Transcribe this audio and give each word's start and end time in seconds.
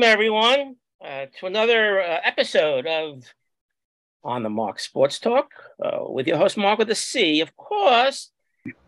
welcome 0.00 0.12
everyone 0.12 0.76
uh, 1.04 1.26
to 1.38 1.44
another 1.44 2.00
uh, 2.00 2.20
episode 2.24 2.86
of 2.86 3.22
On 4.24 4.42
the 4.42 4.48
Mark 4.48 4.80
Sports 4.80 5.18
Talk 5.18 5.50
uh, 5.84 6.04
with 6.08 6.26
your 6.26 6.38
host, 6.38 6.56
Mark 6.56 6.78
with 6.78 6.88
a 6.88 6.94
C, 6.94 7.42
of 7.42 7.54
course. 7.54 8.30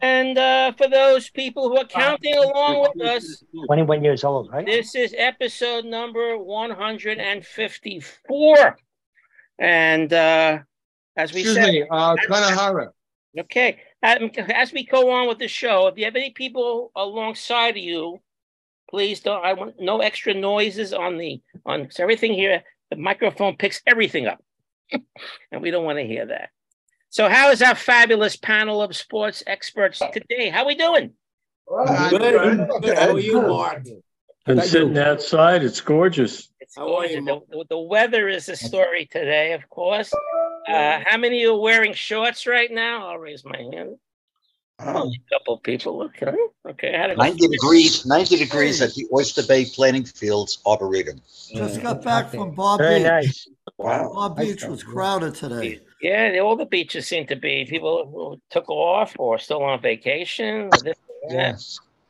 And 0.00 0.38
uh, 0.38 0.72
for 0.72 0.88
those 0.88 1.28
people 1.28 1.68
who 1.68 1.76
are 1.76 1.84
counting 1.84 2.34
along 2.34 2.80
with 2.80 2.98
us, 3.06 3.44
21 3.66 4.02
years 4.02 4.24
old, 4.24 4.50
right? 4.52 4.64
this 4.64 4.94
is 4.94 5.14
episode 5.18 5.84
number 5.84 6.38
154. 6.38 8.78
And 9.58 10.12
uh, 10.14 10.60
as 11.14 11.34
we 11.34 11.40
Excuse 11.40 11.56
said, 11.56 11.72
me, 11.72 11.84
uh, 11.90 12.16
Kanahara. 12.26 12.88
Okay. 13.38 13.82
Um, 14.02 14.30
As 14.48 14.72
we 14.72 14.86
go 14.86 15.10
on 15.10 15.28
with 15.28 15.38
the 15.38 15.48
show, 15.48 15.88
if 15.88 15.98
you 15.98 16.06
have 16.06 16.16
any 16.16 16.30
people 16.30 16.90
alongside 16.96 17.76
of 17.76 17.82
you, 17.82 18.18
please 18.92 19.20
don't. 19.20 19.44
I 19.44 19.54
want 19.54 19.80
no 19.80 20.00
extra 20.00 20.34
noises 20.34 20.92
on 20.92 21.18
the 21.18 21.40
on 21.66 21.88
so 21.90 22.02
everything 22.02 22.34
here. 22.34 22.62
The 22.90 22.96
microphone 22.96 23.56
picks 23.56 23.80
everything 23.86 24.26
up, 24.26 24.44
and 25.50 25.62
we 25.62 25.70
don't 25.70 25.84
want 25.84 25.98
to 25.98 26.06
hear 26.06 26.26
that. 26.26 26.50
So, 27.08 27.28
how 27.28 27.50
is 27.50 27.62
our 27.62 27.74
fabulous 27.74 28.36
panel 28.36 28.82
of 28.82 28.94
sports 28.94 29.42
experts 29.46 30.00
today? 30.12 30.50
How 30.50 30.66
we 30.66 30.74
doing? 30.74 31.12
Good. 32.10 32.20
Good. 32.82 32.98
How 32.98 33.12
are 33.12 33.18
you, 33.18 33.42
Mark? 33.42 33.84
Been 34.44 34.58
Thank 34.58 34.70
sitting 34.70 34.98
outside. 34.98 35.62
It's 35.62 35.80
gorgeous. 35.80 36.48
It's 36.60 36.76
How 36.76 36.96
are 36.96 37.06
you, 37.06 37.24
gorgeous. 37.24 37.48
the, 37.50 37.64
the 37.70 37.78
weather 37.78 38.28
is 38.28 38.46
the 38.46 38.56
story 38.56 39.06
today, 39.06 39.52
of 39.52 39.68
course. 39.68 40.12
Uh, 40.68 41.00
how 41.06 41.16
many 41.16 41.44
are 41.46 41.56
wearing 41.56 41.92
shorts 41.92 42.46
right 42.46 42.70
now? 42.70 43.08
I'll 43.08 43.18
raise 43.18 43.44
my 43.44 43.58
hand. 43.58 43.96
Only 44.84 45.20
a 45.30 45.38
couple 45.38 45.58
people. 45.58 46.02
Okay. 46.02 46.32
Okay. 46.68 46.94
I 46.94 46.98
had 46.98 47.06
to 47.08 47.16
90 47.16 47.48
degrees, 47.48 48.06
90 48.06 48.36
degrees 48.36 48.80
at 48.82 48.94
the 48.94 49.06
Oyster 49.12 49.42
Bay 49.42 49.64
Planting 49.64 50.04
Fields 50.04 50.58
Arboretum. 50.66 51.20
Just 51.54 51.82
got 51.82 52.02
back 52.02 52.30
from 52.30 52.54
Bob 52.54 52.78
Very 52.80 53.00
Beach. 53.00 53.06
nice. 53.06 53.48
Wow. 53.76 54.12
Bob 54.14 54.36
Beach 54.36 54.64
was 54.64 54.82
crowded 54.82 55.34
today. 55.34 55.80
Yeah, 56.00 56.38
all 56.40 56.56
the 56.56 56.66
beaches 56.66 57.06
seem 57.06 57.26
to 57.28 57.36
be 57.36 57.64
people 57.64 58.06
who 58.12 58.40
took 58.50 58.68
off 58.68 59.14
or 59.18 59.38
still 59.38 59.62
on 59.62 59.80
vacation. 59.80 60.64
or 60.64 60.70
this 60.82 60.96
or 61.22 61.32
that. 61.32 61.62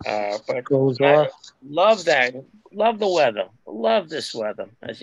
Uh, 0.07 0.39
but 0.47 0.65
Goes 0.65 1.01
I 1.01 1.15
off. 1.15 1.29
love 1.69 2.05
that. 2.07 2.35
Love 2.73 2.99
the 2.99 3.09
weather. 3.09 3.45
Love 3.67 4.09
this 4.09 4.35
weather. 4.35 4.67
I 4.83 4.95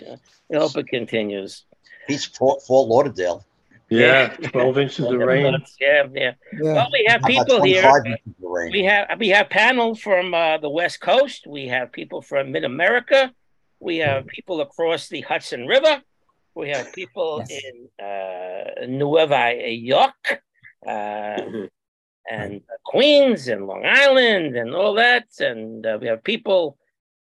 hope 0.52 0.76
it 0.76 0.88
continues. 0.88 1.64
Beach, 2.08 2.26
Fort, 2.28 2.62
Fort 2.62 2.88
Lauderdale. 2.88 3.44
Yeah, 3.90 4.36
12 4.36 4.78
inches 4.78 5.06
of 5.06 5.18
rain. 5.18 5.56
Yeah, 5.80 6.06
yeah. 6.12 6.32
Yeah. 6.52 6.72
Well, 6.74 6.88
we 6.92 7.04
have 7.08 7.22
people 7.22 7.62
here. 7.62 7.82
25 7.82 8.06
inches 8.06 8.20
of 8.26 8.50
rain? 8.50 8.72
We 8.72 8.84
have 8.84 9.18
we 9.18 9.28
have 9.30 9.50
panel 9.50 9.94
from 9.94 10.32
uh, 10.32 10.58
the 10.58 10.70
West 10.70 11.00
Coast. 11.00 11.46
We 11.46 11.66
have 11.68 11.90
people 11.90 12.22
from 12.22 12.52
Mid 12.52 12.64
America. 12.64 13.34
We 13.80 13.98
have 13.98 14.26
people 14.26 14.60
across 14.60 15.08
the 15.08 15.22
Hudson 15.22 15.66
River. 15.66 16.02
We 16.54 16.68
have 16.70 16.92
people 16.92 17.42
in 17.48 18.04
uh, 18.04 18.86
Nueva 18.86 19.54
York 19.72 20.42
uh, 20.86 21.40
and 22.30 22.60
Queens 22.84 23.48
and 23.48 23.66
Long 23.66 23.84
Island 23.86 24.56
and 24.56 24.74
all 24.74 24.94
that. 24.94 25.26
And 25.40 25.84
uh, 25.86 25.98
we 26.00 26.08
have 26.08 26.22
people, 26.22 26.76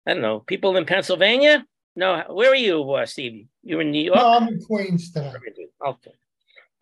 I 0.06 0.12
don't 0.12 0.22
know, 0.22 0.40
people 0.40 0.76
in 0.76 0.86
Pennsylvania. 0.86 1.66
No, 1.96 2.22
where 2.28 2.52
are 2.52 2.54
you, 2.54 2.90
uh, 2.92 3.06
Steve? 3.06 3.46
You're 3.62 3.80
in 3.80 3.90
New 3.90 4.04
York. 4.04 4.18
No, 4.18 4.28
I'm 4.28 4.48
in 4.48 4.62
Queens 4.62 5.10
today. 5.10 5.32
Okay. 5.84 6.12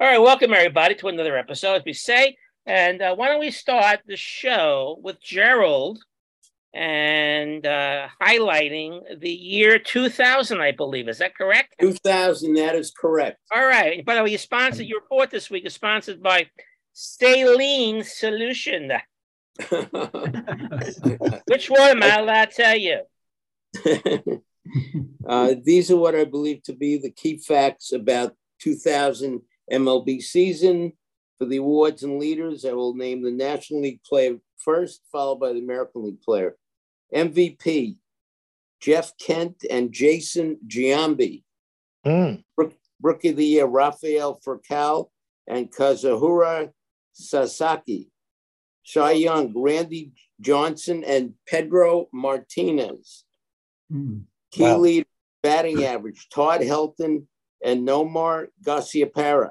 All 0.04 0.10
right. 0.10 0.20
Welcome 0.20 0.52
everybody 0.52 0.94
to 0.96 1.08
another 1.08 1.38
episode, 1.38 1.76
as 1.76 1.82
we 1.86 1.94
say. 1.94 2.36
And 2.66 3.00
uh, 3.00 3.14
why 3.14 3.28
don't 3.28 3.40
we 3.40 3.50
start 3.50 4.00
the 4.06 4.18
show 4.18 4.98
with 5.02 5.18
Gerald 5.22 5.98
and 6.74 7.64
uh, 7.64 8.08
highlighting 8.20 9.00
the 9.18 9.30
year 9.30 9.78
2000, 9.78 10.60
I 10.60 10.72
believe. 10.72 11.08
Is 11.08 11.16
that 11.20 11.34
correct? 11.34 11.76
2000, 11.80 12.52
that 12.52 12.74
is 12.74 12.90
correct. 12.90 13.38
All 13.50 13.66
right. 13.66 14.04
By 14.04 14.16
the 14.16 14.24
way, 14.24 14.32
you 14.32 14.36
sponsored 14.36 14.84
your 14.84 15.00
report 15.00 15.30
this 15.30 15.48
week 15.48 15.64
is 15.64 15.72
sponsored 15.72 16.22
by 16.22 16.50
Saline 16.92 18.04
Solution. 18.04 18.92
Which 19.70 21.70
one 21.70 21.80
am 21.80 22.02
I 22.02 22.18
allowed 22.18 22.50
to 22.50 22.54
tell 22.54 22.76
you? 22.76 23.00
uh, 25.26 25.54
these 25.64 25.90
are 25.90 25.96
what 25.96 26.14
I 26.14 26.26
believe 26.26 26.62
to 26.64 26.74
be 26.74 26.98
the 26.98 27.10
key 27.10 27.38
facts 27.38 27.92
about 27.92 28.36
2000 28.60 29.40
MLB 29.72 30.22
season. 30.22 30.92
For 31.38 31.46
the 31.46 31.56
awards 31.56 32.04
and 32.04 32.20
leaders, 32.20 32.64
I 32.64 32.72
will 32.72 32.94
name 32.94 33.22
the 33.22 33.32
National 33.32 33.82
League 33.82 34.02
player 34.04 34.38
first, 34.56 35.02
followed 35.10 35.40
by 35.40 35.52
the 35.52 35.58
American 35.58 36.04
League 36.04 36.22
player. 36.22 36.56
MVP, 37.12 37.96
Jeff 38.80 39.16
Kent 39.18 39.64
and 39.68 39.92
Jason 39.92 40.58
Giambi. 40.66 41.42
Hmm. 42.04 42.34
Rookie 43.02 43.30
of 43.30 43.36
the 43.36 43.44
Year, 43.44 43.66
Rafael 43.66 44.40
Furcal 44.46 45.10
and 45.46 45.70
Kazuhiro 45.70 46.70
Sasaki. 47.12 48.10
Cy 48.84 49.12
Young, 49.12 49.52
Randy 49.56 50.12
Johnson 50.40 51.02
and 51.04 51.34
Pedro 51.46 52.08
Martinez. 52.12 53.24
Key 53.90 54.62
Wow. 54.62 54.78
lead 54.78 55.06
batting 55.42 55.84
average, 55.84 56.28
Todd 56.28 56.60
Helton 56.60 57.26
and 57.64 57.86
Nomar 57.88 58.48
Garciaparra. 58.64 59.50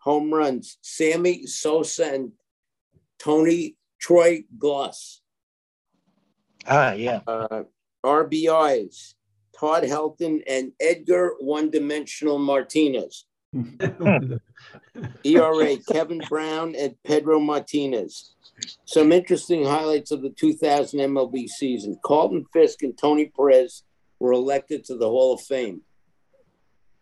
Home 0.00 0.32
runs, 0.32 0.78
Sammy 0.82 1.46
Sosa 1.46 2.12
and 2.12 2.32
Tony 3.18 3.76
Troy 4.00 4.44
Glaus. 4.56 5.20
Ah, 6.68 6.92
yeah. 6.92 7.20
Uh, 7.26 7.64
RBIs, 8.04 9.14
Todd 9.58 9.82
Helton 9.84 10.42
and 10.46 10.72
Edgar 10.80 11.34
One 11.40 11.70
Dimensional 11.70 12.38
Martinez. 12.38 13.24
ERA, 15.24 15.76
Kevin 15.90 16.20
Brown 16.28 16.74
and 16.76 16.94
Pedro 17.04 17.40
Martinez. 17.40 18.34
Some 18.84 19.12
interesting 19.12 19.64
highlights 19.64 20.10
of 20.10 20.22
the 20.22 20.30
2000 20.30 21.00
MLB 21.00 21.48
season. 21.48 21.98
Carlton 22.04 22.44
Fisk 22.52 22.82
and 22.82 22.96
Tony 22.96 23.32
Perez 23.34 23.82
were 24.18 24.32
elected 24.32 24.84
to 24.84 24.96
the 24.96 25.08
Hall 25.08 25.34
of 25.34 25.40
Fame. 25.40 25.82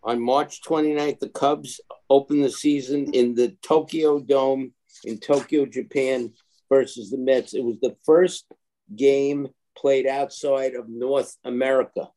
On 0.04 0.20
March 0.20 0.60
29th, 0.62 1.18
the 1.18 1.30
Cubs 1.30 1.80
opened 2.10 2.44
the 2.44 2.50
season 2.50 3.12
in 3.14 3.34
the 3.34 3.56
Tokyo 3.62 4.20
Dome 4.20 4.72
in 5.04 5.18
Tokyo, 5.18 5.66
Japan 5.66 6.32
versus 6.68 7.10
the 7.10 7.18
Mets. 7.18 7.54
It 7.54 7.64
was 7.64 7.80
the 7.80 7.96
first 8.04 8.46
game 8.94 9.48
played 9.76 10.06
outside 10.06 10.74
of 10.74 10.88
North 10.88 11.36
America. 11.44 12.08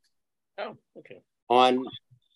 Oh, 0.58 0.76
okay. 0.98 1.22
On 1.50 1.86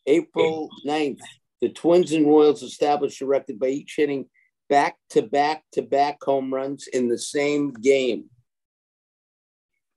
April 0.08 0.70
9th, 0.86 1.20
the 1.60 1.70
Twins 1.70 2.12
and 2.12 2.26
Royals 2.26 2.64
established 2.64 3.22
a 3.22 3.26
record 3.26 3.60
by 3.60 3.68
each 3.68 3.96
hitting 3.98 4.28
back 4.70 4.96
to 5.10 5.22
back 5.22 5.64
to 5.74 5.82
back 5.82 6.18
home 6.24 6.54
runs 6.54 6.88
in 6.88 7.08
the 7.08 7.18
same 7.18 7.74
game. 7.74 8.30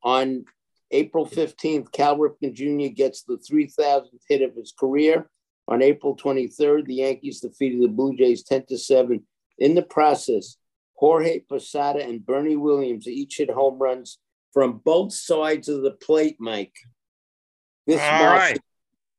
On 0.02 0.44
April 0.90 1.26
15th, 1.26 1.90
Cal 1.92 2.18
Ripken 2.18 2.52
Jr. 2.52 2.92
gets 2.92 3.22
the 3.22 3.38
3,000th 3.50 4.08
hit 4.28 4.42
of 4.42 4.54
his 4.54 4.72
career. 4.78 5.30
On 5.66 5.82
April 5.82 6.16
23rd, 6.16 6.86
the 6.86 6.94
Yankees 6.94 7.40
defeated 7.40 7.82
the 7.82 7.88
Blue 7.88 8.14
Jays 8.16 8.42
10 8.42 8.66
to 8.66 8.78
7. 8.78 9.22
In 9.58 9.74
the 9.74 9.82
process, 9.82 10.56
Jorge 10.94 11.40
Posada 11.40 12.04
and 12.04 12.24
Bernie 12.24 12.56
Williams 12.56 13.08
each 13.08 13.38
hit 13.38 13.50
home 13.50 13.78
runs 13.78 14.18
from 14.52 14.80
both 14.84 15.12
sides 15.12 15.68
of 15.68 15.82
the 15.82 15.90
plate, 15.92 16.36
Mike. 16.38 16.74
This 17.86 18.00
All 18.00 18.24
marks 18.24 18.40
right. 18.40 18.60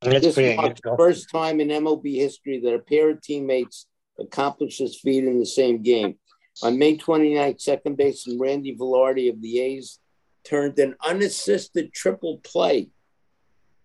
This 0.01 0.37
marks 0.37 0.81
the 0.83 0.95
first 0.97 1.29
time 1.31 1.59
in 1.59 1.69
MLB 1.69 2.15
history 2.15 2.59
that 2.61 2.73
a 2.73 2.79
pair 2.79 3.09
of 3.09 3.21
teammates 3.21 3.87
accomplished 4.19 4.79
this 4.79 4.99
feat 4.99 5.23
in 5.23 5.39
the 5.39 5.45
same 5.45 5.81
game. 5.81 6.15
On 6.63 6.77
May 6.77 6.97
29th, 6.97 7.59
second 7.59 7.97
baseman 7.97 8.39
Randy 8.39 8.75
Velarde 8.75 9.29
of 9.29 9.41
the 9.41 9.59
A's 9.59 9.99
turned 10.45 10.79
an 10.79 10.95
unassisted 11.03 11.91
triple 11.91 12.39
play 12.43 12.89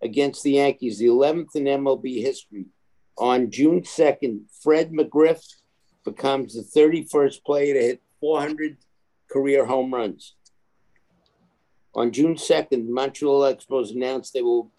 against 0.03 0.43
the 0.43 0.53
Yankees, 0.53 0.99
the 0.99 1.07
11th 1.07 1.55
in 1.55 1.65
MLB 1.65 2.23
history. 2.23 2.67
On 3.19 3.51
June 3.51 3.83
2nd, 3.83 4.43
Fred 4.63 4.93
McGriff 4.93 5.43
becomes 6.05 6.55
the 6.55 6.81
31st 6.81 7.45
player 7.45 7.75
to 7.75 7.81
hit 7.81 8.03
400 8.21 8.79
career 9.31 9.67
home 9.67 9.93
runs. 9.93 10.35
On 11.95 12.11
June 12.13 12.35
2nd, 12.35 12.89
Montreal 12.89 13.41
Expos 13.41 13.95
announced 13.95 14.33
they 14.33 14.43
will 14.43 14.71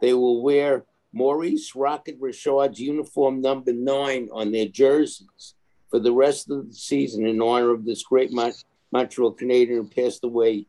they 0.00 0.12
will 0.14 0.42
wear 0.42 0.84
Maurice 1.12 1.74
Rocket 1.74 2.16
Richard's 2.18 2.80
uniform 2.80 3.40
number 3.40 3.72
nine 3.72 4.28
on 4.32 4.50
their 4.50 4.66
jerseys 4.66 5.54
for 5.90 6.00
the 6.00 6.12
rest 6.12 6.50
of 6.50 6.68
the 6.68 6.74
season 6.74 7.26
in 7.26 7.40
honor 7.40 7.70
of 7.70 7.84
this 7.84 8.02
great 8.02 8.32
Mon- 8.32 8.52
Montreal 8.90 9.32
Canadian 9.32 9.78
who 9.78 9.88
passed 9.88 10.24
away 10.24 10.66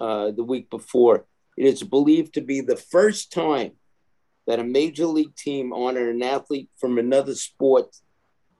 uh, 0.00 0.30
the 0.30 0.44
week 0.44 0.70
before. 0.70 1.26
It 1.56 1.66
is 1.66 1.82
believed 1.82 2.34
to 2.34 2.40
be 2.40 2.60
the 2.60 2.76
first 2.76 3.32
time 3.32 3.72
that 4.46 4.58
a 4.58 4.64
major 4.64 5.06
league 5.06 5.36
team 5.36 5.72
honored 5.72 6.14
an 6.14 6.22
athlete 6.22 6.70
from 6.78 6.98
another 6.98 7.34
sport 7.34 7.94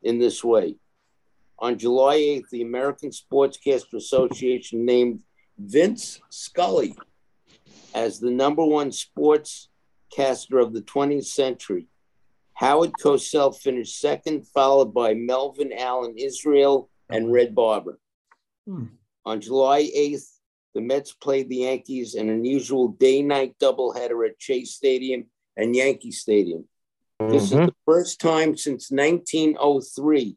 in 0.03 0.19
this 0.19 0.45
way. 0.45 0.77
On 1.59 1.79
July 1.79 2.17
8th, 2.17 2.51
the 2.51 2.63
American 2.63 3.11
Sportscaster 3.11 3.95
Association 3.95 4.85
named 4.85 5.21
Vince 5.59 6.21
Scully 6.31 6.97
as 7.95 8.19
the 8.19 8.31
number 8.31 8.65
one 8.65 8.91
sportscaster 8.91 10.61
of 10.61 10.73
the 10.73 10.83
20th 10.83 11.27
century. 11.27 11.87
Howard 12.55 12.93
Cosell 13.01 13.57
finished 13.57 14.01
second, 14.01 14.47
followed 14.49 14.93
by 14.95 15.15
Melvin 15.15 15.73
Allen 15.73 16.15
Israel 16.17 16.91
and 17.11 17.33
Red 17.33 17.55
Barber. 17.55 17.99
Hmm. 18.67 18.87
On 19.25 19.41
July 19.41 19.83
8th, 19.97 20.32
the 20.75 20.81
Mets 20.81 21.13
played 21.13 21.49
the 21.49 21.57
Yankees 21.57 22.15
in 22.15 22.29
an 22.29 22.35
unusual 22.37 22.89
day 22.89 23.23
night 23.23 23.59
doubleheader 23.59 24.27
at 24.29 24.37
Shea 24.39 24.65
Stadium 24.65 25.27
and 25.57 25.77
Yankee 25.77 26.13
Stadium. 26.13 26.69
This 27.21 27.45
is 27.45 27.59
Mhm. 27.59 27.67
the 27.67 27.75
first 27.85 28.21
time 28.21 28.57
since 28.57 28.91
1903 28.91 30.37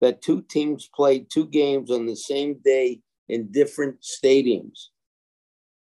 that 0.00 0.20
two 0.20 0.42
teams 0.42 0.88
played 0.88 1.30
two 1.30 1.46
games 1.46 1.90
on 1.90 2.06
the 2.06 2.16
same 2.16 2.54
day 2.54 3.00
in 3.28 3.50
different 3.50 4.00
stadiums. 4.02 4.88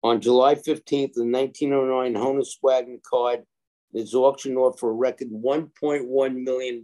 On 0.04 0.22
July 0.22 0.56
15th, 0.56 1.14
the 1.14 1.26
1909 1.26 2.14
Honus 2.14 2.58
Wagner 2.64 3.00
card 3.04 3.46
is 3.94 4.14
auctioned 4.16 4.58
off 4.58 4.80
for 4.80 4.92
a 4.92 4.94
record 4.94 5.30
$1.1 5.32 6.44
million. 6.44 6.84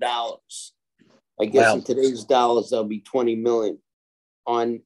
I 1.39 1.45
guess 1.45 1.67
Wow. 1.71 1.75
in 1.75 1.83
today's 1.83 2.25
dollars, 2.25 2.71
that'll 2.71 2.85
be 2.85 2.99
20 3.01 3.35
million. 3.35 3.81
On 4.45 4.81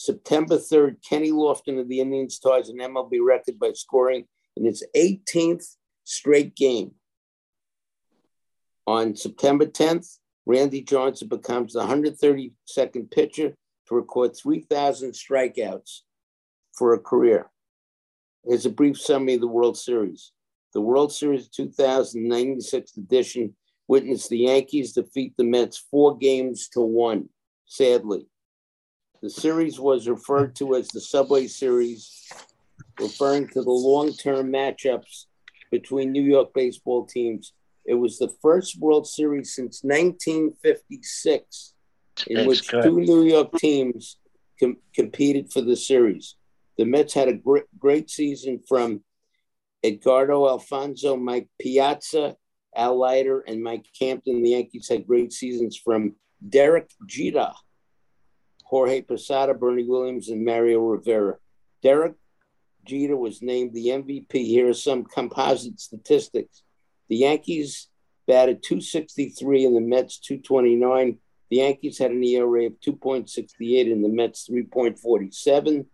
September 0.00 0.58
3rd, 0.58 0.98
Kenny 1.02 1.32
Lofton 1.32 1.80
of 1.80 1.88
the 1.88 1.98
Indians 1.98 2.38
ties 2.38 2.68
an 2.68 2.78
MLB 2.78 3.18
record 3.20 3.58
by 3.58 3.72
scoring 3.72 4.26
in 4.56 4.64
his 4.64 4.86
18th 4.96 5.74
straight 6.04 6.54
game. 6.54 6.92
On 8.86 9.16
September 9.16 9.66
10th, 9.66 10.18
Randy 10.46 10.82
Johnson 10.82 11.26
becomes 11.26 11.72
the 11.72 11.80
132nd 11.80 13.10
pitcher 13.10 13.56
to 13.88 13.94
record 13.96 14.36
3,000 14.36 15.10
strikeouts 15.10 16.02
for 16.76 16.94
a 16.94 17.00
career. 17.00 17.50
Here's 18.44 18.66
a 18.66 18.70
brief 18.70 19.00
summary 19.00 19.34
of 19.34 19.40
the 19.40 19.48
World 19.48 19.76
Series. 19.76 20.30
The 20.74 20.80
World 20.80 21.12
Series 21.12 21.48
2096 21.48 22.98
edition 22.98 23.56
witnessed 23.88 24.30
the 24.30 24.38
Yankees 24.38 24.92
defeat 24.92 25.34
the 25.36 25.42
Mets 25.42 25.84
four 25.90 26.16
games 26.16 26.68
to 26.74 26.80
one, 26.82 27.30
sadly. 27.66 28.28
The 29.20 29.30
series 29.30 29.80
was 29.80 30.08
referred 30.08 30.54
to 30.56 30.76
as 30.76 30.88
the 30.88 31.00
Subway 31.00 31.48
Series, 31.48 32.30
referring 33.00 33.48
to 33.48 33.62
the 33.62 33.70
long 33.70 34.12
term 34.12 34.52
matchups 34.52 35.24
between 35.72 36.12
New 36.12 36.22
York 36.22 36.54
baseball 36.54 37.04
teams. 37.04 37.52
It 37.84 37.94
was 37.94 38.18
the 38.18 38.32
first 38.40 38.78
World 38.78 39.08
Series 39.08 39.54
since 39.54 39.82
1956 39.82 41.74
in 42.28 42.36
That's 42.36 42.46
which 42.46 42.68
correct. 42.68 42.86
two 42.86 43.00
New 43.00 43.22
York 43.24 43.52
teams 43.58 44.18
com- 44.60 44.76
competed 44.94 45.52
for 45.52 45.62
the 45.62 45.76
series. 45.76 46.36
The 46.76 46.84
Mets 46.84 47.14
had 47.14 47.26
a 47.28 47.32
great, 47.34 47.64
great 47.78 48.10
season 48.10 48.60
from 48.68 49.02
Edgardo 49.82 50.46
Alfonzo, 50.48 51.16
Mike 51.16 51.48
Piazza, 51.60 52.36
Al 52.76 52.96
Leiter, 52.98 53.40
and 53.40 53.62
Mike 53.62 53.86
Hampton. 54.00 54.42
The 54.42 54.50
Yankees 54.50 54.88
had 54.88 55.06
great 55.08 55.32
seasons 55.32 55.76
from 55.76 56.14
Derek 56.48 56.90
Jeter, 57.06 57.50
Jorge 58.68 59.00
Posada, 59.00 59.54
Bernie 59.54 59.84
Williams, 59.84 60.28
and 60.28 60.44
Mario 60.44 60.80
Rivera. 60.80 61.36
Derek 61.82 62.14
Jeter 62.84 63.16
was 63.16 63.40
named 63.40 63.72
the 63.72 63.88
MVP. 63.88 64.30
Here 64.32 64.68
are 64.68 64.74
some 64.74 65.04
composite 65.04 65.80
statistics. 65.80 66.62
The 67.08 67.16
Yankees 67.16 67.88
batted 68.26 68.62
263 68.62 69.64
and 69.64 69.74
the 69.74 69.80
Mets 69.80 70.18
229. 70.18 71.18
The 71.50 71.56
Yankees 71.56 71.98
had 71.98 72.10
an 72.10 72.22
ERA 72.22 72.66
of 72.66 72.74
2.68 72.80 73.90
and 73.90 74.04
the 74.04 74.08
Mets 74.10 74.48
3.47. 74.50 75.86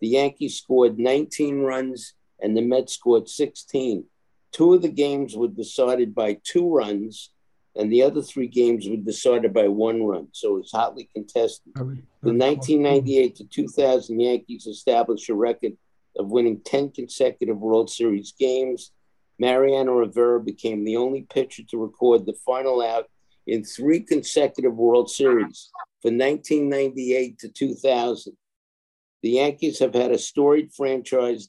The 0.00 0.08
Yankees 0.08 0.58
scored 0.58 0.98
19 0.98 1.60
runs 1.60 2.12
and 2.40 2.54
the 2.54 2.62
Mets 2.62 2.92
scored 2.92 3.28
16. 3.28 4.04
Two 4.52 4.74
of 4.74 4.82
the 4.82 4.88
games 4.90 5.34
were 5.34 5.48
decided 5.48 6.14
by 6.14 6.38
two 6.44 6.70
runs, 6.70 7.30
and 7.78 7.92
the 7.92 8.02
other 8.02 8.20
three 8.20 8.48
games 8.48 8.88
were 8.88 8.96
decided 8.96 9.54
by 9.54 9.68
one 9.68 10.02
run. 10.02 10.26
So 10.32 10.56
it 10.56 10.58
was 10.58 10.72
hotly 10.72 11.08
contested. 11.14 11.72
The 12.22 12.32
1998 12.32 13.36
to 13.36 13.44
2000 13.44 14.20
Yankees 14.20 14.66
established 14.66 15.30
a 15.30 15.34
record 15.34 15.74
of 16.18 16.26
winning 16.26 16.60
10 16.64 16.90
consecutive 16.90 17.56
World 17.56 17.88
Series 17.88 18.34
games. 18.36 18.90
Mariano 19.38 19.92
Rivera 19.92 20.40
became 20.40 20.84
the 20.84 20.96
only 20.96 21.22
pitcher 21.32 21.62
to 21.70 21.78
record 21.78 22.26
the 22.26 22.36
final 22.44 22.82
out 22.82 23.06
in 23.46 23.62
three 23.62 24.00
consecutive 24.00 24.74
World 24.74 25.08
Series 25.08 25.70
from 26.02 26.18
1998 26.18 27.38
to 27.38 27.48
2000. 27.48 28.36
The 29.22 29.30
Yankees 29.30 29.78
have 29.78 29.94
had 29.94 30.10
a 30.10 30.18
storied 30.18 30.74
franchise 30.74 31.48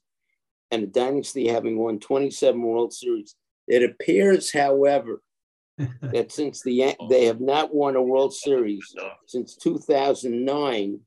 and 0.69 0.83
a 0.83 0.87
dynasty 0.87 1.47
having 1.47 1.79
won 1.79 1.99
27 1.99 2.61
World 2.61 2.93
Series. 2.93 3.35
It 3.67 3.83
appears, 3.83 4.51
however, 4.51 5.23
that 6.01 6.31
since 6.31 6.61
the 6.61 6.73
Yan- 6.73 6.95
they 7.09 7.25
have 7.25 7.39
not 7.41 7.73
won 7.73 7.95
a 7.95 8.01
World 8.01 8.33
Series 8.33 8.93
since 9.25 9.55
2009, 9.55 10.99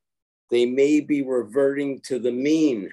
they 0.50 0.66
may 0.66 1.00
be 1.00 1.22
reverting 1.22 2.00
to 2.06 2.18
the 2.18 2.32
mean. 2.32 2.90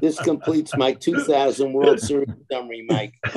This 0.00 0.18
completes 0.20 0.76
my 0.76 0.92
2000 0.92 1.72
World 1.72 2.00
Series 2.00 2.28
summary, 2.50 2.86
Mike. 2.88 3.14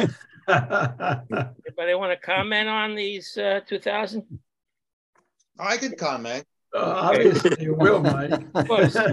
Anybody 0.48 1.94
want 1.96 2.12
to 2.12 2.18
comment 2.24 2.70
on 2.70 2.96
these 2.96 3.38
uh, 3.38 3.62
2000? 3.68 4.24
I 5.60 5.78
could 5.78 5.98
comment. 5.98 6.46
Obviously, 6.76 7.64
you 7.64 7.74
will, 7.76 8.02
Mike. 8.02 8.34
Of 8.54 8.68
course. 8.68 8.96
I 8.98 9.12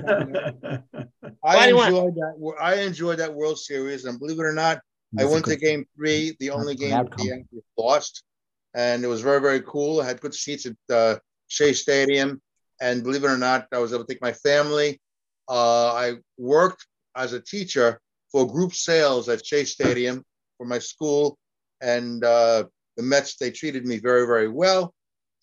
Why 1.41 1.63
do 1.63 1.69
you 1.69 1.77
want- 1.77 1.95
enjoyed 1.95 2.15
that. 2.17 2.55
I 2.61 2.75
enjoyed 2.77 3.19
that 3.19 3.33
World 3.33 3.59
Series, 3.59 4.05
and 4.05 4.19
believe 4.19 4.39
it 4.39 4.45
or 4.45 4.53
not, 4.53 4.81
I 5.19 5.25
went 5.25 5.45
to 5.47 5.57
Game 5.57 5.87
Three, 5.97 6.37
the 6.41 6.51
only 6.51 6.75
good 6.75 6.91
game 6.91 7.09
Yankees 7.19 7.63
lost, 7.77 8.25
and 8.75 9.05
it 9.05 9.09
was 9.09 9.21
very, 9.21 9.41
very 9.41 9.61
cool. 9.63 10.01
I 10.01 10.07
had 10.07 10.21
good 10.21 10.35
seats 10.35 10.67
at 10.67 10.77
uh, 10.95 11.19
Shea 11.49 11.73
Stadium, 11.73 12.41
and 12.81 13.03
believe 13.03 13.25
it 13.25 13.29
or 13.29 13.39
not, 13.39 13.67
I 13.73 13.79
was 13.79 13.93
able 13.93 14.05
to 14.05 14.13
take 14.13 14.23
my 14.23 14.33
family. 14.33 15.01
Uh, 15.49 15.93
I 15.93 16.15
worked 16.39 16.87
as 17.15 17.35
a 17.35 17.41
teacher 17.41 18.01
for 18.31 18.51
group 18.51 18.73
sales 18.73 19.29
at 19.29 19.45
Shea 19.45 19.65
Stadium 19.65 20.25
for 20.57 20.67
my 20.67 20.79
school, 20.79 21.37
and 21.83 22.25
uh, 22.25 22.65
the 22.97 23.03
Mets 23.03 23.37
they 23.37 23.51
treated 23.51 23.85
me 23.85 23.99
very, 23.99 24.27
very 24.27 24.49
well, 24.49 24.95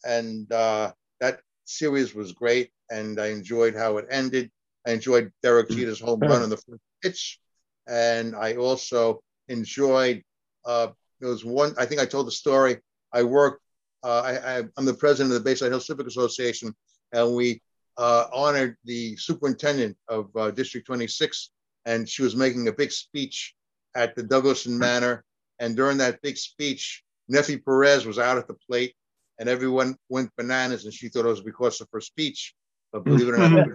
and 0.03 0.51
uh, 0.51 0.91
that 1.19 1.41
series 1.65 2.15
was 2.15 2.31
great, 2.31 2.71
and 2.89 3.19
I 3.19 3.27
enjoyed 3.27 3.75
how 3.75 3.97
it 3.97 4.07
ended. 4.09 4.49
I 4.87 4.91
enjoyed 4.91 5.31
Derek 5.43 5.69
Jeter's 5.69 5.99
home 5.99 6.21
run 6.21 6.41
on 6.41 6.49
the 6.49 6.57
first 6.57 6.81
pitch, 7.03 7.39
and 7.87 8.35
I 8.35 8.55
also 8.55 9.21
enjoyed. 9.49 10.23
Uh, 10.65 10.87
there 11.19 11.29
was 11.29 11.43
one. 11.43 11.73
I 11.77 11.85
think 11.85 11.99
I 11.99 12.05
told 12.05 12.27
the 12.27 12.31
story. 12.31 12.77
I 13.13 13.23
worked. 13.23 13.61
Uh, 14.03 14.21
I, 14.21 14.57
I, 14.57 14.63
I'm 14.77 14.85
the 14.85 14.93
president 14.93 15.35
of 15.35 15.43
the 15.43 15.49
Bayside 15.49 15.71
Hill 15.71 15.81
Civic 15.81 16.07
Association, 16.07 16.73
and 17.11 17.35
we 17.35 17.61
uh, 17.97 18.27
honored 18.31 18.77
the 18.85 19.17
superintendent 19.17 19.97
of 20.07 20.29
uh, 20.37 20.51
District 20.51 20.87
26, 20.87 21.51
and 21.85 22.07
she 22.07 22.23
was 22.23 22.35
making 22.35 22.67
a 22.69 22.71
big 22.71 22.91
speech 22.91 23.55
at 23.95 24.15
the 24.15 24.23
Douglaston 24.23 24.77
Manor. 24.77 25.25
And 25.59 25.75
during 25.75 25.97
that 25.97 26.21
big 26.21 26.37
speech, 26.37 27.03
Nefi 27.29 27.63
Perez 27.63 28.05
was 28.05 28.17
out 28.17 28.37
at 28.37 28.47
the 28.47 28.53
plate, 28.53 28.95
and 29.37 29.49
everyone 29.49 29.97
went 30.07 30.31
bananas, 30.37 30.85
and 30.85 30.93
she 30.93 31.09
thought 31.09 31.25
it 31.25 31.29
was 31.29 31.41
because 31.41 31.81
of 31.81 31.89
her 31.91 31.99
speech. 31.99 32.53
But 32.93 33.03
believe 33.03 33.27
it 33.27 33.33
or 33.33 33.49
not, 33.49 33.67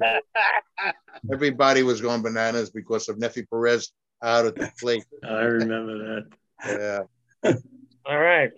everybody 1.33 1.83
was 1.83 2.01
going 2.01 2.23
bananas 2.23 2.71
because 2.71 3.09
of 3.09 3.19
Nefi 3.19 3.47
Perez 3.49 3.93
out 4.23 4.47
at 4.47 4.55
the 4.57 4.71
plate. 4.79 5.05
I 5.25 5.43
remember 5.43 6.25
that. 6.65 7.07
Yeah. 7.45 7.53
All 8.07 8.19
right. 8.19 8.51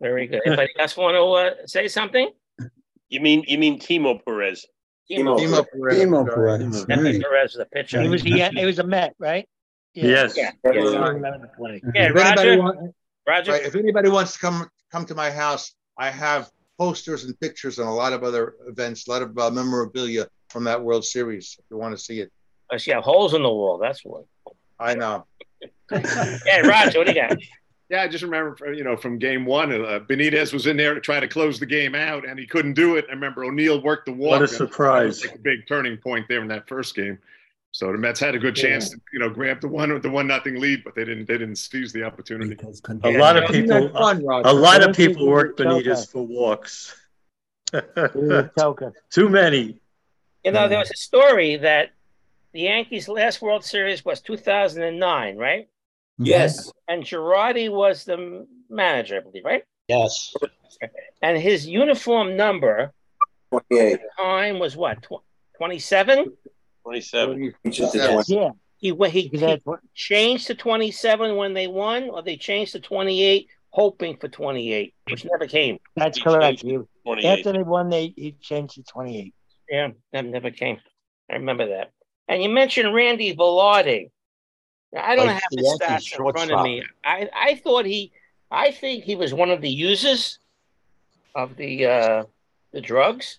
Very 0.00 0.26
good. 0.26 0.40
Anybody 0.46 0.70
else 0.78 0.96
want 0.96 1.14
to 1.14 1.22
uh, 1.62 1.66
say 1.66 1.88
something? 1.88 2.30
You 3.08 3.20
mean 3.20 3.44
you 3.46 3.58
mean 3.58 3.78
Timo 3.78 4.24
Perez? 4.24 4.64
Timo, 5.10 5.38
Timo 5.38 5.64
Perez. 5.72 5.98
Timo 5.98 6.26
sorry. 6.26 6.58
Perez. 6.60 6.86
Nefi 6.86 7.20
Perez, 7.22 7.54
the 7.54 7.66
pitcher. 7.66 8.00
He 8.00 8.08
was 8.08 8.22
he, 8.22 8.40
he 8.40 8.64
was 8.64 8.78
a 8.78 8.84
Met, 8.84 9.14
right? 9.18 9.48
Yes. 9.94 10.36
Yeah. 10.36 10.52
I 10.64 10.70
Yeah, 10.70 10.80
remember 11.08 11.38
the 11.40 11.48
play. 11.58 11.82
yeah 11.94 12.10
If 12.10 12.16
anybody, 12.16 12.48
Roger. 12.48 12.58
want, 12.62 12.94
Roger. 13.28 13.52
right, 13.52 13.62
if 13.64 13.74
anybody 13.74 14.08
wants 14.08 14.34
to 14.34 14.38
come 14.38 14.68
come 14.92 15.04
to 15.06 15.14
my 15.14 15.30
house, 15.30 15.74
I 15.98 16.10
have 16.10 16.50
posters 16.78 17.24
and 17.24 17.38
pictures 17.40 17.78
and 17.78 17.88
a 17.88 17.92
lot 17.92 18.12
of 18.12 18.22
other 18.22 18.54
events, 18.68 19.06
a 19.06 19.10
lot 19.10 19.22
of 19.22 19.36
uh, 19.36 19.50
memorabilia 19.50 20.28
from 20.48 20.64
that 20.64 20.80
World 20.82 21.04
Series. 21.04 21.56
If 21.58 21.64
you 21.70 21.76
want 21.76 21.94
to 21.96 22.02
see 22.02 22.20
it, 22.20 22.30
I 22.70 22.76
see 22.76 22.92
have 22.92 23.02
holes 23.04 23.34
in 23.34 23.42
the 23.42 23.50
wall. 23.50 23.76
That's 23.78 24.04
what. 24.04 24.24
I 24.80 24.94
know. 24.94 25.26
Yeah, 25.92 26.60
Roger, 26.66 26.98
what 26.98 27.06
do 27.06 27.12
you 27.12 27.20
got? 27.20 27.36
Yeah, 27.90 28.02
I 28.02 28.06
just 28.06 28.22
remember, 28.22 28.72
you 28.72 28.84
know, 28.84 28.96
from 28.96 29.18
game 29.18 29.44
one, 29.44 29.72
uh, 29.72 29.98
Benitez 30.08 30.52
was 30.52 30.68
in 30.68 30.76
there 30.76 30.94
to 30.94 31.00
try 31.00 31.18
to 31.18 31.26
close 31.26 31.58
the 31.58 31.66
game 31.66 31.96
out, 31.96 32.24
and 32.24 32.38
he 32.38 32.46
couldn't 32.46 32.74
do 32.74 32.94
it. 32.94 33.04
I 33.08 33.14
remember 33.14 33.42
O'Neill 33.42 33.82
worked 33.82 34.06
the 34.06 34.12
walk. 34.12 34.30
What 34.30 34.36
a 34.36 34.38
That 34.38 34.40
was 34.42 34.56
surprise. 34.56 35.26
like 35.26 35.34
a 35.34 35.38
big 35.38 35.66
turning 35.66 35.96
point 35.96 36.26
there 36.28 36.40
in 36.40 36.46
that 36.46 36.68
first 36.68 36.94
game. 36.94 37.18
So 37.72 37.90
the 37.90 37.98
Mets 37.98 38.20
had 38.20 38.36
a 38.36 38.38
good 38.38 38.54
chance 38.54 38.90
to, 38.90 39.00
you 39.12 39.18
know, 39.18 39.28
grab 39.28 39.60
the 39.60 39.66
one 39.66 40.00
the 40.00 40.08
one 40.08 40.28
nothing 40.28 40.60
lead, 40.60 40.84
but 40.84 40.94
they 40.94 41.04
didn't 41.04 41.26
they 41.26 41.36
didn't 41.36 41.56
seize 41.56 41.92
the 41.92 42.04
opportunity. 42.04 42.52
A 42.52 42.54
get 42.54 43.18
lot 43.18 43.36
of 43.36 43.50
people, 43.50 43.80
that 43.88 43.92
fun, 43.92 44.22
a 44.22 44.52
lot 44.52 44.76
of 44.76 44.82
Don't 44.86 44.94
think 44.94 45.08
people 45.08 45.24
you 45.24 45.28
work 45.32 45.58
would 45.58 45.64
tell 45.66 45.80
Benitez 45.80 45.84
that. 46.02 46.08
for 46.10 46.24
walks. 46.24 46.94
He 47.72 47.78
was 47.96 48.30
a 48.30 48.50
choker. 48.56 48.92
Too 49.10 49.28
many. 49.28 49.80
You 50.44 50.52
know, 50.52 50.68
there 50.68 50.78
was 50.78 50.92
a 50.92 50.96
story 50.96 51.56
that 51.56 51.90
the 52.52 52.60
Yankees' 52.62 53.08
last 53.08 53.40
World 53.42 53.64
Series 53.64 54.04
was 54.04 54.20
2009, 54.20 55.36
right? 55.36 55.68
Yes. 56.18 56.70
And 56.88 57.02
Girardi 57.02 57.70
was 57.70 58.04
the 58.04 58.46
manager, 58.68 59.16
I 59.18 59.20
believe, 59.20 59.44
right? 59.44 59.62
Yes. 59.88 60.34
And 61.22 61.38
his 61.38 61.66
uniform 61.66 62.36
number 62.36 62.92
Twenty-eight. 63.50 64.00
time 64.18 64.58
was 64.58 64.76
what? 64.76 65.02
Tw- 65.02 65.22
27? 65.58 66.32
27. 66.84 67.52
Yeah, 68.28 68.50
He, 68.78 68.92
wa- 68.92 69.08
he, 69.08 69.22
he 69.32 69.58
changed 69.94 70.46
to 70.48 70.54
27 70.54 71.36
when 71.36 71.52
they 71.54 71.66
won, 71.66 72.10
or 72.10 72.22
they 72.22 72.36
changed 72.36 72.72
to 72.72 72.80
28, 72.80 73.48
hoping 73.70 74.16
for 74.16 74.28
28, 74.28 74.94
which 75.10 75.24
never 75.24 75.46
came. 75.46 75.78
that's 75.96 76.18
He 76.18 76.24
correct. 76.24 76.60
changed 76.62 76.64
He- 76.64 76.78
28. 77.04 77.38
After 77.38 77.52
they 77.52 77.62
won, 77.62 77.88
they, 77.90 78.12
he 78.16 78.32
changed 78.40 78.74
to 78.76 78.82
twenty-eight. 78.84 79.34
Yeah, 79.70 79.88
that 80.12 80.24
never 80.26 80.50
came. 80.50 80.78
I 81.30 81.34
remember 81.34 81.68
that. 81.68 81.92
And 82.28 82.42
you 82.42 82.48
mentioned 82.48 82.94
Randy 82.94 83.34
Velarde. 83.34 84.10
Now, 84.92 85.04
I 85.04 85.16
don't 85.16 85.26
Like 85.26 85.34
have 85.34 85.50
the 85.50 85.62
his 85.62 85.78
stats 85.80 86.18
in 86.18 86.32
front 86.32 86.50
of 86.52 86.62
me. 86.62 86.82
I, 87.04 87.28
I 87.34 87.54
thought 87.56 87.86
he, 87.86 88.12
I 88.50 88.70
think 88.70 89.04
he 89.04 89.16
was 89.16 89.32
one 89.32 89.50
of 89.50 89.60
the 89.60 89.70
users 89.70 90.38
of 91.34 91.56
the 91.56 91.86
uh, 91.86 92.24
the 92.72 92.80
drugs. 92.80 93.38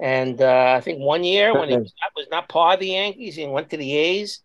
And 0.00 0.40
uh, 0.40 0.74
I 0.76 0.80
think 0.80 1.00
one 1.00 1.24
year 1.24 1.58
when 1.58 1.68
he 1.68 1.76
was 1.76 1.92
not, 2.00 2.12
was 2.14 2.26
not 2.30 2.48
part 2.48 2.74
of 2.74 2.80
the 2.80 2.90
Yankees 2.90 3.34
he 3.34 3.46
went 3.46 3.70
to 3.70 3.76
the 3.76 3.96
A's, 3.96 4.40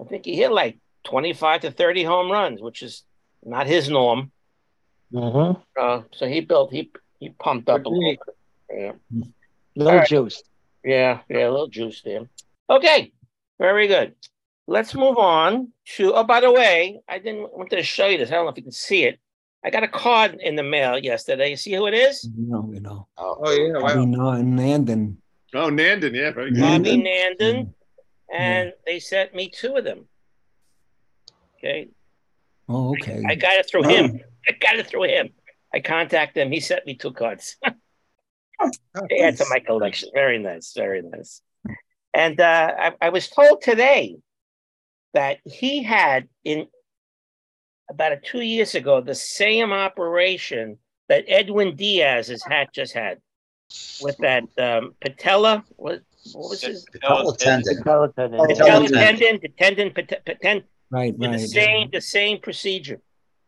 I 0.00 0.04
think 0.04 0.26
he 0.26 0.36
hit 0.36 0.52
like 0.52 0.76
25 1.04 1.62
to 1.62 1.70
30 1.70 2.04
home 2.04 2.30
runs, 2.30 2.60
which 2.60 2.82
is 2.82 3.04
not 3.42 3.66
his 3.66 3.88
norm. 3.88 4.30
Mm-hmm. 5.12 5.60
Uh, 5.80 6.02
so 6.12 6.26
he 6.26 6.40
built, 6.40 6.72
he 6.72 6.90
he 7.18 7.30
pumped 7.30 7.68
up 7.68 7.84
a 7.84 7.88
little 7.88 8.16
bit. 8.26 8.36
Yeah. 8.70 8.92
Little 9.74 9.98
right. 9.98 10.08
juice. 10.08 10.42
Yeah, 10.84 11.20
yeah, 11.28 11.48
a 11.48 11.50
little 11.50 11.68
juice 11.68 12.02
there. 12.04 12.28
Okay, 12.70 13.12
very 13.58 13.86
good. 13.86 14.14
Let's 14.66 14.94
move 14.94 15.16
on 15.16 15.72
to. 15.96 16.14
Oh, 16.14 16.24
by 16.24 16.40
the 16.40 16.52
way, 16.52 17.00
I 17.08 17.18
didn't 17.18 17.52
want 17.56 17.70
to 17.70 17.82
show 17.82 18.06
you 18.06 18.18
this. 18.18 18.30
I 18.30 18.34
don't 18.34 18.44
know 18.44 18.50
if 18.50 18.56
you 18.56 18.62
can 18.64 18.72
see 18.72 19.04
it. 19.04 19.18
I 19.64 19.70
got 19.70 19.82
a 19.82 19.88
card 19.88 20.38
in 20.40 20.56
the 20.56 20.62
mail 20.62 20.98
yesterday. 20.98 21.50
You 21.50 21.56
see 21.56 21.74
who 21.74 21.86
it 21.86 21.94
is? 21.94 22.28
No, 22.36 22.70
you 22.72 22.80
know. 22.80 23.08
Oh, 23.16 23.50
yeah, 23.50 23.78
I 23.78 23.82
wow. 23.82 23.94
mean, 24.04 24.14
uh, 24.14 24.62
Nandon. 24.62 25.16
Oh, 25.54 25.70
Nandon, 25.70 26.14
yeah, 26.14 26.30
very 26.30 26.52
good. 26.52 26.60
Bobby 26.60 26.98
Nandon? 26.98 27.38
Nandon, 27.40 27.74
and 28.32 28.72
they 28.86 29.00
sent 29.00 29.34
me 29.34 29.50
two 29.50 29.74
of 29.76 29.84
them. 29.84 30.06
Okay, 31.56 31.88
Oh, 32.68 32.90
okay. 32.90 33.22
I 33.26 33.34
got 33.34 33.54
it 33.54 33.68
through 33.68 33.84
him. 33.84 34.20
I 34.48 34.52
got 34.52 34.76
it 34.76 34.86
through 34.86 35.04
him. 35.04 35.30
I 35.72 35.80
contacted 35.80 36.46
him. 36.46 36.52
He 36.52 36.60
sent 36.60 36.86
me 36.86 36.94
two 36.94 37.12
cards. 37.12 37.56
they 39.08 39.20
add 39.20 39.36
to 39.38 39.46
my 39.48 39.60
collection. 39.60 40.10
Very 40.14 40.38
nice, 40.38 40.72
very 40.74 41.02
nice. 41.02 41.42
And 42.14 42.40
uh, 42.40 42.72
I, 42.78 42.92
I 43.02 43.08
was 43.10 43.28
told 43.28 43.62
today 43.62 44.16
that 45.14 45.38
he 45.44 45.82
had 45.82 46.28
in 46.44 46.66
about 47.90 48.12
a 48.12 48.16
two 48.16 48.40
years 48.40 48.74
ago 48.74 49.00
the 49.00 49.14
same 49.14 49.72
operation 49.72 50.78
that 51.08 51.24
Edwin 51.26 51.74
Diaz 51.76 52.28
has 52.28 52.42
had 52.44 52.68
just 52.74 52.92
had 52.92 53.18
with 54.02 54.16
that 54.18 54.44
um, 54.58 54.94
patella. 55.00 55.64
What, 55.76 56.02
what 56.32 56.50
was 56.50 56.62
his 56.62 56.84
Couple 57.02 57.30
of 57.30 57.38
tendon. 57.38 57.74
Skeleton. 57.76 58.34
Oh, 58.34 58.46
patella 58.46 58.88
tendon. 58.88 58.92
tendon? 59.18 59.38
The 59.42 59.48
tendon, 59.48 59.90
pat- 59.92 60.24
pat- 60.24 60.64
Right, 60.90 61.14
right. 61.18 61.32
the 61.32 61.38
same 61.38 61.90
the 61.92 62.00
same 62.00 62.40
procedure. 62.40 63.00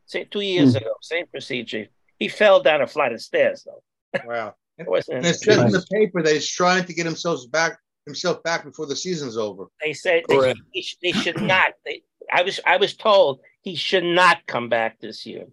Say 0.05 0.25
two 0.25 0.41
years 0.41 0.75
ago, 0.75 0.93
same 1.01 1.27
procedure. 1.27 1.87
He 2.19 2.29
fell 2.29 2.63
down 2.63 2.83
a 2.83 2.87
flight 2.87 3.13
of 3.13 3.23
stairs 3.23 3.67
though. 3.67 3.83
Wow. 4.27 4.55
It 4.79 4.89
wasn't. 4.89 5.19
And 5.19 5.27
it 5.27 5.35
says 5.35 5.59
in 5.59 5.71
the 5.73 5.85
paper 5.93 6.23
that 6.23 6.33
he's 6.33 6.49
trying 6.49 6.87
to 6.87 6.95
get 6.95 7.05
himself 7.05 7.41
back 7.51 7.79
himself 8.07 8.43
back 8.43 8.65
before 8.65 8.87
the 8.87 8.97
season's 8.97 9.37
over. 9.37 9.67
They 9.83 9.93
said 9.93 10.25
they, 10.29 10.37
Correct. 10.37 10.61
he 10.73 10.83
sh- 10.83 10.99
they 11.03 11.13
should 11.13 11.41
not. 11.41 11.73
They, 11.85 12.03
I 12.33 12.43
was 12.43 12.61
I 12.67 12.77
was 12.77 12.95
told 12.95 13.41
he 13.63 13.75
should 13.75 14.05
not 14.05 14.47
come 14.47 14.69
back 14.69 15.01
this 15.01 15.27
year. 15.27 15.47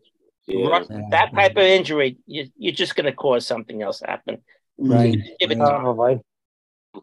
Yeah. 0.47 0.83
That 1.11 1.33
type 1.33 1.51
of 1.51 1.63
injury, 1.63 2.17
you, 2.25 2.47
you're 2.57 2.73
just 2.73 2.95
going 2.95 3.05
to 3.05 3.11
cause 3.11 3.45
something 3.45 3.81
else 3.81 3.99
to 3.99 4.07
happen. 4.07 4.37
Right. 4.77 5.17
Give 5.39 5.51
it 5.51 5.57
right. 5.57 5.69
time. 5.69 6.21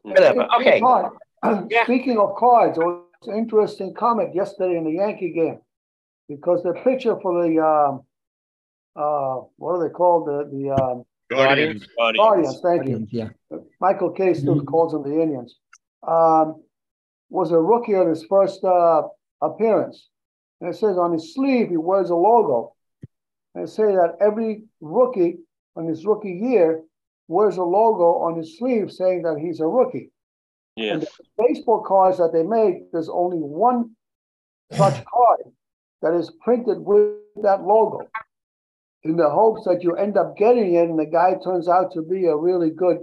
Whatever. 0.03 0.49
Okay. 0.61 0.81
Todd, 0.81 1.13
Yeah. 1.71 1.85
Speaking 1.85 2.19
of 2.19 2.37
cards, 2.37 2.79
it 2.79 2.85
was 2.85 3.05
an 3.27 3.37
interesting 3.37 3.93
comment 3.93 4.35
yesterday 4.35 4.79
in 4.79 4.85
the 4.85 4.93
Yankee 4.93 5.33
game. 5.33 5.59
Because 6.27 6.63
the 6.63 6.73
pitcher 6.73 7.19
for 7.21 7.47
the, 7.47 7.63
um, 7.63 8.03
uh, 8.97 9.43
what 9.57 9.73
are 9.73 9.87
they 9.87 9.93
called? 9.93 10.27
The, 10.27 10.49
the, 10.51 10.71
um, 10.71 11.05
Guardians. 11.31 11.87
Guardians, 11.97 12.61
thank 12.63 12.89
you. 12.89 13.07
Yeah. 13.11 13.29
Michael 13.81 14.11
Kay 14.11 14.35
still 14.35 14.63
calls 14.65 14.93
them 14.93 15.03
the 15.03 15.21
Indians. 15.21 15.57
Um, 16.07 16.63
was 17.31 17.51
a 17.51 17.59
rookie 17.59 17.95
on 17.95 18.09
his 18.09 18.25
first, 18.25 18.63
uh, 18.65 19.03
appearance. 19.41 20.09
And 20.61 20.71
it 20.71 20.77
says 20.77 20.97
on 20.99 21.13
his 21.13 21.35
sleeve, 21.35 21.71
he 21.71 21.77
wears 21.77 22.11
a 22.11 22.15
logo. 22.15 22.75
And 23.55 23.65
it 23.65 23.71
say 23.71 23.85
that 23.85 24.17
every 24.21 24.65
rookie 24.81 25.39
on 25.77 25.87
his 25.87 26.07
rookie 26.07 26.33
year 26.33 26.83
wears 27.29 27.57
a 27.57 27.63
logo 27.63 28.19
on 28.19 28.37
his 28.37 28.59
sleeve 28.59 28.93
saying 28.93 29.23
that 29.23 29.39
he's 29.39 29.61
a 29.61 29.67
rookie. 29.67 30.11
Yeah. 30.77 30.95
And 30.95 31.03
the 31.03 31.09
baseball 31.39 31.83
cards 31.83 32.19
that 32.19 32.33
they 32.33 32.43
make, 32.43 32.91
there's 32.93 33.09
only 33.09 33.39
one 33.39 33.97
such 34.73 35.05
card 35.05 35.41
that 36.03 36.15
is 36.15 36.31
printed 36.43 36.79
with 36.81 37.13
that 37.43 37.63
logo 37.63 38.09
in 39.05 39.17
the 39.17 39.29
hopes 39.29 39.65
that 39.67 39.83
you 39.83 39.95
end 39.97 40.17
up 40.17 40.37
getting 40.37 40.75
it 40.75 40.89
and 40.89 40.99
the 40.99 41.05
guy 41.07 41.35
turns 41.45 41.69
out 41.69 41.93
to 41.93 42.03
be 42.03 42.27
a 42.27 42.37
really 42.37 42.71
good 42.71 42.99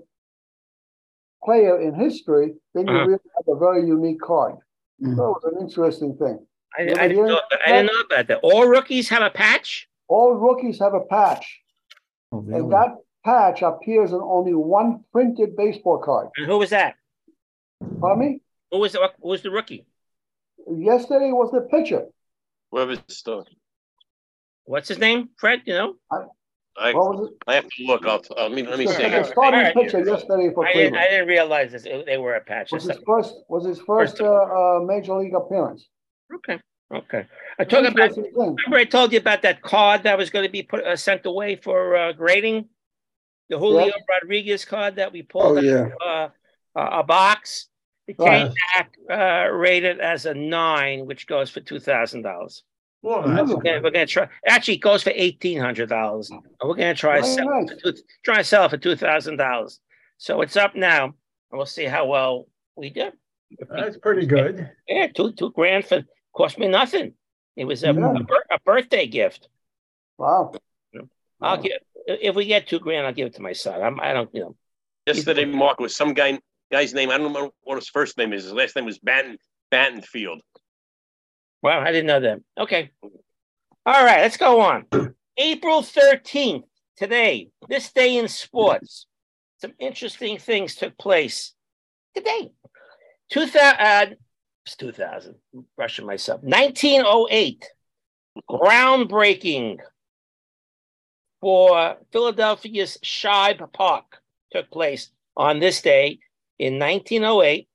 player 1.43 1.79
in 1.79 1.93
history, 1.95 2.55
then 2.73 2.87
you 2.87 2.93
Uh-huh. 2.93 3.05
really 3.07 3.29
have 3.35 3.47
a 3.47 3.57
very 3.59 3.85
unique 3.85 4.21
card. 4.21 4.55
Mhm. 5.01 5.15
So 5.15 5.23
it 5.29 5.43
was 5.43 5.53
an 5.53 5.61
interesting 5.61 6.15
thing. 6.17 6.45
I, 6.77 6.81
I, 6.83 7.07
didn't 7.07 7.27
know, 7.27 7.41
that? 7.49 7.59
I 7.65 7.71
didn't 7.73 7.87
know 7.87 7.99
about 8.01 8.27
that. 8.27 8.39
All 8.43 8.65
rookies 8.65 9.09
have 9.09 9.21
a 9.23 9.29
patch. 9.29 9.89
All 10.07 10.33
rookies 10.35 10.79
have 10.79 10.93
a 10.93 11.01
patch, 11.01 11.61
Oh, 12.31 12.39
really? 12.39 12.59
and 12.59 12.71
that 12.71 12.95
patch 13.25 13.61
appears 13.61 14.13
on 14.13 14.21
only 14.21 14.53
one 14.53 15.03
printed 15.11 15.55
baseball 15.55 15.99
card. 15.99 16.29
And 16.37 16.45
who 16.47 16.57
was 16.59 16.69
that? 16.71 16.95
Pardon 17.99 18.19
me? 18.19 18.41
Who 18.71 18.79
was 18.79 18.93
the, 18.93 19.11
who 19.21 19.29
was 19.29 19.41
the 19.41 19.51
rookie? 19.51 19.85
Yesterday 20.67 21.31
was 21.31 21.51
the 21.51 21.61
pitcher. 21.61 22.07
Whoever's 22.71 23.01
still. 23.09 23.45
What's 24.71 24.87
his 24.87 24.99
name? 24.99 25.29
Fred. 25.37 25.61
You 25.65 25.73
know. 25.73 25.93
I, 26.77 26.93
What 26.93 27.09
was 27.19 27.29
it? 27.29 27.35
I 27.47 27.55
have 27.55 27.67
to 27.67 27.83
look. 27.83 28.05
I'll, 28.05 28.21
I'll, 28.37 28.47
let 28.47 28.53
me, 28.53 28.63
let 28.65 28.79
me 28.79 28.85
The 28.85 28.93
see. 28.93 29.09
the 29.09 29.23
starting 29.25 29.59
Alright. 29.59 29.75
pitcher 29.75 30.03
yesterday 30.05 30.49
for 30.53 30.65
I 30.65 30.71
didn't, 30.73 30.95
I 30.95 31.07
didn't 31.09 31.27
realize 31.27 31.73
this. 31.73 31.83
They 31.83 32.17
were 32.17 32.35
a 32.35 32.41
patch. 32.41 32.71
was 32.71 32.85
his 32.85 32.97
first 33.05 33.35
was 33.49 33.65
his 33.65 33.79
first 33.81 34.21
uh, 34.21 34.25
uh, 34.31 34.79
major 34.85 35.13
league 35.15 35.35
appearance. 35.35 35.87
Okay. 36.35 36.57
Okay. 36.93 37.25
I 37.59 37.63
talk 37.65 37.85
about. 37.85 38.11
Remember, 38.15 38.77
I 38.77 38.85
told 38.85 39.11
you 39.13 39.19
about 39.19 39.41
that 39.43 39.61
card 39.61 40.03
that 40.03 40.17
was 40.17 40.29
going 40.29 40.45
to 40.45 40.51
be 40.51 40.63
put 40.63 40.83
uh, 40.85 40.95
sent 40.95 41.25
away 41.25 41.57
for 41.57 41.95
uh, 41.97 42.11
grading. 42.13 42.69
The 43.49 43.57
Julio 43.59 43.87
Yeah. 43.87 43.91
Rodriguez 44.09 44.63
card 44.63 44.95
that 44.95 45.11
we 45.11 45.23
pulled 45.23 45.55
Oh, 45.55 45.57
out 45.57 45.63
yeah. 45.63 45.89
of 46.05 46.31
uh, 46.75 46.99
a 47.01 47.03
box. 47.03 47.67
It 48.07 48.15
Right. 48.17 48.47
came 48.47 48.53
back 48.73 48.87
uh, 49.09 49.51
rated 49.51 49.99
as 49.99 50.25
a 50.25 50.33
nine, 50.33 51.05
which 51.05 51.27
goes 51.27 51.49
for 51.49 51.59
two 51.59 51.79
thousand 51.79 52.21
dollars. 52.23 52.63
Well, 53.01 53.23
Really? 53.23 53.35
that's- 53.35 53.57
Yeah, 53.65 53.79
we're 53.81 53.91
gonna 53.91 54.05
try. 54.05 54.29
Actually, 54.45 54.75
it 54.75 54.81
goes 54.81 55.03
for 55.03 55.11
eighteen 55.15 55.59
hundred 55.59 55.89
dollars. 55.89 56.31
We're 56.63 56.75
gonna 56.75 56.93
try 56.93 57.15
to 57.17 57.21
Very 57.23 57.33
sell 57.35 57.63
it 57.63 57.69
for 57.69 57.91
two, 57.91 58.01
try 58.23 58.35
to 58.37 58.43
sell 58.43 58.65
it 58.65 58.69
for 58.69 58.77
two 58.77 58.95
thousand 58.95 59.37
dollars. 59.37 59.79
So 60.17 60.41
it's 60.41 60.55
up 60.55 60.75
now, 60.75 61.05
and 61.05 61.13
we'll 61.51 61.65
see 61.65 61.85
how 61.85 62.05
well 62.05 62.47
we 62.75 62.91
do. 62.91 63.11
That's 63.69 63.97
pretty 63.97 64.27
good. 64.27 64.69
Yeah, 64.87 65.07
two 65.07 65.33
two 65.33 65.51
grand 65.51 65.85
for 65.85 66.03
cost 66.33 66.59
me 66.59 66.67
nothing. 66.67 67.13
It 67.55 67.65
was 67.65 67.83
a, 67.83 67.87
Yeah. 67.93 68.13
a, 68.51 68.55
a 68.55 68.59
birthday 68.63 69.07
gift. 69.07 69.49
Wow. 70.17 70.53
I'll 71.41 71.57
give 71.61 71.71
if 72.07 72.35
we 72.35 72.45
get 72.45 72.67
two 72.67 72.79
grand, 72.79 73.07
I'll 73.07 73.13
give 73.13 73.27
it 73.27 73.33
to 73.35 73.41
my 73.41 73.53
son. 73.53 73.81
I'm, 73.81 73.99
I 73.99 74.13
don't, 74.13 74.29
you 74.33 74.41
know. 74.41 74.55
Yesterday, 75.07 75.45
Mark 75.45 75.79
was 75.79 75.95
some 75.95 76.13
guy 76.13 76.39
guy's 76.71 76.93
name. 76.93 77.09
I 77.09 77.17
don't 77.17 77.27
remember 77.33 77.49
what 77.63 77.75
his 77.75 77.89
first 77.89 78.15
name 78.17 78.31
is. 78.31 78.43
His 78.43 78.53
last 78.53 78.75
name 78.75 78.85
was 78.85 78.99
Banton 78.99 79.37
Bantonfield. 79.71 80.41
Wow, 81.61 81.81
I 81.81 81.91
didn't 81.91 82.07
know 82.07 82.19
that. 82.21 82.39
Okay. 82.57 82.91
All 83.85 84.05
right, 84.05 84.21
let's 84.21 84.37
go 84.37 84.61
on. 84.61 84.85
April 85.37 85.81
13th, 85.81 86.63
today, 86.97 87.49
this 87.67 87.91
day 87.91 88.17
in 88.17 88.27
sports. 88.27 89.05
Some 89.59 89.73
interesting 89.79 90.37
things 90.37 90.75
took 90.75 90.97
place 90.97 91.53
today. 92.15 92.51
2000, 93.31 93.79
uh, 93.79 94.15
it's 94.65 94.75
2000, 94.75 95.35
I'm 95.53 95.65
rushing 95.77 96.05
myself. 96.05 96.41
1908, 96.43 97.65
groundbreaking 98.49 99.77
for 101.39 101.97
Philadelphia's 102.11 102.97
Shibe 103.03 103.71
Park 103.73 104.21
took 104.51 104.69
place 104.69 105.09
on 105.35 105.59
this 105.59 105.81
day 105.81 106.19
in 106.59 106.77
1908, 106.77 107.67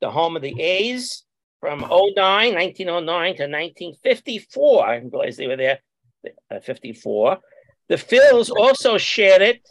the 0.00 0.10
home 0.10 0.36
of 0.36 0.42
the 0.42 0.60
A's 0.60 1.22
from 1.60 1.80
09, 1.80 2.54
1909 2.54 3.36
to 3.36 3.42
1954. 3.42 4.86
I 4.86 4.94
didn't 4.98 5.12
realize 5.12 5.36
they 5.36 5.46
were 5.46 5.56
there, 5.56 5.80
uh, 6.50 6.60
54. 6.60 7.38
The 7.88 7.96
Phils 7.96 8.50
also 8.50 8.98
shared 8.98 9.42
it 9.42 9.66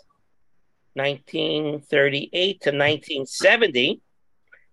1938 0.93 2.61
to 2.61 2.69
1970. 2.69 4.01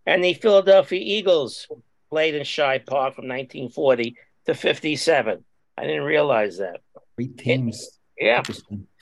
And 0.07 0.25
the 0.25 0.35
Philadelphia 0.35 1.01
Eagles 1.01 1.69
played 2.11 2.35
in 2.35 2.43
Shibe 2.43 2.87
Park 2.87 3.15
from 3.15 3.29
1940 3.29 4.17
to 4.47 4.55
57. 4.55 5.45
I 5.79 5.83
didn't 5.83 6.03
realize 6.03 6.59
that. 6.59 6.81
Three 7.17 7.29
teams. 7.29 7.99
Yeah. 8.19 8.43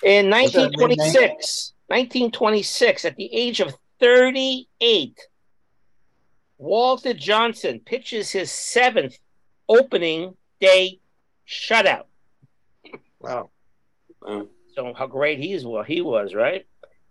In 0.02 0.30
1926, 0.30 1.72
1926, 1.88 3.04
at 3.04 3.16
the 3.16 3.32
age 3.32 3.60
of 3.60 3.74
38, 4.00 5.20
Walter 6.60 7.14
Johnson 7.14 7.80
pitches 7.80 8.30
his 8.30 8.52
seventh 8.52 9.18
opening 9.66 10.34
day 10.60 11.00
shutout. 11.48 12.04
Wow. 13.18 13.48
Wow. 14.20 14.46
So 14.74 14.92
how 14.92 15.06
great 15.06 15.38
he 15.38 15.54
is, 15.54 15.64
well, 15.64 15.82
he 15.82 16.02
was, 16.02 16.34
right? 16.34 16.66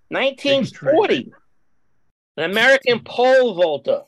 1940, 0.10 1.32
an 2.38 2.52
American 2.52 3.00
pole 3.00 3.56
vaulter, 3.56 4.04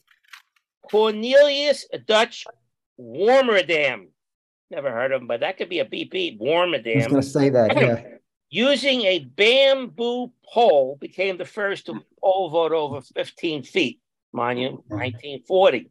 Cornelius 0.91 1.87
Dutch 2.05 2.45
Warmerdam. 2.99 4.09
Never 4.69 4.91
heard 4.91 5.11
of 5.11 5.21
him, 5.21 5.27
but 5.27 5.39
that 5.39 5.57
could 5.57 5.69
be 5.69 5.79
a 5.79 5.85
beep 5.85 6.11
beep. 6.11 6.39
I 6.39 6.45
was 6.45 7.07
gonna 7.07 7.23
say 7.23 7.49
that, 7.49 7.75
yeah. 7.75 8.03
Using 8.51 9.01
a 9.03 9.19
bamboo 9.19 10.31
pole, 10.45 10.97
became 11.01 11.37
the 11.37 11.45
first 11.45 11.87
to 11.87 11.99
pole 12.21 12.49
vault 12.51 12.73
over 12.73 13.01
15 13.01 13.63
feet. 13.63 13.99
You, 14.33 14.83
1940. 14.87 15.79
Mm-hmm. 15.79 15.87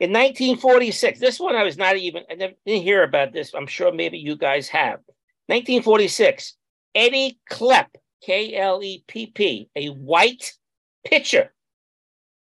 In 0.00 0.12
1946, 0.12 1.18
this 1.18 1.40
one 1.40 1.56
I 1.56 1.64
was 1.64 1.76
not 1.76 1.96
even, 1.96 2.22
I 2.30 2.34
never- 2.34 2.54
didn't 2.64 2.82
hear 2.82 3.02
about 3.02 3.32
this. 3.32 3.52
I'm 3.54 3.66
sure 3.66 3.92
maybe 3.92 4.18
you 4.18 4.36
guys 4.36 4.68
have. 4.68 5.00
1946, 5.46 6.54
Eddie 6.94 7.40
Klepp, 7.50 7.88
K 8.22 8.56
L 8.56 8.82
E 8.82 9.02
P 9.06 9.26
P, 9.26 9.70
a 9.74 9.88
white 9.88 10.52
pitcher, 11.04 11.52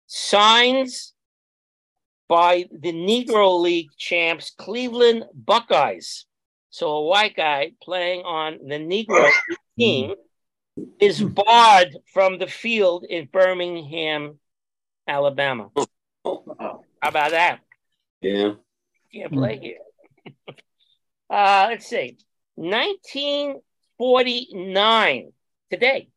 signs 0.07 1.15
by 2.29 2.67
the 2.71 2.93
Negro 2.93 3.61
League 3.61 3.91
champs 3.99 4.53
Cleveland 4.57 5.25
Buckeyes. 5.35 6.27
So 6.71 6.89
a 6.91 7.03
white 7.03 7.37
guy 7.37 7.73
playing 7.83 8.23
on 8.23 8.59
the 8.67 8.77
Negro 8.77 9.27
mm-hmm. 9.27 9.55
team 9.79 10.15
is 10.99 11.23
barred 11.23 11.97
from 12.13 12.39
the 12.39 12.47
field 12.47 13.05
in 13.09 13.29
Birmingham, 13.31 14.39
Alabama. 15.07 15.71
How 16.25 16.83
about 17.03 17.33
that? 17.33 17.61
Yeah. 18.21 18.53
Can't 19.13 19.33
play 19.33 19.59
here. 19.59 19.79
uh, 21.31 21.67
let's 21.71 21.87
see. 21.87 22.17
1949, 22.55 25.33
today. 25.71 26.09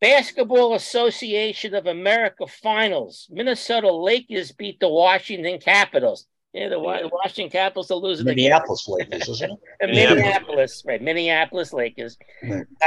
Basketball 0.00 0.74
Association 0.74 1.74
of 1.74 1.86
America 1.86 2.46
Finals. 2.46 3.26
Minnesota 3.30 3.92
Lakers 3.92 4.52
beat 4.52 4.78
the 4.80 4.88
Washington 4.88 5.58
Capitals. 5.58 6.26
Yeah, 6.52 6.68
the 6.68 6.78
Wa- 6.78 7.08
Washington 7.10 7.50
Capitals 7.50 7.90
are 7.90 7.96
losing 7.96 8.26
the. 8.26 8.34
Minneapolis 8.34 8.86
Lakers, 8.86 9.28
isn't 9.28 9.50
it? 9.50 9.58
Minneapolis, 9.88 10.84
right? 10.86 11.02
Minneapolis 11.02 11.72
Lakers 11.72 12.18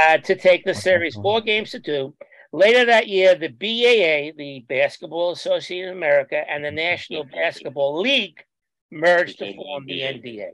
uh, 0.00 0.18
to 0.18 0.36
take 0.36 0.64
the 0.64 0.74
series, 0.74 1.16
four 1.16 1.40
games 1.40 1.72
to 1.72 1.80
two. 1.80 2.14
Later 2.52 2.86
that 2.86 3.08
year, 3.08 3.34
the 3.34 3.48
BAA, 3.48 4.36
the 4.36 4.64
Basketball 4.68 5.32
Association 5.32 5.90
of 5.90 5.96
America, 5.96 6.42
and 6.48 6.64
the 6.64 6.70
National 6.70 7.24
Basketball 7.24 8.00
League 8.00 8.42
merged 8.90 9.38
to 9.38 9.54
form 9.54 9.84
the 9.86 10.00
NBA. 10.00 10.48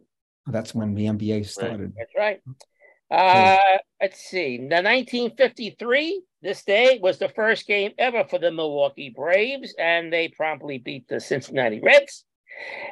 That's 0.46 0.74
when 0.74 0.94
the 0.94 1.07
NBA 1.07 1.46
started. 1.46 1.92
That's 1.96 2.12
right. 2.16 2.42
Uh, 3.11 3.78
let's 4.00 4.20
see. 4.20 4.57
The 4.57 4.83
1953, 4.83 6.22
this 6.42 6.64
day 6.64 6.98
was 7.00 7.18
the 7.18 7.28
first 7.28 7.66
game 7.66 7.92
ever 7.96 8.24
for 8.24 8.38
the 8.38 8.50
Milwaukee 8.50 9.12
Braves, 9.14 9.74
and 9.78 10.12
they 10.12 10.28
promptly 10.28 10.78
beat 10.78 11.07
the 11.07 11.20
Cincinnati 11.20 11.80
Reds. 11.80 12.24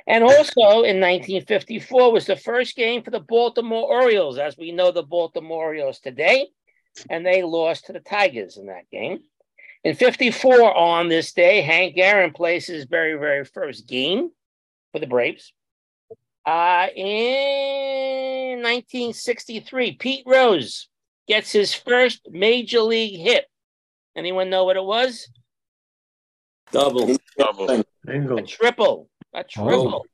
And 0.06 0.24
also 0.24 0.82
in 0.82 1.00
1954 1.00 2.12
was 2.12 2.26
the 2.26 2.36
first 2.36 2.76
game 2.76 3.02
for 3.02 3.10
the 3.10 3.20
Baltimore 3.20 3.88
Orioles, 3.88 4.38
as 4.38 4.56
we 4.56 4.72
know 4.72 4.90
the 4.90 5.02
Baltimore 5.02 5.66
Orioles 5.66 6.00
today, 6.00 6.48
and 7.08 7.24
they 7.24 7.42
lost 7.42 7.86
to 7.86 7.92
the 7.92 8.00
Tigers 8.00 8.56
in 8.56 8.66
that 8.66 8.90
game. 8.90 9.20
In 9.84 9.94
54, 9.96 10.76
on 10.76 11.08
this 11.08 11.32
day, 11.32 11.60
Hank 11.60 11.98
Aaron 11.98 12.32
plays 12.32 12.66
his 12.66 12.84
very, 12.84 13.18
very 13.18 13.44
first 13.44 13.88
game 13.88 14.30
for 14.92 15.00
the 15.00 15.06
Braves. 15.06 15.52
Uh, 16.46 16.86
in 16.94 18.62
1963, 18.62 19.92
Pete 19.92 20.24
Rose 20.26 20.88
gets 21.26 21.52
his 21.52 21.74
first 21.74 22.28
major 22.30 22.80
league 22.80 23.20
hit. 23.20 23.46
Anyone 24.16 24.50
know 24.50 24.64
what 24.64 24.76
it 24.76 24.84
was? 24.84 25.28
Double. 26.70 27.16
Double. 27.38 27.70
A 27.70 28.42
triple. 28.42 29.08
A 29.34 29.44
triple. 29.44 30.04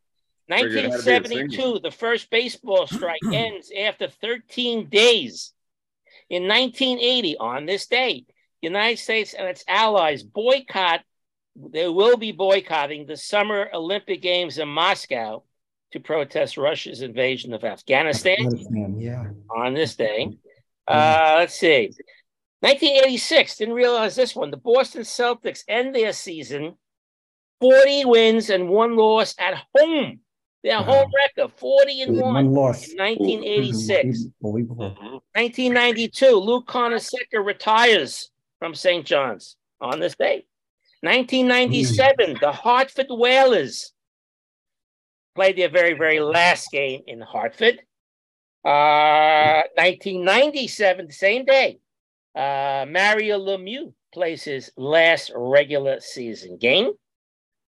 Figured 0.49 0.85
it 0.85 0.91
had 0.91 1.25
to 1.25 1.29
be 1.29 1.37
a 1.41 1.49
single. 1.49 1.73
1972, 1.73 1.81
the 1.83 1.91
first 1.91 2.31
baseball 2.31 2.87
strike 2.87 3.21
ends 3.33 3.71
after 3.79 4.09
13 4.09 4.89
days. 4.89 5.53
In 6.31 6.47
1980, 6.47 7.37
on 7.39 7.67
this 7.67 7.87
day, 7.87 8.25
the 8.61 8.69
United 8.69 8.99
States 8.99 9.35
and 9.35 9.49
its 9.49 9.65
allies 9.67 10.23
boycott, 10.23 11.01
they 11.57 11.89
will 11.89 12.17
be 12.17 12.33
boycotting 12.33 13.07
the 13.07 13.17
Summer 13.17 13.69
Olympic 13.73 14.21
Games 14.23 14.59
in 14.59 14.69
Moscow 14.69 15.43
to 15.93 16.01
protest 16.01 16.57
Russia's 16.59 17.01
invasion 17.03 17.55
of 17.55 17.65
Afghanistan 17.65 18.37
Afghanistan, 18.41 18.97
Yeah. 19.01 19.25
on 19.57 19.75
this 19.75 19.97
day. 19.97 20.29
Uh, 20.87 21.37
let's 21.39 21.55
see. 21.55 21.91
1986, 22.61 23.57
didn't 23.57 23.75
realize 23.75 24.15
this 24.17 24.35
one. 24.37 24.51
The 24.51 24.57
Boston 24.57 25.03
Celtics 25.03 25.63
end 25.69 25.95
their 25.95 26.13
season 26.13 26.75
40 27.61 28.05
wins 28.05 28.51
and 28.51 28.69
one 28.69 28.97
loss 28.97 29.35
at 29.39 29.55
home. 29.77 30.21
Their 30.65 30.79
Wow. 30.79 30.83
home 30.85 31.13
record 31.15 31.53
40 31.57 32.03
and 32.03 32.17
1 32.21 32.35
One 32.35 32.53
loss. 32.53 32.89
in 32.89 32.97
1986. 32.99 34.27
Unbelievable. 34.43 35.23
1992, 35.35 36.27
Luke 36.31 36.67
Carnesecca 36.67 37.45
retires 37.45 38.31
from 38.59 38.75
St. 38.75 39.07
John's 39.07 39.57
on 39.81 40.01
this 40.01 40.17
day. 40.17 40.45
1997, 41.03 42.39
the 42.41 42.51
Hartford 42.51 43.07
Whalers 43.09 43.93
played 45.37 45.57
their 45.57 45.69
very, 45.69 45.95
very 45.95 46.19
last 46.19 46.73
game 46.73 47.03
in 47.07 47.21
Hartford. 47.21 47.81
Uh, 48.65 49.63
1997, 49.77 51.07
the 51.07 51.13
same 51.13 51.45
day, 51.45 51.79
uh, 52.35 52.85
Mario 52.89 53.39
Lemieux 53.39 53.93
plays 54.13 54.43
his 54.43 54.73
last 54.77 55.31
regular 55.37 56.01
season 56.01 56.57
game. 56.59 56.91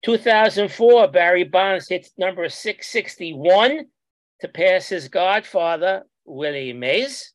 2004, 0.04 1.10
Barry 1.10 1.44
Bonds 1.44 1.88
hits 1.88 2.12
number 2.18 2.48
661 2.48 3.86
to 4.42 4.48
pass 4.48 4.88
his 4.88 5.10
godfather, 5.10 6.04
Willie 6.26 6.74
Mays. 6.74 7.34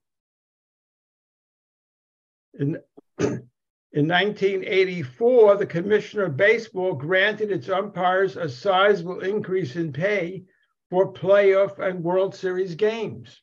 In, 2.55 2.79
in 3.19 4.09
1984, 4.09 5.57
the 5.57 5.67
Commissioner 5.67 6.25
of 6.25 6.37
Baseball 6.39 6.95
granted 6.95 7.51
its 7.51 7.69
umpires 7.69 8.39
a 8.39 8.49
sizable 8.49 9.21
increase 9.21 9.77
in 9.77 9.93
pay 9.93 10.45
for 10.89 11.13
playoff 11.13 11.79
and 11.79 12.03
World 12.03 12.35
Series 12.35 12.75
games. 12.75 13.43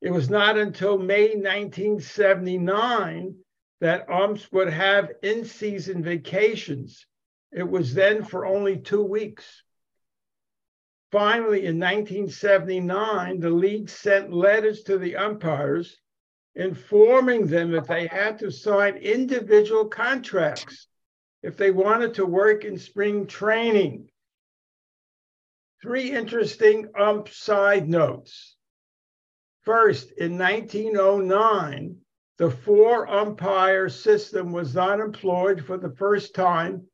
It 0.00 0.10
was 0.10 0.30
not 0.30 0.56
until 0.56 0.98
May 0.98 1.34
1979 1.34 3.34
that 3.80 4.08
umps 4.08 4.50
would 4.52 4.68
have 4.68 5.10
in 5.22 5.44
season 5.44 6.02
vacations. 6.02 7.06
It 7.52 7.68
was 7.68 7.94
then 7.94 8.24
for 8.24 8.46
only 8.46 8.78
two 8.78 9.02
weeks. 9.02 9.62
Finally, 11.10 11.64
in 11.64 11.78
1979, 11.78 13.40
the 13.40 13.50
league 13.50 13.88
sent 13.88 14.32
letters 14.32 14.82
to 14.84 14.98
the 14.98 15.16
umpires 15.16 15.96
informing 16.54 17.46
them 17.46 17.70
that 17.70 17.86
they 17.86 18.06
had 18.06 18.38
to 18.40 18.50
sign 18.50 18.96
individual 18.96 19.86
contracts 19.86 20.88
if 21.42 21.56
they 21.56 21.70
wanted 21.70 22.14
to 22.14 22.26
work 22.26 22.64
in 22.64 22.76
spring 22.76 23.26
training. 23.26 24.10
Three 25.80 26.10
interesting 26.10 26.88
ump 26.98 27.28
side 27.28 27.88
notes. 27.88 28.57
First, 29.68 30.12
in 30.12 30.38
1909, 30.38 31.96
the 32.38 32.50
four 32.50 33.06
umpire 33.06 33.90
system 33.90 34.50
was 34.50 34.74
not 34.74 34.98
employed 34.98 35.62
for 35.62 35.76
the 35.76 35.90
first 35.90 36.34
time 36.34 36.86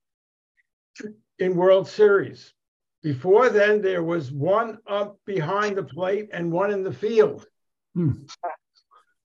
in 1.39 1.55
World 1.55 1.87
Series. 1.87 2.53
Before 3.01 3.49
then, 3.49 3.81
there 3.81 4.03
was 4.03 4.33
one 4.33 4.79
ump 4.89 5.19
behind 5.25 5.77
the 5.77 5.85
plate 5.85 6.31
and 6.33 6.51
one 6.51 6.73
in 6.73 6.83
the 6.83 6.93
field. 6.93 7.47
Hmm. 7.95 8.25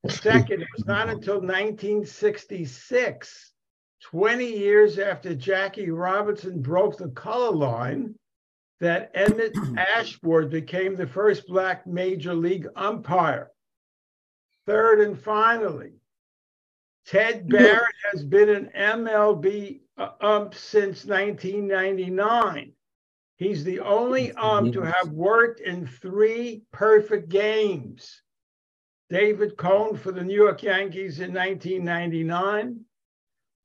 Second, 0.08 0.62
it 0.62 0.68
was 0.78 0.86
not 0.86 1.10
until 1.10 1.42
1966, 1.42 3.52
20 4.04 4.46
years 4.46 5.00
after 5.00 5.34
Jackie 5.34 5.90
Robinson 5.90 6.62
broke 6.62 7.00
the 7.00 7.10
color 7.10 7.50
line, 7.50 8.14
that 8.80 9.12
Emmett 9.14 9.56
Ashford 9.78 10.50
became 10.50 10.96
the 10.96 11.08
first 11.08 11.48
black 11.48 11.86
major 11.86 12.34
league 12.34 12.68
umpire. 12.76 13.52
Third 14.66 15.02
and 15.02 15.20
finally, 15.20 15.94
Ted 17.06 17.50
Barrett 17.50 17.96
has 18.12 18.24
been 18.24 18.50
an 18.50 18.70
MLB 18.76 19.82
ump 20.22 20.54
since 20.54 21.06
1999. 21.06 22.74
He's 23.38 23.64
the 23.64 23.80
only 23.80 24.32
ump 24.34 24.74
to 24.74 24.82
have 24.82 25.10
worked 25.10 25.62
in 25.62 25.88
three 25.88 26.64
perfect 26.72 27.30
games. 27.30 28.22
David 29.10 29.58
Cone 29.58 29.98
for 29.98 30.12
the 30.12 30.24
New 30.24 30.36
York 30.36 30.62
Yankees 30.62 31.20
in 31.20 31.34
1999, 31.34 32.82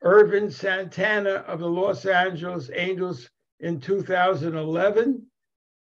Ervin 0.02 0.50
Santana 0.50 1.44
of 1.46 1.60
the 1.60 1.68
Los 1.68 2.06
Angeles 2.06 2.70
Angels 2.72 3.28
in 3.60 3.80
2011, 3.80 5.26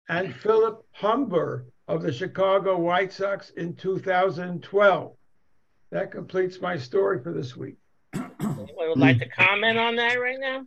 and 0.10 0.36
Philip 0.36 0.86
Humber 0.92 1.66
of 1.88 2.02
the 2.02 2.12
Chicago 2.12 2.78
White 2.78 3.12
Sox 3.12 3.50
in 3.52 3.76
2012. 3.76 5.16
That 5.92 6.12
completes 6.12 6.62
my 6.62 6.78
story 6.78 7.22
for 7.24 7.34
this 7.34 7.56
week. 7.56 7.76
Anyone 8.14 8.68
would 8.78 8.98
like 8.98 9.20
to 9.20 9.30
comment 9.30 9.78
on 9.78 9.96
that 9.96 10.16
right 10.16 10.40
now? 10.40 10.66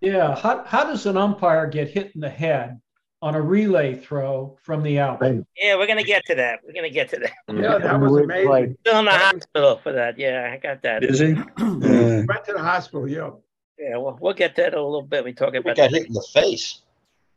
Yeah, 0.00 0.34
how, 0.34 0.64
how 0.64 0.84
does 0.84 1.06
an 1.06 1.16
umpire 1.16 1.66
get 1.66 1.88
hit 1.88 2.12
in 2.14 2.20
the 2.20 2.30
head 2.30 2.80
on 3.22 3.34
a 3.34 3.40
relay 3.40 3.94
throw 3.94 4.58
from 4.62 4.82
the 4.82 4.98
out? 4.98 5.22
Yeah, 5.56 5.76
we're 5.76 5.86
gonna 5.86 6.02
get 6.02 6.24
to 6.26 6.34
that. 6.36 6.60
We're 6.66 6.72
gonna 6.72 6.90
get 6.90 7.10
to 7.10 7.18
that. 7.18 7.32
Yeah, 7.54 7.78
that 7.78 8.00
was 8.00 8.22
amazing. 8.22 8.76
Still 8.80 8.98
in 9.00 9.04
the 9.04 9.10
hospital 9.10 9.80
for 9.82 9.92
that. 9.92 10.18
Yeah, 10.18 10.50
I 10.52 10.56
got 10.56 10.82
that. 10.82 11.04
Is 11.04 11.18
he? 11.18 11.34
Went 11.34 11.48
to 11.58 12.52
the 12.52 12.62
hospital, 12.62 13.08
yo. 13.08 13.42
Yeah, 13.80 13.96
well, 13.96 14.18
we'll 14.20 14.34
get 14.34 14.54
to 14.56 14.62
that 14.62 14.74
a 14.74 14.82
little 14.82 15.02
bit. 15.02 15.24
We 15.24 15.32
talk 15.32 15.52
We 15.52 15.58
about 15.58 15.76
got 15.76 15.90
that. 15.90 15.96
hit 15.98 16.06
in 16.08 16.12
the 16.12 16.26
face. 16.32 16.80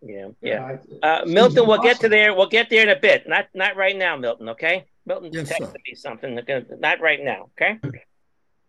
Yeah, 0.06 0.28
yeah. 0.42 0.78
Uh, 1.02 1.22
Milton, 1.26 1.66
we'll 1.66 1.82
get 1.82 2.02
to 2.02 2.10
there. 2.10 2.34
We'll 2.34 2.50
get 2.50 2.70
there 2.70 2.84
in 2.84 2.90
a 2.90 3.00
bit. 3.00 3.28
Not 3.30 3.48
not 3.54 3.78
right 3.78 3.96
now, 3.96 4.18
Milton. 4.18 4.50
Okay. 4.50 4.86
Milton 5.06 5.30
Yes, 5.32 5.50
texted 5.50 5.68
sir. 5.72 5.78
me 5.88 5.96
something. 5.96 6.40
They're 6.46 6.66
Not 6.80 7.00
right 7.00 7.24
now. 7.24 7.50
Okay. 7.62 7.80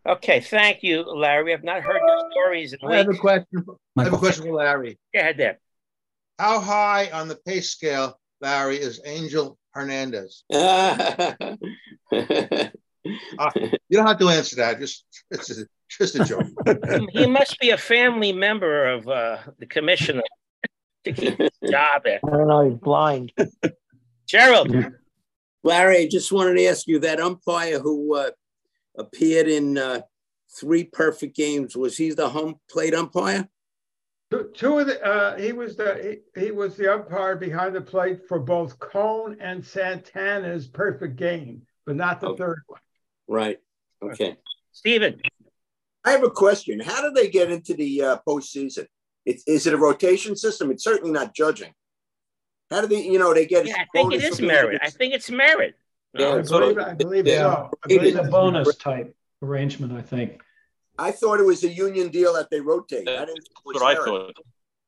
Okay. 0.06 0.40
Thank 0.40 0.82
you, 0.84 1.02
Larry. 1.02 1.52
I've 1.52 1.64
not 1.64 1.82
heard 1.82 2.00
your 2.06 2.30
stories 2.30 2.72
in 2.72 2.78
I 2.88 2.96
have 2.98 3.06
a 3.06 3.10
weeks. 3.10 3.20
question. 3.20 3.64
I 3.96 4.04
have 4.04 4.12
a 4.12 4.18
question 4.18 4.44
for 4.44 4.52
Larry. 4.54 4.96
Go 5.12 5.20
ahead 5.20 5.36
there. 5.36 5.58
How 6.38 6.60
high 6.60 7.10
on 7.10 7.26
the 7.28 7.36
pay 7.36 7.60
scale, 7.60 8.18
Larry, 8.40 8.76
is 8.76 9.00
Angel 9.04 9.58
Hernandez? 9.72 10.44
Uh, 13.38 13.50
you 13.56 13.98
don't 13.98 14.06
have 14.06 14.18
to 14.18 14.30
answer 14.30 14.56
that. 14.56 14.78
Just 14.78 15.04
it's 15.30 15.50
a, 15.50 15.64
just 15.88 16.14
a 16.16 16.24
joke. 16.24 16.46
he 17.12 17.26
must 17.26 17.58
be 17.60 17.70
a 17.70 17.78
family 17.78 18.32
member 18.32 18.86
of 18.88 19.08
uh, 19.08 19.38
the 19.58 19.66
commissioner 19.66 20.22
to 21.04 21.12
keep 21.12 21.38
his 21.38 21.50
job 21.70 22.02
there. 22.04 22.20
I 22.26 22.30
don't 22.30 22.48
know. 22.48 22.68
He's 22.68 22.78
blind. 22.78 23.32
Gerald, 24.26 24.74
Larry, 25.62 25.98
I 25.98 26.08
just 26.08 26.32
wanted 26.32 26.54
to 26.54 26.66
ask 26.66 26.86
you 26.86 26.98
that 27.00 27.20
umpire 27.20 27.78
who 27.78 28.16
uh, 28.16 28.30
appeared 28.96 29.48
in 29.48 29.76
uh, 29.78 30.00
three 30.58 30.84
perfect 30.84 31.36
games 31.36 31.76
was 31.76 31.96
he 31.96 32.10
the 32.10 32.28
home 32.28 32.56
plate 32.70 32.94
umpire? 32.94 33.48
Two, 34.30 34.50
two 34.54 34.78
of 34.78 34.86
the 34.86 35.04
uh, 35.04 35.36
he 35.36 35.52
was 35.52 35.76
the 35.76 36.18
he, 36.34 36.40
he 36.46 36.50
was 36.50 36.76
the 36.76 36.92
umpire 36.92 37.36
behind 37.36 37.74
the 37.74 37.80
plate 37.80 38.26
for 38.26 38.38
both 38.38 38.78
Cone 38.78 39.36
and 39.40 39.64
Santana's 39.64 40.66
perfect 40.66 41.16
game, 41.16 41.62
but 41.84 41.96
not 41.96 42.20
the 42.20 42.28
Oh. 42.30 42.36
third 42.36 42.62
one. 42.66 42.80
Right. 43.28 43.58
Okay. 44.02 44.36
Stephen. 44.72 45.20
I 46.04 46.10
have 46.10 46.22
a 46.22 46.30
question. 46.30 46.80
How 46.80 47.00
do 47.02 47.10
they 47.10 47.28
get 47.28 47.50
into 47.50 47.74
the 47.74 48.02
uh, 48.02 48.18
postseason? 48.26 48.86
It, 49.24 49.40
is 49.46 49.66
it 49.66 49.72
a 49.72 49.78
rotation 49.78 50.36
system? 50.36 50.70
It's 50.70 50.84
certainly 50.84 51.12
not 51.12 51.34
judging. 51.34 51.72
How 52.70 52.82
do 52.82 52.86
they, 52.88 53.02
you 53.02 53.18
know, 53.18 53.32
they 53.32 53.46
get? 53.46 53.66
Yeah, 53.66 53.74
I 53.74 53.86
think 53.92 54.12
it 54.12 54.20
bonus 54.20 54.32
is 54.34 54.40
merit. 54.40 54.80
I 54.82 54.90
think 54.90 55.14
it's 55.14 55.30
merit. 55.30 55.74
Yeah, 56.12 56.28
I 56.28 56.34
that's 56.36 56.50
believe, 56.50 56.78
I- 56.78 56.90
I 56.90 56.94
believe 56.94 57.26
yeah. 57.26 57.38
so. 57.38 57.70
I 57.84 57.88
believe 57.88 58.16
It's 58.16 58.26
a 58.26 58.30
bonus 58.30 58.76
type 58.76 59.14
arrangement, 59.42 59.92
I 59.92 60.02
think. 60.02 60.40
I 60.98 61.10
thought 61.10 61.40
it 61.40 61.44
was 61.44 61.64
a 61.64 61.68
union 61.68 62.08
deal 62.08 62.34
that 62.34 62.50
they 62.50 62.60
rotate. 62.60 63.08
I 63.08 63.24
didn't. 63.24 63.26
think 63.28 63.38
it 63.38 63.52
was 63.64 63.80
That's 63.80 63.82
what 63.82 64.10
I 64.10 64.12
merit. 64.12 64.36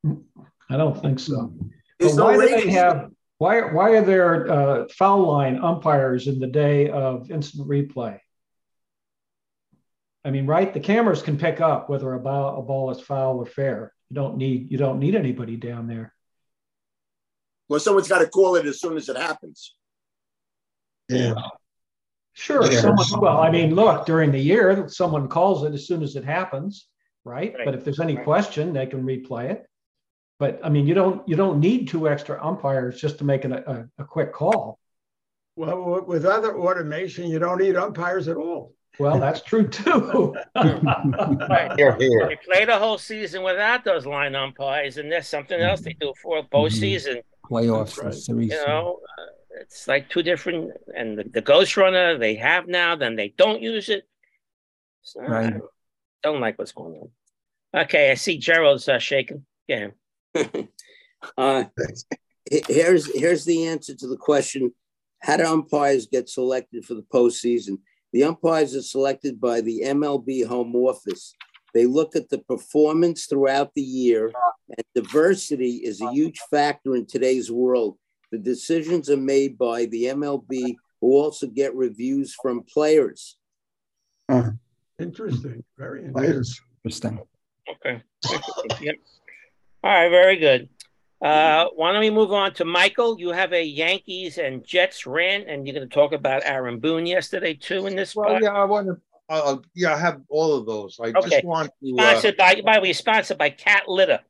thought. 0.04 0.46
I 0.70 0.76
don't 0.76 1.00
think 1.00 1.18
so. 1.18 1.52
There's 1.98 2.12
But 2.14 2.18
no 2.18 2.24
why 2.26 2.46
do 2.46 2.48
they 2.48 2.70
have, 2.70 3.10
why, 3.38 3.60
why 3.72 3.90
are 3.90 4.04
there 4.04 4.50
uh, 4.50 4.86
foul 4.88 5.26
line 5.26 5.58
umpires 5.58 6.26
in 6.28 6.38
the 6.38 6.46
day 6.46 6.90
of 6.90 7.30
instant 7.30 7.68
replay? 7.68 8.20
I 10.26 10.30
mean, 10.30 10.44
right, 10.44 10.74
the 10.74 10.80
cameras 10.80 11.22
can 11.22 11.38
pick 11.38 11.60
up 11.60 11.88
whether 11.88 12.12
a 12.12 12.18
ball, 12.18 12.58
a 12.58 12.62
ball 12.62 12.90
is 12.90 13.00
foul 13.00 13.38
or 13.38 13.46
fair. 13.46 13.92
You 14.10 14.16
don't 14.16 14.36
need, 14.36 14.72
you 14.72 14.76
don't 14.76 14.98
need 14.98 15.14
anybody 15.14 15.56
down 15.56 15.86
there. 15.86 16.12
Well, 17.68 17.78
someone's 17.78 18.08
got 18.08 18.18
to 18.18 18.26
call 18.28 18.56
it 18.56 18.66
as 18.66 18.80
soon 18.80 18.96
as 18.96 19.08
it 19.08 19.16
happens. 19.16 19.76
Yeah. 21.08 21.34
Sure, 22.32 22.64
Yeah. 22.70 22.80
someone, 22.80 23.06
well, 23.20 23.38
I 23.38 23.50
mean, 23.52 23.74
look, 23.76 24.04
during 24.04 24.32
the 24.32 24.40
year, 24.40 24.88
someone 24.88 25.28
calls 25.28 25.62
it 25.62 25.72
as 25.74 25.86
soon 25.86 26.02
as 26.02 26.16
it 26.16 26.24
happens, 26.24 26.88
right? 27.24 27.54
Right. 27.56 27.64
But 27.64 27.74
if 27.76 27.84
there's 27.84 28.00
any 28.00 28.16
Right. 28.16 28.24
question, 28.24 28.72
they 28.72 28.86
can 28.86 29.04
replay 29.04 29.50
it. 29.52 29.64
But 30.40 30.60
I 30.64 30.68
mean, 30.68 30.88
you 30.88 30.94
don't, 30.94 31.26
you 31.28 31.36
don't 31.36 31.60
need 31.60 31.86
two 31.88 32.08
extra 32.08 32.44
umpires 32.44 33.00
just 33.00 33.18
to 33.18 33.24
make 33.24 33.44
an- 33.44 33.52
a, 33.52 33.88
a 33.98 34.04
quick 34.04 34.32
call. 34.32 34.78
Well, 35.54 36.02
with 36.02 36.26
other 36.26 36.58
automation, 36.58 37.28
you 37.30 37.38
don't 37.38 37.58
need 37.58 37.76
umpires 37.76 38.26
at 38.28 38.36
all. 38.36 38.74
Well, 38.98 39.18
that's 39.20 39.42
true 39.42 39.68
too. 39.68 40.34
Right. 40.54 41.72
Here, 41.76 41.96
here. 41.98 42.28
They 42.28 42.38
play 42.44 42.64
the 42.64 42.78
whole 42.78 42.98
season 42.98 43.42
without 43.42 43.84
those 43.84 44.06
line 44.06 44.34
umpires, 44.34 44.96
and 44.96 45.10
there's 45.10 45.28
something 45.28 45.60
else 45.60 45.82
they 45.82 45.94
do 46.00 46.12
for 46.22 46.42
postseason. 46.44 47.22
Playoffs, 47.50 47.98
right. 47.98 48.10
the 48.10 48.16
series. 48.16 48.50
You 48.52 48.66
know, 48.66 49.00
uh, 49.18 49.22
it's 49.60 49.86
like 49.86 50.08
two 50.08 50.22
different. 50.22 50.72
And 50.96 51.18
the, 51.18 51.24
the 51.24 51.40
ghost 51.40 51.76
runner 51.76 52.18
they 52.18 52.34
have 52.36 52.66
now, 52.68 52.96
then 52.96 53.16
they 53.16 53.34
don't 53.36 53.62
use 53.62 53.88
it. 53.88 54.04
So, 55.02 55.20
I 55.20 55.24
Right. 55.26 55.50
don't, 55.52 55.70
don't 56.22 56.40
like 56.40 56.58
what's 56.58 56.72
going 56.72 56.96
on. 56.96 57.82
Okay, 57.82 58.10
I 58.10 58.14
see 58.14 58.38
Gerald's 58.38 58.88
uh, 58.88 58.98
shaking. 58.98 59.44
Yeah. 59.68 59.88
Uh, 61.36 61.64
here's 62.68 63.12
here's 63.18 63.44
the 63.46 63.66
answer 63.66 63.94
to 63.96 64.06
the 64.06 64.18
question: 64.18 64.72
How 65.20 65.38
do 65.38 65.44
umpires 65.44 66.06
get 66.06 66.28
selected 66.28 66.84
for 66.84 66.94
the 66.94 67.02
postseason? 67.12 67.78
The 68.16 68.24
umpires 68.24 68.74
are 68.74 68.80
selected 68.80 69.38
by 69.38 69.60
the 69.60 69.82
MLB 69.84 70.46
home 70.46 70.74
office. 70.74 71.34
They 71.74 71.84
look 71.84 72.16
at 72.16 72.30
the 72.30 72.38
performance 72.38 73.26
throughout 73.26 73.74
the 73.74 73.82
year, 73.82 74.32
and 74.70 74.86
diversity 74.94 75.82
is 75.84 76.00
a 76.00 76.10
huge 76.12 76.38
factor 76.50 76.96
in 76.96 77.04
today's 77.04 77.52
world. 77.52 77.98
The 78.32 78.38
decisions 78.38 79.10
are 79.10 79.18
made 79.18 79.58
by 79.58 79.84
the 79.84 80.04
MLB, 80.04 80.76
who 81.02 81.12
also 81.12 81.46
get 81.46 81.76
reviews 81.76 82.34
from 82.40 82.62
players. 82.62 83.36
Uh-huh. 84.30 84.52
Interesting, 84.98 85.62
very 85.76 86.06
interesting. 86.06 86.14
Players. 86.24 86.60
Interesting. 86.86 87.20
Okay. 87.68 88.02
Yep. 88.80 88.94
All 89.84 89.90
right, 89.90 90.08
very 90.08 90.38
good. 90.38 90.70
Uh, 91.22 91.66
why 91.74 91.92
don't 91.92 92.00
we 92.00 92.10
move 92.10 92.32
on 92.32 92.52
to 92.54 92.64
Michael? 92.64 93.18
You 93.18 93.30
have 93.30 93.52
a 93.52 93.62
Yankees 93.64 94.38
and 94.38 94.64
Jets 94.64 95.06
rant, 95.06 95.48
and 95.48 95.66
you're 95.66 95.74
going 95.74 95.88
to 95.88 95.94
talk 95.94 96.12
about 96.12 96.42
Aaron 96.44 96.78
Boone 96.78 97.06
yesterday 97.06 97.54
too 97.54 97.86
in 97.86 97.96
this. 97.96 98.14
Well, 98.14 98.40
yeah, 98.42 98.50
I 98.52 98.64
want 98.64 98.86
to. 98.88 99.00
Uh, 99.28 99.56
yeah, 99.74 99.94
I 99.94 99.98
have 99.98 100.20
all 100.28 100.54
of 100.54 100.66
those. 100.66 100.98
I 101.02 101.08
Okay. 101.08 101.30
just 101.30 101.44
want 101.44 101.70
to. 101.82 101.96
Uh, 101.98 102.10
Sponsored 102.10 102.36
by, 102.36 102.60
by 102.60 102.74
the 102.76 102.82
way, 102.82 102.92
sponsored 102.92 103.38
by 103.38 103.50
Cat 103.50 103.88
Litter. 103.88 104.20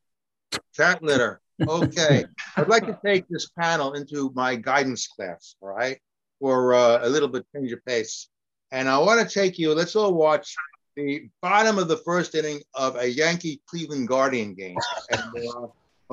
cat 0.77 1.03
litter. 1.03 1.41
Okay, 1.67 2.25
I'd 2.57 2.69
like 2.69 2.87
to 2.87 2.99
take 3.05 3.27
this 3.29 3.49
panel 3.59 3.95
into 3.95 4.31
my 4.35 4.55
guidance 4.55 5.07
class. 5.09 5.57
All 5.61 5.71
right, 5.71 5.99
for 6.39 6.75
uh, 6.75 7.01
a 7.03 7.09
little 7.09 7.29
bit 7.29 7.45
change 7.55 7.73
of 7.73 7.85
pace, 7.85 8.29
and 8.71 8.89
I 8.89 8.99
want 8.99 9.27
to 9.27 9.35
take 9.35 9.59
you. 9.59 9.75
Let's 9.75 9.97
all 9.97 10.15
watch 10.15 10.55
the 10.97 11.29
bottom 11.43 11.79
of 11.79 11.89
the 11.89 11.97
first 11.99 12.35
inning 12.35 12.61
of 12.75 12.97
a 12.97 13.07
Yankee 13.11 13.61
Cleveland 13.67 14.09
Guardian 14.09 14.55
game. 14.55 14.77
And, 15.11 15.47
uh, 15.49 15.67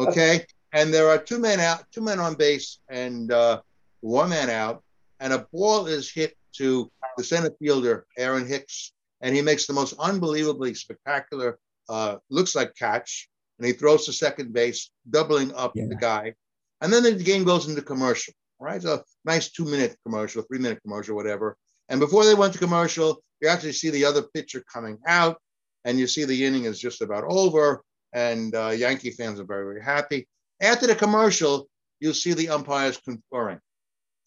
okay, 0.10 0.46
and 0.74 0.94
there 0.94 1.08
are 1.08 1.20
two 1.20 1.40
men 1.40 1.60
out, 1.60 1.86
two 1.92 2.02
men 2.02 2.20
on 2.20 2.34
base, 2.34 2.80
and 2.90 3.32
uh, 3.32 3.62
one 4.02 4.30
man 4.30 4.50
out, 4.50 4.84
and 5.20 5.32
a 5.32 5.48
ball 5.54 5.86
is 5.86 6.12
hit 6.12 6.36
to 6.54 6.92
the 7.18 7.24
center 7.24 7.52
fielder 7.60 8.06
Aaron 8.18 8.48
Hicks, 8.48 8.92
and 9.22 9.36
he 9.36 9.42
makes 9.42 9.68
the 9.68 9.74
most 9.74 9.94
unbelievably 10.00 10.74
spectacular, 10.74 11.60
uh, 11.90 12.18
looks 12.30 12.56
like 12.56 12.76
catch, 12.76 13.30
and 13.60 13.68
he 13.68 13.74
throws 13.74 14.06
to 14.08 14.14
second 14.14 14.52
base, 14.52 14.90
doubling 15.10 15.54
up 15.54 15.74
the 15.74 15.98
guy, 16.00 16.34
and 16.82 16.92
then 16.92 17.04
the 17.04 17.14
game 17.14 17.44
goes 17.44 17.70
into 17.70 17.82
commercial. 17.82 18.34
Right, 18.60 18.82
so 18.82 19.04
nice 19.26 19.52
two 19.52 19.66
minute 19.66 19.98
commercial, 20.06 20.42
three 20.44 20.60
minute 20.60 20.80
commercial, 20.84 21.16
whatever. 21.16 21.58
And 21.90 22.00
before 22.00 22.24
they 22.24 22.34
went 22.34 22.54
to 22.54 22.60
commercial, 22.60 23.22
you 23.42 23.50
actually 23.50 23.74
see 23.74 23.90
the 23.90 24.06
other 24.06 24.22
pitcher 24.22 24.64
coming 24.72 24.98
out, 25.06 25.38
and 25.84 26.00
you 26.00 26.08
see 26.08 26.24
the 26.24 26.46
inning 26.46 26.64
is 26.64 26.80
just 26.80 27.02
about 27.02 27.26
over, 27.28 27.84
and 28.14 28.56
uh, 28.56 28.70
Yankee 28.70 29.12
fans 29.12 29.40
are 29.40 29.44
very, 29.44 29.66
very 29.66 29.84
happy. 29.84 30.28
After 30.62 30.88
the 30.88 30.96
commercial, 30.96 31.68
you'll 32.00 32.13
see 32.13 32.34
the 32.34 32.50
umpires 32.50 32.98
conferring. 32.98 33.60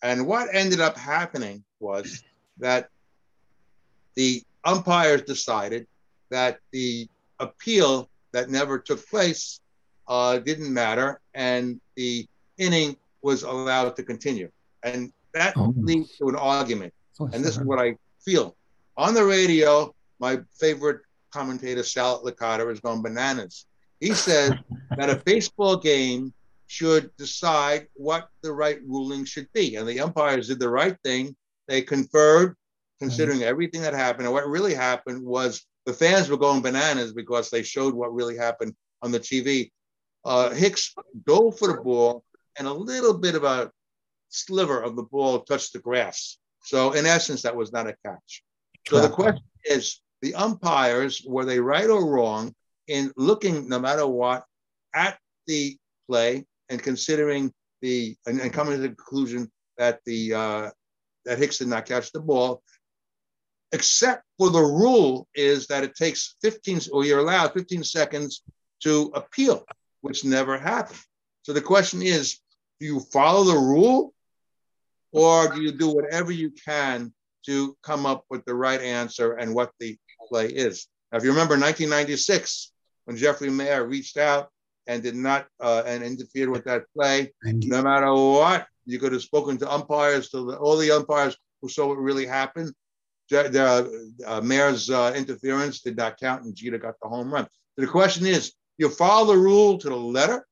And 0.02 0.26
what 0.26 0.54
ended 0.54 0.80
up 0.80 0.96
happening 0.96 1.64
was 1.80 2.22
that 2.58 2.88
the 4.14 4.42
umpires 4.64 5.22
decided 5.22 5.86
that 6.30 6.58
the 6.72 7.08
appeal 7.38 8.08
that 8.32 8.50
never 8.50 8.78
took 8.78 9.06
place 9.08 9.60
uh, 10.08 10.38
didn't 10.38 10.72
matter, 10.72 11.20
and 11.34 11.80
the 11.96 12.26
inning 12.58 12.96
was 13.22 13.42
allowed 13.42 13.96
to 13.96 14.02
continue. 14.02 14.50
And 14.82 15.12
that 15.32 15.54
Oh. 15.56 15.74
leads 15.76 16.16
to 16.18 16.28
an 16.28 16.36
argument. 16.36 16.92
And 17.18 17.44
this 17.44 17.56
is 17.56 17.64
what 17.64 17.78
I 17.78 17.96
feel. 18.24 18.56
On 18.96 19.14
the 19.14 19.24
radio, 19.24 19.94
my 20.18 20.40
favorite 20.58 21.02
commentator, 21.30 21.82
Sal 21.82 22.22
Licata, 22.24 22.70
is 22.72 22.80
going 22.80 23.02
bananas. 23.02 23.66
He 24.00 24.12
says 24.12 24.52
that 24.96 25.10
a 25.10 25.22
baseball 25.24 25.76
game 25.76 26.32
should 26.66 27.14
decide 27.16 27.86
what 27.94 28.28
the 28.42 28.52
right 28.52 28.80
ruling 28.86 29.24
should 29.24 29.48
be. 29.52 29.76
And 29.76 29.88
the 29.88 30.00
umpires 30.00 30.48
did 30.48 30.58
the 30.58 30.68
right 30.68 30.96
thing. 31.04 31.36
They 31.68 31.82
conferred, 31.82 32.56
considering 32.98 33.42
everything 33.42 33.82
that 33.82 33.94
happened. 33.94 34.26
And 34.26 34.34
what 34.34 34.48
really 34.48 34.74
happened 34.74 35.24
was 35.24 35.64
the 35.84 35.92
fans 35.92 36.28
were 36.28 36.36
going 36.36 36.62
bananas 36.62 37.12
because 37.12 37.50
they 37.50 37.62
showed 37.62 37.94
what 37.94 38.14
really 38.14 38.36
happened 38.36 38.74
on 39.02 39.12
the 39.12 39.20
TV. 39.20 39.70
Uh, 40.24 40.50
Hicks 40.50 40.92
dove 41.24 41.58
for 41.58 41.68
the 41.68 41.80
ball, 41.80 42.24
and 42.58 42.66
a 42.66 42.72
little 42.72 43.16
bit 43.16 43.36
of 43.36 43.44
a 43.44 43.70
sliver 44.28 44.82
of 44.82 44.96
the 44.96 45.04
ball 45.04 45.40
touched 45.40 45.72
the 45.72 45.78
grass. 45.78 46.38
So, 46.64 46.92
in 46.92 47.06
essence, 47.06 47.42
that 47.42 47.54
was 47.54 47.72
not 47.72 47.86
a 47.86 47.94
catch. 48.04 48.42
So, 48.88 49.00
the 49.00 49.08
question 49.08 49.44
is 49.64 50.00
the 50.22 50.34
umpires, 50.34 51.22
were 51.24 51.44
they 51.44 51.60
right 51.60 51.88
or 51.88 52.04
wrong 52.04 52.52
in 52.88 53.12
looking, 53.16 53.68
no 53.68 53.78
matter 53.78 54.06
what, 54.06 54.44
at 54.94 55.18
the 55.46 55.76
play 56.08 56.44
and 56.68 56.82
considering 56.82 57.52
the, 57.82 58.16
and, 58.26 58.40
and 58.40 58.52
coming 58.52 58.74
to 58.74 58.80
the 58.80 58.88
conclusion 58.88 59.50
that 59.78 60.00
the, 60.06 60.34
uh, 60.34 60.70
that 61.24 61.38
Hicks 61.38 61.58
did 61.58 61.68
not 61.68 61.86
catch 61.86 62.12
the 62.12 62.20
ball, 62.20 62.62
except 63.72 64.22
for 64.38 64.50
the 64.50 64.60
rule 64.60 65.28
is 65.34 65.66
that 65.66 65.84
it 65.84 65.94
takes 65.94 66.36
15 66.42 66.80
or 66.92 67.04
you're 67.04 67.18
allowed 67.18 67.52
15 67.52 67.84
seconds 67.84 68.42
to 68.82 69.10
appeal, 69.14 69.64
which 70.00 70.24
never 70.24 70.56
happened. 70.56 70.98
So 71.42 71.52
the 71.52 71.60
question 71.60 72.02
is, 72.02 72.40
do 72.80 72.86
you 72.86 73.00
follow 73.00 73.44
the 73.44 73.58
rule 73.58 74.12
or 75.12 75.54
do 75.54 75.62
you 75.62 75.72
do 75.72 75.88
whatever 75.88 76.32
you 76.32 76.50
can 76.50 77.12
to 77.46 77.76
come 77.82 78.06
up 78.06 78.24
with 78.28 78.44
the 78.44 78.54
right 78.54 78.80
answer 78.80 79.34
and 79.34 79.54
what 79.54 79.72
the 79.80 79.96
play 80.28 80.46
is? 80.46 80.88
Now, 81.10 81.18
if 81.18 81.24
you 81.24 81.30
remember 81.30 81.54
1996, 81.54 82.72
when 83.06 83.16
Jeffrey 83.16 83.48
Maier 83.48 83.88
reached 83.88 84.16
out 84.18 84.50
and 84.86 85.02
did 85.02 85.16
not 85.16 85.46
uh, 85.60 85.82
and 85.86 86.04
interfered 86.04 86.50
with 86.50 86.64
that 86.64 86.82
play, 86.94 87.32
no 87.70 87.82
matter 87.82 88.12
what, 88.12 88.66
you 88.84 88.98
could 89.00 89.12
have 89.12 89.22
spoken 89.22 89.56
to 89.58 89.72
umpires, 89.72 90.28
to 90.30 90.44
the, 90.46 90.56
all 90.58 90.76
the 90.76 90.90
umpires 90.92 91.36
who 91.62 91.68
saw 91.68 91.88
what 91.88 91.98
really 91.98 92.26
happened. 92.26 92.72
Je- 93.30 93.48
The 93.48 94.12
uh, 94.26 94.40
Maier's 94.40 94.90
uh, 94.90 95.12
interference 95.16 95.80
did 95.80 95.96
not 95.96 96.18
count, 96.20 96.44
and 96.44 96.54
Jeter 96.54 96.78
got 96.78 96.94
the 97.02 97.08
home 97.08 97.32
run. 97.34 97.46
So 97.74 97.84
the 97.84 97.90
question 97.90 98.26
is, 98.26 98.52
you 98.78 98.88
follow 98.88 99.32
the 99.32 99.38
rule 99.38 99.78
to 99.78 99.88
the 99.88 99.96
letter, 99.96 100.46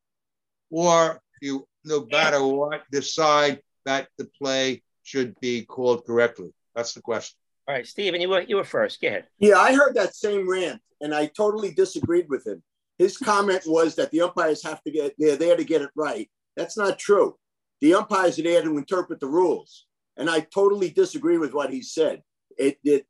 or 0.71 1.21
you, 1.41 1.67
no 1.85 2.07
matter 2.11 2.45
what, 2.45 2.83
decide 2.91 3.61
that 3.85 4.09
the 4.19 4.25
play 4.41 4.83
should 5.03 5.39
be 5.41 5.65
called 5.65 6.05
correctly? 6.07 6.51
That's 6.75 6.95
the 6.95 7.03
question. 7.03 7.37
All 7.67 7.75
right, 7.75 7.87
Stephen, 7.87 8.21
you 8.21 8.29
were 8.29 8.43
you 8.43 8.57
were 8.57 8.65
first. 8.65 9.01
Go 9.01 9.09
ahead. 9.09 9.27
Yeah, 9.39 9.59
I 9.59 9.75
heard 9.75 9.95
that 9.95 10.15
same 10.15 10.49
rant, 10.49 10.83
and 11.01 11.15
I 11.15 11.27
totally 11.27 11.73
disagreed 11.73 12.27
with 12.29 12.47
him. 12.47 12.63
His 12.99 13.17
comment 13.17 13.63
was 13.67 13.95
that 13.97 14.11
the 14.11 14.21
umpires 14.21 14.63
have 14.63 14.83
to 14.83 14.91
get 14.91 15.15
they're 15.19 15.37
there 15.37 15.57
to 15.57 15.65
get 15.65 15.83
it 15.83 15.91
right. 15.97 16.29
That's 16.57 16.77
not 16.77 16.99
true. 16.99 17.37
The 17.81 17.95
umpires 17.95 18.39
are 18.39 18.43
there 18.43 18.63
to 18.63 18.79
interpret 18.79 19.21
the 19.21 19.29
rules, 19.29 19.87
and 20.17 20.29
I 20.29 20.41
totally 20.41 20.91
disagree 20.91 21.39
with 21.39 21.55
what 21.55 21.71
he 21.71 21.83
said. 21.83 22.23
It 22.59 22.79
it 22.85 23.07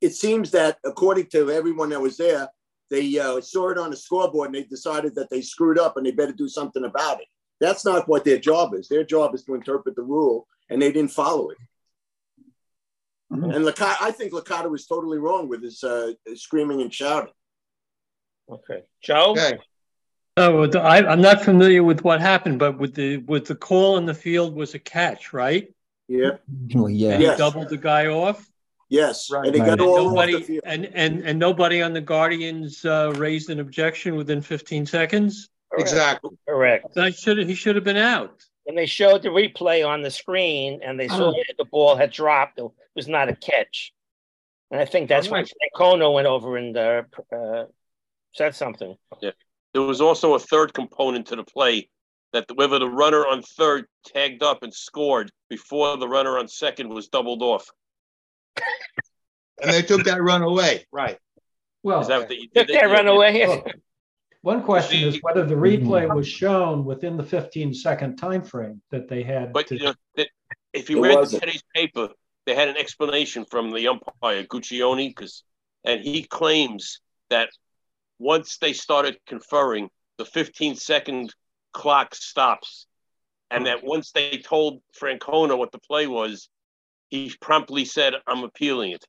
it 0.00 0.14
seems 0.14 0.50
that 0.50 0.78
according 0.84 1.26
to 1.28 1.50
everyone 1.50 1.88
that 1.88 2.00
was 2.00 2.18
there, 2.18 2.48
they 2.90 3.18
uh, 3.18 3.40
saw 3.40 3.70
it 3.70 3.78
on 3.78 3.90
the 3.90 3.96
scoreboard 3.96 4.48
and 4.48 4.54
they 4.54 4.64
decided 4.64 5.14
that 5.14 5.30
they 5.30 5.40
screwed 5.40 5.78
up 5.78 5.96
and 5.96 6.04
they 6.04 6.10
better 6.10 6.32
do 6.32 6.48
something 6.48 6.84
about 6.84 7.20
it. 7.20 7.26
That's 7.60 7.84
not 7.84 8.08
what 8.08 8.24
their 8.24 8.38
job 8.38 8.74
is. 8.74 8.88
Their 8.88 9.04
job 9.04 9.34
is 9.34 9.42
to 9.44 9.54
interpret 9.54 9.96
the 9.96 10.02
rule, 10.02 10.46
and 10.68 10.80
they 10.80 10.92
didn't 10.92 11.12
follow 11.12 11.48
it. 11.48 11.56
And 13.30 13.42
Licata, 13.64 13.96
I 14.00 14.10
think 14.12 14.32
Licata 14.32 14.70
was 14.70 14.86
totally 14.86 15.18
wrong 15.18 15.48
with 15.48 15.62
his 15.62 15.82
uh, 15.82 16.12
screaming 16.36 16.80
and 16.80 16.92
shouting. 16.94 17.32
Okay, 18.50 18.84
Joe. 19.02 19.32
Okay. 19.32 19.58
Oh, 20.36 20.70
I, 20.78 21.04
I'm 21.04 21.20
not 21.22 21.42
familiar 21.42 21.82
with 21.82 22.04
what 22.04 22.20
happened, 22.20 22.58
but 22.58 22.78
with 22.78 22.94
the 22.94 23.16
with 23.18 23.46
the 23.46 23.54
call 23.56 23.96
in 23.96 24.04
the 24.06 24.14
field 24.14 24.54
was 24.54 24.74
a 24.74 24.78
catch, 24.78 25.32
right? 25.32 25.72
Yeah. 26.08 26.32
Well, 26.74 26.88
yeah. 26.90 27.12
And 27.12 27.20
he 27.22 27.26
Yes. 27.28 27.38
doubled 27.38 27.68
the 27.70 27.78
guy 27.78 28.06
off. 28.06 28.46
Yes, 28.88 29.28
and 29.30 29.52
they 29.52 29.58
Right. 29.58 29.66
got 29.66 29.72
And 29.72 29.80
all 29.80 29.94
off 29.94 29.98
the 29.98 30.08
nobody 30.10 30.42
field. 30.44 30.62
and, 30.64 30.84
and 30.94 31.22
and 31.24 31.38
nobody 31.38 31.82
on 31.82 31.92
the 31.94 32.00
Guardians 32.02 32.84
uh, 32.84 33.12
raised 33.16 33.50
an 33.50 33.58
objection 33.58 34.14
within 34.14 34.40
15 34.40 34.86
seconds. 34.86 35.48
Exactly. 35.76 36.30
Correct. 36.46 36.96
I 36.96 37.10
should 37.10 37.38
he 37.48 37.54
should 37.54 37.74
have 37.74 37.84
been 37.84 37.96
out. 37.96 38.44
When 38.64 38.76
they 38.76 38.86
showed 38.86 39.22
the 39.22 39.30
replay 39.30 39.84
on 39.88 40.02
the 40.02 40.10
screen 40.10 40.80
and 40.84 41.00
they 41.00 41.08
saw 41.08 41.30
Oh. 41.30 41.32
that 41.32 41.54
the 41.58 41.64
ball 41.64 41.96
had 41.96 42.10
dropped, 42.12 42.58
it 42.60 42.64
was 42.96 43.06
not 43.06 43.28
a 43.28 43.36
catch. 43.36 43.92
And 44.70 44.80
I 44.80 44.84
think 44.84 45.08
that's 45.08 45.28
why 45.28 45.44
Francona 45.44 46.12
went 46.12 46.26
over 46.26 46.56
and 46.56 46.76
uh, 46.76 47.02
uh, 47.32 47.66
said 48.32 48.54
something. 48.56 48.96
Yeah. 49.20 49.30
There 49.74 49.82
was 49.82 50.00
also 50.00 50.34
a 50.34 50.38
third 50.40 50.74
component 50.74 51.26
to 51.28 51.36
the 51.36 51.44
play 51.44 51.88
that 52.32 52.46
whether 52.56 52.78
the 52.80 52.88
runner 52.88 53.24
on 53.24 53.42
third 53.42 53.84
tagged 54.06 54.42
up 54.42 54.62
and 54.64 54.74
scored 54.74 55.30
before 55.48 55.96
the 55.98 56.08
runner 56.08 56.38
on 56.38 56.48
second 56.48 56.88
was 56.88 57.08
doubled 57.08 57.42
off. 57.42 57.70
And 59.62 59.70
they 59.72 59.82
took 59.82 60.04
that 60.04 60.20
run 60.22 60.42
away. 60.42 60.86
Right. 60.90 61.18
Well, 61.82 62.00
Is 62.00 62.08
that 62.08 62.18
what 62.18 62.28
they, 62.28 62.36
Took 62.54 62.66
did 62.66 62.68
that 62.70 62.86
run 62.86 63.06
away. 63.06 63.46
Look, 63.46 63.66
one 64.42 64.62
question 64.62 65.06
is 65.08 65.18
whether 65.22 65.44
the 65.46 65.54
replay 65.54 66.12
was 66.12 66.26
shown 66.26 66.84
within 66.84 67.16
the 67.16 67.22
15 67.22 67.72
second 67.72 68.16
time 68.16 68.42
frame 68.42 68.82
that 68.90 69.08
they 69.08 69.22
had. 69.22 69.52
But 69.52 69.68
to- 69.68 69.76
you 69.76 69.84
know, 69.84 70.24
if 70.72 70.90
you 70.90 70.98
It 71.04 71.08
read 71.08 71.14
wasn't. 71.14 71.42
today's 71.44 71.62
paper, 71.74 72.08
they 72.46 72.54
had 72.54 72.68
an 72.68 72.76
explanation 72.76 73.44
from 73.44 73.70
the 73.70 73.88
umpire 73.88 74.44
Guccione, 74.44 75.08
because 75.08 75.42
and 75.84 76.00
he 76.00 76.22
claims 76.22 77.00
that 77.30 77.50
once 78.18 78.58
they 78.58 78.72
started 78.72 79.18
conferring, 79.26 79.90
the 80.18 80.24
15 80.24 80.76
second 80.76 81.34
clock 81.72 82.14
stops. 82.14 82.86
and 83.50 83.66
that 83.66 83.84
once 83.84 84.10
they 84.10 84.38
told 84.38 84.82
Francona 85.00 85.56
what 85.56 85.70
the 85.70 85.78
play 85.78 86.06
was, 86.08 86.48
he 87.10 87.32
promptly 87.40 87.84
said, 87.84 88.14
"I'm 88.26 88.42
appealing 88.42 88.90
it." 88.92 89.04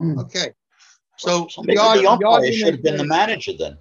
Okay. 0.00 0.52
So 1.16 1.48
So 1.48 1.62
maybe 1.62 1.76
the 1.76 2.06
umpire 2.06 2.28
argument 2.28 2.54
should 2.54 2.74
have 2.74 2.82
been 2.82 2.96
the 2.98 3.04
manager 3.04 3.52
then. 3.58 3.78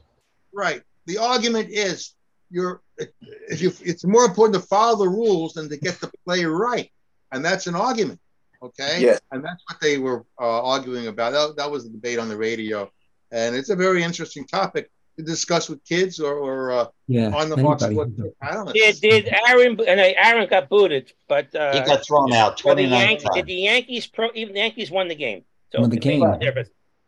Right. 0.51 0.81
The 1.05 1.19
argument 1.19 1.69
is 1.69 2.15
you're 2.49 2.81
if 2.97 3.61
you 3.61 3.71
it's 3.81 4.03
more 4.05 4.25
important 4.25 4.55
to 4.59 4.67
follow 4.67 4.97
the 4.97 5.09
rules 5.09 5.53
than 5.53 5.69
to 5.69 5.77
get 5.77 5.99
the 5.99 6.11
play 6.25 6.45
right, 6.45 6.91
and 7.31 7.45
that's 7.45 7.67
an 7.67 7.75
argument. 7.75 8.19
Okay. 8.61 8.97
Yeah. 9.01 9.17
And 9.31 9.43
that's 9.43 9.63
what 9.69 9.79
they 9.81 9.97
were 9.97 10.25
uh, 10.39 10.63
arguing 10.63 11.07
about. 11.07 11.31
That, 11.33 11.55
that 11.57 11.69
was 11.71 11.83
the 11.83 11.89
debate 11.89 12.19
on 12.19 12.29
the 12.29 12.37
radio, 12.37 12.91
and 13.31 13.55
it's 13.55 13.69
a 13.69 13.75
very 13.75 14.03
interesting 14.03 14.45
topic 14.47 14.89
to 15.17 15.23
discuss 15.23 15.69
with 15.69 15.83
kids 15.85 16.19
or, 16.19 16.33
or 16.35 16.71
uh, 16.71 16.85
Yeah. 17.07 17.29
on 17.33 17.49
the 17.49 17.55
box 17.57 17.83
anybody. 17.83 18.11
with 18.17 18.33
analysts. 18.41 18.99
Did 18.99 19.01
did 19.25 19.33
Aaron 19.47 19.79
and 19.87 19.99
uh, 19.99 20.03
Aaron 20.17 20.47
got 20.49 20.67
booted, 20.69 21.13
but 21.27 21.53
uh, 21.55 21.73
He 21.73 21.79
got 21.81 22.05
thrown 22.05 22.33
out 22.33 22.61
but 22.63 22.75
the 22.75 22.83
29 22.87 22.99
Yankees, 22.99 23.29
did 23.33 23.45
the 23.45 23.53
Yankees 23.53 24.07
pro 24.07 24.29
even 24.35 24.53
the 24.53 24.59
Yankees 24.59 24.91
won 24.91 25.07
the 25.07 25.15
game. 25.15 25.43
So 25.71 25.81
Won 25.81 25.89
the 25.89 25.97
game. 25.97 26.21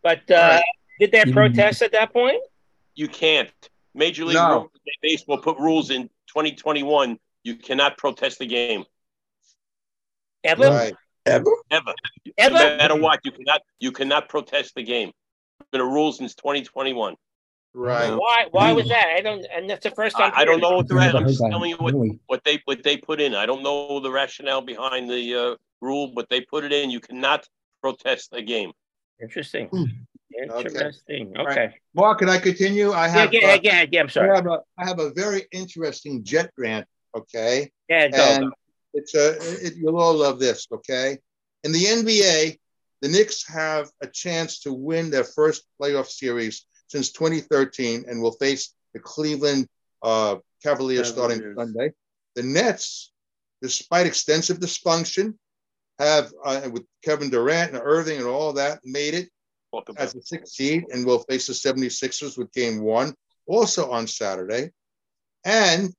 But 0.03 0.31
uh, 0.31 0.61
did 0.99 1.11
they 1.11 1.19
Even- 1.21 1.33
protest 1.33 1.81
at 1.81 1.91
that 1.91 2.13
point? 2.13 2.41
You 2.95 3.07
can't. 3.07 3.51
Major 3.93 4.25
League 4.25 4.35
No. 4.35 4.71
Baseball 5.01 5.39
put 5.39 5.57
rules 5.59 5.89
in 5.91 6.03
2021. 6.27 7.19
You 7.43 7.55
cannot 7.55 7.97
protest 7.97 8.39
the 8.39 8.45
game 8.45 8.85
Ever? 10.43 10.63
Right. 10.69 10.93
Ever. 11.27 11.93
Ever? 12.37 12.55
No 12.55 12.77
matter 12.77 12.95
what, 12.95 13.19
you 13.23 13.31
cannot. 13.31 13.61
You 13.79 13.91
cannot 13.91 14.29
protest 14.29 14.75
the 14.75 14.83
game. 14.83 15.11
It's 15.59 15.69
been 15.71 15.81
a 15.81 15.85
rule 15.85 16.11
since 16.11 16.35
2021. 16.35 17.15
Right. 17.73 18.11
Why? 18.11 18.45
Why 18.51 18.71
was 18.71 18.87
that? 18.87 19.07
I 19.15 19.21
don't. 19.21 19.45
And 19.53 19.69
that's 19.69 19.83
the 19.83 19.91
first 19.91 20.17
time. 20.17 20.31
I, 20.35 20.41
I 20.41 20.45
don't 20.45 20.61
know 20.61 20.77
what 20.77 20.87
the 20.87 20.95
Never 20.95 21.13
ra- 21.13 21.19
I'm 21.19 21.27
just 21.27 21.41
telling 21.41 21.69
you 21.69 21.77
what, 21.77 21.93
what 22.25 22.43
they 22.43 22.61
what 22.65 22.83
they 22.83 22.97
put 22.97 23.21
in. 23.21 23.35
I 23.35 23.45
don't 23.45 23.61
know 23.61 23.99
the 23.99 24.11
rationale 24.11 24.61
behind 24.61 25.09
the 25.09 25.35
uh, 25.35 25.55
rule, 25.81 26.11
but 26.15 26.27
they 26.29 26.41
put 26.41 26.63
it 26.63 26.73
in. 26.73 26.89
You 26.89 26.99
cannot 26.99 27.47
protest 27.81 28.29
a 28.33 28.41
game. 28.41 28.71
Interesting. 29.21 29.67
Hmm. 29.67 29.83
Interesting. 30.41 31.33
Right. 31.33 31.47
Okay. 31.47 31.75
Mark, 31.93 32.19
can 32.19 32.29
I 32.29 32.37
continue? 32.37 32.91
I 32.91 33.07
have 33.07 33.33
yeah, 33.33 33.53
uh, 33.53 33.59
yeah, 33.63 33.85
yeah. 33.91 34.01
I'm 34.01 34.07
I 34.07 34.09
sorry. 34.09 34.35
have 34.35 34.45
a 34.45 34.59
I 34.77 34.85
have 34.85 34.99
a 34.99 35.11
very 35.11 35.45
interesting 35.51 36.23
jet 36.23 36.51
grant. 36.55 36.87
Okay. 37.15 37.71
Yeah, 37.89 38.09
go. 38.09 38.17
and 38.17 38.53
it's 38.97 39.15
a 39.15 39.65
it, 39.65 39.75
you'll 39.75 39.99
all 39.99 40.15
love 40.15 40.39
this. 40.39 40.67
Okay. 40.71 41.17
In 41.63 41.71
the 41.71 41.83
NBA, 41.83 42.57
the 43.01 43.09
Knicks 43.09 43.47
have 43.47 43.89
a 44.01 44.07
chance 44.07 44.59
to 44.61 44.73
win 44.73 45.09
their 45.09 45.23
first 45.23 45.63
playoff 45.79 46.07
series 46.07 46.65
since 46.87 47.11
2013 47.11 48.05
and 48.07 48.21
will 48.21 48.31
face 48.31 48.73
the 48.93 48.99
Cleveland 48.99 49.67
uh, 50.01 50.37
Cavaliers 50.63 51.09
starting 51.09 51.53
Sunday. 51.55 51.91
The 52.35 52.43
Nets, 52.43 53.11
despite 53.61 54.07
extensive 54.07 54.59
dysfunction, 54.59 55.35
have 55.99 56.31
uh, 56.43 56.69
with 56.71 56.85
Kevin 57.03 57.29
Durant 57.29 57.73
and 57.73 57.81
Irving 57.83 58.17
and 58.17 58.27
all 58.27 58.53
that 58.53 58.79
made 58.83 59.13
it 59.13 59.29
Talk 59.71 59.89
about 59.89 60.01
as 60.01 60.15
a 60.15 60.21
sixth 60.21 60.53
seed 60.53 60.85
and 60.91 61.05
will 61.05 61.19
face 61.19 61.47
the 61.47 61.53
76ers 61.53 62.37
with 62.37 62.53
game 62.53 62.81
one 62.81 63.13
also 63.47 63.91
on 63.91 64.07
Saturday. 64.07 64.71
And 65.43 65.93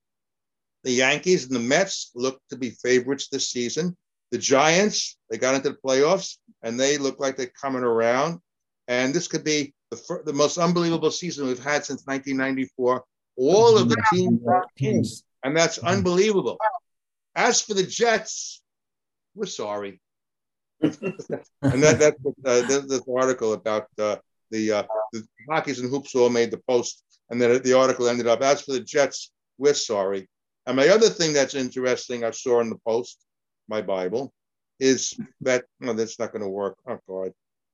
the 0.89 0.95
Yankees 0.95 1.45
and 1.45 1.55
the 1.55 1.61
Mets 1.61 2.11
look 2.15 2.41
to 2.49 2.57
be 2.57 2.71
favorites 2.71 3.29
this 3.29 3.51
season. 3.51 3.95
The 4.31 4.39
Giants, 4.39 5.19
they 5.29 5.37
got 5.37 5.55
into 5.55 5.69
the 5.69 5.77
playoffs 5.85 6.39
and 6.63 6.81
they 6.81 6.97
look 6.97 7.21
like 7.21 7.37
they're 7.37 7.53
coming 7.61 7.83
around. 7.83 8.41
And 8.89 9.13
this 9.13 9.29
could 9.29 9.45
be 9.45 9.75
the, 9.91 9.99
fir- 9.99 10.23
the 10.25 10.33
most 10.33 10.57
unbelievable 10.57 11.11
season 11.11 11.47
we've 11.47 11.63
had 11.63 11.85
since 11.85 12.07
1994. 12.07 13.05
All 13.37 13.77
of 13.77 13.91
the 13.91 14.03
teams 14.11 14.41
Teams. 14.79 15.25
and 15.45 15.55
that's 15.55 15.77
unbelievable. 15.77 16.57
As 17.37 17.61
for 17.61 17.75
the 17.75 17.83
Jets, 17.83 18.63
we're 19.35 19.45
sorry. 19.45 20.01
and 20.81 20.95
that 21.83 21.99
that's 21.99 22.17
what, 22.23 22.35
uh, 22.47 22.63
this 22.63 23.03
article 23.15 23.53
about 23.53 23.89
uh, 23.99 24.17
the 24.51 24.73
uh, 24.73 24.83
the 25.13 25.23
hockeys 25.51 25.81
and 25.81 25.91
hoops 25.91 26.15
all 26.15 26.31
made 26.31 26.51
the 26.51 26.63
post, 26.69 27.03
and 27.31 27.43
then 27.43 27.61
the 27.63 27.73
article 27.75 28.09
ended 28.09 28.27
up 28.29 28.41
as 28.43 28.63
for 28.63 28.73
the 28.73 28.81
Jets, 28.81 29.33
we're 29.59 29.75
sorry. 29.75 30.29
And 30.69 30.77
my 30.77 30.89
other 30.89 31.09
thing 31.09 31.33
that's 31.33 31.55
interesting, 31.55 32.25
I 32.25 32.31
saw 32.31 32.61
in 32.61 32.69
the 32.69 32.79
post, 32.87 33.25
my 33.69 33.81
Bible, 33.81 34.35
is 34.79 35.19
that 35.41 35.65
no, 35.81 35.95
that's 35.95 36.19
not 36.19 36.31
going 36.31 36.43
to 36.43 36.49
work. 36.49 36.77
Oh 36.87 36.99
God, 37.09 37.33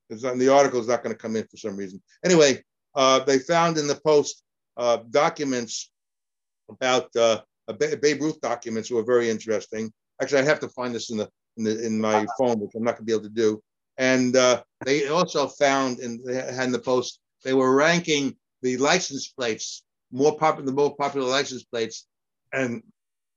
it's 0.09 0.23
not, 0.23 0.39
the 0.39 0.49
article 0.49 0.79
is 0.79 0.87
not 0.87 1.03
going 1.03 1.13
to 1.13 1.21
come 1.21 1.35
in 1.35 1.45
for 1.49 1.57
some 1.57 1.77
reason. 1.77 2.01
Anyway, 2.25 2.63
uh, 2.95 3.19
they 3.25 3.41
found 3.41 3.79
in 3.79 3.89
the 3.89 4.01
post 4.07 4.45
uh, 4.77 4.99
documents 5.11 5.91
about 6.71 7.15
uh, 7.17 7.41
Babe 7.79 8.23
Ruth 8.23 8.41
documents 8.41 8.93
were 8.93 9.03
very 9.03 9.29
interesting. 9.29 9.93
Actually, 10.23 10.43
I 10.43 10.45
have 10.45 10.61
to 10.61 10.69
find 10.69 10.95
this 10.95 11.11
in 11.11 11.17
the 11.17 11.29
in, 11.57 11.65
the, 11.65 11.85
in 11.85 12.01
my 12.01 12.25
phone, 12.39 12.61
which 12.61 12.73
I'm 12.77 12.85
not 12.85 12.93
going 12.93 12.99
to 12.99 13.11
be 13.11 13.13
able 13.13 13.25
to 13.25 13.29
do. 13.29 13.61
And 13.99 14.37
uh, 14.37 14.63
they 14.85 15.09
also 15.09 15.49
found 15.49 15.99
in 15.99 16.23
in 16.29 16.71
the 16.71 16.79
post 16.79 17.19
they 17.43 17.55
were 17.55 17.75
ranking 17.75 18.37
the 18.63 18.77
license 18.77 19.27
plates 19.29 19.83
more 20.13 20.39
popular, 20.39 20.67
the 20.67 20.73
more 20.73 20.95
popular 20.95 21.27
license 21.27 21.65
plates, 21.65 22.07
and 22.55 22.83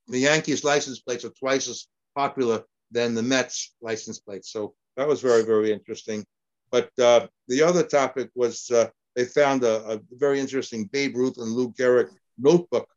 the 0.08 0.20
Yankees 0.20 0.64
license 0.64 1.00
plates 1.00 1.26
are 1.26 1.32
twice 1.32 1.68
as 1.68 1.88
popular 2.16 2.64
than 2.92 3.14
the 3.14 3.24
Mets 3.24 3.76
license 3.82 4.20
plates. 4.20 4.52
So 4.52 4.74
that 4.96 5.08
was 5.08 5.22
very 5.22 5.44
very 5.44 5.72
interesting. 5.72 6.26
But 6.72 6.92
uh, 7.00 7.28
the 7.48 7.64
other 7.64 7.84
topic 7.84 8.30
was 8.36 8.70
uh, 8.72 8.90
they 9.16 9.26
found 9.26 9.64
a, 9.64 9.94
a 9.94 10.00
very 10.12 10.40
interesting 10.40 10.86
Babe 10.86 11.16
Ruth 11.16 11.38
and 11.38 11.52
Lou 11.52 11.72
Gehrig 11.72 12.10
notebook, 12.38 12.88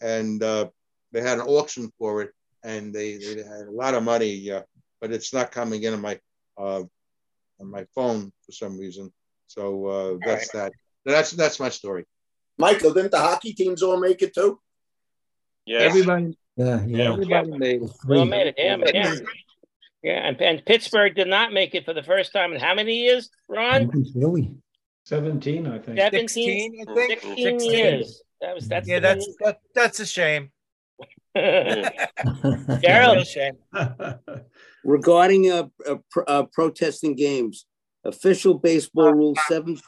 and 0.00 0.42
uh, 0.42 0.68
they 1.12 1.20
had 1.20 1.38
an 1.38 1.46
auction 1.46 1.92
for 1.98 2.22
it, 2.22 2.30
and 2.64 2.94
they, 2.94 3.18
they 3.18 3.42
had 3.42 3.66
a 3.66 3.70
lot 3.70 3.94
of 3.94 4.02
money, 4.02 4.50
uh, 4.50 4.62
but 5.00 5.12
it's 5.12 5.32
not 5.32 5.52
coming 5.52 5.82
in 5.82 5.94
on 5.94 6.00
my 6.00 6.18
uh, 6.56 6.82
on 7.60 7.70
my 7.70 7.84
phone 7.94 8.32
for 8.44 8.52
some 8.52 8.78
reason. 8.78 9.12
So 9.46 9.86
uh, 9.86 10.18
that's 10.24 10.50
that. 10.52 10.72
That's 11.04 11.30
that's 11.32 11.60
my 11.60 11.68
story. 11.68 12.04
Michael, 12.58 12.92
didn't 12.92 13.12
the 13.12 13.20
hockey 13.20 13.52
teams 13.52 13.82
all 13.82 14.00
make 14.00 14.22
it 14.22 14.34
too? 14.34 14.60
Yeah. 15.68 15.80
Everybody, 15.80 16.38
Yeah, 16.56 16.84
yeah. 16.86 17.12
everybody 17.12 17.58
made 17.58 17.82
it. 17.82 17.90
Well, 18.06 18.24
made 18.24 18.46
it. 18.48 18.54
Yeah, 18.56 18.76
yeah. 18.94 19.14
Yeah, 20.02 20.28
and, 20.28 20.40
and 20.40 20.64
Pittsburgh 20.64 21.14
did 21.14 21.28
not 21.28 21.52
make 21.52 21.74
it 21.74 21.84
for 21.84 21.92
the 21.92 22.02
first 22.02 22.32
time 22.32 22.52
in 22.52 22.60
how 22.60 22.74
many 22.74 22.94
years, 22.94 23.28
Ron? 23.48 23.90
Really? 24.14 24.54
17, 25.04 25.66
I 25.66 25.78
think. 25.78 25.98
17, 25.98 26.28
16, 26.28 26.84
I 26.88 26.94
think. 26.94 27.20
16 27.20 27.60
16. 27.60 27.70
years. 27.72 28.22
That 28.40 28.54
was 28.54 28.68
that's 28.68 28.88
Yeah, 28.88 29.00
that's 29.00 29.26
that, 29.40 29.60
that's 29.74 30.00
a 30.00 30.06
shame. 30.06 30.50
Gerald. 31.36 33.16
Real 33.16 33.24
shame. 33.24 33.58
Regarding 34.84 35.50
uh, 35.50 35.68
uh, 35.86 35.96
pr- 36.10 36.22
uh, 36.26 36.44
protesting 36.52 37.14
games, 37.14 37.66
official 38.04 38.54
baseball 38.54 39.12
rule 39.12 39.36
seven, 39.48 39.78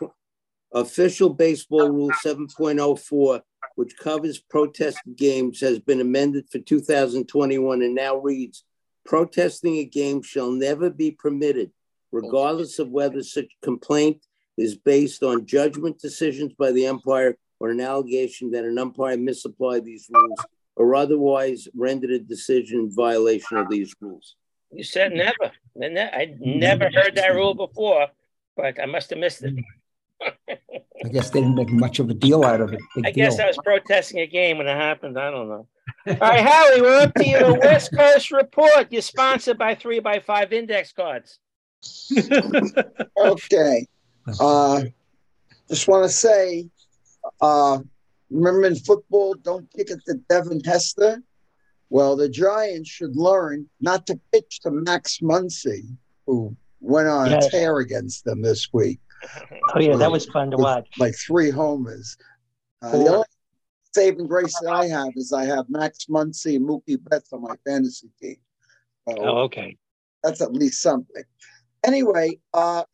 official 0.75 1.31
baseball 1.31 1.89
rule 1.89 2.11
seven 2.20 2.49
point 2.57 2.81
oh 2.81 2.97
four, 2.97 3.43
which 3.81 3.97
covers 3.97 4.39
protest 4.39 4.99
games, 5.16 5.59
has 5.59 5.78
been 5.78 6.03
amended 6.03 6.45
for 6.51 6.59
two 6.59 6.81
thousand 6.81 7.26
twenty-one 7.28 7.81
and 7.81 7.95
now 7.95 8.14
reads: 8.16 8.62
protesting 9.07 9.78
a 9.78 9.85
game 9.85 10.20
shall 10.20 10.51
never 10.53 10.91
be 10.91 11.11
permitted, 11.11 11.70
regardless 12.12 12.78
of 12.78 12.91
whether 12.91 13.22
such 13.22 13.47
complaint 13.62 14.22
is 14.59 14.76
based 14.76 15.22
on 15.22 15.47
judgment 15.47 15.99
decisions 15.99 16.53
by 16.59 16.70
the 16.72 16.87
umpire 16.87 17.39
or 17.59 17.70
an 17.70 17.81
allegation 17.81 18.51
that 18.51 18.66
an 18.66 18.78
umpire 18.78 19.16
misapplied 19.16 19.87
these 19.87 20.11
rules 20.12 20.41
or 20.76 20.95
otherwise 20.95 21.66
rendered 21.74 22.11
a 22.11 22.18
decision 22.18 22.81
in 22.81 22.95
violation 22.95 23.57
of 23.57 23.70
these 23.70 23.95
rules. 24.03 24.37
You 24.70 24.85
said 24.85 25.12
never. 25.12 25.53
I 25.83 26.37
never 26.39 26.91
heard 26.93 27.14
that 27.14 27.35
rule 27.35 27.55
before, 27.55 28.09
but 28.59 28.78
I 28.78 28.85
must 28.85 29.09
have 29.09 29.18
missed 29.18 29.43
it. 29.43 29.55
I 30.23 31.09
guess 31.11 31.31
they 31.31 31.41
didn't 31.41 31.55
make 31.55 31.71
much 31.71 31.99
of 31.99 32.11
a 32.11 32.14
deal 32.14 32.45
out 32.45 32.61
of 32.61 32.73
it. 32.73 32.81
Big 32.95 33.07
I 33.07 33.11
guess 33.11 33.37
deal. 33.37 33.45
I 33.45 33.49
was 33.49 33.59
protesting 33.64 34.21
a 34.21 34.27
game 34.27 34.59
when 34.59 34.66
it 34.66 34.77
happened. 34.77 35.18
I 35.18 35.31
don't 35.31 35.49
know. 35.49 35.66
All 36.07 36.14
right, 36.21 36.41
Howie, 36.47 36.83
we're 36.83 37.01
up 37.01 37.14
to 37.14 37.27
your 37.27 37.59
West 37.59 37.91
Coast 37.97 38.31
report. 38.31 38.89
You're 38.91 39.03
sponsored 39.03 39.59
by 39.59 39.75
three 39.75 39.99
by 40.01 40.21
five 40.21 40.53
index 40.53 40.93
cards. 40.93 41.39
Okay. 43.16 43.87
Uh, 44.39 44.83
just 45.68 45.89
want 45.89 46.05
to 46.05 46.09
say, 46.09 46.68
uh, 47.41 47.79
remember 48.31 48.66
in 48.66 48.77
football, 48.77 49.35
don't 49.35 49.71
kick 49.73 49.91
it 49.91 50.01
to 50.07 50.14
Devin 50.29 50.61
Hester. 50.64 51.23
Well, 51.89 52.16
the 52.16 52.29
Giants 52.29 52.89
should 52.89 53.16
learn 53.16 53.66
not 53.81 54.07
to 54.07 54.18
pitch 54.33 54.61
to 54.61 54.71
Max 54.71 55.18
Muncy, 55.18 55.85
who 56.27 56.55
went 56.81 57.09
on 57.09 57.31
Yes. 57.31 57.47
a 57.47 57.51
tear 57.51 57.79
against 57.79 58.25
them 58.25 58.43
this 58.43 58.68
week. 58.73 59.01
Oh 59.75 59.81
yeah, 59.81 59.97
that 59.97 60.11
was 60.11 60.27
fun 60.27 60.51
to 60.51 60.57
watch. 60.57 60.89
Like 60.99 61.14
three 61.14 61.51
homers. 61.51 62.16
Uh, 62.83 62.91
the 62.91 63.09
only 63.09 63.27
saving 63.93 64.27
grace 64.27 64.55
that 64.62 64.73
I 64.73 64.87
have 64.87 65.11
is 65.16 65.33
I 65.33 65.45
have 65.45 65.66
Max 65.68 66.07
Muncy 66.07 66.57
and 66.57 66.66
Mookie 66.68 66.99
Betts 67.09 67.33
on 67.33 67.43
my 67.43 67.55
fantasy 67.66 68.09
team. 68.21 68.37
So 69.09 69.16
Oh, 69.18 69.39
okay. 69.43 69.77
that's 70.23 70.41
at 70.41 70.53
least 70.53 70.81
something. 70.81 71.25
Anyway, 71.85 72.39
uh, 72.55 72.85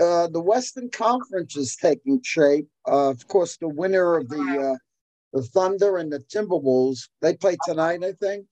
uh, 0.00 0.28
the 0.28 0.40
Western 0.40 0.90
Conference 0.90 1.56
is 1.56 1.76
taking 1.76 2.20
shape. 2.22 2.68
Uh, 2.86 3.10
of 3.10 3.26
course, 3.28 3.56
the 3.56 3.68
winner 3.68 4.16
of 4.16 4.28
the 4.28 4.72
uh, 4.72 4.78
the 5.32 5.42
Thunder 5.42 5.98
and 5.98 6.12
the 6.12 6.18
Timberwolves, 6.18 7.08
they 7.22 7.34
play 7.36 7.56
tonight, 7.64 8.02
I 8.02 8.12
think, 8.12 8.46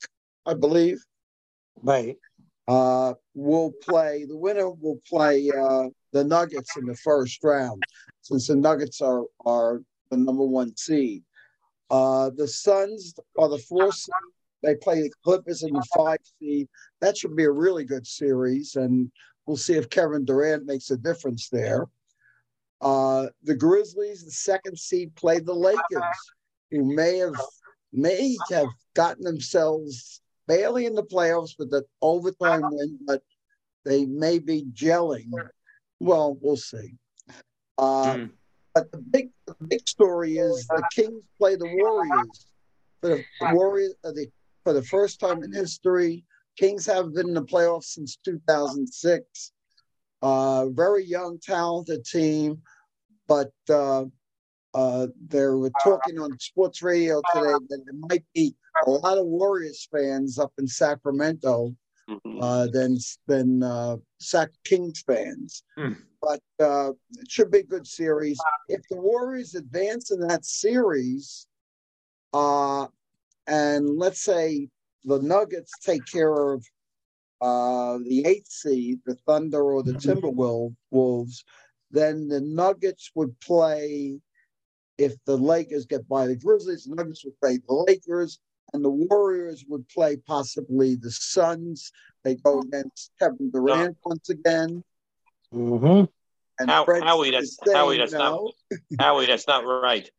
I 0.46 0.54
believe. 0.54 1.02
Right. 1.82 2.16
Uh, 2.68 3.14
will 3.34 3.72
play, 3.82 4.26
the 4.28 4.36
winner 4.36 4.70
will 4.70 5.00
play 5.08 5.50
uh, 5.50 5.88
the 6.12 6.24
Nuggets 6.24 6.76
in 6.76 6.86
the 6.86 6.94
first 6.94 7.42
round, 7.44 7.82
since 8.22 8.46
the 8.46 8.56
Nuggets 8.56 9.00
are, 9.00 9.24
are 9.44 9.82
the 10.10 10.16
number 10.16 10.44
one 10.44 10.76
seed. 10.76 11.22
Uh, 11.90 12.30
the 12.36 12.48
Suns 12.48 13.14
are 13.38 13.48
the 13.48 13.58
four 13.58 13.92
seed. 13.92 14.12
They 14.62 14.74
play 14.74 15.02
the 15.02 15.12
Clippers 15.24 15.62
in 15.62 15.72
the 15.72 15.86
five 15.96 16.18
seed. 16.38 16.68
That 17.00 17.16
should 17.16 17.36
be 17.36 17.44
a 17.44 17.50
really 17.50 17.84
good 17.84 18.06
series, 18.06 18.76
and 18.76 19.10
we'll 19.46 19.56
see 19.56 19.74
if 19.74 19.88
Kevin 19.88 20.24
Durant 20.24 20.66
makes 20.66 20.90
a 20.90 20.96
difference 20.96 21.48
there. 21.48 21.86
Uh, 22.80 23.26
the 23.42 23.54
Grizzlies, 23.54 24.24
the 24.24 24.30
second 24.30 24.78
seed, 24.78 25.14
play 25.16 25.40
the 25.40 25.54
Lakers, 25.54 25.78
who 26.70 26.94
may 26.94 27.18
have 27.18 27.40
may 27.92 28.36
have 28.50 28.68
gotten 28.94 29.24
themselves 29.24 30.20
barely 30.46 30.86
in 30.86 30.94
the 30.94 31.02
playoffs 31.02 31.58
with 31.58 31.70
the 31.70 31.84
overtime 32.02 32.62
win, 32.64 32.98
but 33.06 33.22
they 33.84 34.04
may 34.04 34.38
be 34.38 34.64
gelling. 34.74 35.30
Well, 36.00 36.38
we'll 36.40 36.56
see. 36.56 36.94
Uh, 37.76 38.26
But 38.74 38.92
the 38.92 38.98
big 38.98 39.30
the 39.46 39.54
big 39.66 39.88
story 39.88 40.38
is 40.38 40.66
the 40.68 40.82
Kings 40.94 41.22
play 41.38 41.56
the 41.56 41.66
Warriors. 41.66 42.46
For 43.00 43.08
the 43.08 43.24
Warriors, 43.54 43.94
uh, 44.04 44.12
the, 44.12 44.26
for 44.64 44.72
the 44.72 44.82
first 44.82 45.20
time 45.20 45.42
in 45.42 45.52
history, 45.52 46.24
Kings 46.56 46.86
haven't 46.86 47.14
been 47.14 47.28
in 47.28 47.34
the 47.34 47.44
playoffs 47.44 47.84
since 47.84 48.16
2006. 48.24 49.52
Uh, 50.20 50.66
very 50.70 51.04
young, 51.04 51.38
talented 51.40 52.04
team, 52.04 52.60
but 53.28 53.52
uh, 53.70 54.04
uh, 54.74 55.06
they 55.28 55.46
were 55.46 55.70
talking 55.82 56.18
on 56.18 56.36
sports 56.40 56.82
radio 56.82 57.22
today 57.32 57.52
that 57.68 57.82
there 57.84 57.94
might 58.10 58.24
be 58.34 58.54
a 58.86 58.90
lot 58.90 59.16
of 59.18 59.26
Warriors 59.26 59.88
fans 59.90 60.38
up 60.38 60.52
in 60.58 60.66
Sacramento 60.66 61.74
uh, 62.40 62.66
than 62.72 62.96
than 63.26 63.62
uh, 63.62 63.96
Sac 64.20 64.50
Kings 64.64 65.02
fans. 65.06 65.62
But 66.20 66.40
uh, 66.60 66.90
it 67.18 67.30
should 67.30 67.50
be 67.50 67.58
a 67.58 67.64
good 67.64 67.86
series. 67.86 68.38
If 68.68 68.82
the 68.90 68.96
Warriors 68.96 69.54
advance 69.54 70.10
in 70.10 70.20
that 70.26 70.44
series, 70.44 71.46
uh, 72.32 72.86
and 73.46 73.98
let's 73.98 74.22
say 74.24 74.68
the 75.04 75.20
Nuggets 75.20 75.72
take 75.80 76.04
care 76.06 76.52
of 76.52 76.64
uh, 77.40 77.98
the 77.98 78.24
eighth 78.26 78.50
seed, 78.50 78.98
the 79.06 79.14
Thunder 79.26 79.62
or 79.62 79.82
the 79.82 79.92
Timberwolves, 79.92 81.44
then 81.90 82.28
the 82.28 82.40
Nuggets 82.40 83.10
would 83.14 83.38
play. 83.40 84.18
If 84.98 85.14
the 85.26 85.36
Lakers 85.36 85.86
get 85.86 86.08
by 86.08 86.26
the 86.26 86.34
Grizzlies, 86.34 86.84
the 86.84 86.96
Nuggets 86.96 87.24
would 87.24 87.38
play 87.40 87.58
the 87.58 87.74
Lakers, 87.86 88.40
and 88.72 88.84
the 88.84 88.90
Warriors 88.90 89.64
would 89.68 89.88
play 89.88 90.16
possibly 90.16 90.94
the 90.94 91.10
Suns. 91.10 91.92
They 92.24 92.34
go 92.36 92.60
against 92.60 93.12
Kevin 93.18 93.50
Durant 93.50 93.96
once 94.04 94.28
again. 94.28 94.82
Mm-hmm. 95.54 96.04
And 96.60 96.70
How, 96.70 96.84
Howie, 96.86 97.30
that's 97.30 97.56
saying 97.64 97.76
Howie, 97.76 97.98
that's 97.98 98.12
no. 98.12 98.52
not 98.70 98.80
Howie, 99.00 99.26
that's 99.26 99.46
not 99.46 99.60
right. 99.64 100.10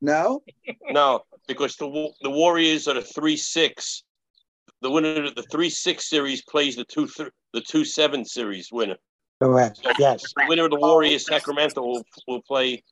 No, 0.00 0.42
No, 0.90 1.22
because 1.48 1.76
the 1.76 2.10
the 2.20 2.30
Warriors 2.30 2.86
are 2.86 2.94
the 2.94 3.02
three 3.02 3.36
six. 3.36 4.02
The 4.82 4.90
winner 4.90 5.24
of 5.24 5.34
the 5.34 5.42
three 5.44 5.70
six 5.70 6.10
series 6.10 6.42
plays 6.42 6.76
the 6.76 6.84
two 6.84 7.06
th- 7.06 7.30
the 7.54 7.62
two 7.62 7.84
seven 7.84 8.24
series 8.24 8.68
winner. 8.70 8.96
Correct. 9.40 9.80
So 9.82 9.92
Yes. 9.98 10.22
The 10.36 10.44
winner 10.48 10.64
of 10.64 10.70
the 10.70 10.78
Warriors 10.78 11.26
Sacramento 11.26 11.82
will, 11.82 12.04
will 12.28 12.42
play. 12.42 12.84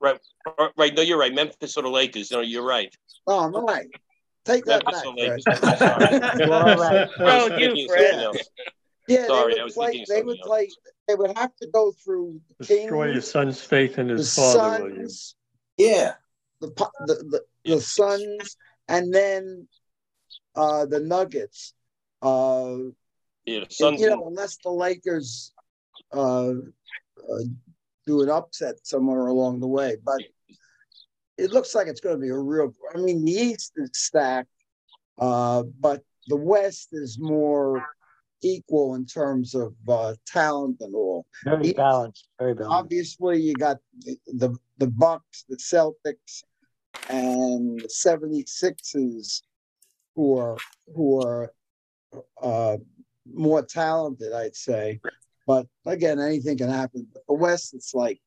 Right, 0.00 0.18
right. 0.76 0.94
No, 0.94 1.02
you're 1.02 1.18
right. 1.18 1.34
Memphis 1.34 1.76
or 1.76 1.82
the 1.82 1.88
Lakers. 1.88 2.30
No, 2.30 2.40
you're 2.40 2.66
right. 2.66 2.94
Oh, 3.26 3.40
I'm 3.40 3.52
right. 3.64 3.86
Take 4.44 4.64
that 4.64 4.84
back. 4.84 5.04
Fred. 5.04 5.42
Sorry. 5.78 6.50
All 6.52 6.76
right. 6.76 7.08
Oh, 7.20 7.56
you, 7.56 7.88
Fred. 7.88 8.34
Yeah, 9.08 9.26
Sorry, 9.26 9.54
they 9.54 9.60
I 9.60 9.62
would 9.62 9.64
was 9.64 9.74
play. 9.74 9.90
thinking 9.92 10.14
They 10.14 10.22
would 10.22 10.38
else. 10.38 10.46
play. 10.46 10.70
They 11.08 11.14
would 11.14 11.36
have 11.36 11.54
to 11.56 11.66
go 11.68 11.92
through 11.92 12.40
the 12.58 12.64
Destroy 12.64 13.12
your 13.12 13.20
son's 13.20 13.60
faith 13.60 13.98
in 13.98 14.08
his 14.08 14.34
father, 14.34 14.84
William. 14.84 15.00
Suns, 15.08 15.34
Yeah. 15.76 16.14
the 16.60 16.70
Po- 16.70 16.90
the 17.06 17.14
the, 17.14 17.42
the 17.64 17.80
Suns, 17.80 18.56
and 18.88 19.12
then 19.12 19.66
uh 20.54 20.86
the 20.86 21.00
Nuggets. 21.00 21.74
Uh, 22.20 22.76
Yeah, 23.44 23.60
the 23.60 23.62
and, 23.62 23.72
Suns. 23.72 24.00
you 24.00 24.10
know, 24.10 24.26
unless 24.28 24.56
the 24.62 24.70
Lakers 24.70 25.52
uh, 26.12 26.50
uh, 26.50 27.42
do 28.06 28.22
an 28.22 28.30
upset 28.30 28.86
somewhere 28.86 29.26
along 29.26 29.58
the 29.60 29.66
way, 29.66 29.96
but 30.04 30.22
it 31.42 31.50
looks 31.50 31.74
like 31.74 31.88
it's 31.88 32.00
going 32.00 32.16
to 32.16 32.20
be 32.20 32.28
a 32.28 32.38
real. 32.38 32.72
I 32.94 32.98
mean, 32.98 33.24
the 33.24 33.32
East 33.32 33.72
is 33.76 33.90
stacked, 33.94 34.48
uh, 35.18 35.64
but 35.80 36.02
the 36.28 36.36
West 36.36 36.90
is 36.92 37.18
more 37.18 37.84
equal 38.42 38.94
in 38.94 39.06
terms 39.06 39.54
of 39.54 39.74
uh, 39.88 40.14
talent 40.26 40.76
and 40.80 40.94
all. 40.94 41.26
Very 41.44 41.68
East- 41.68 41.76
balanced. 41.76 42.28
Very 42.38 42.54
balanced. 42.54 42.74
Obviously, 42.74 43.40
you 43.40 43.54
got 43.54 43.78
the, 44.00 44.16
the 44.26 44.56
the 44.78 44.86
Bucks, 44.86 45.44
the 45.48 45.56
Celtics, 45.56 46.44
and 47.08 47.80
the 47.80 47.88
76ers 47.88 49.42
who 50.14 50.38
are 50.38 50.56
who 50.94 51.22
are 51.22 51.52
uh, 52.42 52.76
more 53.32 53.62
talented, 53.62 54.32
I'd 54.32 54.56
say. 54.56 55.00
But 55.46 55.66
again, 55.86 56.20
anything 56.20 56.58
can 56.58 56.70
happen. 56.70 57.06
But 57.12 57.24
the 57.26 57.34
West, 57.34 57.74
it's 57.74 57.94
like 57.94 58.20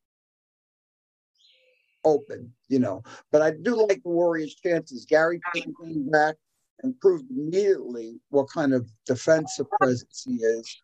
open, 2.05 2.53
you 2.69 2.79
know. 2.79 3.03
But 3.31 3.41
I 3.41 3.51
do 3.51 3.75
like 3.75 4.01
the 4.03 4.09
Warriors' 4.09 4.55
chances. 4.55 5.05
Gary 5.05 5.41
Payton 5.53 5.75
came 5.81 6.09
back 6.09 6.35
and 6.83 6.99
proved 7.01 7.29
immediately 7.29 8.19
what 8.29 8.49
kind 8.49 8.73
of 8.73 8.89
defensive 9.05 9.67
presence 9.79 10.23
he 10.25 10.35
is. 10.35 10.81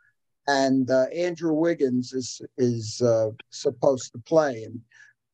And 0.48 0.90
uh, 0.90 1.06
Andrew 1.16 1.54
Wiggins 1.54 2.14
is 2.14 2.42
is 2.58 3.02
uh, 3.02 3.30
supposed 3.52 4.12
to 4.14 4.20
play 4.20 4.64
in 4.64 4.82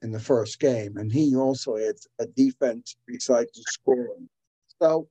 in 0.04 0.12
the 0.12 0.20
first 0.20 0.60
game, 0.60 0.98
and 0.98 1.12
he 1.12 1.36
also 1.36 1.78
had 1.78 1.96
a 2.20 2.28
defense 2.28 2.96
besides 3.08 3.52
the 3.54 3.64
scoring. 3.64 4.30
So 4.80 5.08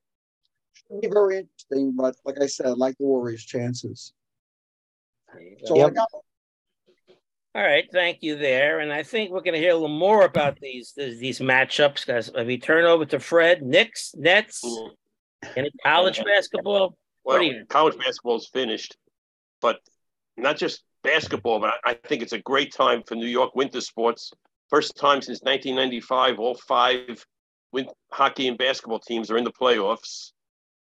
should 0.75 1.01
be 1.01 1.09
very 1.09 1.39
interesting. 1.39 1.95
But 1.97 2.17
like 2.25 2.41
I 2.41 2.47
said, 2.47 2.67
I 2.67 2.71
like 2.71 2.97
the 2.99 3.05
Warriors' 3.05 3.45
chances. 3.45 4.13
So 5.65 5.75
I 5.75 5.79
Yep. 5.79 5.95
got 5.95 6.09
All 7.57 7.63
right, 7.63 7.89
thank 7.91 8.19
you 8.21 8.37
there. 8.37 8.81
And 8.81 8.93
I 8.93 9.03
think 9.03 9.31
we're 9.31 9.41
going 9.41 9.55
to 9.55 9.59
hear 9.59 9.71
a 9.71 9.75
little 9.75 9.89
more 9.89 10.27
about 10.27 10.61
these 10.61 10.93
these, 10.95 11.19
these 11.19 11.39
matchups. 11.39 12.07
Guys, 12.07 12.31
let 12.35 12.47
me 12.47 12.59
turn 12.59 12.85
over 12.85 13.07
to 13.07 13.19
Fred. 13.19 13.63
Knicks, 13.63 14.13
Nets, 14.15 14.63
mm-hmm. 14.63 15.49
any 15.57 15.71
college 15.83 16.23
basketball? 16.23 16.99
Well, 17.25 17.41
you? 17.41 17.65
college 17.71 17.97
basketball 17.97 18.37
is 18.37 18.51
finished, 18.53 18.99
but 19.63 19.79
not 20.37 20.59
just 20.59 20.83
basketball, 21.03 21.59
but 21.59 21.73
I 21.83 21.93
I 21.93 21.95
think 21.95 22.21
it's 22.21 22.35
a 22.35 22.43
great 22.43 22.75
time 22.75 23.03
for 23.07 23.15
New 23.15 23.27
York 23.27 23.57
winter 23.57 23.81
sports. 23.81 24.35
First 24.69 24.99
time 24.99 25.23
since 25.23 25.41
1995, 25.41 26.39
all 26.39 26.57
five 26.69 27.25
win- 27.73 27.89
hockey 28.13 28.49
and 28.49 28.59
basketball 28.59 29.01
teams 29.01 29.31
are 29.31 29.39
in 29.39 29.45
the 29.45 29.53
playoffs. 29.53 30.33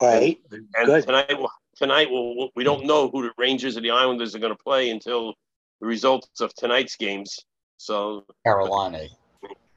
Right. 0.02 0.40
And 0.52 0.88
Good. 0.88 1.06
tonight, 1.06 1.36
tonight 1.76 2.08
we'll, 2.10 2.50
we 2.56 2.64
don't 2.64 2.88
know 2.88 3.12
who 3.12 3.22
the 3.22 3.32
Rangers 3.38 3.78
or 3.78 3.82
the 3.82 3.92
Islanders 3.92 4.34
are 4.34 4.40
going 4.40 4.56
to 4.56 4.64
play 4.64 4.90
until 4.90 5.36
the 5.84 5.88
results 5.88 6.40
of 6.40 6.54
tonight's 6.54 6.96
games. 6.96 7.42
So 7.76 8.24
Carolina. 8.46 9.02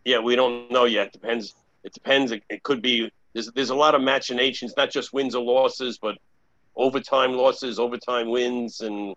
yeah, 0.04 0.20
we 0.20 0.36
don't 0.36 0.70
know 0.70 0.84
yet. 0.84 1.12
Depends. 1.12 1.56
It 1.82 1.92
depends. 1.92 2.30
It, 2.30 2.44
it 2.48 2.62
could 2.62 2.80
be. 2.80 3.10
There's 3.34 3.50
there's 3.56 3.70
a 3.70 3.74
lot 3.74 3.96
of 3.96 4.02
machinations, 4.02 4.72
not 4.76 4.90
just 4.90 5.12
wins 5.12 5.34
or 5.34 5.44
losses, 5.44 5.98
but 6.00 6.16
overtime 6.76 7.32
losses, 7.32 7.80
overtime 7.80 8.30
wins, 8.30 8.82
and 8.82 9.16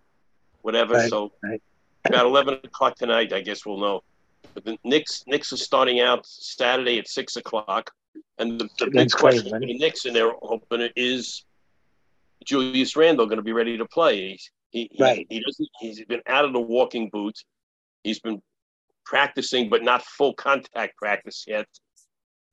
whatever. 0.62 0.94
Right, 0.94 1.08
so 1.08 1.30
right. 1.44 1.62
about 2.06 2.26
eleven 2.26 2.54
o'clock 2.54 2.96
tonight, 2.96 3.32
I 3.32 3.40
guess 3.40 3.64
we'll 3.64 3.78
know. 3.78 4.02
But 4.52 4.64
the 4.64 4.76
Knicks 4.82 5.22
Knicks 5.28 5.52
are 5.52 5.58
starting 5.58 6.00
out 6.00 6.26
Saturday 6.26 6.98
at 6.98 7.06
six 7.06 7.36
o'clock, 7.36 7.92
and 8.38 8.60
the, 8.60 8.68
the 8.80 8.86
big 8.86 8.94
That's 8.94 9.14
question 9.14 9.42
great, 9.42 9.50
for 9.50 9.60
man. 9.60 9.68
the 9.68 9.78
Knicks 9.78 10.06
in 10.06 10.12
their 10.12 10.32
opener 10.42 10.88
is 10.96 11.44
Julius 12.44 12.96
Randle 12.96 13.26
going 13.26 13.38
to 13.38 13.44
be 13.44 13.52
ready 13.52 13.78
to 13.78 13.84
play? 13.84 14.30
He's, 14.30 14.50
he, 14.70 14.88
he, 14.92 15.02
Right. 15.02 15.26
he 15.28 15.40
doesn't. 15.40 15.68
He's 15.80 16.04
been 16.04 16.22
out 16.26 16.44
of 16.44 16.52
the 16.52 16.60
walking 16.60 17.08
boot. 17.10 17.36
He's 18.04 18.20
been 18.20 18.40
practicing, 19.04 19.68
but 19.68 19.82
not 19.82 20.02
full 20.04 20.34
contact 20.34 20.96
practice 20.96 21.44
yet. 21.46 21.66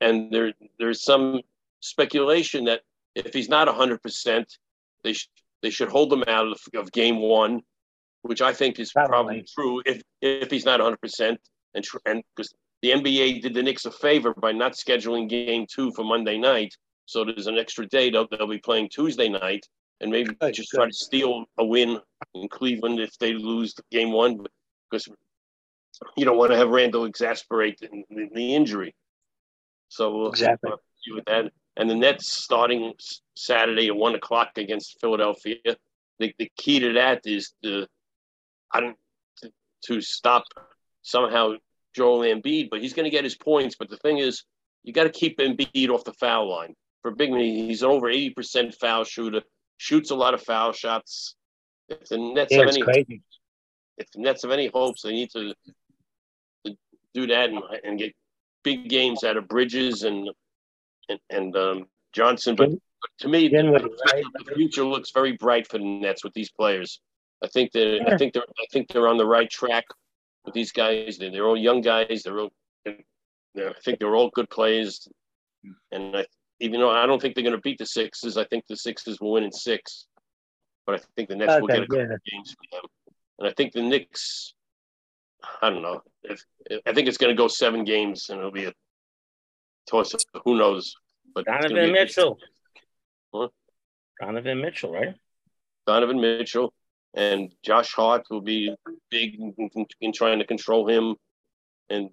And 0.01 0.31
there, 0.31 0.53
there's 0.79 1.03
some 1.03 1.41
speculation 1.79 2.65
that 2.65 2.81
if 3.15 3.33
he's 3.33 3.49
not 3.49 3.67
100, 3.67 4.01
percent 4.01 4.57
they 5.03 5.13
sh- 5.13 5.29
they 5.63 5.69
should 5.69 5.89
hold 5.89 6.11
him 6.13 6.23
out 6.27 6.47
of, 6.47 6.59
of 6.75 6.91
game 6.91 7.19
one, 7.19 7.61
which 8.23 8.41
I 8.41 8.53
think 8.53 8.79
is 8.79 8.91
probably 8.91 9.43
true. 9.55 9.81
If 9.85 10.01
if 10.21 10.51
he's 10.51 10.65
not 10.65 10.79
100 10.79 10.99
percent, 11.01 11.39
and 11.73 11.83
tr- 11.83 11.97
and 12.05 12.23
because 12.35 12.53
the 12.83 12.91
NBA 12.91 13.41
did 13.41 13.53
the 13.55 13.63
Knicks 13.63 13.85
a 13.85 13.91
favor 13.91 14.33
by 14.35 14.51
not 14.51 14.73
scheduling 14.73 15.27
game 15.27 15.65
two 15.71 15.91
for 15.93 16.03
Monday 16.03 16.37
night, 16.37 16.75
so 17.05 17.23
there's 17.25 17.47
an 17.47 17.57
extra 17.57 17.87
day 17.87 18.09
they'll, 18.11 18.27
they'll 18.27 18.47
be 18.47 18.59
playing 18.59 18.89
Tuesday 18.89 19.29
night, 19.29 19.65
and 20.01 20.11
maybe 20.11 20.35
just 20.51 20.69
try 20.69 20.85
to 20.85 20.93
steal 20.93 21.45
a 21.57 21.65
win 21.65 21.99
in 22.33 22.47
Cleveland 22.49 22.99
if 22.99 23.17
they 23.19 23.33
lose 23.33 23.73
game 23.91 24.11
one, 24.11 24.45
because 24.89 25.07
you 26.15 26.25
don't 26.25 26.37
want 26.37 26.51
to 26.51 26.57
have 26.57 26.69
Randle 26.69 27.05
exasperate 27.05 27.79
the, 27.79 27.87
the, 28.09 28.29
the 28.33 28.55
injury. 28.55 28.93
So 29.89 30.15
we'll 30.15 30.29
Exactly. 30.29 30.71
see 31.03 31.13
with 31.13 31.25
that. 31.25 31.51
And 31.77 31.89
the 31.89 31.95
Nets 31.95 32.31
starting 32.31 32.93
Saturday 33.35 33.87
at 33.87 33.95
one 33.95 34.15
o'clock 34.15 34.57
against 34.57 34.99
Philadelphia. 34.99 35.55
The, 36.19 36.33
the 36.37 36.51
key 36.57 36.79
to 36.79 36.93
that 36.93 37.21
is 37.25 37.53
the 37.61 37.87
I 38.71 38.81
don't 38.81 38.97
to, 39.41 39.51
to 39.85 40.01
stop 40.01 40.43
somehow 41.03 41.53
Joel 41.95 42.19
Embiid, 42.21 42.69
but 42.69 42.81
he's 42.81 42.93
going 42.93 43.05
to 43.05 43.11
get 43.11 43.23
his 43.23 43.35
points. 43.35 43.75
But 43.79 43.89
the 43.89 43.97
thing 43.97 44.17
is, 44.17 44.43
you 44.83 44.93
got 44.93 45.03
to 45.03 45.09
keep 45.09 45.37
Embiid 45.37 45.89
off 45.89 46.03
the 46.03 46.13
foul 46.13 46.49
line. 46.49 46.73
For 47.01 47.11
big 47.11 47.31
man, 47.31 47.41
he's 47.41 47.83
an 47.83 47.89
over 47.89 48.09
eighty 48.09 48.31
percent 48.31 48.75
foul 48.75 49.03
shooter, 49.03 49.41
shoots 49.77 50.11
a 50.11 50.15
lot 50.15 50.33
of 50.33 50.41
foul 50.41 50.71
shots. 50.73 51.35
If 51.89 52.09
the 52.09 52.17
Nets 52.17 52.51
Yeah, 52.51 52.59
have 52.59 52.67
it's 52.67 52.77
any, 52.77 52.85
crazy. 52.85 53.21
if 53.97 54.11
the 54.11 54.21
Nets 54.21 54.41
have 54.41 54.51
any 54.51 54.67
hopes, 54.67 55.03
they 55.03 55.11
need 55.11 55.29
to, 55.31 55.53
to 56.65 56.77
do 57.13 57.27
that 57.27 57.49
and, 57.49 57.61
and 57.83 57.97
get 57.97 58.13
big 58.63 58.89
games 58.89 59.23
out 59.23 59.37
of 59.37 59.47
Bridges 59.47 60.03
and 60.03 60.29
and, 61.09 61.19
and 61.29 61.55
um, 61.55 61.85
Johnson. 62.11 62.55
But, 62.55 62.71
to 63.19 63.27
me, 63.27 63.47
the, 63.47 63.89
the 64.45 64.55
future 64.55 64.83
looks 64.83 65.11
very 65.11 65.33
bright 65.33 65.67
for 65.67 65.77
the 65.77 65.85
Nets 65.85 66.23
with 66.23 66.33
these 66.33 66.51
players. 66.51 66.99
I 67.43 67.47
think 67.47 67.71
that 67.73 68.01
I 68.07 68.17
think 68.17 68.33
they're 68.33 68.43
I 68.43 68.65
think 68.71 68.89
they're 68.89 69.07
on 69.07 69.17
the 69.17 69.25
right 69.25 69.49
track 69.49 69.85
with 70.43 70.53
these 70.53 70.71
guys. 70.71 71.17
They're, 71.17 71.31
they're 71.31 71.45
all 71.45 71.57
young 71.57 71.81
guys. 71.81 72.23
They're 72.23 72.39
all 72.39 72.51
they're, 72.83 73.69
I 73.69 73.79
think 73.83 73.99
they're 73.99 74.15
all 74.15 74.31
good 74.33 74.49
players. 74.49 75.07
And 75.91 76.17
I, 76.17 76.25
even 76.59 76.79
though 76.79 76.89
I 76.89 77.05
don't 77.05 77.21
think 77.21 77.35
they're 77.35 77.43
going 77.43 77.55
to 77.55 77.61
beat 77.61 77.77
the 77.77 77.85
Sixers, 77.85 78.37
I 78.37 78.45
think 78.45 78.65
the 78.67 78.75
Sixers 78.75 79.19
will 79.19 79.33
win 79.33 79.43
in 79.43 79.51
six. 79.51 80.07
But 80.85 80.95
I 80.95 81.03
think 81.15 81.29
the 81.29 81.35
Nets 81.35 81.59
will 81.59 81.67
get 81.67 81.79
a 81.79 81.81
couple 81.81 81.97
yeah. 81.97 82.13
of 82.13 82.23
games 82.31 82.55
for 82.55 82.77
them. 82.77 82.89
And 83.39 83.47
I 83.47 83.53
think 83.53 83.73
the 83.73 83.81
Knicks, 83.81 84.53
I 85.61 85.69
don't 85.69 85.81
know. 85.81 86.01
If, 86.23 86.43
I 86.85 86.93
think 86.93 87.07
it's 87.07 87.17
going 87.17 87.35
to 87.35 87.37
go 87.37 87.47
seven 87.47 87.83
games, 87.83 88.29
and 88.29 88.39
it'll 88.39 88.51
be 88.51 88.65
a 88.65 88.73
toss. 89.89 90.13
up. 90.13 90.21
Who 90.45 90.57
knows? 90.57 90.95
But 91.35 91.45
Donovan 91.45 91.91
Mitchell. 91.91 92.37
Huh? 93.33 93.49
Donovan 94.19 94.61
Mitchell, 94.61 94.91
right? 94.91 95.13
Donovan 95.85 96.19
Mitchell 96.19 96.73
and 97.13 97.51
Josh 97.63 97.93
Hart 97.93 98.25
will 98.29 98.41
be 98.41 98.73
big 99.09 99.39
in, 99.39 99.53
in, 99.57 99.85
in 100.01 100.13
trying 100.13 100.39
to 100.39 100.45
control 100.45 100.87
him, 100.87 101.15
and 101.89 102.09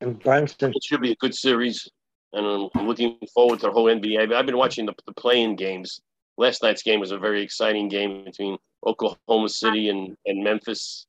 And 0.00 0.18
Brunson. 0.18 0.72
it 0.74 0.82
should 0.82 1.00
be 1.00 1.12
a 1.12 1.16
good 1.16 1.34
series. 1.34 1.88
And 2.32 2.70
I'm 2.74 2.86
looking 2.86 3.18
forward 3.34 3.60
to 3.60 3.66
the 3.66 3.72
whole 3.72 3.86
NBA. 3.86 4.32
I've 4.32 4.46
been 4.46 4.56
watching 4.56 4.86
the, 4.86 4.94
the 5.06 5.12
playing 5.12 5.56
games. 5.56 6.00
Last 6.36 6.62
night's 6.62 6.82
game 6.82 7.00
was 7.00 7.10
a 7.10 7.18
very 7.18 7.42
exciting 7.42 7.88
game 7.88 8.24
between 8.24 8.56
Oklahoma 8.86 9.48
City 9.48 9.88
and, 9.88 10.16
and 10.26 10.42
Memphis, 10.42 11.06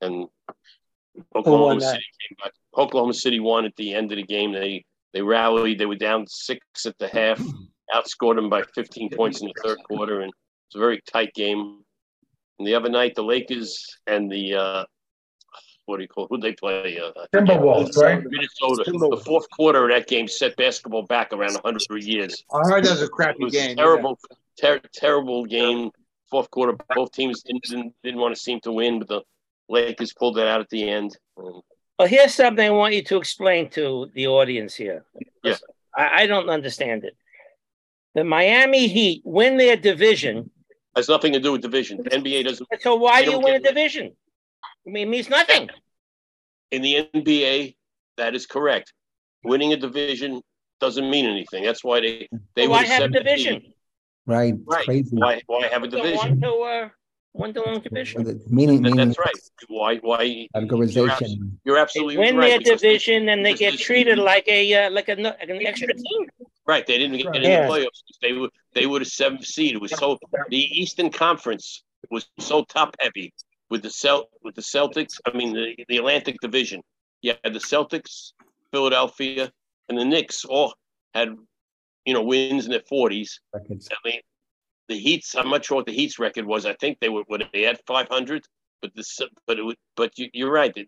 and 0.00 0.28
Oklahoma? 1.34 1.80
City 1.80 2.04
came 2.28 2.36
back. 2.42 2.52
Oklahoma 2.76 3.14
City 3.14 3.40
won 3.40 3.64
at 3.64 3.74
the 3.76 3.94
end 3.94 4.12
of 4.12 4.16
the 4.16 4.22
game. 4.22 4.52
They 4.52 4.84
they 5.12 5.22
rallied. 5.22 5.78
They 5.78 5.86
were 5.86 5.96
down 5.96 6.26
six 6.26 6.60
at 6.86 6.96
the 6.98 7.08
half, 7.08 7.42
outscored 7.94 8.36
them 8.36 8.50
by 8.50 8.62
15 8.74 9.10
points 9.10 9.40
in 9.40 9.48
the 9.48 9.54
third 9.64 9.78
quarter, 9.84 10.20
and 10.20 10.32
it's 10.66 10.76
a 10.76 10.78
very 10.78 11.00
tight 11.10 11.32
game. 11.34 11.80
And 12.58 12.68
the 12.68 12.74
other 12.74 12.88
night, 12.88 13.14
the 13.14 13.24
Lakers 13.24 13.84
and 14.06 14.30
the 14.30 14.54
uh, 14.54 14.84
what 15.88 15.96
do 15.96 16.02
you 16.02 16.08
call 16.08 16.26
who 16.28 16.38
they 16.38 16.52
play? 16.52 17.00
Uh, 17.00 17.12
Timberwolves, 17.34 17.96
right? 17.96 18.22
Minnesota. 18.22 18.84
The 18.86 19.22
fourth 19.24 19.48
quarter 19.50 19.84
of 19.84 19.90
that 19.90 20.06
game 20.06 20.28
set 20.28 20.54
basketball 20.56 21.02
back 21.02 21.32
around 21.32 21.54
100 21.54 22.02
years. 22.04 22.44
I 22.52 22.68
heard 22.68 22.84
that 22.84 22.90
was 22.90 23.02
a 23.02 23.08
crappy 23.08 23.44
was 23.44 23.52
game. 23.52 23.76
terrible, 23.76 24.18
ter- 24.60 24.80
terrible 24.92 25.46
game. 25.46 25.90
Fourth 26.30 26.50
quarter, 26.50 26.76
both 26.94 27.12
teams 27.12 27.42
didn't, 27.42 27.62
didn't 27.64 27.94
didn't 28.04 28.20
want 28.20 28.34
to 28.34 28.40
seem 28.40 28.60
to 28.60 28.72
win, 28.72 28.98
but 28.98 29.08
the 29.08 29.22
Lakers 29.70 30.12
pulled 30.12 30.36
that 30.36 30.46
out 30.46 30.60
at 30.60 30.68
the 30.68 30.88
end. 30.88 31.16
And, 31.38 31.62
Well, 31.98 32.06
here's 32.06 32.34
something 32.34 32.66
I 32.66 32.70
want 32.70 32.92
you 32.94 33.02
to 33.04 33.16
explain 33.16 33.70
to 33.70 34.10
the 34.14 34.26
audience 34.26 34.74
here. 34.74 35.04
yeah, 35.42 35.56
I, 35.96 36.22
I 36.22 36.26
don't 36.26 36.50
understand 36.50 37.04
it. 37.04 37.16
The 38.14 38.24
Miami 38.24 38.88
Heat 38.88 39.22
win 39.24 39.56
their 39.56 39.76
division. 39.76 40.50
has 40.96 41.08
nothing 41.08 41.32
to 41.32 41.40
do 41.40 41.52
with 41.52 41.62
division. 41.62 42.02
The 42.02 42.10
NBA 42.10 42.44
doesn't. 42.44 42.68
So 42.80 42.96
why 42.96 43.24
do 43.24 43.30
you 43.30 43.40
win 43.40 43.54
a 43.54 43.60
division? 43.60 44.12
I 44.86 44.90
mean, 44.90 45.08
it 45.08 45.10
means 45.10 45.28
nothing. 45.30 45.68
in 46.70 46.82
the 46.82 47.08
NBA? 47.14 47.76
That 48.16 48.34
is 48.34 48.46
correct. 48.46 48.92
Winning 49.44 49.72
a 49.72 49.76
division 49.76 50.42
doesn't 50.80 51.08
mean 51.08 51.24
anything. 51.26 51.62
That's 51.64 51.82
why 51.84 52.00
they 52.00 52.28
they 52.54 52.64
So 52.64 52.70
why 52.70 52.82
were 52.82 52.88
have 52.88 53.02
a 53.04 53.08
division? 53.08 53.62
Right. 54.26 54.54
It's 54.54 54.62
Right. 54.66 54.84
crazy. 54.84 55.16
Why 55.16 55.40
why 55.46 55.66
have 55.68 55.84
a 55.84 55.90
So 55.90 55.98
one 55.98 56.06
division? 56.12 56.40
to 56.42 56.52
uh, 56.52 56.88
one 57.32 57.54
to 57.54 57.60
one 57.62 57.80
division. 57.80 58.24
The 58.24 58.40
Meaning, 58.48 58.82
That- 58.82 58.90
meaning 58.90 59.08
That's 59.08 59.18
right. 59.18 59.40
Why 59.68 59.96
why? 59.98 60.22
You're, 60.22 60.48
categorization. 60.54 61.52
you're 61.64 61.76
They 61.76 61.80
absolutely 61.82 62.16
win 62.18 62.36
right. 62.36 62.48
their 62.50 62.58
because 62.58 62.80
they- 62.80 62.88
division 62.88 63.28
and 63.28 63.44
they 63.46 63.54
get 63.54 63.78
treated 63.78 64.18
like 64.18 64.46
a 64.48 64.60
uh, 64.74 64.90
like 64.90 65.08
a 65.08 65.16
no- 65.16 65.36
like 65.40 65.48
an 65.48 65.64
extra 65.66 65.94
team. 65.94 66.28
Right, 66.66 66.86
they 66.86 66.98
didn't 66.98 67.16
get 67.18 67.36
in 67.36 67.42
Yeah. 67.42 67.66
the 67.66 67.72
playoffs. 67.72 68.02
They 68.20 68.32
were 68.34 68.50
they 68.74 68.86
were 68.86 68.98
the 68.98 69.06
seventh 69.06 69.46
seed. 69.46 69.74
It 69.76 69.80
was 69.80 69.92
so 69.92 70.18
the 70.50 70.62
Eastern 70.80 71.10
Conference 71.10 71.82
was 72.10 72.28
so 72.38 72.64
top 72.64 72.94
heavy 73.00 73.32
with 73.70 73.82
the 73.82 73.90
Cel 73.90 74.28
with 74.42 74.54
the 74.54 74.62
Celtics. 74.62 75.20
I 75.26 75.36
mean 75.36 75.52
the, 75.52 75.76
the 75.88 75.96
Atlantic 75.98 76.36
Division. 76.40 76.82
Yeah, 77.22 77.34
had 77.44 77.52
the 77.54 77.58
Celtics, 77.60 78.32
Philadelphia, 78.72 79.50
and 79.88 79.98
the 79.98 80.04
Knicks 80.04 80.44
all 80.44 80.74
had 81.14 81.34
you 82.04 82.14
know 82.14 82.22
wins 82.22 82.64
in 82.64 82.70
their 82.70 82.82
forties. 82.88 83.40
Records. 83.52 83.88
I 83.90 84.08
mean, 84.08 84.20
the 84.88 84.98
Heat's. 84.98 85.34
I'm 85.34 85.50
not 85.50 85.64
sure 85.64 85.76
what 85.76 85.86
the 85.86 85.92
Heat's 85.92 86.18
record 86.18 86.46
was. 86.46 86.66
I 86.66 86.74
think 86.74 86.98
they 87.00 87.08
were 87.08 87.24
what 87.26 87.42
they 87.52 87.62
had 87.62 87.78
500, 87.86 88.44
but 88.82 88.94
the 88.94 89.28
but 89.46 89.58
it 89.58 89.62
was, 89.62 89.76
but 89.96 90.18
you, 90.18 90.28
you're 90.32 90.52
right. 90.52 90.74
They, 90.74 90.86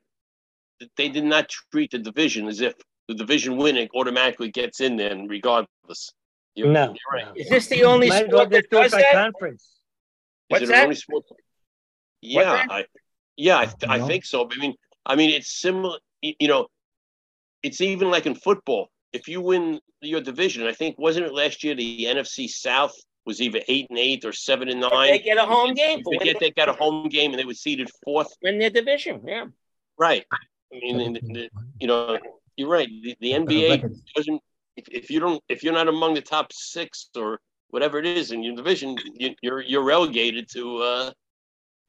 they 0.96 1.08
did 1.08 1.24
not 1.24 1.48
treat 1.72 1.90
the 1.90 1.98
division 1.98 2.46
as 2.48 2.60
if 2.60 2.74
the 3.08 3.14
division 3.14 3.56
winning 3.56 3.88
automatically 3.94 4.50
gets 4.50 4.80
in 4.80 4.96
there, 4.96 5.14
regardless. 5.28 6.12
You're, 6.54 6.68
No. 6.68 6.86
you're 6.86 7.26
right. 7.26 7.36
Is 7.36 7.48
this 7.48 7.66
the 7.66 7.84
only 7.84 8.08
Might 8.08 8.26
sport 8.26 8.50
that 8.50 8.60
just 8.60 8.70
do 8.70 8.78
it 8.78 8.82
does 8.82 8.92
that? 8.92 9.12
conference. 9.12 9.62
Is 9.62 9.70
What's 10.48 10.62
it 10.64 10.68
that? 10.68 10.88
An 12.22 12.28
only 12.38 12.44
sport? 12.44 12.66
Yeah. 12.68 12.74
I, 12.76 12.84
yeah, 13.36 13.56
I, 13.88 13.94
I 13.94 14.06
think 14.06 14.24
so. 14.24 14.48
I 14.50 14.56
mean, 14.58 14.74
I 15.06 15.16
mean, 15.16 15.30
it's 15.30 15.60
similar. 15.60 15.98
You 16.22 16.48
know, 16.48 16.66
it's 17.62 17.80
even 17.80 18.10
like 18.10 18.26
in 18.26 18.34
football. 18.34 18.88
If 19.12 19.28
you 19.28 19.40
win 19.40 19.80
your 20.02 20.20
division, 20.20 20.66
I 20.66 20.72
think 20.72 20.98
wasn't 20.98 21.26
it 21.26 21.32
last 21.34 21.64
year 21.64 21.74
the 21.74 22.04
NFC 22.04 22.48
South 22.48 22.94
was 23.26 23.40
either 23.40 23.60
eight 23.68 23.86
and 23.90 23.98
eight 23.98 24.24
or 24.24 24.32
seven 24.32 24.68
and 24.68 24.80
nine. 24.80 25.10
They 25.10 25.18
get 25.18 25.38
a 25.38 25.42
home 25.46 25.74
game 25.74 26.02
They 26.10 26.18
get 26.18 26.40
they 26.40 26.50
got 26.50 26.68
a 26.68 26.72
home 26.72 27.08
game 27.08 27.30
and 27.32 27.38
they 27.38 27.44
were 27.44 27.54
seeded 27.54 27.88
fourth. 28.04 28.28
win 28.42 28.58
their 28.58 28.70
division. 28.70 29.22
Yeah. 29.26 29.46
Right. 29.98 30.24
I 30.32 30.76
mean, 30.80 31.00
and 31.00 31.16
the- 31.16 31.50
you 31.80 31.86
know, 31.86 32.18
you're 32.56 32.68
right. 32.68 32.88
The, 33.02 33.16
the 33.20 33.32
NBA 33.32 33.80
doesn't. 34.16 34.40
If, 34.76 34.84
if 34.88 35.10
you 35.10 35.20
don't, 35.20 35.42
if 35.48 35.62
you're 35.62 35.72
not 35.74 35.88
among 35.88 36.14
the 36.14 36.22
top 36.22 36.52
six 36.52 37.08
or 37.16 37.40
whatever 37.68 37.98
it 37.98 38.06
is 38.06 38.32
in 38.32 38.42
your 38.42 38.54
division, 38.54 38.96
you, 39.14 39.34
you're 39.42 39.60
you're 39.62 39.82
relegated 39.84 40.48
to. 40.52 40.78
uh 40.78 41.10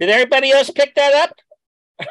Did 0.01 0.09
everybody 0.09 0.51
else 0.51 0.69
pick 0.71 0.95
that 0.95 1.13
up? 1.13 1.35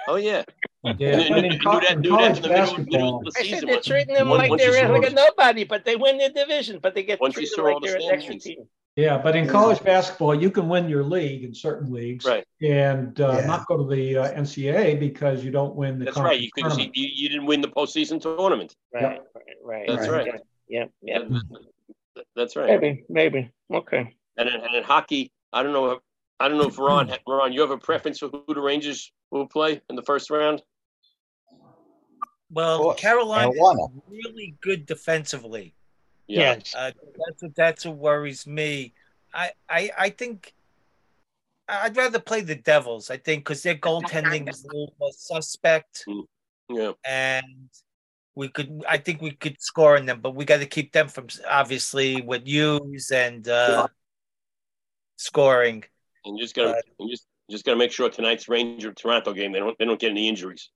Oh 0.09 0.15
yeah. 0.17 0.45
Yeah, 0.85 0.93
and, 0.93 1.21
and, 1.21 1.35
and, 1.35 1.47
and 1.53 1.63
co- 1.65 1.81
do 1.81 1.87
that, 1.89 2.03
do 2.03 2.11
that 2.17 2.37
in 2.37 2.43
the 2.43 2.49
middle, 2.49 2.79
middle 2.85 3.19
of 3.19 3.25
the 3.25 3.33
I 3.39 3.43
season. 3.43 3.69
They're 3.69 3.81
treating 3.81 4.15
them 4.15 4.31
like 4.31 4.57
they're 4.57 4.89
like 4.89 5.11
a 5.11 5.13
nobody, 5.13 5.65
but 5.65 5.85
they 5.85 5.97
win 5.97 6.17
their 6.17 6.31
division, 6.31 6.79
but 6.83 6.95
they 6.95 7.03
get 7.03 7.21
Once 7.21 7.35
treated 7.35 7.53
saw 7.53 7.63
like 7.65 7.83
the 7.83 7.89
they're 7.89 7.97
an 7.97 8.03
extra 8.15 8.39
team. 8.39 8.65
yeah, 8.97 9.19
but 9.19 9.35
in 9.37 9.47
college 9.49 9.83
basketball, 9.83 10.35
you 10.35 10.51
can 10.51 10.69
win 10.69 10.89
your 10.89 11.03
league 11.03 11.43
in 11.45 11.53
certain 11.53 11.93
leagues, 11.93 12.25
Right. 12.25 12.45
and 12.63 13.21
uh, 13.21 13.39
Yeah. 13.41 13.47
not 13.47 13.67
go 13.67 13.77
to 13.77 13.95
the 13.95 14.17
uh, 14.19 14.33
NCAA 14.33 14.99
because 15.01 15.45
you 15.45 15.51
don't 15.51 15.75
win 15.75 15.99
the 15.99 16.05
That's 16.07 16.17
right. 16.17 16.41
You 16.41 16.51
conference 16.53 16.77
could 16.77 16.85
tournament. 16.85 16.97
you, 16.97 17.09
you 17.13 17.29
didn't 17.29 17.47
win 17.47 17.61
the 17.61 17.69
postseason 17.69 18.21
tournament. 18.23 18.75
Right, 18.95 19.03
right, 19.03 19.21
right. 19.65 19.85
That's 19.89 20.09
right. 20.09 20.31
Yeah, 20.69 20.85
yeah. 21.03 21.19
That- 22.15 22.25
That's 22.37 22.55
right. 22.57 22.69
Maybe, 22.81 23.05
maybe. 23.09 23.51
Okay. 23.75 24.15
And 24.39 24.49
in, 24.49 24.55
and 24.55 24.75
in 24.75 24.83
hockey, 24.85 25.31
I 25.53 25.63
don't 25.63 25.73
know. 25.73 25.99
I 26.41 26.49
don't 26.49 26.59
know 26.59 26.67
if 26.69 26.79
Ron, 26.79 27.13
Ron, 27.29 27.53
you 27.53 27.61
have 27.61 27.71
a 27.71 27.79
preference 27.79 28.19
for 28.19 28.29
who 28.29 28.55
the 28.55 28.61
Rangers 28.61 29.13
will 29.31 29.47
play 29.47 29.81
in 29.91 29.97
the 29.97 30.03
first 30.03 30.31
round? 30.31 30.63
Well. 32.51 32.95
Carolina 32.95 33.53
Carolina. 33.53 33.85
is 33.85 33.91
really 34.09 34.57
good 34.63 34.87
defensively. 34.87 35.75
Yeah. 36.27 36.55
Yes. 36.55 36.75
Uh, 36.75 36.91
that's 37.29 37.43
what 37.43 37.55
that's 37.55 37.87
what 37.87 37.97
worries 37.97 38.47
me. 38.47 38.95
I 39.35 39.51
I, 39.69 39.91
I 39.99 40.11
think 40.11 40.55
I'd 41.69 41.97
rather 41.97 42.19
play 42.19 42.41
the 42.41 42.55
Devils. 42.57 43.11
I 43.11 43.17
think 43.17 43.45
because 43.45 43.63
their 43.63 43.77
goaltending 43.77 44.49
is 44.49 44.65
a 44.65 44.67
little 44.69 44.95
more 44.99 45.13
suspect, 45.13 46.05
Yeah. 46.69 46.93
and 47.05 47.69
we 48.35 48.49
could. 48.49 48.83
I 48.89 48.99
think 48.99 49.21
we 49.21 49.33
could 49.33 49.61
score 49.61 49.97
on 49.97 50.07
them, 50.07 50.21
but 50.21 50.35
we 50.35 50.45
got 50.45 50.59
to 50.59 50.67
keep 50.67 50.93
them 50.93 51.09
from 51.09 51.29
obviously 51.49 52.23
with 52.23 52.47
use 52.47 53.11
and 53.11 53.47
uh, 53.49 53.87
scoring. 55.17 55.85
And 56.25 56.37
you 56.37 56.45
just 56.45 56.55
gotta, 56.55 56.83
and 56.99 57.11
just 57.11 57.27
just 57.51 57.65
gotta 57.65 57.79
make 57.79 57.93
sure 57.93 58.09
tonight's 58.11 58.49
Ranger 58.49 58.93
Toronto 58.93 59.33
game 59.33 59.53
they 59.53 59.59
don't 59.59 59.77
they 59.79 59.85
don't 59.85 59.99
get 60.01 60.11
any 60.11 60.29
injuries. 60.29 60.71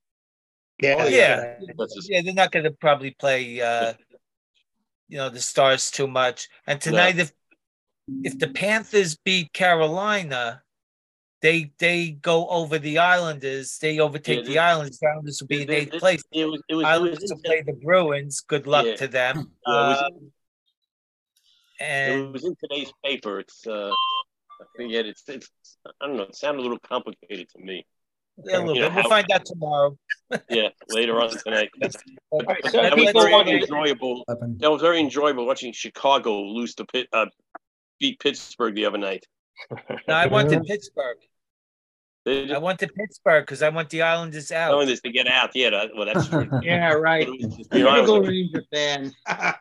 Yeah. 0.82 0.97
Oh, 0.99 1.07
yeah. 1.07 1.55
That's 1.78 1.95
just, 1.95 2.11
Yeah, 2.11 2.22
they're 2.22 2.34
not 2.34 2.51
going 2.51 2.64
to 2.64 2.72
probably 2.72 3.12
play, 3.12 3.61
uh, 3.61 3.92
you 5.09 5.18
know, 5.18 5.28
the 5.28 5.40
Stars 5.40 5.90
too 5.90 6.09
much. 6.09 6.49
And 6.66 6.80
tonight, 6.80 7.18
if 7.18 7.32
if 8.22 8.38
the 8.38 8.49
Panthers 8.49 9.16
beat 9.16 9.53
Carolina, 9.53 10.62
they 11.42 11.72
they 11.78 12.11
go 12.11 12.49
over 12.49 12.78
the 12.78 12.99
Islanders. 12.99 13.78
They 13.78 14.01
overtake 14.01 14.40
Yeah, 14.40 14.45
the 14.53 14.59
Islanders. 14.59 14.99
The 14.99 15.09
Islanders 15.09 15.40
will 15.40 15.47
be 15.49 15.62
in 15.62 15.70
eighth 15.70 15.92
this- 15.92 16.01
place. 16.01 16.22
It 16.32 16.47
was, 16.47 16.61
it 16.68 16.74
was, 16.74 16.84
it 16.84 17.01
was 17.20 17.30
will 17.30 17.40
play 17.45 17.62
the 17.62 17.74
Bruins. 17.74 18.40
Good 18.40 18.66
luck 18.66 18.86
Yeah. 18.86 18.97
to 18.97 19.09
them. 19.09 19.53
Yeah, 19.66 19.72
it 19.74 19.88
was- 19.88 20.03
Um, 20.03 20.30
It 21.80 22.32
was 22.32 22.45
in 22.45 22.57
today's 22.57 22.92
paper. 23.05 23.40
It's 23.40 23.66
uh, 23.66 23.90
I 24.61 24.64
forget. 24.76 25.07
It's 25.07 25.22
it's 25.28 25.50
I 26.00 26.07
don't 26.07 26.16
know. 26.16 26.24
It 26.24 26.36
sounded 26.36 26.61
a 26.61 26.62
little 26.62 26.78
complicated 26.80 27.48
to 27.50 27.59
me. 27.59 27.84
yeah, 28.44 28.57
a 28.57 28.61
little 28.61 28.74
You 28.74 28.80
know, 28.82 28.88
bit. 28.88 28.94
We'll 28.94 29.02
how- 29.05 29.09
find 29.09 29.30
out 29.32 29.44
tomorrow. 29.44 29.96
Yeah, 30.50 30.68
later 30.88 31.20
on 31.20 31.30
tonight. 31.30 31.70
But, 31.80 31.94
but 32.32 32.46
right, 32.46 32.64
so 32.66 32.82
that 32.82 32.96
was 32.96 33.11
very 33.12 33.32
want 33.32 33.46
to- 33.48 33.59
enjoyable. 33.61 34.24
That 34.26 34.70
was 34.70 34.80
very 34.80 34.98
enjoyable 35.00 35.46
watching 35.46 35.72
Chicago 35.72 36.40
lose 36.42 36.74
to 36.76 36.84
Pitt, 36.86 37.09
uh, 37.12 37.26
beat 38.00 38.18
Pittsburgh 38.20 38.74
the 38.74 38.86
other 38.86 38.98
night. 38.98 39.26
No, 40.09 40.14
I 40.14 40.26
wanted 40.26 40.64
Pittsburgh. 40.64 41.18
They 42.25 42.51
I 42.55 42.59
wanted 42.59 42.95
Pittsburgh 42.95 43.43
because 43.43 43.62
I 43.62 43.68
want 43.68 43.91
the 43.91 44.03
Islanders 44.03 44.51
out. 44.51 44.70
telling 44.70 44.89
this 44.89 45.01
to 45.03 45.11
get 45.11 45.27
out. 45.27 45.51
Yeah, 45.55 45.70
that, 45.70 45.91
well, 45.95 46.07
that's 46.07 46.29
true. 46.29 46.49
Yeah, 46.62 46.93
right. 46.93 47.27
The 47.70 48.22
Ranger 48.27 48.64
fan. 48.72 49.12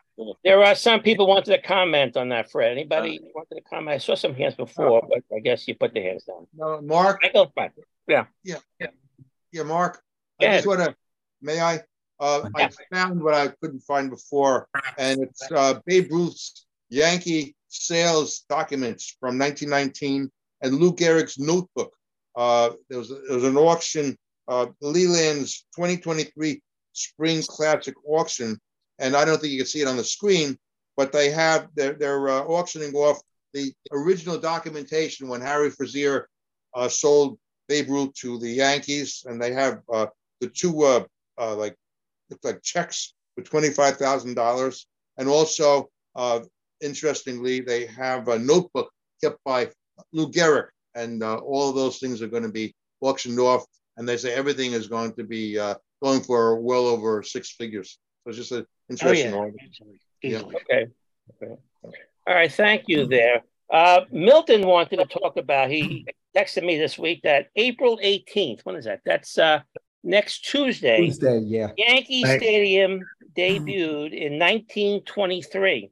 There 0.44 0.62
are 0.62 0.76
some 0.76 1.00
people 1.00 1.26
wanted 1.26 1.50
to 1.50 1.60
comment 1.60 2.16
on 2.16 2.28
that, 2.28 2.48
Fred. 2.48 2.70
Anybody 2.70 3.18
wanted 3.34 3.56
to 3.56 3.60
comment? 3.62 3.96
I 3.96 3.98
saw 3.98 4.14
some 4.14 4.32
hands 4.32 4.54
before, 4.54 5.02
but 5.08 5.24
I 5.36 5.40
guess 5.40 5.66
you 5.66 5.74
put 5.74 5.92
the 5.92 6.02
hands 6.02 6.22
down. 6.22 6.46
No, 6.56 6.80
Mark. 6.80 7.18
Michael, 7.20 7.50
fine. 7.52 7.72
Yeah. 8.06 8.26
Yeah, 8.44 8.58
yeah, 8.78 8.86
yeah, 9.50 9.64
Mark. 9.64 10.00
Go 10.40 10.46
I 10.46 10.52
just 10.52 10.68
want 10.68 10.84
to, 10.84 10.94
may 11.42 11.60
I? 11.60 11.80
Uh, 12.20 12.48
I 12.54 12.70
found 12.92 13.20
what 13.20 13.34
I 13.34 13.48
couldn't 13.60 13.80
find 13.80 14.08
before, 14.08 14.68
and 14.98 15.20
it's 15.20 15.50
uh, 15.50 15.80
Babe 15.84 16.06
Ruth's 16.12 16.64
Yankee 16.90 17.56
sales 17.68 18.44
documents 18.48 19.16
from 19.18 19.36
1919 19.36 20.30
and 20.62 20.74
Lou 20.74 20.92
Gehrig's 20.94 21.38
notebook. 21.38 21.92
Uh, 22.36 22.70
there 22.88 22.98
was 22.98 23.08
there 23.08 23.36
was 23.36 23.44
an 23.44 23.56
auction, 23.56 24.16
uh, 24.48 24.66
Leland's 24.80 25.66
2023 25.76 26.60
Spring 26.92 27.42
Classic 27.42 27.94
auction, 28.06 28.58
and 28.98 29.16
I 29.16 29.24
don't 29.24 29.40
think 29.40 29.52
you 29.52 29.58
can 29.58 29.66
see 29.66 29.80
it 29.80 29.88
on 29.88 29.96
the 29.96 30.04
screen, 30.04 30.58
but 30.96 31.12
they 31.12 31.30
have 31.30 31.68
they're 31.74 31.94
they're 31.94 32.28
uh, 32.28 32.42
auctioning 32.42 32.94
off 32.94 33.20
the 33.52 33.72
original 33.92 34.38
documentation 34.38 35.28
when 35.28 35.40
Harry 35.40 35.70
Frazier 35.70 36.28
uh, 36.74 36.88
sold 36.88 37.38
Babe 37.68 37.88
Ruth 37.88 38.14
to 38.14 38.38
the 38.38 38.50
Yankees, 38.50 39.24
and 39.26 39.40
they 39.40 39.52
have 39.52 39.80
uh, 39.92 40.06
the 40.40 40.48
two 40.48 40.82
uh, 40.82 41.04
uh, 41.38 41.54
like 41.54 41.76
like 42.42 42.62
checks 42.62 43.14
for 43.34 43.42
twenty 43.42 43.70
five 43.70 43.96
thousand 43.96 44.34
dollars, 44.34 44.86
and 45.18 45.28
also 45.28 45.88
uh, 46.16 46.40
interestingly, 46.80 47.60
they 47.60 47.86
have 47.86 48.28
a 48.28 48.38
notebook 48.38 48.90
kept 49.22 49.38
by 49.44 49.70
Lou 50.12 50.30
Gehrig, 50.30 50.68
and 50.94 51.22
uh, 51.22 51.36
all 51.36 51.68
of 51.68 51.74
those 51.74 51.98
things 51.98 52.22
are 52.22 52.28
going 52.28 52.42
to 52.42 52.52
be 52.52 52.74
auctioned 53.00 53.38
off, 53.38 53.64
and 53.96 54.08
they 54.08 54.16
say 54.16 54.34
everything 54.34 54.72
is 54.72 54.88
going 54.88 55.12
to 55.14 55.24
be 55.24 55.58
uh, 55.58 55.74
going 56.02 56.20
for 56.20 56.60
well 56.60 56.86
over 56.86 57.22
six 57.22 57.52
figures. 57.52 57.98
So 58.22 58.30
it's 58.30 58.38
just 58.38 58.52
an 58.52 58.66
interesting 58.88 59.32
yeah. 59.32 59.38
article. 59.38 59.58
Yeah. 60.22 60.38
Okay. 60.38 60.86
okay. 61.42 61.56
All 62.26 62.34
right. 62.34 62.50
Thank 62.50 62.84
you 62.86 63.06
there. 63.06 63.42
Uh, 63.70 64.02
Milton 64.10 64.66
wanted 64.66 64.98
to 64.98 65.06
talk 65.06 65.36
about, 65.36 65.70
he 65.70 66.06
texted 66.36 66.64
me 66.64 66.78
this 66.78 66.98
week 66.98 67.22
that 67.22 67.48
April 67.56 67.98
18th, 68.02 68.60
when 68.64 68.76
is 68.76 68.84
that? 68.84 69.00
That's 69.04 69.38
uh, 69.38 69.60
next 70.02 70.44
Tuesday. 70.44 71.06
Tuesday, 71.06 71.40
yeah. 71.40 71.70
Yankee 71.76 72.24
Right. 72.24 72.40
Stadium 72.40 73.00
debuted 73.36 74.12
in 74.12 74.38
1923. 74.38 75.90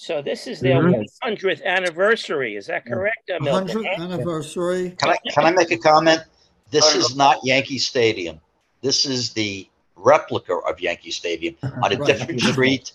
So 0.00 0.22
this 0.22 0.46
is 0.46 0.60
their 0.60 0.80
Mhm. 0.80 1.04
100th 1.22 1.62
anniversary. 1.62 2.56
Is 2.56 2.68
that 2.68 2.86
correct, 2.86 3.28
uh, 3.28 3.38
Milton? 3.38 3.84
100th 3.84 3.98
anniversary. 3.98 4.96
Can 4.96 5.10
I, 5.10 5.16
can 5.30 5.44
I 5.44 5.50
make 5.50 5.70
a 5.72 5.76
comment? 5.76 6.22
This 6.70 6.94
is 6.94 7.14
not 7.16 7.44
Yankee 7.44 7.76
Stadium. 7.76 8.40
This 8.80 9.04
is 9.04 9.34
the 9.34 9.68
replica 9.96 10.54
of 10.54 10.80
Yankee 10.80 11.10
Stadium 11.10 11.54
on 11.82 11.92
a 11.92 11.98
Right. 11.98 12.06
different 12.06 12.40
street, 12.40 12.92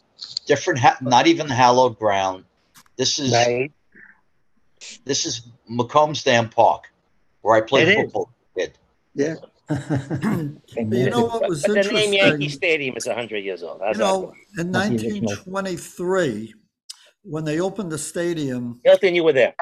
different, 0.48 0.80
ha- 0.80 0.98
not 1.00 1.28
even 1.28 1.48
hallowed 1.48 2.00
ground. 2.00 2.44
This 2.98 3.20
is 3.20 3.32
this 5.06 5.28
is 5.28 5.44
Macomb 5.70 6.14
Dam 6.14 6.50
Park, 6.50 6.92
where 7.42 7.56
I 7.56 7.62
played 7.62 7.88
It 7.88 7.92
is. 7.92 7.98
football. 8.06 8.30
as 8.58 8.64
Kid. 8.64 8.78
Yeah. 9.14 9.36
But 9.70 10.98
you 10.98 11.10
know 11.12 11.26
what 11.26 11.48
was 11.50 11.62
But 11.62 11.84
the 11.84 11.84
name 11.94 12.14
Yankee? 12.14 12.50
Stadium 12.50 12.98
is 12.98 13.06
100 13.06 13.44
years 13.44 13.62
old. 13.62 13.82
How's 13.84 13.96
You 13.96 14.04
know, 14.04 14.34
in 14.58 14.72
1923, 14.72 16.56
when 17.26 17.44
they 17.44 17.60
opened 17.60 17.92
the 17.92 17.98
stadium, 17.98 18.80
Milton, 18.86 19.16
you 19.16 19.24
were 19.24 19.34
there. 19.34 19.54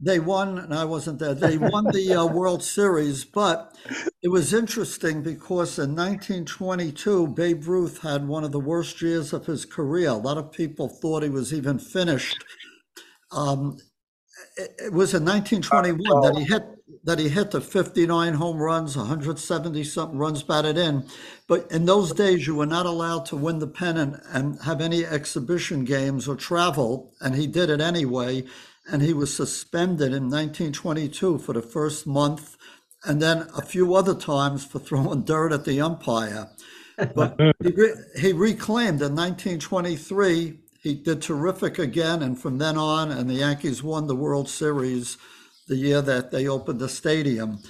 they 0.00 0.18
won, 0.18 0.58
and 0.58 0.74
I 0.74 0.84
wasn't 0.84 1.18
there. 1.18 1.34
They 1.34 1.58
won 1.58 1.84
the 1.92 2.14
uh, 2.14 2.26
World 2.38 2.62
Series, 2.62 3.24
but 3.24 3.76
it 4.22 4.28
was 4.28 4.52
interesting 4.54 5.22
because 5.22 5.78
in 5.78 5.94
1922, 5.94 7.28
Babe 7.28 7.66
Ruth 7.66 8.02
had 8.02 8.26
one 8.26 8.44
of 8.44 8.52
the 8.52 8.60
worst 8.60 9.00
years 9.02 9.32
of 9.32 9.46
his 9.46 9.64
career. 9.64 10.08
A 10.08 10.14
lot 10.14 10.38
of 10.38 10.52
people 10.52 10.88
thought 10.88 11.22
he 11.22 11.28
was 11.28 11.52
even 11.52 11.78
finished. 11.78 12.44
Um, 13.30 13.78
it, 14.56 14.92
was 14.92 15.14
in 15.14 15.24
1921 15.24 16.22
that 16.22 16.38
he 16.38 16.44
hit 16.44 16.62
that 17.04 17.18
he 17.18 17.28
hit 17.28 17.50
the 17.50 17.60
59 17.60 18.34
home 18.34 18.58
runs, 18.58 18.96
170 18.96 19.82
something 19.82 20.18
runs 20.18 20.42
batted 20.42 20.78
in. 20.78 21.04
But 21.48 21.70
in 21.70 21.84
those 21.84 22.12
days, 22.12 22.46
you 22.46 22.54
were 22.54 22.66
not 22.66 22.86
allowed 22.86 23.26
to 23.26 23.36
win 23.36 23.58
the 23.58 23.66
pennant 23.66 24.22
and 24.32 24.60
have 24.62 24.80
any 24.80 25.04
exhibition 25.04 25.84
games 25.84 26.28
or 26.28 26.36
travel, 26.36 27.12
and 27.20 27.34
he 27.34 27.46
did 27.46 27.70
it 27.70 27.80
anyway. 27.80 28.44
And 28.90 29.02
he 29.02 29.12
was 29.12 29.34
suspended 29.34 30.12
in 30.12 30.30
1922 30.30 31.38
for 31.38 31.52
the 31.52 31.62
first 31.62 32.06
month, 32.06 32.56
and 33.04 33.20
then 33.20 33.48
a 33.56 33.62
few 33.62 33.94
other 33.94 34.14
times 34.14 34.64
for 34.64 34.78
throwing 34.78 35.22
dirt 35.24 35.52
at 35.52 35.64
the 35.64 35.80
umpire. 35.80 36.50
But 37.14 37.36
he, 37.62 37.70
re- 37.70 37.94
he 38.20 38.32
reclaimed 38.32 39.02
in 39.02 39.16
1923. 39.16 40.58
He 40.82 40.94
did 40.94 41.22
terrific 41.22 41.78
again, 41.78 42.22
and 42.22 42.38
from 42.38 42.58
then 42.58 42.76
on, 42.76 43.12
and 43.12 43.30
the 43.30 43.34
Yankees 43.34 43.84
won 43.84 44.08
the 44.08 44.16
World 44.16 44.48
Series 44.48 45.16
the 45.68 45.76
year 45.76 46.02
that 46.02 46.32
they 46.32 46.48
opened 46.48 46.80
the 46.80 46.88
stadium. 46.88 47.60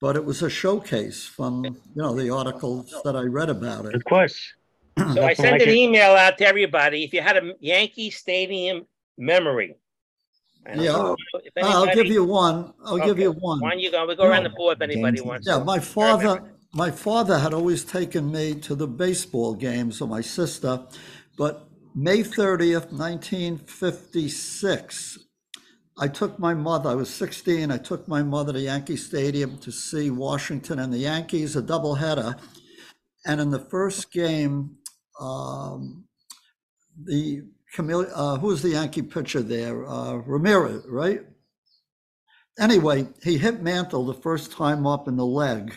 But 0.00 0.16
it 0.16 0.24
was 0.24 0.42
a 0.42 0.50
showcase 0.50 1.24
from 1.24 1.64
you 1.64 1.74
know 1.96 2.14
the 2.14 2.30
articles 2.30 2.94
that 3.04 3.16
I 3.16 3.22
read 3.22 3.48
about 3.48 3.86
it. 3.86 3.94
Of 3.94 4.04
course. 4.04 4.54
So 5.14 5.24
I 5.24 5.32
sent 5.32 5.62
an 5.62 5.70
email 5.70 6.10
out 6.10 6.38
to 6.38 6.46
everybody. 6.46 7.04
If 7.04 7.14
you 7.14 7.22
had 7.22 7.36
a 7.36 7.54
Yankee 7.60 8.10
Stadium 8.10 8.84
memory, 9.16 9.76
and 10.66 10.82
Yeah, 10.82 11.14
if 11.34 11.64
uh, 11.64 11.66
I'll 11.66 11.94
give 11.94 12.06
you 12.06 12.24
one. 12.24 12.74
I'll 12.84 12.98
give 12.98 13.18
you 13.18 13.30
one. 13.30 13.60
One 13.60 13.78
you 13.78 13.90
go. 13.90 14.06
We 14.06 14.16
go 14.16 14.24
around 14.24 14.42
the 14.42 14.50
board 14.50 14.78
if 14.78 14.82
anybody 14.82 15.20
wants. 15.20 15.46
Yeah, 15.46 15.58
my 15.58 15.78
father, 15.78 16.42
my 16.74 16.90
father 16.90 17.38
had 17.38 17.54
always 17.54 17.84
taken 17.84 18.30
me 18.30 18.54
to 18.56 18.74
the 18.74 18.88
baseball 18.88 19.54
games, 19.54 20.00
or 20.00 20.08
my 20.08 20.20
sister, 20.20 20.82
but 21.36 21.67
May 21.94 22.22
thirtieth, 22.22 22.92
nineteen 22.92 23.58
fifty-six, 23.58 25.18
I 25.98 26.06
took 26.08 26.38
my 26.38 26.54
mother, 26.54 26.90
I 26.90 26.94
was 26.94 27.10
sixteen, 27.12 27.70
I 27.70 27.78
took 27.78 28.06
my 28.06 28.22
mother 28.22 28.52
to 28.52 28.60
Yankee 28.60 28.96
Stadium 28.96 29.58
to 29.58 29.72
see 29.72 30.10
Washington 30.10 30.78
and 30.78 30.92
the 30.92 30.98
Yankees, 30.98 31.56
a 31.56 31.62
doubleheader. 31.62 32.38
And 33.26 33.40
in 33.40 33.50
the 33.50 33.58
first 33.58 34.12
game, 34.12 34.76
um, 35.20 36.04
the 37.04 37.42
Camille, 37.74 38.06
uh, 38.14 38.36
who 38.38 38.48
was 38.48 38.62
the 38.62 38.70
Yankee 38.70 39.02
pitcher 39.02 39.42
there? 39.42 39.86
Uh, 39.86 40.14
Ramirez, 40.14 40.84
right? 40.88 41.22
Anyway, 42.60 43.06
he 43.22 43.38
hit 43.38 43.60
Mantle 43.62 44.06
the 44.06 44.14
first 44.14 44.52
time 44.52 44.86
up 44.86 45.08
in 45.08 45.16
the 45.16 45.26
leg. 45.26 45.74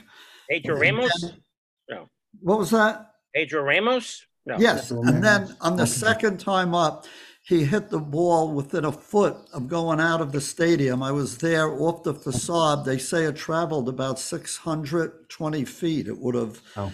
Pedro 0.49 0.79
Ramos. 0.79 1.11
then- 1.21 1.41
No. 1.89 2.09
What 2.39 2.59
was 2.59 2.69
that? 2.71 3.11
Pedro 3.35 3.63
Ramos. 3.63 4.25
No. 4.45 4.55
Yes, 4.59 4.89
and 4.91 5.23
then 5.23 5.55
on 5.61 5.77
the 5.77 5.85
second 5.87 6.39
time 6.39 6.73
up, 6.73 7.05
he 7.43 7.63
hit 7.63 7.89
the 7.89 7.99
ball 7.99 8.51
within 8.53 8.85
a 8.85 8.91
foot 8.91 9.35
of 9.53 9.67
going 9.67 9.99
out 9.99 10.21
of 10.21 10.31
the 10.31 10.41
stadium. 10.41 11.03
I 11.03 11.11
was 11.11 11.37
there 11.37 11.69
off 11.71 12.03
the 12.03 12.13
facade. 12.13 12.85
They 12.85 12.97
say 12.97 13.25
it 13.25 13.35
traveled 13.35 13.87
about 13.89 14.19
620 14.19 15.65
feet. 15.65 16.07
It 16.07 16.17
would 16.17 16.35
have. 16.35 16.59
Oh. 16.77 16.91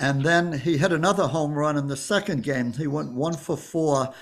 And 0.00 0.22
then 0.24 0.52
he 0.58 0.76
hit 0.76 0.92
another 0.92 1.26
home 1.28 1.52
run 1.52 1.76
in 1.76 1.86
the 1.86 1.96
second 1.96 2.42
game. 2.42 2.72
He 2.72 2.88
went 2.88 3.12
one 3.12 3.34
for 3.34 3.56
four, 3.56 4.12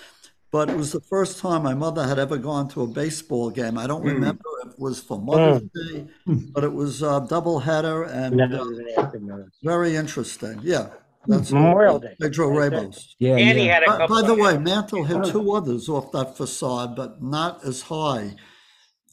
but 0.51 0.69
it 0.69 0.77
was 0.77 0.93
the 0.93 1.01
first 1.01 1.39
time 1.39 1.63
my 1.63 1.73
mother 1.75 2.07
had 2.07 2.19
ever 2.19 2.37
gone 2.37 2.69
to 2.71 2.83
a 2.83 2.87
baseball 2.87 3.49
game. 3.51 3.79
I 3.79 3.87
don't 3.87 4.03
Mm. 4.03 4.13
remember 4.13 4.45
if 4.65 4.73
it 4.73 4.79
was 4.79 5.01
for 5.01 5.19
Mother's 5.19 5.63
Day, 5.75 6.07
but 6.27 6.65
it 6.65 6.73
was 6.73 7.01
a 7.03 7.23
doubleheader 7.29 8.07
and 8.11 8.39
uh, 8.41 8.59
was 8.65 8.79
an 8.79 8.89
afternoon. 8.99 9.51
very 9.63 9.97
interesting. 9.97 10.61
Yeah. 10.63 10.89
That's 11.27 11.53
Memorial 11.53 11.99
Day. 12.01 12.17
Pedro 12.21 12.49
Ramos. 12.49 13.15
Yeah, 13.19 13.37
Danny 13.37 13.67
yeah. 13.67 13.75
had 13.75 13.83
a 13.85 13.87
By, 13.87 13.97
couple. 13.99 14.17
by 14.23 14.27
the 14.27 14.33
of- 14.33 14.39
way, 14.39 14.59
Mantle 14.59 15.05
had 15.05 15.25
two 15.25 15.53
others 15.53 15.89
off 15.89 16.11
that 16.13 16.37
facade, 16.37 16.97
but 16.97 17.23
not 17.23 17.65
as 17.65 17.83
high. 17.83 18.35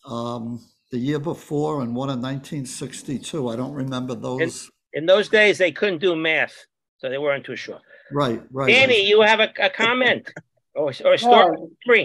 Um, 0.05 0.59
the 0.91 0.97
year 0.97 1.19
before 1.19 1.81
and 1.81 1.95
one 1.95 2.09
in 2.09 2.19
1962. 2.21 3.47
I 3.49 3.55
don't 3.55 3.73
remember 3.73 4.15
those. 4.15 4.71
in 4.93 5.05
those 5.05 5.29
days 5.29 5.57
they 5.59 5.71
couldn't 5.71 5.99
do 5.99 6.15
math, 6.15 6.55
so 6.97 7.09
they 7.09 7.17
weren't 7.19 7.45
too 7.45 7.55
sure. 7.55 7.79
Right, 8.11 8.41
right. 8.51 8.67
Danny, 8.67 9.07
you 9.07 9.21
have 9.21 9.39
a, 9.39 9.53
a 9.59 9.69
comment 9.69 10.31
or, 10.73 10.91
or 11.05 11.13
a 11.13 11.17
story? 11.19 11.57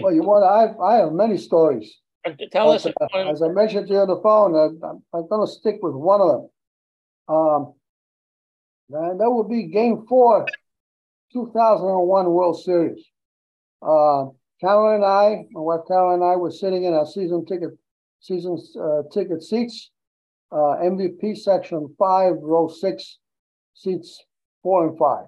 Well, 0.03 0.13
you 0.13 0.21
want, 0.21 0.45
I 0.45 0.61
have, 0.67 0.79
I 0.79 0.95
have 0.97 1.13
many 1.13 1.37
stories. 1.37 1.91
Tell 2.51 2.71
us. 2.71 2.83
But, 2.83 2.93
uh, 3.13 3.31
As 3.31 3.41
I 3.41 3.47
mentioned 3.49 3.87
to 3.87 3.93
you 3.93 3.99
on 3.99 4.07
the 4.07 4.19
phone, 4.21 4.55
uh, 4.55 4.87
I'm, 4.87 5.03
I'm 5.13 5.27
gonna 5.29 5.47
stick 5.47 5.77
with 5.81 5.93
one 5.93 6.21
of 6.21 6.27
them. 6.29 6.49
Um, 7.27 7.73
and 8.89 9.19
that 9.19 9.29
would 9.29 9.49
be 9.49 9.63
game 9.63 10.05
four, 10.07 10.45
two 11.33 11.51
thousand 11.55 11.87
and 11.87 12.07
one 12.07 12.29
World 12.29 12.61
Series. 12.61 13.03
Uh, 13.81 14.27
Carolyn 14.61 14.95
and 14.95 15.05
I, 15.05 15.45
my 15.51 15.61
wife 15.61 15.81
Carolyn 15.87 16.21
and 16.21 16.31
I 16.31 16.35
were 16.35 16.51
sitting 16.51 16.85
in 16.85 16.93
our 16.93 17.05
season 17.05 17.45
ticket, 17.45 17.71
season, 18.19 18.57
uh, 18.79 19.03
ticket 19.11 19.43
seats. 19.43 19.91
Uh, 20.51 20.77
MVP 20.77 21.35
section 21.37 21.93
five, 21.97 22.35
row 22.41 22.67
six, 22.67 23.17
seats 23.73 24.23
four 24.61 24.87
and 24.87 24.97
five. 24.97 25.25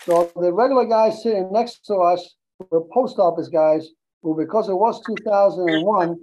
So 0.00 0.32
the 0.34 0.52
regular 0.52 0.86
guys 0.86 1.22
sitting 1.22 1.52
next 1.52 1.84
to 1.86 1.96
us 1.96 2.34
were 2.70 2.84
post 2.92 3.18
office 3.18 3.48
guys 3.48 3.88
who, 4.22 4.36
because 4.36 4.68
it 4.68 4.74
was 4.74 5.00
two 5.06 5.16
thousand 5.24 5.68
and 5.68 5.84
one, 5.84 6.18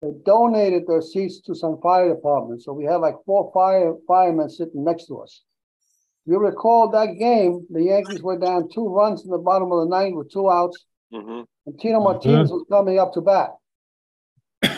they 0.00 0.10
donated 0.24 0.86
their 0.86 1.02
seats 1.02 1.40
to 1.42 1.54
some 1.54 1.80
fire 1.82 2.08
department. 2.08 2.62
So 2.62 2.72
we 2.72 2.84
had 2.84 2.96
like 2.96 3.16
four 3.26 3.50
fire 3.52 3.94
firemen 4.06 4.48
sitting 4.48 4.84
next 4.84 5.06
to 5.06 5.18
us. 5.18 5.42
You 6.24 6.38
recall 6.38 6.88
that 6.90 7.18
game, 7.18 7.66
the 7.70 7.82
Yankees 7.82 8.22
were 8.22 8.38
down 8.38 8.68
two 8.72 8.88
runs 8.88 9.24
in 9.24 9.30
the 9.30 9.38
bottom 9.38 9.72
of 9.72 9.80
the 9.80 9.96
ninth 9.96 10.14
with 10.16 10.30
two 10.30 10.48
outs, 10.50 10.84
Mhm. 11.12 11.46
and 11.66 11.80
Tino 11.80 12.00
Martinez 12.00 12.50
was 12.50 12.64
coming 12.70 12.98
up 12.98 13.12
to 13.14 13.20
bat. 13.20 13.56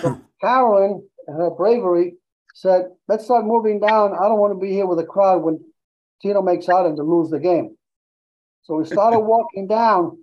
So 0.01 0.21
Carolyn, 0.41 1.07
and 1.27 1.37
her 1.37 1.51
bravery, 1.51 2.17
said, 2.55 2.93
let's 3.09 3.25
start 3.25 3.45
moving 3.45 3.81
down. 3.81 4.15
I 4.15 4.29
don't 4.29 4.39
want 4.39 4.53
to 4.55 4.59
be 4.59 4.71
here 4.73 4.87
with 4.87 5.01
a 5.01 5.05
crowd 5.05 5.43
when 5.43 5.59
Tino 6.23 6.41
makes 6.41 6.69
out 6.69 6.87
and 6.87 6.97
to 6.97 7.03
lose 7.03 7.31
the 7.31 7.41
game. 7.41 7.77
So 8.63 8.77
we 8.77 8.85
started 8.85 9.19
walking 9.35 9.67
down, 9.67 10.19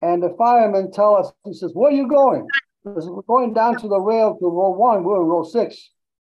and 0.00 0.22
the 0.22 0.30
firemen 0.38 0.92
tell 0.92 1.16
us, 1.16 1.32
he 1.44 1.52
says, 1.52 1.72
where 1.74 1.90
are 1.90 1.94
you 1.94 2.08
going? 2.08 2.48
Because 2.84 3.10
we're 3.10 3.22
going 3.22 3.52
down 3.52 3.76
to 3.78 3.88
the 3.88 4.00
rail 4.00 4.38
to 4.38 4.46
row 4.46 4.70
one, 4.70 5.04
we're 5.04 5.20
in 5.20 5.26
row 5.26 5.42
six, 5.42 5.90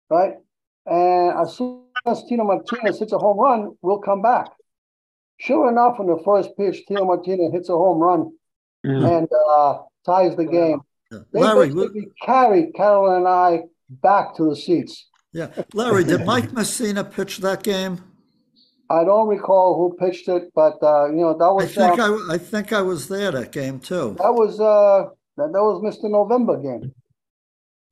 right? 0.09 0.35
And 0.87 1.39
as 1.39 1.55
soon 1.57 1.85
as 2.07 2.25
Tino 2.25 2.45
Martinez 2.45 2.99
hits 2.99 3.13
a 3.13 3.19
home 3.19 3.39
run, 3.39 3.77
we'll 3.83 3.99
come 3.99 4.23
back. 4.23 4.47
Sure 5.39 5.71
enough, 5.71 5.99
in 6.01 6.07
the 6.07 6.21
first 6.25 6.51
pitch, 6.57 6.85
Tino 6.87 7.05
Martinez 7.05 7.53
hits 7.53 7.69
a 7.69 7.73
home 7.73 7.99
run 7.99 8.33
and 8.85 9.29
uh, 9.51 9.79
ties 10.05 10.37
the 10.37 10.45
game. 10.45 10.81
They 11.11 11.41
Larry, 11.41 11.71
basically 11.71 12.09
carried 12.23 12.75
Carol 12.75 13.17
and 13.17 13.27
I 13.27 13.63
back 13.89 14.37
to 14.37 14.49
the 14.49 14.57
seats. 14.57 15.09
Yeah, 15.33 15.49
Larry, 15.75 16.05
did 16.05 16.25
Mike 16.25 16.51
Mussina 16.51 17.11
pitch 17.11 17.39
that 17.39 17.63
game? 17.63 18.03
I 18.89 19.05
don't 19.05 19.29
recall 19.29 19.77
who 19.77 19.97
pitched 20.05 20.29
it, 20.29 20.53
but 20.55 20.83
uh, 20.83 21.07
you 21.11 21.21
know 21.21 21.37
that 21.39 21.45
I 21.45 21.53
was 21.53 21.75
think 21.75 21.99
uh, 21.99 22.17
I, 22.29 22.35
I 22.35 22.39
think 22.39 22.73
I 22.73 22.83
was 22.83 23.09
there 23.09 23.31
that 23.31 23.53
game 23.53 23.79
too. 23.79 24.17
that 24.19 24.35
was 24.35 24.61
uh, 24.61 25.11
that, 25.37 25.53
that 25.53 25.63
was 25.63 25.81
Mr. 25.83 26.11
November 26.11 26.61
game. 26.61 26.93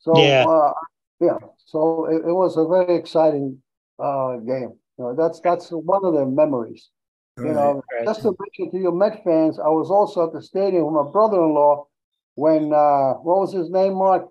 So 0.00 0.20
Yeah. 0.20 0.44
uh, 0.46 0.72
yeah, 1.20 1.38
so 1.66 2.06
it, 2.06 2.28
it 2.28 2.32
was 2.32 2.56
a 2.56 2.66
very 2.66 2.96
exciting 2.96 3.62
uh, 3.98 4.36
game. 4.38 4.72
You 4.98 5.04
know, 5.04 5.14
that's 5.14 5.40
that's 5.40 5.68
one 5.70 6.04
of 6.04 6.14
the 6.14 6.26
memories. 6.26 6.90
You 7.38 7.52
know, 7.52 7.82
Right. 7.92 8.04
just 8.04 8.22
to 8.22 8.34
mention 8.40 8.72
to 8.72 8.78
you 8.82 8.90
Met 8.92 9.22
fans, 9.22 9.60
I 9.60 9.68
was 9.68 9.90
also 9.92 10.26
at 10.26 10.32
the 10.32 10.42
stadium 10.42 10.86
with 10.86 11.04
my 11.06 11.10
brother-in-law 11.12 11.86
when 12.34 12.72
uh, 12.72 13.12
what 13.22 13.38
was 13.38 13.52
his 13.52 13.70
name, 13.70 13.94
Mark? 13.94 14.26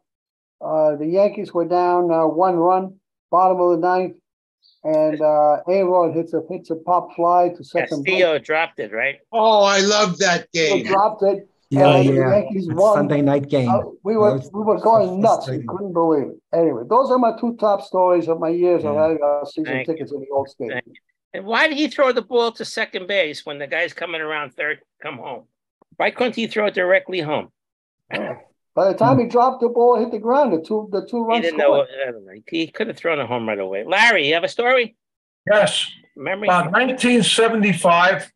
Uh, 0.60 0.96
the 0.98 1.06
Yankees 1.08 1.54
were 1.54 1.66
down 1.66 2.12
uh, 2.12 2.26
one 2.28 2.58
run, 2.58 2.96
bottom 3.32 3.62
of 3.62 3.80
the 3.80 3.88
ninth, 3.88 4.18
and 4.84 5.22
uh, 5.22 5.62
A-Rod 5.70 6.14
hits 6.16 6.34
a 6.34 6.42
hits 6.50 6.70
a 6.70 6.76
pop 6.76 7.16
fly 7.16 7.50
to 7.56 7.64
second 7.64 8.04
base. 8.04 8.16
Castillo 8.16 8.40
dropped 8.40 8.80
it, 8.80 8.92
right? 8.92 9.20
Oh, 9.32 9.64
I 9.64 9.80
love 9.80 10.18
that 10.18 10.48
He 10.52 10.82
game. 10.82 10.86
dropped 10.86 11.24
it. 11.24 11.48
Yeah, 11.70 11.96
and 11.98 12.16
yeah. 12.16 12.30
Yankees 12.38 12.68
That 12.68 12.76
won. 12.76 12.96
Sunday 12.98 13.22
night 13.22 13.50
game. 13.50 13.70
Uh, 13.70 13.80
we 14.04 14.16
were 14.16 14.36
was 14.38 14.50
we 14.54 14.62
were 14.62 14.80
going 14.80 15.20
nuts. 15.20 15.50
We 15.50 15.64
couldn't 15.68 15.94
believe 15.94 16.28
it. 16.30 16.38
Anyway, 16.58 16.84
those 16.90 17.12
are 17.12 17.18
my 17.18 17.38
two 17.40 17.56
top 17.58 17.82
stories 17.82 18.28
of 18.30 18.40
my 18.40 18.50
years 18.50 18.86
of 18.86 18.96
having 18.96 19.20
uh, 19.24 19.44
season 19.46 19.66
Thank 19.66 19.88
you. 19.88 19.94
tickets 19.94 20.12
in 20.14 20.22
the 20.22 20.28
old 20.32 20.48
stadium. 20.50 20.80
And 21.34 21.46
why 21.46 21.68
did 21.68 21.78
he 21.78 21.88
throw 21.90 22.14
the 22.14 22.22
ball 22.22 22.52
to 22.54 22.64
second 22.64 23.08
base 23.08 23.46
when 23.46 23.60
the 23.60 23.68
guy's 23.68 23.94
coming 23.94 24.22
around 24.22 24.52
third? 24.54 24.80
Come 25.02 25.18
home. 25.18 25.44
Why 25.98 26.12
couldn't 26.12 26.36
he 26.36 26.48
throw 26.48 26.68
it 26.68 26.74
directly 26.74 27.20
home? 27.20 27.50
By 28.12 28.92
the 28.92 28.94
time 28.98 29.20
he 29.20 29.26
dropped 29.26 29.62
the 29.62 29.70
ball, 29.70 30.00
hit 30.00 30.12
the 30.12 30.20
ground. 30.20 30.54
The 30.54 30.62
two 30.64 30.88
the 30.92 31.06
two 31.06 31.24
He 31.26 31.30
runs 31.30 31.42
didn't 31.44 31.58
know. 31.58 31.74
scored. 31.74 31.88
I 32.08 32.12
don't 32.12 32.26
know. 32.26 32.32
He 32.48 32.68
could 32.68 32.88
have 32.88 32.96
thrown 32.98 33.20
it 33.20 33.28
home 33.28 33.50
right 33.50 33.60
away. 33.60 33.84
Larry, 33.84 34.28
you 34.28 34.36
have 34.36 34.44
a 34.44 34.48
story? 34.48 34.96
Yes. 35.52 35.86
Memory? 36.16 36.48
About 36.48 36.72
1975, 36.72 38.32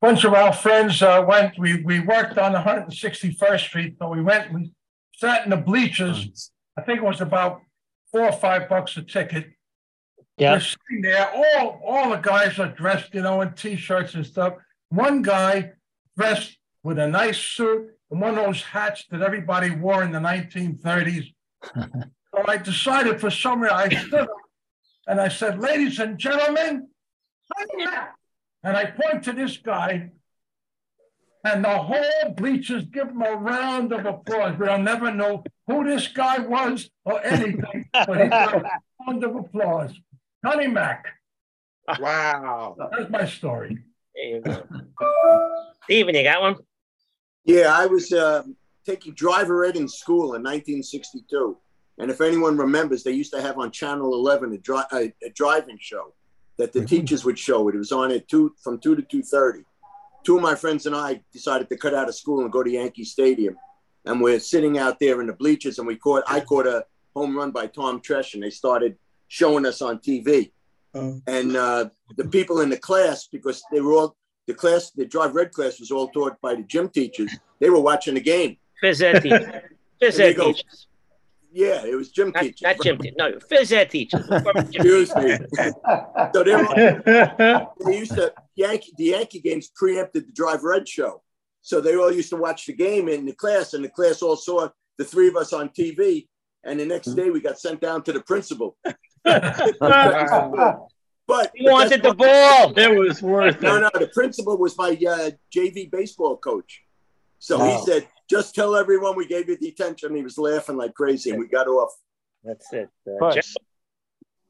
bunch 0.00 0.24
of 0.24 0.34
our 0.34 0.52
friends 0.52 1.02
uh, 1.02 1.24
went. 1.26 1.58
We 1.58 1.82
we 1.82 2.00
worked 2.00 2.38
on 2.38 2.52
161st 2.52 3.60
Street, 3.60 3.96
so 3.98 4.08
we 4.08 4.22
went. 4.22 4.52
We 4.52 4.72
sat 5.14 5.44
in 5.44 5.50
the 5.50 5.56
bleachers. 5.56 6.50
I 6.76 6.82
think 6.82 6.98
it 6.98 7.04
was 7.04 7.20
about 7.20 7.62
four 8.12 8.22
or 8.22 8.32
five 8.32 8.68
bucks 8.68 8.96
a 8.96 9.02
ticket. 9.02 9.46
Yeah. 10.36 10.52
We're 10.52 10.60
sitting 10.60 11.02
there. 11.02 11.30
All 11.34 11.80
all 11.84 12.10
the 12.10 12.16
guys 12.16 12.58
are 12.58 12.68
dressed, 12.68 13.14
you 13.14 13.22
know, 13.22 13.40
in 13.40 13.52
t-shirts 13.54 14.14
and 14.14 14.26
stuff. 14.26 14.54
One 14.90 15.22
guy 15.22 15.72
dressed 16.16 16.58
with 16.82 16.98
a 16.98 17.08
nice 17.08 17.38
suit 17.38 17.90
and 18.10 18.20
one 18.20 18.38
of 18.38 18.44
those 18.44 18.62
hats 18.62 19.04
that 19.10 19.22
everybody 19.22 19.70
wore 19.70 20.02
in 20.04 20.12
the 20.12 20.18
1930s. 20.18 21.34
so 21.74 22.44
I 22.46 22.58
decided 22.58 23.20
for 23.20 23.30
some 23.30 23.62
reason 23.62 23.76
I 23.76 23.88
stood 23.88 24.20
up 24.20 24.28
and 25.06 25.20
I 25.20 25.28
said, 25.28 25.58
"Ladies 25.58 25.98
and 25.98 26.18
gentlemen," 26.18 26.88
and 28.64 28.76
I 28.76 28.86
point 28.86 29.24
to 29.24 29.32
this 29.32 29.56
guy, 29.56 30.10
and 31.44 31.64
the 31.64 31.78
whole 31.78 32.32
bleachers 32.36 32.84
give 32.86 33.08
him 33.08 33.22
a 33.22 33.36
round 33.36 33.92
of 33.92 34.04
applause. 34.06 34.58
We'll 34.58 34.78
never 34.78 35.12
know 35.12 35.44
who 35.66 35.84
this 35.84 36.08
guy 36.08 36.38
was 36.38 36.90
or 37.04 37.24
anything, 37.24 37.88
but 37.92 38.20
he 38.20 38.28
got 38.28 38.54
a 38.54 38.62
round 39.06 39.24
of 39.24 39.36
applause. 39.36 39.92
Connie 40.44 40.66
Mack. 40.66 41.06
Wow. 42.00 42.76
That's 42.90 43.10
my 43.10 43.26
story. 43.26 43.78
There 44.14 44.24
you 44.24 44.40
go. 44.40 44.66
Steven, 45.84 46.14
you 46.14 46.24
got 46.24 46.40
one? 46.40 46.56
Yeah, 47.44 47.72
I 47.72 47.86
was 47.86 48.12
uh, 48.12 48.42
taking 48.84 49.14
driver 49.14 49.64
ed 49.64 49.76
in 49.76 49.88
school 49.88 50.34
in 50.34 50.42
1962. 50.42 51.56
And 51.98 52.10
if 52.10 52.20
anyone 52.20 52.56
remembers, 52.56 53.04
they 53.04 53.12
used 53.12 53.32
to 53.32 53.40
have 53.40 53.58
on 53.58 53.70
Channel 53.70 54.12
11 54.14 54.52
a, 54.52 54.58
dri- 54.58 54.82
a, 54.92 55.12
a 55.24 55.30
driving 55.34 55.78
show 55.80 56.12
that 56.58 56.72
the 56.72 56.84
teachers 56.84 57.24
would 57.24 57.38
show. 57.38 57.68
It 57.68 57.74
It 57.74 57.78
was 57.78 57.92
on 57.92 58.10
at 58.12 58.28
two 58.28 58.54
from 58.62 58.78
two 58.78 58.96
to 58.96 59.02
two 59.02 59.22
thirty. 59.22 59.64
Two 60.24 60.36
of 60.36 60.42
my 60.42 60.54
friends 60.54 60.86
and 60.86 60.96
I 60.96 61.22
decided 61.32 61.68
to 61.68 61.76
cut 61.76 61.94
out 61.94 62.08
of 62.08 62.14
school 62.14 62.40
and 62.40 62.50
go 62.50 62.62
to 62.62 62.70
Yankee 62.70 63.04
Stadium, 63.04 63.56
and 64.04 64.20
we're 64.20 64.40
sitting 64.40 64.78
out 64.78 64.98
there 64.98 65.20
in 65.20 65.26
the 65.26 65.32
bleachers, 65.32 65.78
and 65.78 65.86
we 65.86 65.96
caught 65.96 66.24
I 66.26 66.40
caught 66.40 66.66
a 66.66 66.84
home 67.14 67.36
run 67.36 67.50
by 67.50 67.66
Tom 67.66 68.00
Tresh, 68.00 68.34
and 68.34 68.42
they 68.42 68.50
started 68.50 68.96
showing 69.28 69.66
us 69.66 69.82
on 69.82 69.98
TV. 69.98 70.52
And 71.26 71.56
uh, 71.56 71.90
the 72.16 72.26
people 72.26 72.60
in 72.60 72.70
the 72.70 72.78
class, 72.78 73.28
because 73.30 73.62
they 73.70 73.80
were 73.80 73.92
all 73.92 74.16
the 74.46 74.54
class, 74.54 74.90
the 74.92 75.04
drive 75.04 75.34
red 75.34 75.52
class 75.52 75.78
was 75.78 75.90
all 75.90 76.08
taught 76.08 76.40
by 76.40 76.54
the 76.54 76.62
gym 76.62 76.88
teachers. 76.88 77.36
They 77.60 77.68
were 77.68 77.80
watching 77.80 78.14
the 78.14 78.20
game. 78.20 78.56
Phys 78.82 79.02
ed 79.02 79.20
teacher. 79.22 79.70
Phys 80.00 80.20
ed 80.20 80.36
teachers. 80.36 80.86
Yeah, 81.52 81.84
it 81.86 81.94
was 81.94 82.10
gym 82.10 82.32
Not, 82.34 82.42
teachers. 82.42 82.62
not 82.62 82.80
gym 82.82 82.98
teachers. 82.98 83.16
No, 83.18 83.32
phys 83.32 83.72
ed 83.72 83.90
teachers. 83.90 84.26
Excuse 84.30 85.14
me. 85.16 85.36
so 86.34 86.42
they, 86.44 86.54
were, 86.54 87.66
they 87.84 87.98
used 87.98 88.12
to 88.14 88.32
Yankee 88.54 88.92
the 88.96 89.04
Yankee 89.04 89.40
games 89.40 89.70
preempted 89.74 90.28
the 90.28 90.32
Drive 90.32 90.62
Red 90.64 90.88
show. 90.88 91.22
So 91.62 91.80
they 91.80 91.96
all 91.96 92.12
used 92.12 92.30
to 92.30 92.36
watch 92.36 92.66
the 92.66 92.74
game 92.74 93.08
in 93.08 93.26
the 93.26 93.32
class, 93.32 93.74
and 93.74 93.84
the 93.84 93.88
class 93.88 94.22
all 94.22 94.36
saw 94.36 94.68
the 94.98 95.04
three 95.04 95.28
of 95.28 95.36
us 95.36 95.52
on 95.52 95.70
TV. 95.70 96.28
And 96.64 96.78
the 96.78 96.86
next 96.86 97.14
day 97.14 97.30
we 97.30 97.40
got 97.40 97.58
sent 97.58 97.80
down 97.80 98.02
to 98.04 98.12
the 98.12 98.20
principal. 98.20 98.76
But 101.28 101.50
He 101.56 101.68
wanted 101.68 102.02
the 102.04 102.14
ball. 102.14 102.72
It 102.78 102.96
was 102.96 103.20
worth 103.20 103.60
no, 103.60 103.76
it. 103.76 103.80
no, 103.80 103.90
the 103.98 104.06
principal 104.14 104.56
was 104.58 104.78
my 104.78 104.90
uh, 104.90 105.30
JV 105.54 105.90
baseball 105.90 106.36
coach. 106.36 106.82
So 107.38 107.62
he 107.64 107.84
said, 107.84 108.08
"Just 108.28 108.54
tell 108.54 108.76
everyone 108.76 109.16
we 109.16 109.26
gave 109.26 109.48
you 109.48 109.56
detention." 109.56 110.14
He 110.14 110.22
was 110.22 110.38
laughing 110.38 110.76
like 110.76 110.94
crazy, 110.94 111.30
and 111.30 111.38
we 111.38 111.46
got 111.46 111.68
off. 111.68 111.92
That's 112.42 112.72
it. 112.72 112.88
Uh, 113.06 113.40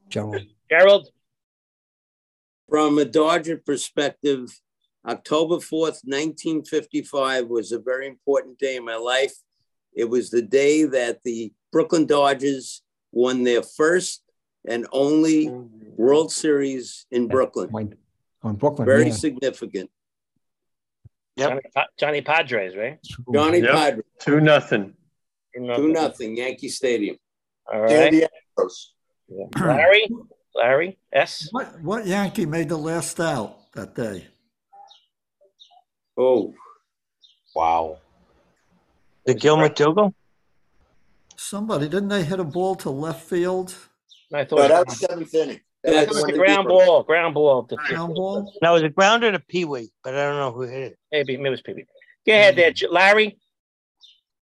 Gerald. 0.09 0.43
Gerald? 0.70 1.09
From 2.68 2.99
a 2.99 3.05
Dodger 3.05 3.59
perspective, 3.64 4.49
October 5.07 5.57
4th, 5.57 6.03
1955 6.05 7.47
was 7.47 7.70
a 7.70 7.78
very 7.78 8.09
important 8.09 8.59
day 8.59 8.76
in 8.76 8.84
my 8.84 8.97
life. 8.97 9.34
It 9.95 10.11
was 10.11 10.30
the 10.30 10.43
day 10.43 10.84
that 10.84 11.22
the 11.22 11.53
Brooklyn 11.70 12.07
Dodgers 12.07 12.82
won 13.12 13.45
their 13.45 13.62
first 13.62 14.22
and 14.68 14.87
only 14.93 15.49
World 15.97 16.32
Series 16.32 17.07
in 17.11 17.28
Brooklyn. 17.28 17.97
On 18.43 18.57
Brooklyn. 18.57 18.87
Very 18.87 19.07
yeah. 19.07 19.12
significant. 19.12 19.91
Johnny, 21.39 21.61
Johnny 21.99 22.22
Podres, 22.22 22.76
right? 22.76 22.99
Johnny 23.32 23.59
Yep. 23.61 23.70
Podres, 23.70 24.03
Two 24.20 24.41
nothing. 24.41 24.95
two 25.55 25.89
nothing, 25.89 26.37
Yankee 26.37 26.68
Stadium. 26.68 27.16
All 27.72 27.82
right. 27.82 28.12
Yeah. 28.12 29.47
Larry? 29.57 30.09
Larry? 30.55 30.99
S? 31.12 31.49
What, 31.53 31.80
what 31.82 32.07
Yankee 32.07 32.47
made 32.47 32.68
the 32.68 32.76
last 32.78 33.20
out 33.20 33.72
that 33.74 33.95
day? 33.95 34.26
Oh, 36.16 36.55
Wow. 37.55 37.99
The 39.24 39.34
Gil 39.34 39.57
McDougald? 39.57 40.14
Somebody, 41.37 41.89
didn't 41.89 42.09
they 42.09 42.22
hit 42.22 42.39
a 42.39 42.45
ball 42.45 42.74
to 42.76 42.91
left 42.91 43.28
field? 43.28 43.74
I 44.32 44.39
No, 44.43 44.45
thought 44.45 44.68
that 44.68 44.87
was 44.87 45.01
seventh 45.01 45.34
inning. 45.34 45.61
It 45.87 45.93
That's 45.93 46.09
was 46.14 46.24
a 46.24 46.32
ground 46.32 46.66
beat 46.68 46.76
them. 46.78 46.87
ball, 46.87 47.03
ground 47.05 47.34
ball. 47.34 47.62
to- 47.64 47.76
Ground 47.76 48.14
ball? 48.14 48.53
Now, 48.61 48.74
was 48.74 48.82
it 48.82 48.95
ground 48.95 49.22
or 49.24 49.30
the 49.32 49.39
Pee 49.39 49.64
Wee? 49.64 49.91
But 50.03 50.14
I 50.14 50.24
don't 50.26 50.37
know 50.37 50.51
who 50.53 50.62
hit 50.62 50.82
it. 50.93 50.99
Maybe, 51.12 51.37
maybe 51.37 51.47
it 51.49 51.51
was 51.51 51.62
PB. 51.62 51.84
Go 52.26 52.32
ahead 52.32 52.57
there, 52.57 52.72
J- 52.72 52.89
Larry. 52.91 53.39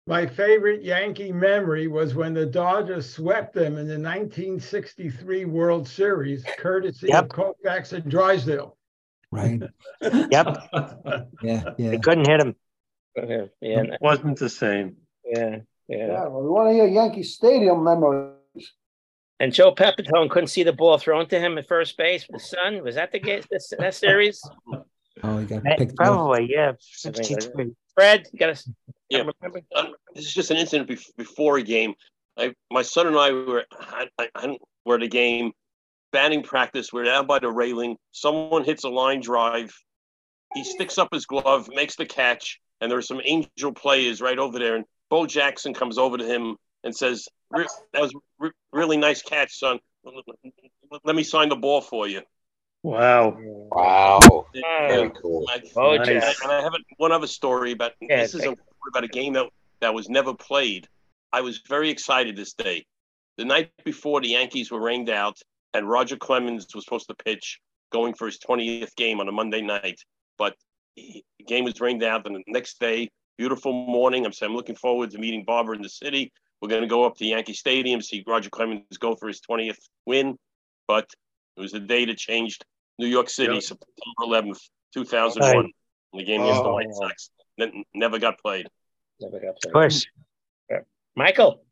My 0.05 0.25
favorite 0.25 0.81
Yankee 0.83 1.31
memory 1.31 1.87
was 1.87 2.15
when 2.15 2.33
the 2.33 2.45
Dodgers 2.45 3.09
swept 3.13 3.53
them 3.53 3.77
in 3.77 3.87
the 3.87 3.97
1963 3.97 5.45
World 5.45 5.87
Series, 5.87 6.43
courtesy 6.57 7.07
Yep. 7.07 7.23
of 7.25 7.29
Koufax 7.29 7.93
and 7.93 8.09
Drysdale. 8.11 8.75
Right. 9.31 9.61
Yep. 10.01 10.57
Yeah. 11.41 11.63
Yeah. 11.77 11.89
They 11.91 11.99
couldn't 11.99 12.27
hit 12.27 12.41
him. 12.41 12.55
Yeah, 13.15 13.45
It 13.61 14.01
Wasn't 14.01 14.39
the 14.39 14.49
same. 14.49 14.97
yeah, 15.25 15.57
yeah. 15.87 16.07
Yeah, 16.07 16.27
well, 16.27 16.41
we 16.41 16.49
want 16.49 16.69
to 16.69 16.73
hear 16.73 16.87
Yankee 16.87 17.23
Stadium 17.23 17.83
memories. 17.83 18.35
And 19.39 19.53
Joe 19.53 19.73
Pepitone 19.73 20.29
couldn't 20.29 20.47
see 20.47 20.63
the 20.63 20.73
ball 20.73 20.97
thrown 20.97 21.27
to 21.29 21.39
him 21.39 21.57
at 21.57 21.67
first 21.67 21.95
base 21.97 22.27
with 22.27 22.41
the 22.41 22.45
sun. 22.47 22.83
Was 22.83 22.95
that 22.95 23.11
the 23.11 23.19
game? 23.19 23.41
That, 23.51 23.61
that 23.79 23.93
series? 23.95 24.41
Oh, 25.23 25.37
he 25.37 25.45
got 25.45 25.63
picked 25.63 25.91
off. 25.93 25.95
Probably, 25.95 26.47
yeah. 26.51 26.71
I 26.71 27.11
think 27.11 27.15
it 27.15 27.17
was. 27.19 27.27
63. 27.27 27.71
Fred, 27.95 28.27
you 28.33 28.39
got 28.39 28.55
to 28.55 28.63
Yeah. 29.09 29.19
remember? 29.41 29.61
Um, 29.75 29.93
this 30.13 30.25
is 30.25 30.33
just 30.33 30.51
an 30.51 30.57
incident 30.57 30.89
bef- 30.89 31.15
before 31.17 31.57
a 31.57 31.63
game. 31.63 31.93
I, 32.37 32.53
my 32.71 32.81
son 32.81 33.07
and 33.07 33.17
I 33.17 33.31
were 33.31 33.65
I, 33.79 34.07
I, 34.17 34.29
I 34.35 34.57
were 34.85 34.95
at 34.95 35.03
a 35.03 35.07
game, 35.07 35.51
batting 36.11 36.43
practice. 36.43 36.91
We're 36.93 37.05
down 37.05 37.25
by 37.27 37.39
the 37.39 37.49
railing. 37.51 37.97
Someone 38.11 38.63
hits 38.63 38.83
a 38.83 38.89
line 38.89 39.21
drive. 39.21 39.73
He 40.53 40.63
sticks 40.63 40.97
up 40.97 41.09
his 41.13 41.25
glove, 41.25 41.69
makes 41.73 41.95
the 41.95 42.05
catch, 42.05 42.59
and 42.81 42.89
there 42.89 42.97
are 42.97 43.01
some 43.03 43.21
angel 43.23 43.71
players 43.73 44.19
right 44.21 44.39
over 44.39 44.57
there. 44.59 44.75
And 44.75 44.85
Bo 45.09 45.25
Jackson 45.25 45.73
comes 45.73 45.97
over 45.97 46.17
to 46.17 46.25
him 46.25 46.55
and 46.83 46.95
says, 46.95 47.27
"That 47.51 48.01
was 48.01 48.13
re- 48.39 48.51
really 48.71 48.97
nice 48.97 49.21
catch, 49.21 49.57
son. 49.57 49.79
Let 51.03 51.15
me 51.15 51.23
sign 51.23 51.49
the 51.49 51.55
ball 51.55 51.81
for 51.81 52.07
you." 52.07 52.21
Wow. 52.83 53.37
Wow. 53.39 54.47
Very 54.53 55.11
cool. 55.21 55.45
Oh, 55.75 55.91
and, 55.91 56.05
Jack. 56.05 56.23
I, 56.23 56.33
and 56.43 56.51
I 56.51 56.61
have 56.61 56.73
one 56.97 57.11
other 57.11 57.27
story 57.27 57.73
about 57.73 57.91
Yeah, 57.99 58.21
this 58.21 58.33
is 58.33 58.41
a, 58.41 58.43
thank- 58.45 58.59
about 58.87 59.03
a 59.03 59.09
game 59.09 59.33
that, 59.33 59.47
that 59.81 59.93
was 59.93 60.09
never 60.09 60.33
played. 60.33 60.87
I 61.31 61.41
was 61.41 61.61
very 61.67 61.89
excited 61.89 62.35
this 62.35 62.53
day. 62.53 62.85
The 63.37 63.45
night 63.45 63.71
before, 63.83 64.21
the 64.21 64.29
Yankees 64.29 64.71
were 64.71 64.81
rained 64.81 65.09
out, 65.09 65.37
and 65.73 65.89
Roger 65.89 66.17
Clemens 66.17 66.67
was 66.73 66.85
supposed 66.85 67.07
to 67.07 67.15
pitch, 67.15 67.59
going 67.91 68.13
for 68.13 68.25
his 68.25 68.39
20th 68.39 68.95
game 68.95 69.19
on 69.19 69.27
a 69.27 69.31
Monday 69.31 69.61
night. 69.61 69.99
But 70.37 70.55
he, 70.95 71.23
the 71.37 71.45
game 71.45 71.65
was 71.65 71.79
rained 71.79 72.03
out, 72.03 72.25
and 72.25 72.35
the 72.35 72.43
next 72.47 72.79
day, 72.79 73.09
beautiful 73.37 73.73
morning. 73.73 74.25
I'm 74.25 74.33
saying 74.33 74.51
I'm 74.51 74.55
looking 74.55 74.75
forward 74.75 75.11
to 75.11 75.17
meeting 75.19 75.43
Barbara 75.45 75.75
in 75.75 75.81
the 75.81 75.89
city. 75.89 76.31
We're 76.61 76.69
going 76.69 76.81
to 76.81 76.87
go 76.87 77.05
up 77.05 77.15
to 77.17 77.25
Yankee 77.25 77.53
Stadium, 77.53 78.01
see 78.01 78.23
Roger 78.27 78.49
Clemens 78.49 78.97
go 78.99 79.15
for 79.15 79.27
his 79.27 79.41
20th 79.41 79.77
win. 80.05 80.37
But 80.87 81.09
it 81.57 81.61
was 81.61 81.71
the 81.71 81.79
day 81.79 82.05
that 82.05 82.17
changed 82.17 82.65
New 82.97 83.07
York 83.07 83.29
City, 83.29 83.53
Yep. 83.53 83.63
September 83.63 84.21
11th, 84.21 84.59
2001. 84.93 85.55
Right. 85.65 85.75
The 86.13 86.23
game 86.23 86.41
against 86.41 86.63
the 86.63 86.69
White 86.71 86.87
Oh. 86.91 86.99
Sox 87.07 87.29
N- 87.59 87.83
never 87.93 88.19
got 88.19 88.39
played. 88.39 88.67
Never 89.21 89.39
got 89.39 89.55
played. 89.61 89.69
Of 89.69 89.73
course. 89.73 90.05
Michael. 91.15 91.63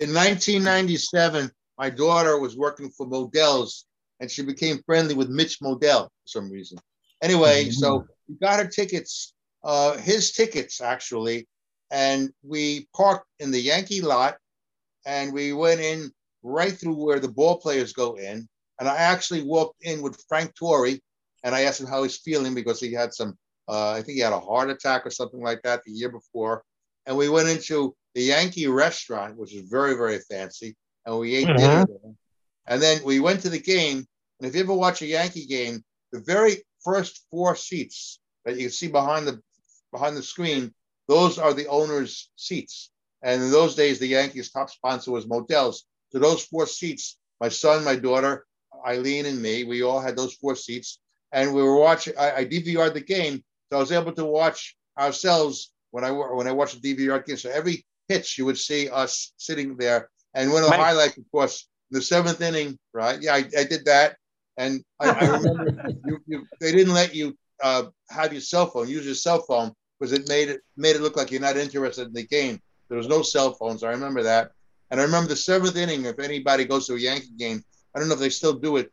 In 0.00 0.12
1997, 0.12 1.50
my 1.78 1.88
daughter 1.90 2.38
was 2.40 2.56
working 2.56 2.90
for 2.90 3.06
Modell's 3.06 3.86
and 4.20 4.30
she 4.30 4.42
became 4.42 4.82
friendly 4.84 5.14
with 5.14 5.28
Mitch 5.28 5.60
Modell 5.60 6.04
for 6.06 6.10
some 6.26 6.50
reason. 6.50 6.78
Anyway, 7.22 7.70
so 7.70 8.04
we 8.28 8.34
got 8.36 8.58
her 8.60 8.66
tickets, 8.68 9.34
uh, 9.62 9.96
his 9.98 10.32
tickets 10.32 10.80
actually, 10.80 11.46
and 11.92 12.32
we 12.42 12.88
parked 12.96 13.26
in 13.38 13.50
the 13.50 13.60
Yankee 13.60 14.00
lot 14.00 14.38
and 15.04 15.32
we 15.32 15.52
went 15.52 15.80
in 15.80 16.10
right 16.42 16.72
through 16.72 16.94
where 16.94 17.20
the 17.20 17.28
ball 17.28 17.58
players 17.58 17.92
go 17.92 18.14
in. 18.14 18.48
And 18.80 18.88
I 18.88 18.96
actually 18.96 19.42
walked 19.42 19.76
in 19.82 20.00
with 20.00 20.24
Frank 20.26 20.54
Torre 20.54 20.96
and 21.44 21.54
I 21.54 21.62
asked 21.62 21.80
him 21.80 21.86
how 21.86 22.02
he's 22.02 22.16
feeling 22.16 22.54
because 22.54 22.80
he 22.80 22.92
had 22.92 23.12
some, 23.12 23.36
uh, 23.68 23.90
I 23.90 23.96
think 23.96 24.16
he 24.16 24.20
had 24.20 24.32
a 24.32 24.40
heart 24.40 24.70
attack 24.70 25.06
or 25.06 25.10
something 25.10 25.42
like 25.42 25.60
that 25.62 25.84
the 25.84 25.92
year 25.92 26.08
before. 26.08 26.64
And 27.04 27.16
we 27.16 27.28
went 27.28 27.48
into 27.48 27.94
the 28.14 28.22
Yankee 28.22 28.68
restaurant, 28.68 29.36
which 29.36 29.54
is 29.54 29.68
very, 29.68 29.94
very 29.94 30.18
fancy, 30.18 30.74
and 31.04 31.18
we 31.18 31.34
ate 31.34 31.46
dinner 31.46 31.84
there. 31.86 32.14
And 32.66 32.80
then 32.80 33.02
we 33.04 33.20
went 33.20 33.40
to 33.40 33.50
the 33.50 33.58
game. 33.58 34.06
And 34.38 34.48
if 34.48 34.54
you 34.54 34.62
ever 34.62 34.72
watch 34.72 35.02
a 35.02 35.06
Yankee 35.06 35.46
game, 35.46 35.84
the 36.10 36.20
very 36.20 36.64
first 36.82 37.26
four 37.30 37.54
seats 37.54 38.18
that 38.44 38.58
you 38.58 38.70
see 38.70 38.88
behind 38.88 39.26
the 39.26 39.40
behind 39.92 40.16
the 40.16 40.22
screen, 40.22 40.72
those 41.08 41.38
are 41.38 41.52
the 41.52 41.66
owners' 41.66 42.30
seats. 42.36 42.90
And 43.22 43.42
in 43.42 43.50
those 43.50 43.74
days, 43.74 43.98
the 43.98 44.06
Yankees' 44.06 44.50
top 44.50 44.70
sponsor 44.70 45.12
was 45.12 45.26
Modell's. 45.26 45.84
So 46.10 46.18
those 46.18 46.44
four 46.44 46.66
seats, 46.66 47.18
my 47.40 47.48
son, 47.48 47.84
my 47.84 47.96
daughter, 47.96 48.46
Eileen, 48.86 49.26
and 49.26 49.40
me, 49.40 49.64
we 49.64 49.82
all 49.82 50.00
had 50.00 50.16
those 50.16 50.34
four 50.34 50.56
seats. 50.56 50.98
And 51.32 51.54
we 51.54 51.62
were 51.62 51.78
watching. 51.78 52.14
I, 52.18 52.36
I 52.38 52.44
DVR'd 52.44 52.94
the 52.94 53.00
game, 53.00 53.42
so 53.70 53.78
I 53.78 53.80
was 53.80 53.92
able 53.92 54.12
to 54.12 54.24
watch 54.24 54.76
ourselves 54.98 55.72
when 55.90 56.04
I 56.04 56.10
when 56.10 56.46
I 56.46 56.52
watched 56.52 56.82
the 56.82 56.94
DVR 56.94 57.24
game. 57.24 57.38
So 57.38 57.50
every 57.50 57.86
pitch, 58.08 58.36
you 58.36 58.44
would 58.44 58.58
see 58.58 58.90
us 58.90 59.32
sitting 59.38 59.76
there. 59.76 60.10
And 60.34 60.52
one 60.52 60.62
of 60.62 60.70
the 60.70 60.76
highlights, 60.76 61.16
of 61.16 61.24
course, 61.30 61.68
the 61.90 62.02
seventh 62.02 62.40
inning, 62.40 62.78
right? 62.92 63.20
Yeah, 63.20 63.34
I, 63.34 63.44
I 63.58 63.64
did 63.64 63.84
that. 63.86 64.16
And 64.56 64.82
I, 65.00 65.10
I 65.10 65.26
remember 65.38 65.88
you, 66.06 66.18
you, 66.26 66.46
they 66.60 66.72
didn't 66.72 66.94
let 66.94 67.14
you 67.14 67.36
uh, 67.62 67.84
have 68.10 68.32
your 68.32 68.40
cell 68.40 68.66
phone, 68.66 68.88
use 68.88 69.06
your 69.06 69.14
cell 69.14 69.40
phone, 69.40 69.72
because 70.02 70.12
it 70.18 70.28
made 70.28 70.48
it 70.48 70.60
made 70.76 70.96
it 70.96 71.00
look 71.00 71.16
like 71.16 71.30
you're 71.30 71.40
not 71.40 71.56
interested 71.56 72.08
in 72.08 72.12
the 72.12 72.26
game. 72.26 72.60
There 72.88 72.98
was 72.98 73.06
no 73.06 73.22
cell 73.22 73.52
phones. 73.52 73.84
I 73.84 73.90
remember 73.90 74.24
that. 74.24 74.50
And 74.90 75.00
I 75.00 75.04
remember 75.04 75.28
the 75.28 75.36
seventh 75.36 75.76
inning. 75.76 76.04
If 76.06 76.18
anybody 76.18 76.64
goes 76.64 76.88
to 76.88 76.94
a 76.94 76.98
Yankee 76.98 77.30
game, 77.38 77.62
I 77.94 78.00
don't 78.00 78.08
know 78.08 78.14
if 78.14 78.20
they 78.20 78.28
still 78.28 78.52
do 78.54 78.78
it. 78.78 78.90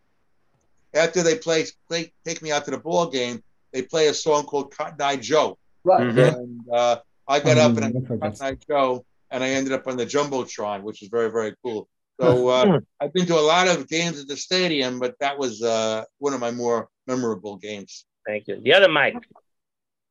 After 0.93 1.24
they 1.24 1.36
play, 1.39 1.66
play 1.88 2.14
take 2.26 2.43
me 2.43 2.51
out 2.51 2.66
to 2.66 2.72
the 2.72 2.78
ball 2.78 3.10
game, 3.10 3.41
they 3.74 3.82
play 3.82 4.07
a 4.07 4.14
song 4.14 4.43
called 4.43 4.72
Cotton 4.76 5.01
Eye 5.01 5.16
Joe. 5.18 5.57
Right. 5.84 6.01
Mhm. 6.07 6.36
And 6.38 6.62
uh, 6.72 6.97
I 7.28 7.39
got 7.39 7.57
up 7.57 7.76
and 7.78 7.86
I 7.86 7.89
Mm, 7.91 8.01
Cotton 8.07 8.20
that's- 8.20 8.41
Eye 8.41 8.57
Joe, 8.70 9.03
and 9.32 9.43
I 9.43 9.49
ended 9.49 9.74
up 9.74 9.88
on 9.88 9.97
the 9.97 10.05
jumbotron, 10.05 10.84
which 10.84 11.01
was 11.01 11.10
very 11.10 11.32
very 11.32 11.55
cool. 11.64 11.89
So 12.22 12.49
uh, 12.49 12.80
I've 13.01 13.14
been 13.14 13.26
to 13.28 13.36
a 13.39 13.47
lot 13.55 13.68
of 13.68 13.88
games 13.88 14.20
at 14.22 14.28
the 14.28 14.38
stadium, 14.38 14.99
but 14.99 15.16
that 15.22 15.38
was 15.39 15.64
uh, 15.64 16.03
one 16.20 16.34
of 16.36 16.39
my 16.39 16.51
more 16.51 16.88
memorable 17.07 17.55
games. 17.57 18.05
Thank 18.28 18.47
you. 18.47 18.62
The 18.62 18.74
other 18.74 18.89
Mike. 18.89 19.16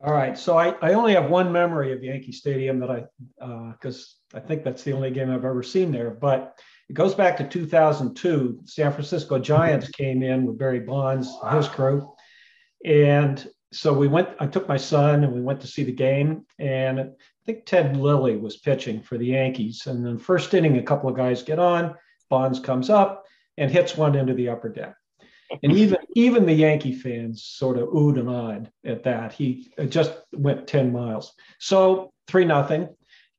All 0.00 0.12
right, 0.12 0.38
so 0.38 0.56
I, 0.56 0.74
I 0.80 0.92
only 0.92 1.14
have 1.14 1.28
one 1.28 1.50
memory 1.50 1.92
of 1.92 2.04
Yankee 2.04 2.30
Stadium 2.30 2.78
that 2.78 2.90
I, 2.90 3.04
uh, 3.44 3.72
because 3.72 4.16
I 4.32 4.38
think 4.38 4.62
that's 4.62 4.84
the 4.84 4.92
only 4.92 5.10
game 5.10 5.28
I've 5.28 5.44
ever 5.44 5.62
seen 5.64 5.90
there. 5.90 6.10
But 6.10 6.56
it 6.88 6.92
goes 6.92 7.16
back 7.16 7.36
to 7.38 7.48
2002. 7.48 8.60
San 8.64 8.92
Francisco 8.92 9.40
Giants 9.40 9.86
mm-hmm. 9.86 10.02
came 10.02 10.22
in 10.22 10.46
with 10.46 10.58
Barry 10.58 10.80
Bonds, 10.80 11.28
and 11.42 11.56
his 11.56 11.68
crew, 11.68 12.14
and 12.84 13.44
so 13.72 13.92
we 13.92 14.08
went. 14.08 14.28
I 14.38 14.46
took 14.46 14.68
my 14.68 14.76
son 14.76 15.24
and 15.24 15.32
we 15.32 15.42
went 15.42 15.60
to 15.60 15.66
see 15.66 15.82
the 15.82 15.92
game. 15.92 16.46
And 16.58 17.00
I 17.00 17.06
think 17.44 17.66
Ted 17.66 17.96
Lilly 17.96 18.36
was 18.36 18.56
pitching 18.56 19.02
for 19.02 19.18
the 19.18 19.26
Yankees. 19.26 19.86
And 19.86 20.04
then 20.04 20.16
first 20.16 20.54
inning, 20.54 20.78
a 20.78 20.82
couple 20.82 21.10
of 21.10 21.16
guys 21.16 21.42
get 21.42 21.58
on. 21.58 21.94
Bonds 22.30 22.60
comes 22.60 22.88
up 22.88 23.24
and 23.56 23.70
hits 23.70 23.96
one 23.96 24.14
into 24.14 24.34
the 24.34 24.48
upper 24.48 24.68
deck 24.68 24.94
and 25.62 25.72
even 25.72 25.98
even 26.14 26.46
the 26.46 26.52
Yankee 26.52 26.92
fans 26.92 27.44
sort 27.44 27.78
of 27.78 27.88
oohed 27.88 28.18
and 28.18 28.28
awed 28.28 28.70
at 28.84 29.04
that. 29.04 29.32
He 29.32 29.70
just 29.88 30.12
went 30.32 30.66
10 30.66 30.92
miles. 30.92 31.32
So 31.58 32.12
three 32.26 32.44
nothing. 32.44 32.88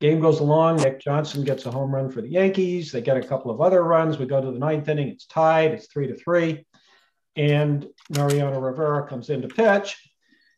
Game 0.00 0.20
goes 0.20 0.40
along. 0.40 0.78
Nick 0.78 1.00
Johnson 1.00 1.44
gets 1.44 1.66
a 1.66 1.70
home 1.70 1.94
run 1.94 2.10
for 2.10 2.22
the 2.22 2.28
Yankees. 2.28 2.90
They 2.90 3.02
get 3.02 3.18
a 3.18 3.26
couple 3.26 3.50
of 3.50 3.60
other 3.60 3.84
runs. 3.84 4.18
We 4.18 4.26
go 4.26 4.40
to 4.40 4.50
the 4.50 4.58
ninth 4.58 4.88
inning. 4.88 5.08
It's 5.08 5.26
tied. 5.26 5.72
It's 5.72 5.88
three 5.88 6.06
to 6.06 6.16
three. 6.16 6.64
And 7.36 7.86
Mariano 8.08 8.58
Rivera 8.60 9.06
comes 9.06 9.28
in 9.28 9.42
to 9.42 9.48
pitch. 9.48 9.96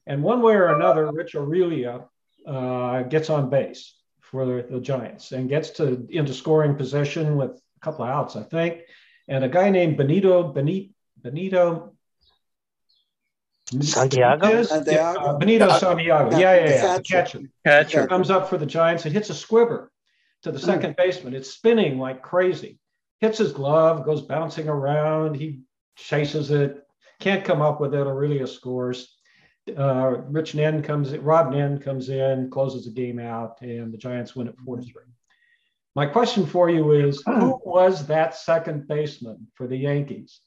And 0.07 0.23
one 0.23 0.43
way 0.43 0.55
or 0.55 0.75
another, 0.75 1.11
Rich 1.11 1.35
Aurilia 1.35 2.07
uh, 2.47 3.03
gets 3.03 3.31
on 3.31 3.51
base 3.51 3.97
for 4.21 4.47
the, 4.47 4.67
the 4.71 4.81
Giants 4.81 5.33
and 5.33 5.49
gets 5.49 5.71
to 5.71 6.07
into 6.09 6.33
scoring 6.33 6.77
position 6.77 7.37
with 7.37 7.51
a 7.51 7.81
couple 7.81 8.05
of 8.05 8.11
outs, 8.11 8.37
I 8.37 8.45
think. 8.45 8.83
And 9.29 9.45
a 9.45 9.49
guy 9.49 9.71
named 9.71 9.97
Benito 9.97 10.53
Benito 10.53 10.91
Benito 11.23 11.93
Santiago? 13.81 14.63
Santiago? 14.63 15.21
Uh, 15.21 15.39
Benito 15.39 15.67
Yeah. 15.67 15.79
Santiago. 15.79 16.31
Yeah, 16.33 16.39
Yeah, 16.39 16.55
yeah, 16.55 16.67
the 16.67 16.73
yeah. 16.75 16.97
The 16.99 17.03
catcher. 17.03 17.39
catcher. 17.39 17.49
Catcher. 17.65 18.07
Comes 18.07 18.31
up 18.31 18.49
for 18.49 18.59
the 18.59 18.67
Giants 18.67 19.05
and 19.05 19.15
hits 19.15 19.31
a 19.31 19.35
squibber 19.35 19.91
to 20.43 20.53
the 20.53 20.59
second 20.59 20.97
baseman. 20.97 21.35
It's 21.35 21.51
spinning 21.51 21.99
like 21.99 22.23
crazy. 22.23 22.79
Hits 23.21 23.39
his 23.39 23.53
glove, 23.53 24.05
goes 24.05 24.23
bouncing 24.23 24.69
around. 24.69 25.37
He 25.37 25.61
chases 25.97 26.51
it, 26.51 26.85
can't 27.21 27.45
come 27.45 27.63
up 27.63 27.81
with 27.81 27.95
it. 27.95 28.07
Aurilia 28.07 28.49
scores. 28.49 29.17
Uh, 29.79 30.17
Rich 30.29 30.57
Nen 30.57 30.83
comes 30.83 31.13
in, 31.13 31.23
Rob 31.23 31.53
Nen 31.53 31.79
comes 31.79 32.09
in, 32.09 32.51
closes 32.51 32.85
the 32.85 32.91
game 32.91 33.21
out, 33.21 33.61
and 33.63 33.93
the 33.93 33.97
Giants 33.99 34.35
win 34.35 34.49
it 34.49 34.57
4 34.67 34.83
3. 34.83 34.93
My 35.95 36.05
question 36.07 36.45
for 36.47 36.69
you 36.69 36.91
is 36.93 37.23
who 37.25 37.61
was 37.65 38.07
that 38.09 38.35
second 38.35 38.89
baseman 38.89 39.47
for 39.55 39.69
the 39.69 39.77
Yankees? 39.77 40.41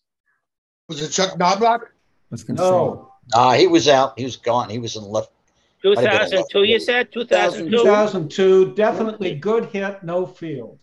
Was 0.88 1.02
it 1.02 1.10
Chuck 1.10 1.38
Knobloch? 1.38 1.82
I 1.84 1.88
was 2.32 2.48
No, 2.50 3.12
Nah, 3.34 3.54
he 3.54 3.66
was 3.68 3.88
out. 3.88 4.18
He 4.18 4.24
was 4.24 4.36
gone. 4.38 4.70
He 4.70 4.78
was 4.80 4.96
in 4.96 5.04
left. 5.04 5.32
Might 5.84 5.98
have 6.00 6.30
2002, 6.30 6.64
you 6.64 6.74
left 6.76 6.86
said? 6.86 7.12
2002? 7.12 7.78
2002, 7.78 8.74
definitely 8.76 9.36
good 9.36 9.66
hit, 9.66 10.04
no 10.04 10.26
field. 10.26 10.80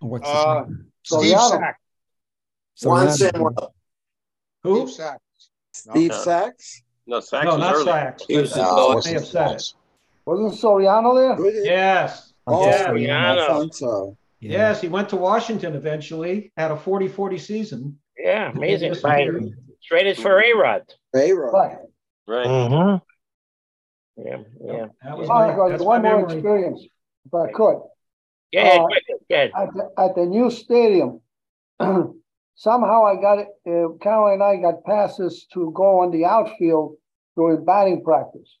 What's 0.00 0.26
his 0.26 0.36
Uh, 0.36 0.64
name? 0.64 0.86
Steve 1.02 1.18
Soriano. 1.34 1.48
Sack. 1.50 1.80
Juan 2.82 3.10
Samuel. 3.10 3.74
Who? 4.62 4.86
Steve 4.86 4.94
Sack. 4.94 5.20
Steve 5.72 6.10
No. 6.10 6.16
Sax? 6.16 6.82
No, 7.06 7.20
Sax 7.20 7.44
No, 7.44 7.50
was 7.52 7.60
not 7.60 7.74
early. 7.74 7.84
Sax. 7.84 8.24
He 8.26 8.36
was 8.38 8.50
but- 8.50 8.56
the 8.56 8.62
No, 8.62 8.68
coach. 8.68 8.84
it 8.84 8.88
May 8.88 8.94
wasn't 8.94 9.14
have 9.14 9.26
said. 9.26 9.48
Sax. 9.60 9.74
Wasn't 10.26 10.52
Soriano 10.60 11.14
there? 11.14 11.34
Who 11.36 11.50
Yes. 11.64 12.32
Oh, 12.46 12.66
Yeah. 12.96 13.32
I 13.32 13.46
thought 13.46 13.74
so. 13.74 14.16
Yes, 14.40 14.82
he 14.82 14.88
went 14.88 15.08
to 15.10 15.16
Washington 15.16 15.74
eventually, 15.74 16.52
had 16.58 16.70
a 16.70 16.76
40 16.76 17.08
40 17.08 17.38
season. 17.38 17.98
Yeah, 18.24 18.50
amazing. 18.50 18.88
Just 18.88 19.00
straight 19.00 19.26
disappeared. 19.30 19.58
Traded 19.86 20.16
for 20.16 20.42
A 20.42 20.52
Rod. 20.54 20.82
Ray-Rod. 21.12 21.52
Right. 21.52 21.76
Right. 22.26 22.46
Mhm. 22.46 23.02
Yeah, 24.16 24.38
yeah. 24.64 24.86
That 25.02 25.18
was 25.18 25.28
Oh, 25.28 25.34
my, 25.34 25.52
I 25.52 25.56
got 25.56 25.68
that's 25.72 25.82
one 25.84 26.02
my 26.02 26.08
more 26.08 26.20
memory. 26.20 26.34
experience, 26.38 26.86
if 27.26 27.34
I 27.34 27.52
could. 27.52 27.82
Yeah, 28.50 28.62
ahead, 28.62 28.80
Uh, 28.80 28.86
quick. 28.86 29.50
At 29.54 29.74
the, 29.74 29.90
at 29.98 30.14
the 30.14 30.24
new 30.24 30.48
stadium, 30.50 31.20
somehow 32.54 33.04
I 33.04 33.16
got 33.20 33.40
it, 33.40 33.48
uh, 33.66 33.92
Caroline 34.00 34.34
and 34.34 34.42
I 34.42 34.56
got 34.56 34.84
passes 34.84 35.46
to 35.52 35.70
go 35.74 36.00
on 36.00 36.10
the 36.10 36.24
outfield 36.24 36.96
during 37.36 37.62
batting 37.66 38.02
practice. 38.02 38.58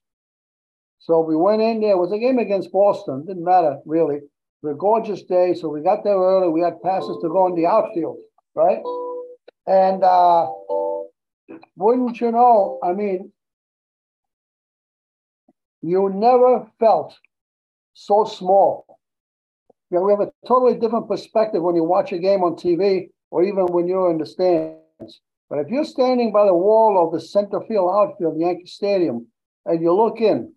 So 0.98 1.20
we 1.20 1.36
went 1.36 1.62
in 1.62 1.80
there, 1.80 1.92
it 1.92 1.98
was 1.98 2.12
a 2.12 2.18
game 2.18 2.38
against 2.38 2.70
Boston, 2.70 3.24
didn't 3.24 3.44
matter 3.44 3.78
really. 3.86 4.16
It 4.16 4.28
was 4.62 4.74
a 4.74 4.78
gorgeous 4.78 5.22
day, 5.22 5.54
so 5.54 5.68
we 5.70 5.80
got 5.80 6.04
there 6.04 6.18
early, 6.18 6.48
we 6.50 6.60
had 6.60 6.82
passes 6.82 7.16
to 7.22 7.28
go 7.28 7.46
in 7.46 7.54
the 7.54 7.66
outfield, 7.66 8.18
right? 8.54 8.82
And, 9.66 10.02
uh, 10.04 10.48
wouldn't 11.76 12.20
you 12.20 12.30
know, 12.32 12.78
I 12.82 12.92
mean, 12.92 13.32
you 15.82 16.10
never 16.14 16.66
felt 16.78 17.14
so 17.94 18.24
small. 18.24 18.98
You 19.90 19.98
know, 19.98 20.04
we 20.04 20.12
have 20.12 20.20
a 20.20 20.32
totally 20.46 20.74
different 20.78 21.08
perspective 21.08 21.62
when 21.62 21.76
you 21.76 21.84
watch 21.84 22.12
a 22.12 22.18
game 22.18 22.42
on 22.42 22.56
TV 22.56 23.10
or 23.30 23.44
even 23.44 23.66
when 23.66 23.86
you're 23.86 24.10
in 24.10 24.18
the 24.18 24.26
stands. 24.26 25.20
But 25.50 25.58
if 25.58 25.68
you're 25.68 25.84
standing 25.84 26.32
by 26.32 26.46
the 26.46 26.54
wall 26.54 27.04
of 27.04 27.12
the 27.12 27.20
center 27.20 27.60
field 27.68 27.90
outfield, 27.94 28.40
Yankee 28.40 28.66
Stadium, 28.66 29.26
and 29.66 29.80
you 29.82 29.92
look 29.92 30.20
in, 30.20 30.52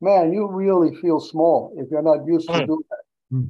man, 0.00 0.32
you 0.32 0.48
really 0.50 0.94
feel 0.96 1.20
small 1.20 1.72
if 1.76 1.90
you're 1.90 2.02
not 2.02 2.26
used 2.26 2.46
to 2.48 2.54
Mm. 2.54 2.66
do 2.66 2.84
that. 2.90 2.99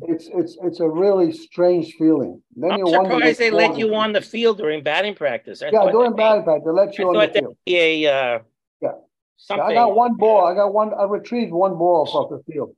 It's 0.03 0.29
it's 0.35 0.59
it's 0.63 0.81
a 0.81 0.89
really 0.89 1.33
strange 1.33 1.95
feeling. 1.95 2.43
Then 2.55 2.73
I'm 2.73 2.79
you 2.81 2.85
wonder 2.85 3.13
surprised 3.13 3.25
what's 3.25 3.39
they 3.39 3.51
let 3.51 3.79
you 3.79 3.95
on 3.95 4.13
the 4.13 4.21
field 4.21 4.59
during 4.59 4.83
batting 4.83 5.15
practice. 5.15 5.63
I 5.63 5.71
Yeah, 5.73 5.91
during 5.91 6.15
batting 6.15 6.45
practice, 6.45 6.65
they 6.67 6.73
let 6.73 6.89
I 6.89 6.93
you 6.99 7.09
on 7.09 7.15
thought 7.15 7.21
the 7.21 7.33
that 7.33 7.39
field. 7.41 7.47
would 7.49 7.57
be 7.65 8.05
a, 8.05 8.13
uh, 8.13 8.39
Yeah. 8.83 8.93
something. 9.39 9.67
I 9.67 9.73
got 9.73 9.95
one 9.97 10.17
ball. 10.17 10.45
I 10.45 10.55
got 10.55 10.75
one. 10.75 10.93
I 10.93 11.05
retrieved 11.05 11.53
one 11.53 11.79
ball 11.79 12.07
off 12.13 12.29
the 12.29 12.53
field 12.53 12.77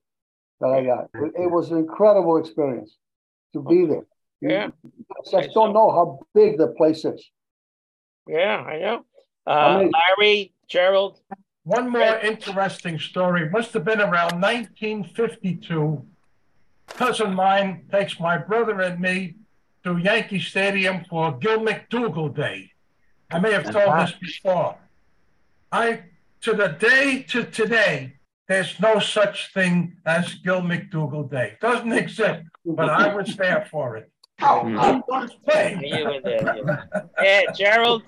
that 0.60 0.68
I 0.68 0.84
got. 0.84 1.08
It, 1.14 1.32
it 1.42 1.50
was 1.50 1.72
an 1.72 1.78
incredible 1.78 2.36
experience 2.36 2.96
to 3.54 3.60
be 3.62 3.84
there. 3.84 4.06
You 4.40 4.50
Yeah. 4.50 4.70
just 5.28 5.50
don't 5.54 5.72
know 5.72 5.90
how 5.90 6.20
big 6.34 6.56
the 6.56 6.68
place 6.68 7.04
is. 7.04 7.28
Yeah, 8.28 8.58
I 8.58 8.78
know. 8.78 9.04
Uh, 9.44 9.50
Amazing. 9.74 9.92
Larry, 10.18 10.54
Gerald, 10.68 11.20
One 11.64 11.88
more 11.90 12.18
interesting 12.18 13.00
story, 13.00 13.50
must 13.50 13.72
have 13.74 13.84
been 13.84 14.00
around 14.00 14.40
nineteen 14.40 15.02
fifty-two. 15.02 16.06
Cousin 16.94 17.34
mine 17.34 17.84
takes 17.90 18.20
my 18.20 18.38
brother 18.38 18.80
and 18.80 19.00
me 19.00 19.34
to 19.84 19.96
Yankee 19.96 20.40
Stadium 20.40 21.04
for 21.08 21.32
Gil 21.38 21.60
McDougald 21.60 22.36
Day. 22.36 22.70
I 23.30 23.38
may 23.38 23.52
have 23.52 23.70
told 23.70 23.98
this 23.98 24.12
before. 24.20 24.76
I, 25.72 26.02
to 26.42 26.52
the 26.52 26.68
day 26.68 27.24
to 27.30 27.44
today, 27.44 28.14
there's 28.46 28.78
no 28.78 28.98
such 28.98 29.52
thing 29.54 29.96
as 30.04 30.34
Gil 30.34 30.60
McDougald 30.60 31.30
Day. 31.30 31.56
Doesn't 31.60 31.92
exist, 31.92 32.42
but 32.64 32.90
I 32.90 33.14
was 33.14 33.34
there 33.36 33.66
for 33.70 33.96
it. 33.96 34.10
I 34.40 35.00
was 35.08 35.30
playing. 35.48 35.82
you 35.82 36.04
were 36.04 36.20
there. 36.22 36.86
Yeah, 36.92 37.04
yeah 37.22 37.42
Gerald. 37.56 38.02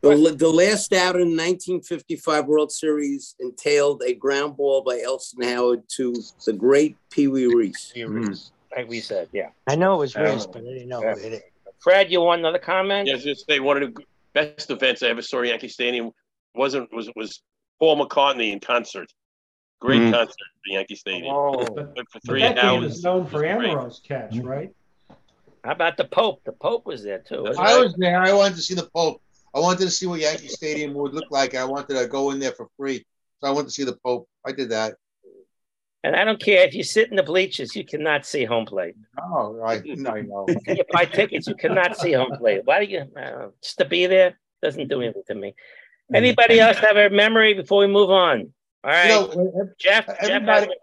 The, 0.00 0.34
the 0.38 0.48
last 0.48 0.92
out 0.92 1.16
in 1.16 1.30
1955 1.36 2.46
World 2.46 2.70
Series 2.70 3.34
entailed 3.40 4.02
a 4.06 4.14
ground 4.14 4.56
ball 4.56 4.82
by 4.82 5.00
Elston 5.04 5.42
Howard 5.42 5.82
to 5.96 6.14
the 6.46 6.52
great 6.52 6.96
Pee 7.10 7.26
Wee 7.28 7.46
Reese. 7.46 7.92
Like 8.76 8.88
we 8.88 9.00
said, 9.00 9.28
yeah. 9.32 9.48
I 9.66 9.74
know 9.74 9.94
it 9.94 9.98
was 9.98 10.16
Um, 10.16 10.22
Reese, 10.24 10.46
but 10.46 10.58
I 10.62 10.66
didn't 10.66 10.88
know 10.88 11.02
yeah. 11.02 11.14
who 11.14 11.20
hit 11.20 11.32
it. 11.32 11.42
Fred, 11.80 12.12
you 12.12 12.20
want 12.20 12.40
another 12.40 12.58
comment? 12.58 13.08
Yeah, 13.08 13.14
I 13.14 13.16
was 13.16 13.24
just 13.24 13.46
say 13.46 13.58
one 13.60 13.82
of 13.82 13.94
the 13.94 14.02
best 14.34 14.70
events 14.70 15.02
I 15.02 15.08
ever 15.08 15.22
saw 15.22 15.40
at 15.40 15.48
Yankee 15.48 15.68
Stadium 15.68 16.12
wasn't 16.54 16.92
was 16.92 17.10
was 17.16 17.40
Paul 17.80 18.04
McCartney 18.04 18.52
in 18.52 18.60
concert. 18.60 19.10
Great 19.80 20.00
Mm. 20.02 20.12
concert 20.12 20.36
at 20.66 20.72
Yankee 20.72 20.96
Stadium. 20.96 21.34
Oh, 21.34 21.56
Went 21.58 21.74
for 21.76 21.84
But 22.14 22.22
three 22.26 22.40
that 22.42 22.56
game 22.56 22.64
hours. 22.82 22.96
is 22.98 23.04
known 23.04 23.26
for 23.26 23.38
Great. 23.38 23.70
Amoros' 23.70 24.02
catch, 24.02 24.32
Mm-hmm. 24.32 24.46
right? 24.46 24.70
how 25.64 25.72
about 25.72 25.96
the 25.96 26.04
Pope? 26.04 26.42
The 26.44 26.52
Pope 26.52 26.86
was 26.86 27.02
there 27.02 27.18
too. 27.18 27.46
I 27.58 27.74
he? 27.76 27.80
was 27.82 27.94
there. 27.96 28.20
I 28.22 28.32
wanted 28.32 28.56
to 28.56 28.62
see 28.62 28.74
the 28.74 28.88
Pope. 28.94 29.20
I 29.54 29.60
wanted 29.60 29.80
to 29.80 29.90
see 29.90 30.06
what 30.06 30.20
Yankee 30.20 30.48
Stadium 30.48 30.94
would 30.94 31.14
look 31.14 31.30
like. 31.30 31.54
I 31.54 31.64
wanted 31.64 31.94
to 31.94 32.06
go 32.06 32.30
in 32.30 32.38
there 32.38 32.52
for 32.52 32.68
free. 32.76 33.04
So 33.40 33.48
I 33.48 33.50
went 33.52 33.68
to 33.68 33.72
see 33.72 33.84
the 33.84 33.96
Pope. 34.04 34.28
I 34.46 34.52
did 34.52 34.70
that. 34.70 34.94
And 36.04 36.14
I 36.14 36.24
don't 36.24 36.40
care 36.40 36.66
if 36.66 36.74
you 36.74 36.84
sit 36.84 37.10
in 37.10 37.16
the 37.16 37.22
bleachers, 37.22 37.74
you 37.74 37.84
cannot 37.84 38.24
see 38.24 38.44
home 38.44 38.66
plate. 38.66 38.94
Oh, 39.20 39.60
I, 39.64 39.82
no, 39.84 40.10
I 40.10 40.20
know. 40.22 40.46
If 40.66 40.78
you 40.78 40.84
buy 40.92 41.04
tickets, 41.06 41.48
you 41.48 41.54
cannot 41.56 41.96
see 41.96 42.12
home 42.12 42.36
plate. 42.38 42.62
Why 42.64 42.84
do 42.84 42.90
you 42.90 43.04
uh, 43.20 43.48
just 43.62 43.78
to 43.78 43.84
be 43.84 44.06
there 44.06 44.38
doesn't 44.62 44.88
do 44.88 45.02
anything 45.02 45.22
to 45.28 45.34
me. 45.34 45.54
Anybody 46.12 46.58
else 46.58 46.78
have 46.78 46.96
a 46.96 47.10
memory 47.10 47.54
before 47.54 47.80
we 47.80 47.86
move 47.86 48.10
on? 48.10 48.52
All 48.84 48.90
right, 48.90 49.04
You 49.04 49.34
know, 49.34 49.70
Jeff. 49.78 50.06
Jeff 50.06 50.16
everybody, 50.20 50.66
has- 50.66 50.76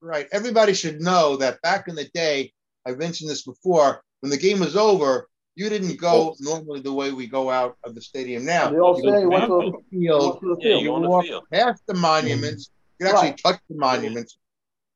right. 0.00 0.26
Everybody 0.32 0.72
should 0.72 1.00
know 1.00 1.36
that 1.36 1.60
back 1.62 1.88
in 1.88 1.94
the 1.94 2.08
day, 2.14 2.52
I 2.86 2.92
mentioned 2.92 3.28
this 3.30 3.42
before, 3.42 4.02
when 4.20 4.30
the 4.30 4.38
game 4.38 4.60
was 4.60 4.76
over, 4.76 5.28
you 5.56 5.68
didn't 5.68 5.96
go 6.00 6.34
normally 6.40 6.80
the 6.80 6.92
way 6.92 7.12
we 7.12 7.26
go 7.26 7.50
out 7.50 7.76
of 7.84 7.94
the 7.94 8.00
stadium 8.00 8.44
now. 8.44 8.70
They 8.70 8.78
all 8.78 8.96
You 8.96 9.10
say 9.10 9.26
went 9.26 9.46
to- 9.46 9.72
the 9.72 9.82
field, 9.90 10.42
went 10.42 10.60
to 10.62 10.68
you. 10.68 10.78
You 10.78 10.92
walk 10.92 11.24
field. 11.26 11.44
past 11.52 11.82
the 11.86 11.94
monuments, 11.94 12.70
you 12.98 13.06
can 13.06 13.14
actually 13.14 13.30
Right. 13.30 13.42
touch 13.42 13.60
the 13.68 13.76
monuments, 13.76 14.36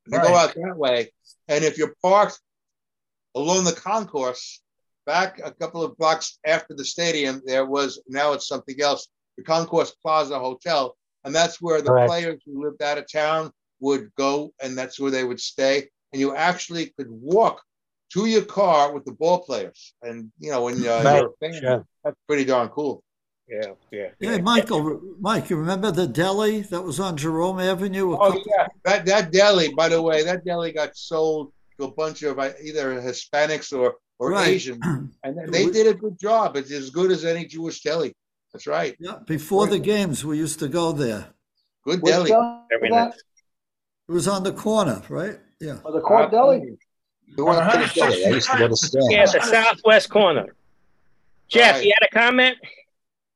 and 0.07 0.15
you 0.15 0.21
go 0.21 0.35
out 0.35 0.55
that 0.55 0.77
way. 0.77 1.13
And 1.49 1.65
if 1.65 1.79
you're 1.79 1.95
parked 2.03 2.41
along 3.35 3.65
the 3.65 3.73
concourse, 3.73 4.61
back 5.07 5.41
a 5.43 5.53
couple 5.53 5.83
of 5.83 5.97
blocks 5.97 6.39
after 6.45 6.75
the 6.75 6.85
stadium, 6.85 7.41
there 7.47 7.65
was 7.65 8.03
now 8.09 8.33
it's 8.33 8.47
something 8.49 8.81
else, 8.81 9.09
the 9.37 9.45
Concourse 9.45 9.93
Plaza 10.03 10.39
Hotel, 10.39 10.97
and 11.25 11.35
that's 11.35 11.61
where 11.61 11.81
the 11.81 11.91
Correct. 11.91 12.09
players 12.09 12.43
who 12.45 12.63
lived 12.65 12.83
out 12.83 12.99
of 12.99 13.11
town 13.11 13.53
would 13.81 14.13
go, 14.17 14.53
and 14.61 14.77
that's 14.77 14.99
where 14.99 15.11
they 15.11 15.25
would 15.25 15.41
stay. 15.41 15.89
And 16.13 16.21
you 16.21 16.35
actually 16.35 16.87
could 16.99 17.11
walk 17.11 17.63
to 18.15 18.27
your 18.27 18.43
car 18.43 18.93
with 18.93 19.05
the 19.05 19.13
ball 19.13 19.41
players, 19.45 19.95
and 20.03 20.31
you 20.39 20.51
know 20.51 20.65
when 20.65 20.75
uh, 20.87 21.03
Right, 21.05 21.17
you're 21.21 21.29
a 21.31 21.51
fan, 21.53 21.61
sure. 21.61 21.87
that's 22.05 22.17
pretty 22.27 22.45
darn 22.45 22.69
cool. 22.69 23.03
Yeah, 23.49 23.73
yeah. 23.91 24.09
Yeah, 24.21 24.39
Michael, 24.39 25.01
Mike, 25.21 25.49
you 25.49 25.57
remember 25.57 25.91
the 25.91 26.07
deli 26.07 26.61
that 26.63 26.83
was 26.83 27.01
on 27.01 27.17
Jerome 27.17 27.61
Avenue? 27.61 28.13
Oh 28.15 28.19
couple- 28.19 28.45
yeah, 28.47 28.67
that 28.85 29.07
that 29.07 29.33
deli. 29.33 29.73
By 29.75 29.89
the 29.89 30.01
way, 30.03 30.23
that 30.25 30.45
deli 30.45 30.73
got 30.73 30.97
sold 30.97 31.53
to 31.79 31.87
a 31.87 31.91
bunch 31.91 32.23
of 32.23 32.39
uh, 32.39 32.51
either 32.63 33.01
Hispanics 33.01 33.73
or 33.73 33.95
or 34.19 34.33
Right. 34.33 34.49
Asian, 34.49 34.81
and 35.25 35.53
they 35.53 35.67
did 35.67 35.87
a 35.87 35.95
good 35.95 36.19
job. 36.19 36.57
It's 36.57 36.73
as 36.73 36.91
good 36.91 37.11
as 37.11 37.25
any 37.25 37.45
Jewish 37.47 37.83
deli. 37.83 38.13
That's 38.53 38.67
right. 38.67 38.97
Yeah, 38.99 39.19
before 39.27 39.67
the 39.67 39.79
games, 39.79 40.25
we 40.25 40.39
used 40.39 40.59
to 40.61 40.69
go 40.69 40.93
there. 40.93 41.29
Good 41.85 42.03
Which 42.03 42.13
deli. 42.13 42.31
deli 42.31 42.61
Every 42.75 42.91
night. 42.91 43.15
It 44.09 44.13
was 44.13 44.27
on 44.27 44.43
the 44.43 44.53
corner, 44.53 45.03
right? 45.09 45.39
Yeah. 45.61 45.79
Oh, 45.85 45.93
the 45.93 46.01
Court 46.01 46.31
Deli? 46.31 46.79
You 47.37 47.45
went 47.45 47.71
to 47.73 47.79
the 47.79 47.93
deli. 47.95 48.25
I 48.25 48.29
used 48.31 48.51
to 48.51 48.59
go 48.59 48.69
to 48.69 48.77
Stan's. 48.77 49.11
Yeah, 49.11 49.27
the 49.27 49.41
southwest 49.41 50.11
corner. 50.11 50.55
Jeff, 51.49 51.77
Right. 51.77 51.85
you 51.85 51.95
had 51.99 52.07
a 52.07 52.13
comment? 52.13 52.59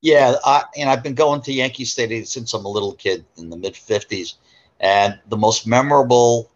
Yeah, 0.01 0.35
I, 0.45 0.65
and 0.77 0.91
I've 0.91 1.03
been 1.03 1.15
going 1.15 1.41
to 1.43 1.53
Yankee 1.53 1.85
Stadium 1.85 2.25
since 2.25 2.53
I'm 2.55 2.65
a 2.65 2.69
little 2.69 2.93
kid 2.95 3.25
in 3.37 3.49
the 3.51 3.57
mid 3.57 3.75
50s. 3.75 4.35
And 4.81 5.19
the 5.29 5.37
most 5.37 5.67
memorable 5.67 6.51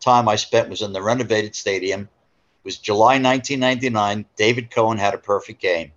time 0.00 0.28
I 0.28 0.36
spent 0.36 0.68
was 0.68 0.82
in 0.82 0.92
the 0.92 1.02
renovated 1.02 1.54
stadium. 1.56 2.02
It 2.02 2.64
was 2.64 2.78
July 2.78 3.18
1999. 3.18 4.24
David 4.36 4.70
Cone 4.70 4.98
had 4.98 5.14
a 5.14 5.18
perfect 5.18 5.60
game. 5.60 5.90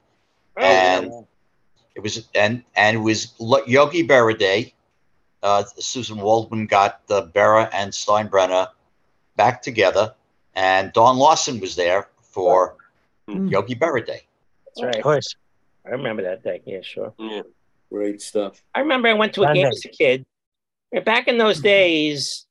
Oh, 0.58 0.64
and 0.64 1.26
it 1.94 2.00
was 2.02 2.28
and 2.34 2.64
and 2.76 2.98
it 2.98 3.00
was 3.00 3.34
Yogi 3.68 4.08
Berra 4.08 4.38
Day. 4.38 4.74
Uh, 5.44 5.64
Suzyn 5.80 6.18
Waldman 6.18 6.66
got 6.66 7.06
the 7.08 7.28
Berra 7.28 7.70
and 7.72 7.92
Steinbrenner 7.92 8.70
back 9.36 9.62
together, 9.62 10.16
and 10.56 10.94
Don 10.94 11.18
Larsen 11.18 11.60
was 11.60 11.76
there 11.76 12.08
for 12.22 12.76
mm-hmm. 13.28 13.48
Yogi 13.48 13.76
Berra 13.76 14.06
Day. 14.06 14.22
That's 14.66 14.84
right. 14.84 14.96
Of 14.96 15.04
course. 15.04 15.36
I 15.86 15.90
remember 15.90 16.24
that 16.24 16.44
day. 16.44 16.62
Yeah, 16.66 16.82
sure. 16.82 17.14
Yeah. 17.20 17.42
Great 17.92 18.22
stuff. 18.22 18.62
I 18.74 18.80
remember 18.80 19.08
I 19.08 19.14
went 19.14 19.34
to 19.34 19.44
a 19.44 19.54
game 19.54 19.68
as 19.68 19.86
a 19.86 19.90
kid. 19.90 20.26
Back 21.06 21.28
in 21.28 21.38
those 21.38 21.58
mm-hmm. 21.58 21.64
days, 21.64 22.46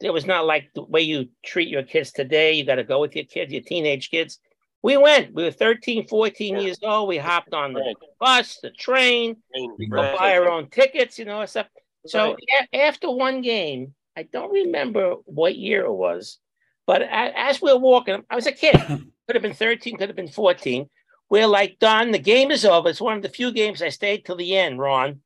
it 0.00 0.10
was 0.10 0.26
not 0.26 0.46
like 0.46 0.70
the 0.74 0.82
way 0.82 1.02
you 1.02 1.28
treat 1.44 1.68
your 1.68 1.82
kids 1.82 2.12
today. 2.12 2.52
You 2.52 2.64
got 2.64 2.76
to 2.76 2.84
go 2.84 3.00
with 3.00 3.14
your 3.14 3.24
kids, 3.24 3.52
your 3.52 3.62
teenage 3.62 4.10
kids. 4.10 4.38
We 4.82 4.96
went. 4.96 5.34
We 5.34 5.44
were 5.44 5.50
13, 5.50 6.08
14 6.08 6.58
years 6.58 6.78
old. 6.82 7.08
We 7.08 7.16
hopped 7.16 7.54
on 7.54 7.72
the 7.72 7.80
Right. 7.80 7.96
bus, 8.20 8.58
the 8.58 8.70
train, 8.70 9.36
we 9.78 9.86
go 9.86 10.14
buy 10.16 10.36
our 10.36 10.48
own 10.48 10.68
tickets, 10.68 11.18
you 11.18 11.24
know, 11.24 11.40
and 11.40 11.48
stuff. 11.48 11.68
So 12.06 12.34
Right. 12.34 12.68
a- 12.72 12.76
after 12.82 13.10
one 13.10 13.40
game, 13.40 13.94
I 14.16 14.24
don't 14.24 14.52
remember 14.52 15.14
what 15.24 15.56
year 15.56 15.84
it 15.86 15.92
was, 15.92 16.38
But 16.86 17.02
as 17.02 17.62
we're 17.62 17.78
walking, 17.78 18.22
I 18.30 18.34
was 18.34 18.46
a 18.46 18.52
kid. 18.52 18.76
Could 19.26 19.36
have 19.36 19.42
been 19.42 19.54
13, 19.54 19.96
could 19.96 20.10
have 20.10 20.16
been 20.16 20.28
14. 20.28 20.86
We're 21.30 21.46
like, 21.46 21.78
Don, 21.78 22.10
the 22.10 22.18
game 22.18 22.50
is 22.50 22.66
over. 22.66 22.90
It's 22.90 23.00
one 23.00 23.16
of 23.16 23.22
the 23.22 23.30
few 23.30 23.52
games 23.52 23.80
I 23.80 23.88
stayed 23.88 24.26
till 24.26 24.36
the 24.36 24.54
end, 24.54 24.78
Ron. 24.78 25.20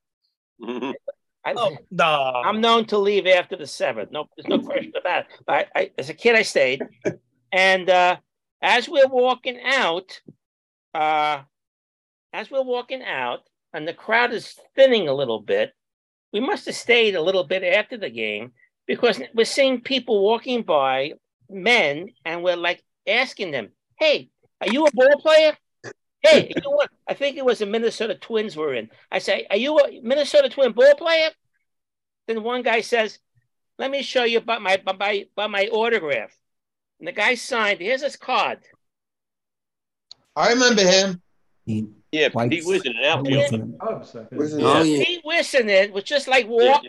I, 1.45 1.77
no. 1.91 2.07
I'm 2.07 2.61
known 2.61 2.85
to 2.87 2.99
leave 2.99 3.27
after 3.27 3.57
the 3.57 3.67
seventh. 3.67 4.13
No, 4.13 4.29
there's 4.37 4.49
no 4.49 4.65
question 4.65 4.93
about 4.97 5.23
it. 5.23 5.27
But 5.45 5.69
I, 5.75 5.81
I, 5.81 5.91
as 5.99 6.11
a 6.11 6.15
kid, 6.15 6.37
I 6.37 6.43
stayed. 6.43 6.83
And 7.51 7.91
uh, 7.91 8.19
as 8.63 8.89
we're 8.89 9.09
walking 9.09 9.59
out, 9.65 10.21
uh, 10.95 11.41
as 12.33 12.51
we're 12.51 12.63
walking 12.63 13.03
out, 13.03 13.41
and 13.73 13.87
the 13.87 13.95
crowd 13.95 14.33
is 14.33 14.57
thinning 14.75 15.09
a 15.09 15.15
little 15.15 15.41
bit, 15.41 15.73
we 16.33 16.41
must 16.41 16.67
have 16.67 16.75
stayed 16.75 17.15
a 17.15 17.23
little 17.23 17.45
bit 17.45 17.65
after 17.65 17.97
the 17.97 18.11
game 18.11 18.53
because 18.87 19.21
we're 19.35 19.45
seeing 19.45 19.81
people 19.81 20.23
walking 20.23 20.63
by, 20.63 21.15
men, 21.49 22.09
and 22.25 22.43
we're 22.43 22.57
like 22.57 22.83
asking 23.07 23.51
them, 23.51 23.71
"Hey, 23.99 24.31
are 24.61 24.69
you 24.69 24.87
a 24.87 24.91
ball 24.93 25.21
player?" 25.21 25.57
Hey, 26.21 26.53
you 26.55 26.63
know 26.63 26.71
what? 26.71 26.91
I 27.07 27.15
think 27.15 27.37
it 27.37 27.45
was 27.45 27.61
the 27.61 27.67
Minnesota 27.67 28.17
Twins 28.17 28.57
were 28.57 28.75
in. 28.75 28.91
I 29.11 29.19
say, 29.21 29.47
"Are 29.51 29.57
you 29.57 29.79
a 29.79 30.01
Minnesota 30.03 30.49
Twin 30.49 30.73
ball 30.73 30.95
player?" 30.95 31.31
Then 32.27 32.43
one 32.43 32.63
guy 32.63 32.81
says, 32.81 33.19
"Let 33.79 33.91
me 33.91 34.03
show 34.03 34.25
you 34.25 34.39
about 34.39 34.63
my 34.63 34.77
by 34.79 34.93
my, 34.93 35.27
by 35.35 35.47
my 35.47 35.69
autograph." 35.69 36.37
And 36.99 37.07
the 37.07 37.13
guy 37.13 37.35
signed. 37.37 37.81
Here's 37.81 38.03
his 38.03 38.17
card. 38.17 38.59
I 40.35 40.53
remember 40.53 40.83
him. 40.83 41.23
Yeah, 42.11 42.29
Pete 42.31 42.65
was 42.65 42.85
in 42.85 42.97
an 42.97 43.05
outfield. 43.05 43.77
Oh, 43.81 44.83
Pete 44.83 45.23
Wissonen 45.25 45.93
was 45.93 46.05
just 46.05 46.27
like 46.27 46.49
walk 46.49 46.83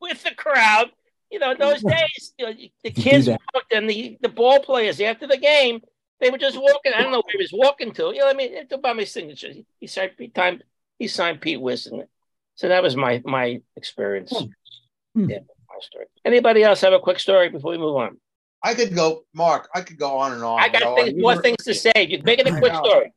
with 0.00 0.22
the 0.22 0.34
crowd. 0.34 0.90
You 1.36 1.40
know, 1.40 1.54
those 1.54 1.82
days, 1.82 2.32
you 2.38 2.46
know, 2.46 2.52
the 2.82 2.90
kids 2.90 3.28
walked 3.28 3.70
and 3.70 3.90
the, 3.90 4.16
the 4.22 4.30
ball 4.30 4.58
players 4.58 4.98
after 5.02 5.26
the 5.26 5.36
game, 5.36 5.82
they 6.18 6.30
were 6.30 6.38
just 6.38 6.56
walking. 6.58 6.94
I 6.94 7.02
don't 7.02 7.12
know 7.12 7.20
where 7.26 7.32
he 7.32 7.42
was 7.42 7.50
walking 7.52 7.92
to. 7.92 8.04
You 8.14 8.20
know, 8.20 8.30
I 8.30 8.32
mean, 8.32 8.54
it's 8.54 8.72
about 8.72 8.96
my 8.96 9.04
signature. 9.04 9.52
He 9.78 9.86
signed 9.86 10.12
Pete 10.16 10.34
time. 10.34 10.62
He 10.98 11.08
signed 11.08 11.42
Pete 11.42 11.58
Wissonen. 11.58 12.06
So 12.54 12.68
that 12.68 12.82
was 12.82 12.96
my 12.96 13.20
my 13.26 13.60
experience. 13.76 14.32
Yeah, 14.32 15.40
my 15.68 15.76
story. 15.82 16.06
Anybody 16.24 16.62
else 16.62 16.80
have 16.80 16.94
a 16.94 17.00
quick 17.00 17.18
story 17.18 17.50
before 17.50 17.72
we 17.72 17.76
move 17.76 17.96
on? 17.96 18.16
I 18.62 18.72
could 18.72 18.94
go, 18.94 19.24
Mark. 19.34 19.68
I 19.74 19.82
could 19.82 19.98
go 19.98 20.16
on 20.16 20.32
and 20.32 20.42
on. 20.42 20.58
I 20.58 20.70
got 20.70 20.78
You 20.80 20.84
know, 20.86 20.94
things, 20.94 21.20
more 21.20 21.30
River- 21.32 21.42
things 21.42 21.64
to 21.64 21.74
say. 21.74 22.06
You 22.08 22.22
make 22.24 22.38
it 22.38 22.46
a 22.46 22.58
quick 22.58 22.74
story. 22.76 23.12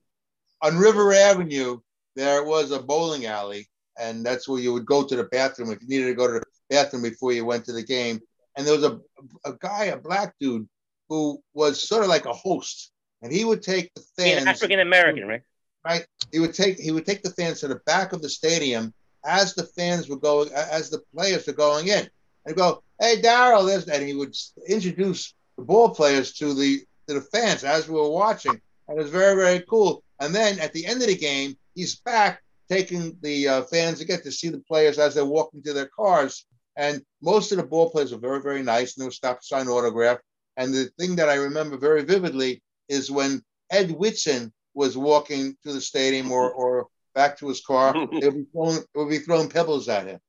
on 0.62 0.78
River 0.78 1.14
Avenue, 1.14 1.80
there 2.18 2.44
was 2.44 2.72
a 2.72 2.84
bowling 2.84 3.28
alley, 3.28 3.70
and 3.98 4.26
that's 4.26 4.46
where 4.46 4.60
you 4.60 4.74
would 4.74 4.86
go 4.86 5.06
to 5.06 5.16
the 5.16 5.24
bathroom 5.24 5.72
if 5.72 5.82
you 5.82 5.88
needed 5.88 6.08
to 6.08 6.16
go 6.16 6.28
to 6.28 6.34
the 6.34 6.46
bathroom 6.70 7.04
before 7.04 7.34
you 7.34 7.46
went 7.46 7.66
to 7.66 7.74
the 7.74 7.84
game. 7.84 8.22
And 8.58 8.66
there 8.66 8.76
was 8.76 8.84
a 8.84 9.00
a 9.46 9.54
guy, 9.54 9.86
a 9.86 9.98
black 9.98 10.36
dude, 10.40 10.68
who 11.08 11.42
was 11.54 11.88
sort 11.88 12.04
of 12.04 12.10
like 12.10 12.26
a 12.26 12.34
host, 12.34 12.92
and 13.22 13.32
he 13.32 13.44
would 13.44 13.62
take 13.62 13.94
the 13.94 14.04
fans. 14.18 14.46
African 14.46 14.80
American, 14.80 15.28
right? 15.28 15.42
right? 15.86 16.06
He 16.32 16.40
would 16.40 16.54
take 16.54 16.80
he 16.80 16.92
would 16.92 17.06
take 17.06 17.24
the 17.24 17.32
fans 17.32 17.60
to 17.62 17.68
the 17.68 17.82
back 17.86 18.14
of 18.14 18.22
the 18.22 18.30
stadium 18.30 18.94
as 19.26 19.54
the 19.54 19.64
fans 19.64 20.08
were 20.08 20.18
going, 20.18 20.50
as 20.54 20.90
the 20.90 21.02
players 21.14 21.46
were 21.48 21.54
going 21.54 21.88
in, 21.88 22.10
and 22.46 22.56
go, 22.56 22.84
"Hey, 23.00 23.22
Daryl," 23.22 23.66
there's 23.66 23.88
and 23.88 24.06
he 24.06 24.14
would 24.14 24.36
introduce 24.68 25.34
the 25.58 25.64
ball 25.64 25.90
players 25.90 26.34
to 26.34 26.54
the 26.54 26.84
to 27.08 27.16
the 27.16 27.22
fans 27.22 27.64
as 27.64 27.88
we 27.88 27.96
were 27.96 28.10
watching, 28.10 28.60
and 28.88 29.00
it 29.00 29.02
was 29.02 29.12
very 29.12 29.36
very 29.36 29.64
cool. 29.70 30.04
And 30.20 30.34
then 30.34 30.60
at 30.60 30.74
the 30.74 30.86
end 30.86 31.02
of 31.02 31.08
the 31.08 31.16
game, 31.16 31.58
he's 31.76 32.00
back 32.02 32.42
taking 32.70 33.18
the 33.22 33.48
uh, 33.48 33.64
fans 33.64 34.00
to 34.00 34.06
get 34.06 34.24
to 34.24 34.32
see 34.32 34.50
the 34.50 34.60
players 34.60 35.00
as 35.00 35.16
they're 35.16 35.26
walking 35.26 35.64
to 35.64 35.74
their 35.74 35.88
cars. 35.88 36.46
And 36.80 37.04
most 37.22 37.52
of 37.52 37.58
the 37.58 37.66
ball 37.66 37.90
players 37.90 38.14
were 38.14 38.18
very 38.18 38.42
very 38.42 38.64
nice, 38.64 38.96
and 38.96 39.02
they 39.04 39.06
would 39.08 39.14
stop 39.14 39.42
to 39.42 39.46
sign 39.46 39.68
autograph. 39.68 40.20
And 40.56 40.74
the 40.74 40.86
thing 40.98 41.18
that 41.18 41.28
I 41.28 41.36
remember 41.36 41.78
very 41.78 42.04
vividly 42.04 42.64
is 42.88 43.12
when 43.12 43.44
Ed 43.70 43.92
Whitson 43.92 44.54
was 44.74 44.98
walking 44.98 45.58
to 45.64 45.74
the 45.74 45.82
stadium 45.82 46.32
or, 46.32 46.50
or 46.62 46.88
back 47.14 47.38
to 47.40 47.50
his 47.50 47.60
car, 47.60 47.94
they 48.12 48.30
would 48.30 48.36
be 48.36 48.46
throwing, 48.54 48.80
would 48.96 49.10
be 49.10 49.20
throwing 49.20 49.50
pebbles 49.50 49.90
at 49.90 50.08
him. 50.08 50.20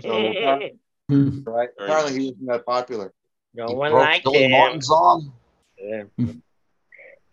So, 0.00 0.10
uh, 0.26 0.58
right? 1.46 1.68
Apparently, 1.78 2.12
he 2.18 2.26
wasn't 2.30 2.48
that 2.48 2.66
popular. 2.66 3.12
No 3.54 3.68
He 3.68 3.74
one 3.74 3.92
broke 3.92 4.02
like 4.02 4.24
Billy 4.24 4.44
him. 4.44 4.50
Martin's 4.50 4.90
arm. 4.90 5.32
Yeah. 5.78 6.04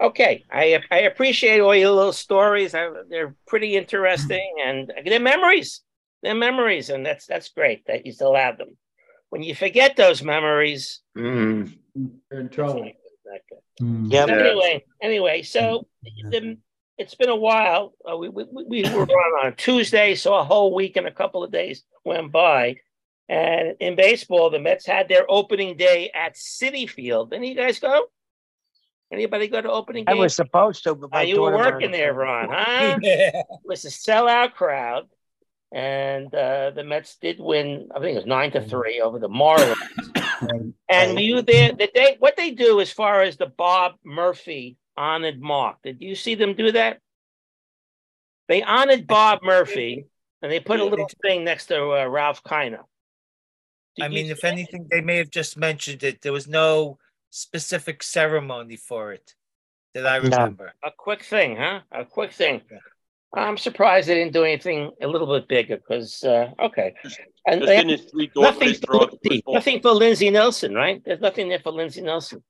Okay, 0.01 0.45
I 0.51 0.79
I 0.91 0.99
appreciate 0.99 1.59
all 1.59 1.75
your 1.75 1.91
little 1.91 2.13
stories. 2.13 2.75
I, 2.75 2.89
they're 3.09 3.35
pretty 3.47 3.75
interesting, 3.75 4.55
and 4.63 4.93
they're 5.05 5.19
memories. 5.19 5.81
They're 6.21 6.35
memories, 6.35 6.89
and 6.89 7.05
that's 7.05 7.25
that's 7.25 7.49
great 7.49 7.85
that 7.87 8.05
you 8.05 8.11
still 8.11 8.35
have 8.35 8.57
them. 8.57 8.77
When 9.29 9.43
you 9.43 9.55
forget 9.55 9.95
those 9.95 10.23
memories, 10.23 11.01
You're 11.15 11.67
in 12.31 12.49
trouble. 12.51 12.89
yeah. 13.79 14.25
Anyway, 14.25 14.83
anyway, 15.01 15.41
so 15.43 15.87
the, 16.29 16.57
it's 16.97 17.15
been 17.15 17.29
a 17.29 17.35
while. 17.35 17.93
Uh, 18.09 18.17
we, 18.17 18.29
we 18.29 18.45
we 18.67 18.81
were 18.83 19.03
on 19.03 19.45
on 19.45 19.55
Tuesday, 19.55 20.15
so 20.15 20.33
a 20.35 20.43
whole 20.43 20.73
week 20.73 20.97
and 20.97 21.07
a 21.07 21.11
couple 21.11 21.43
of 21.43 21.51
days 21.51 21.83
went 22.03 22.31
by. 22.31 22.75
And 23.29 23.75
in 23.79 23.95
baseball, 23.95 24.49
the 24.49 24.57
Mets 24.59 24.87
had 24.87 25.07
their 25.07 25.25
opening 25.29 25.77
day 25.77 26.09
at 26.15 26.33
Citi 26.35 26.89
Field. 26.89 27.29
Didn't 27.29 27.45
you 27.45 27.53
guys 27.55 27.79
go? 27.79 28.05
Anybody 29.13 29.47
go 29.47 29.61
to 29.61 29.71
opening 29.71 30.05
I 30.07 30.13
game? 30.13 30.21
was 30.21 30.35
supposed 30.35 30.83
to, 30.83 30.95
but 30.95 31.13
Uh, 31.15 31.19
you 31.21 31.41
were 31.41 31.55
working 31.55 31.91
there, 31.91 32.13
Ron, 32.13 32.49
huh? 32.51 32.97
It 33.03 33.45
was 33.63 33.85
a 33.85 33.89
sellout 33.89 34.53
crowd, 34.53 35.07
and 35.71 36.33
uh, 36.33 36.71
the 36.71 36.83
Mets 36.83 37.17
did 37.17 37.39
win. 37.39 37.89
I 37.95 37.99
think 37.99 38.13
it 38.13 38.19
was 38.19 38.25
nine 38.25 38.51
to 38.51 38.61
three 38.61 39.01
over 39.01 39.19
the 39.19 39.29
Marlins. 39.29 39.75
and 40.89 41.13
were 41.13 41.19
you 41.19 41.41
there? 41.41 41.71
Did 41.71 41.91
they? 41.93 42.15
What 42.19 42.37
they 42.37 42.51
do 42.51 42.81
as 42.81 42.91
far 42.91 43.21
as 43.21 43.37
the 43.37 43.45
Bob 43.45 43.93
Murphy 44.03 44.77
honored 44.97 45.39
mark? 45.39 45.77
Did 45.83 46.01
you 46.01 46.15
see 46.15 46.35
them 46.35 46.53
do 46.55 46.71
that? 46.71 46.99
They 48.47 48.63
honored 48.63 49.05
Bob 49.05 49.39
Murphy, 49.43 50.05
and 50.41 50.51
they 50.51 50.59
put 50.59 50.79
a 50.79 50.85
little 50.85 51.09
thing 51.21 51.43
next 51.43 51.67
to 51.67 52.01
uh, 52.01 52.05
Ralph 52.05 52.43
Kiner. 52.43 52.83
I 54.01 54.07
mean, 54.07 54.31
if 54.31 54.43
anything, 54.43 54.87
they 54.89 55.01
may 55.01 55.17
have 55.17 55.29
just 55.29 55.57
mentioned 55.57 56.03
it. 56.03 56.21
There 56.21 56.33
was 56.33 56.47
no 56.47 56.97
specific 57.29 58.01
ceremony 58.01 58.75
for 58.75 59.11
it 59.13 59.35
that 59.93 60.05
I 60.05 60.17
remember. 60.17 60.73
A 60.83 60.91
quick 60.95 61.23
thing, 61.23 61.57
huh? 61.57 61.81
A 61.91 62.05
quick 62.05 62.31
thing. 62.31 62.61
I'm 63.33 63.57
surprised 63.57 64.07
they 64.09 64.15
didn't 64.15 64.33
do 64.33 64.43
anything 64.43 64.91
a 65.01 65.07
little 65.07 65.27
bit 65.27 65.47
bigger 65.47 65.77
because, 65.77 66.23
uh, 66.23 66.49
okay. 66.59 66.95
And 67.45 67.61
Just 67.61 67.67
they- 67.67 67.79
in 67.79 67.89
his 67.89 68.01
three 68.05 68.29
nothing, 68.35 68.73
for 68.73 68.79
throw 68.79 68.99
Lindsey, 68.99 69.43
nothing 69.47 69.81
for 69.81 69.91
Lindsey 69.91 70.29
Nelson, 70.31 70.73
right? 70.73 71.01
There's 71.05 71.19
nothing 71.21 71.47
there 71.49 71.59
for 71.59 71.71
Lindsey 71.71 72.01
Nelson. 72.01 72.43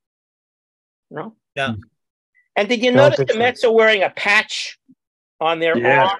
No? 1.11 1.35
No. 1.56 1.76
And 2.56 2.69
did 2.69 2.80
you 2.84 2.91
Don't 2.91 3.11
notice 3.11 3.26
the 3.27 3.34
so. 3.34 3.39
Mets 3.39 3.64
are 3.65 3.72
wearing 3.73 4.03
a 4.03 4.10
patch 4.10 4.80
on 5.41 5.60
their 5.60 5.77
Yeah. 5.77 6.07
arm? 6.07 6.19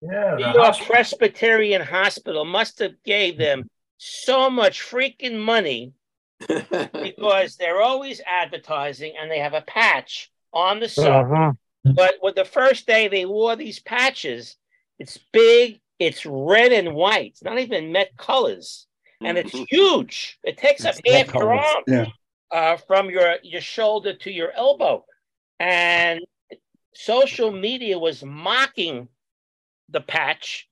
Yeah, 0.00 0.34
New 0.36 0.44
the 0.44 0.52
York 0.54 0.76
Presbyterian 0.86 1.80
Hospital 1.82 2.44
must 2.44 2.78
have 2.80 2.94
gave 3.04 3.38
them 3.38 3.68
so 3.98 4.50
much 4.50 4.80
freaking 4.80 5.38
money 5.38 5.92
because 6.48 7.56
they're 7.56 7.80
always 7.80 8.20
advertising 8.26 9.14
and 9.20 9.30
they 9.30 9.38
have 9.38 9.54
a 9.54 9.60
patch 9.62 10.30
on 10.52 10.80
the 10.80 10.88
side. 10.88 11.06
Uh-huh. 11.24 11.52
Mm-hmm. 11.86 11.96
But 11.96 12.14
with 12.22 12.34
the 12.36 12.44
first 12.44 12.86
day 12.86 13.08
they 13.08 13.26
wore 13.26 13.56
these 13.56 13.80
patches, 13.80 14.56
it's 14.98 15.18
big, 15.32 15.80
it's 15.98 16.24
red 16.24 16.72
and 16.72 16.94
white. 16.94 17.32
It's 17.32 17.44
not 17.44 17.58
even 17.58 17.92
Met 17.92 18.16
colors, 18.16 18.86
and 19.20 19.36
it's 19.36 19.52
mm-hmm. 19.52 19.64
huge. 19.68 20.38
It 20.44 20.58
takes 20.58 20.84
up 20.84 20.94
Met 21.04 21.26
half 21.26 21.34
your 21.34 21.54
arm 21.54 21.84
yeah. 21.86 22.06
uh, 22.52 22.76
from 22.76 23.10
your 23.10 23.36
your 23.42 23.60
shoulder 23.60 24.14
to 24.14 24.30
your 24.30 24.52
elbow, 24.52 25.04
and 25.58 26.20
social 26.94 27.50
media 27.50 27.98
was 27.98 28.22
mocking 28.22 29.08
the 29.88 30.00
patch, 30.00 30.68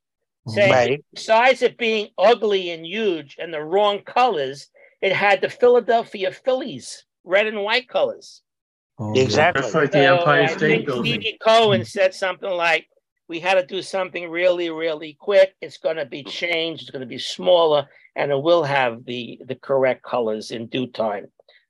mm-hmm. 0.47 0.55
saying 0.55 0.73
Right. 0.73 1.05
besides 1.13 1.63
it 1.63 1.77
being 1.77 2.11
ugly 2.19 2.71
and 2.71 2.87
huge 2.87 3.37
and 3.39 3.53
the 3.53 3.63
wrong 3.63 4.03
colors, 4.03 4.69
it 5.01 5.13
had 5.13 5.41
the 5.41 5.51
Philadelphia 5.51 6.31
Phillies 6.31 7.05
red 7.25 7.47
and 7.47 7.63
white 7.63 7.89
colors. 7.89 8.43
Exactly. 9.01 9.63
Just 9.63 9.75
like 9.75 9.93
the 9.93 10.05
So 10.05 10.17
Empire 10.19 10.43
I 10.43 10.47
State 10.47 10.59
think 10.59 10.87
Building. 10.87 11.21
Stevie 11.21 11.39
Cohen 11.43 11.85
said 11.85 12.15
something 12.15 12.51
like, 12.51 12.87
"We 13.29 13.41
had 13.41 13.55
to 13.55 13.67
do 13.67 13.83
something 13.83 14.29
really, 14.31 14.71
really 14.71 15.17
quick. 15.19 15.55
It's 15.61 15.79
going 15.79 15.97
to 15.97 16.07
be 16.07 16.23
changed. 16.23 16.83
It's 16.83 16.91
going 16.91 17.01
to 17.01 17.07
be 17.07 17.19
smaller, 17.19 17.89
and 18.15 18.31
it 18.31 18.43
will 18.43 18.63
have 18.65 19.05
the 19.05 19.41
the 19.47 19.55
correct 19.55 20.03
colors 20.03 20.51
in 20.51 20.67
due 20.67 20.87
time." 20.87 21.27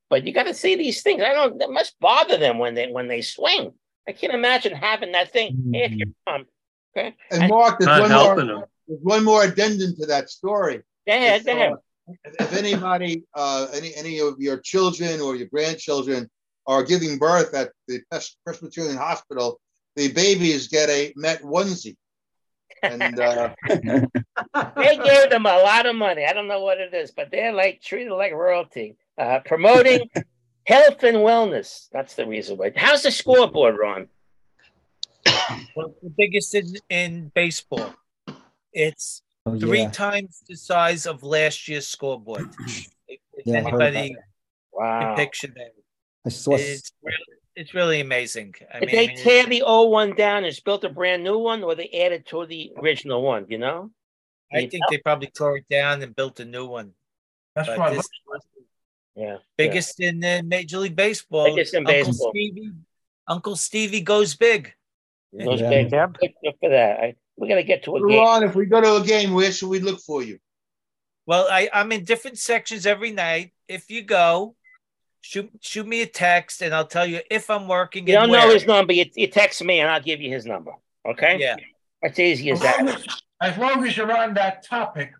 But 0.09 0.27
you 0.27 0.33
got 0.33 0.45
to 0.45 0.55
see 0.55 0.75
these 0.75 1.03
things. 1.03 1.23
I 1.23 1.33
don't. 1.33 1.59
That 1.61 1.71
must 1.71 1.99
bother 2.01 2.37
them 2.37 2.59
when 2.59 2.75
they 2.75 2.91
when 2.91 3.07
they 3.07 3.23
swing. 3.23 3.73
I 4.09 4.13
can't 4.13 4.35
imagine 4.35 4.75
having 4.75 5.13
that 5.13 5.31
thing 5.31 5.73
half 5.75 5.93
your 5.93 6.09
arm. 6.27 6.47
Okay. 6.97 7.15
And 7.31 7.49
Mark, 7.49 7.79
there's 7.79 8.01
one 8.01 8.11
more. 8.11 8.37
them. 8.37 8.65
There's 8.89 9.03
one 9.03 9.25
more 9.25 9.45
addendum 9.45 9.95
to 10.01 10.07
that 10.07 10.31
story. 10.31 10.83
Go 11.07 11.13
ahead. 11.13 11.43
If, 11.47 11.73
uh, 11.73 11.77
if 12.41 12.57
anybody, 12.57 13.23
uh, 13.35 13.69
any 13.73 13.95
any 13.95 14.19
of 14.19 14.35
your 14.41 14.59
children 14.59 15.21
or 15.21 15.37
your 15.37 15.47
grandchildren 15.47 16.29
are 16.71 16.85
giving 16.85 17.19
birth 17.19 17.53
at 17.55 17.73
the 17.89 18.01
Presbyterian 18.45 18.97
Hospital, 18.97 19.61
the 19.97 20.13
babies 20.13 20.69
get 20.69 20.89
a 20.89 21.13
Met 21.17 21.43
onesie. 21.43 21.97
And 22.83 23.19
uh, 23.19 23.51
they 23.69 24.97
gave 24.97 25.31
them 25.31 25.45
a 25.47 25.59
lot 25.59 25.85
of 25.87 25.97
money. 25.97 26.25
I 26.25 26.33
don't 26.33 26.47
know 26.49 26.61
what 26.61 26.79
it 26.79 26.95
is, 26.95 27.11
but 27.11 27.31
they're 27.31 27.53
like 27.53 27.83
treated 27.83 28.13
like 28.13 28.33
royalty. 28.33 28.97
Uh, 29.19 29.41
promoting 29.45 30.09
Health 30.67 31.03
and 31.03 31.17
wellness. 31.19 31.89
That's 31.91 32.15
the 32.15 32.27
reason 32.27 32.57
why. 32.57 32.71
How's 32.77 33.03
the 33.03 33.11
scoreboard, 33.11 33.77
Ron? 33.77 34.09
Well, 35.75 35.95
the 36.03 36.11
biggest 36.17 36.55
in, 36.55 36.75
in 36.89 37.33
baseball. 37.35 37.93
It's 38.73 39.23
Oh, 39.47 39.59
three 39.59 39.81
yeah. 39.81 39.91
times 39.91 40.43
the 40.47 40.55
size 40.55 41.07
of 41.07 41.23
last 41.23 41.67
year's 41.67 41.89
scoreboard. 41.89 42.47
If, 43.09 43.21
if 43.33 43.47
Yeah, 43.47 43.67
I 43.67 43.71
heard 43.71 43.83
anybody 43.83 44.17
Wow. 44.71 45.01
can 45.01 45.17
picture 45.17 45.47
that, 45.49 45.73
I 46.27 46.29
saw. 46.31 46.55
it's 46.55 46.93
really, 47.03 47.19
it's 47.57 47.75
really 47.75 48.01
amazing. 48.01 48.55
I 48.73 48.81
Did 48.81 48.87
mean, 48.87 48.97
they 48.97 49.05
I 49.05 49.07
mean, 49.09 49.17
tear 49.17 49.47
the 49.47 49.63
old 49.63 49.91
one 49.93 50.15
down 50.15 50.45
and 50.45 50.53
just 50.53 50.65
built 50.65 50.85
a 50.85 50.89
brand 50.91 51.25
new 51.25 51.39
one, 51.39 51.63
or 51.63 51.75
they 51.75 51.89
added 51.89 52.27
to 52.29 52.47
the 52.47 52.73
original 52.79 53.23
one? 53.23 53.47
You 53.49 53.59
know? 53.59 53.91
I 54.53 54.67
think 54.67 54.83
they 54.91 54.99
probably 54.99 55.29
tore 55.29 55.59
it 55.59 55.67
down 55.71 56.03
and 56.03 56.15
built 56.15 56.41
a 56.41 56.45
new 56.45 56.67
one. 56.67 56.93
That's 57.55 57.69
But 57.69 57.79
right. 57.79 57.97
this 57.97 58.09
Yeah. 59.15 59.37
biggest 59.57 60.01
in 60.01 60.25
uh, 60.25 60.43
Major 60.45 60.79
League 60.79 60.97
Baseball. 60.97 61.45
Biggest 61.55 61.75
in 61.75 61.87
Uncle 61.87 61.93
baseball. 61.93 62.31
Stevie, 62.31 62.73
Uncle 63.29 63.57
Stevie 63.57 64.01
goes 64.01 64.35
big. 64.35 64.75
yeah. 65.33 65.45
Those 65.45 65.61
Yeah. 65.61 65.71
big. 65.71 65.91
Good 65.91 66.35
good 66.43 66.55
for 66.61 66.69
that. 66.71 67.01
I, 67.01 67.15
we 67.37 67.49
got 67.49 67.55
to 67.57 67.63
get 67.63 67.85
to 67.85 67.97
a 67.97 68.01
game. 68.09 68.19
Ron, 68.19 68.43
if 68.43 68.55
we 68.55 68.67
go 68.67 68.81
to 68.81 68.97
a 68.97 69.07
game, 69.07 69.33
where 69.33 69.51
should 69.53 69.69
we 69.69 69.79
look 69.81 70.01
for 70.01 70.23
you? 70.23 70.39
Well, 71.27 71.47
I, 71.51 71.71
I'm 71.73 71.93
in 71.93 72.05
different 72.05 72.39
sections 72.39 72.87
every 72.87 73.13
night. 73.13 73.53
If 73.69 73.89
you 73.89 74.03
go, 74.03 74.57
shoot 75.21 75.51
shoot 75.61 75.87
me 75.87 76.03
a 76.03 76.07
text 76.07 76.63
and 76.63 76.75
I'll 76.75 76.87
tell 76.87 77.07
you 77.07 77.21
if 77.31 77.51
I'm 77.51 77.69
working. 77.69 78.07
You 78.07 78.15
and 78.17 78.23
don't 78.31 78.33
know 78.41 78.47
where. 78.47 78.55
his 78.55 78.67
number. 78.67 78.93
You, 78.93 79.07
you 79.15 79.27
text 79.27 79.63
me, 79.63 79.81
and 79.81 79.91
I'll 79.91 80.01
give 80.03 80.21
you 80.21 80.31
his 80.31 80.47
number. 80.47 80.73
Okay? 81.07 81.39
Yeah. 81.39 81.57
That's 82.03 82.19
easy 82.19 82.51
as 82.51 82.59
As 82.59 82.63
that. 82.63 82.89
as, 82.89 83.07
as 83.53 83.59
long 83.59 83.87
as 83.87 83.97
you're 83.97 84.11
on 84.17 84.35
that 84.35 84.65
topic, 84.67 85.13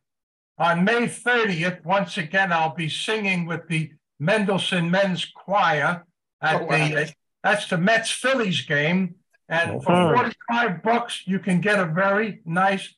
on 0.59 0.85
May 0.85 1.07
30th, 1.07 1.85
once 1.85 2.17
again, 2.19 2.53
I'll 2.53 2.75
be 2.75 2.89
singing 2.89 3.47
with 3.47 3.67
the 3.69 3.91
Mendelssohn 4.19 4.91
Men's 4.91 5.25
Choir 5.25 6.05
at 6.43 6.61
Oh, 6.61 6.65
wow. 6.65 6.89
the, 6.89 7.03
uh, 7.03 7.07
that's 7.43 7.67
the 7.69 7.79
Mets 7.79 8.11
Phillies 8.11 8.63
game. 8.63 9.15
And 9.49 9.83
for 9.83 9.91
Mhm. 9.93 10.15
45 10.49 10.83
bucks, 10.83 11.23
you 11.27 11.39
can 11.39 11.61
get 11.61 11.79
a 11.79 11.87
very 11.87 12.41
nice 12.45 12.95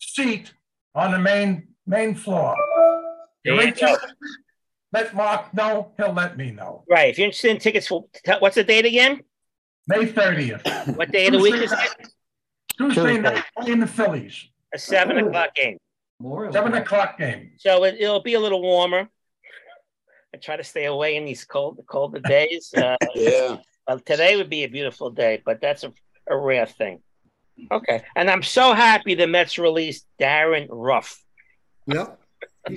seat 0.00 0.52
on 0.94 1.12
the 1.12 1.18
main, 1.18 1.68
main 1.86 2.14
floor. 2.14 2.54
You're 3.44 3.56
There 3.56 3.66
you 3.66 3.72
go. 3.72 3.86
interested? 3.86 4.10
Let 4.96 5.14
Mark 5.14 5.52
know, 5.52 5.92
he'll 5.98 6.14
let 6.14 6.38
me 6.38 6.52
know. 6.52 6.82
Right. 6.88 7.10
If 7.10 7.18
you're 7.18 7.26
interested 7.26 7.50
in 7.50 7.58
tickets 7.58 7.86
for 7.86 8.06
what's 8.38 8.54
the 8.54 8.64
date 8.64 8.86
again? 8.86 9.20
May 9.86 10.06
30th. 10.06 10.96
What 10.96 11.12
day 11.12 11.26
of 11.26 11.34
the 11.34 11.38
week 11.38 11.54
is 11.56 11.70
it? 11.70 12.08
Tuesday 12.78 13.18
night, 13.18 13.44
in 13.66 13.78
the 13.80 13.86
Phillies, 13.86 14.48
A 14.74 14.78
seven 14.78 15.18
o'clock 15.18 15.54
game. 15.54 15.76
seven 16.50 16.72
o'clock 16.74 17.18
game. 17.18 17.52
So 17.58 17.84
it, 17.84 17.96
it'll 18.00 18.22
be 18.22 18.34
a 18.34 18.40
little 18.40 18.62
warmer. 18.62 19.06
I 20.34 20.38
try 20.38 20.56
to 20.56 20.64
stay 20.64 20.86
away 20.86 21.16
in 21.16 21.26
these 21.26 21.44
cold, 21.44 21.78
colder 21.86 22.20
days. 22.20 22.72
Uh, 22.74 22.96
Yeah. 23.14 23.58
well, 23.86 24.00
today 24.00 24.36
would 24.36 24.48
be 24.48 24.64
a 24.64 24.68
beautiful 24.68 25.10
day, 25.10 25.42
but 25.44 25.60
that's 25.60 25.84
a, 25.84 25.92
a 26.26 26.36
rare 26.38 26.66
thing. 26.66 27.00
Okay, 27.70 28.02
and 28.16 28.30
I'm 28.30 28.42
so 28.42 28.72
happy 28.72 29.14
the 29.14 29.26
Mets 29.26 29.58
released 29.58 30.06
Darin 30.18 30.68
Ruf. 30.70 31.22
Yep. 31.86 32.18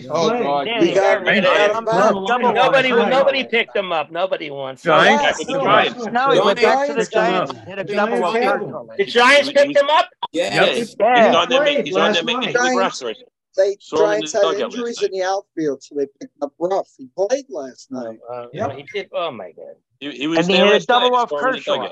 Oh, 0.10 0.30
God. 0.30 0.68
Yeah, 0.68 0.80
We 0.82 0.94
got, 0.94 1.26
yeah, 1.26 1.34
we 1.36 1.42
got 1.42 1.76
him 1.78 1.86
back. 1.86 1.96
Double 1.96 2.54
Nobody, 2.54 2.92
Right. 2.92 3.10
nobody 3.10 3.44
picked 3.44 3.76
him 3.76 3.92
up. 3.92 4.12
Nobody 4.12 4.52
wants. 4.52 4.86
him. 4.86 4.90
Giants? 4.92 5.46
Yeah, 5.48 5.58
Giants. 5.58 6.06
No, 6.08 6.32
he 6.32 6.40
went 6.42 6.62
back 6.62 6.88
to 6.88 6.94
the 6.94 7.06
Giants 7.06 7.52
Giants. 7.54 7.68
Hit 7.68 7.80
a 7.80 7.84
The 7.84 7.96
double 7.96 8.18
Giants 8.20 8.36
on 8.36 8.42
have 8.44 8.60
Kershaw. 8.62 8.96
The 8.98 9.06
Giants 9.06 9.52
picked 9.52 9.78
him 9.78 9.90
up. 9.90 10.10
Yeah. 10.32 10.54
Yes. 10.66 10.78
He's 10.78 10.96
Yeah. 11.00 11.36
on 11.36 11.50
their, 11.50 11.84
he's 11.84 11.96
on 11.96 12.14
their 12.14 12.24
last 12.24 12.26
major 12.26 12.40
night. 12.40 12.46
league 12.48 12.56
Giants- 12.56 12.78
roster. 12.78 13.14
They 13.58 13.78
Saw 13.82 13.98
him 13.98 14.04
in 14.04 14.10
Giants 14.28 14.32
had 14.34 14.54
injuries 14.62 15.02
in 15.02 15.12
the 15.12 15.24
outfield, 15.24 15.84
so 15.84 15.96
they 15.96 16.06
picked 16.22 16.34
up 16.42 16.54
Ruf. 16.60 16.88
He 16.98 17.08
played 17.18 17.46
last 17.50 17.92
night. 17.92 18.20
Uh, 18.32 18.46
Yep. 18.54 18.72
he 18.78 18.84
did- 18.94 19.10
Oh 19.12 19.32
my 19.32 19.52
god. 19.52 19.76
He, 20.00 20.12
he 20.12 20.28
was 20.28 20.40
And 20.40 20.48
he 20.50 20.58
there 20.58 20.68
hit 20.68 20.84
a 20.84 20.86
double 20.86 21.10
night, 21.10 21.18
off 21.18 21.30
saw 21.30 21.38
him 21.40 21.54
Kershaw. 21.54 21.90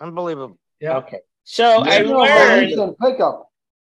Unbelievable. 0.00 0.58
Yeah. 0.80 0.96
Okay. 0.98 1.20
So 1.44 1.82
I 1.84 1.98
You 1.98 2.06
know, 2.08 2.18
learned 2.18 2.76
Wilson 2.76 2.96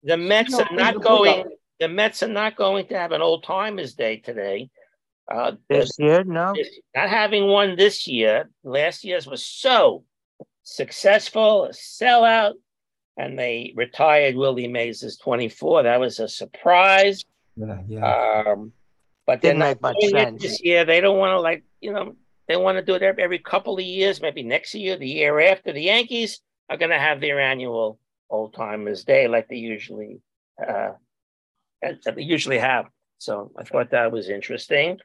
the 0.04 0.18
Mets 0.18 0.54
are 0.54 0.68
not 0.72 0.96
it's 0.96 1.06
a 1.06 1.08
going. 1.08 1.46
Pickup. 1.80 1.90
The 1.90 1.94
Mets 1.94 2.24
are 2.24 2.28
not 2.28 2.56
going 2.56 2.88
to 2.88 2.98
have 2.98 3.12
an 3.12 3.22
old 3.22 3.44
timers 3.44 3.94
day 3.96 4.18
today. 4.18 4.70
Uh, 5.32 5.54
This 5.70 5.92
year, 6.00 6.24
no. 6.24 6.54
this- 6.56 6.80
not 6.96 7.10
having 7.10 7.48
one 7.48 7.76
this 7.76 8.08
year. 8.08 8.50
Last 8.64 9.04
year's 9.04 9.28
was 9.28 9.46
so 9.46 10.04
successful, 10.64 11.66
a 11.66 11.70
sellout, 11.70 12.54
and 13.18 13.38
they 13.38 13.74
retired 13.76 14.36
Willie 14.36 14.68
Mays 14.68 15.04
as 15.04 15.18
24. 15.18 15.84
That 15.84 16.00
was 16.00 16.20
a 16.20 16.28
surprise. 16.28 17.24
Yeah, 17.56 17.82
yeah. 17.88 18.44
Um, 18.48 18.72
but 19.26 19.42
they're 19.42 19.52
Didn't 19.52 19.60
not 19.60 19.68
make 19.68 19.82
much 19.82 19.96
doing 20.00 20.16
it 20.16 20.24
sense. 20.26 20.42
this 20.42 20.64
year. 20.64 20.86
They 20.86 21.02
don't 21.02 21.18
want 21.20 21.32
to 21.32 21.40
like 21.40 21.64
you 21.82 21.92
know 21.94 22.16
they 22.48 22.56
want 22.58 22.78
to 22.78 22.82
do 22.84 22.96
it 22.96 23.04
every, 23.04 23.22
every 23.24 23.40
couple 23.40 23.76
of 23.76 23.84
years, 23.84 24.22
maybe 24.22 24.42
next 24.42 24.74
year, 24.74 24.96
the 24.98 25.08
year 25.08 25.40
after. 25.40 25.72
The 25.72 25.82
Yankees 25.82 26.42
are 26.70 26.78
going 26.78 26.90
to 26.92 26.98
have 26.98 27.22
their 27.22 27.40
annual 27.40 28.00
old 28.32 28.54
timers 28.56 29.04
day 29.04 29.28
like 29.28 29.48
they 29.48 29.58
usually 29.58 30.22
uh, 30.66 30.92
that 31.82 32.04
that 32.04 32.16
they 32.16 32.24
usually 32.24 32.60
have. 32.60 32.86
So 33.18 33.52
I 33.58 33.64
thought 33.64 33.92
that 33.92 34.12
was 34.12 34.30
interesting. 34.30 35.00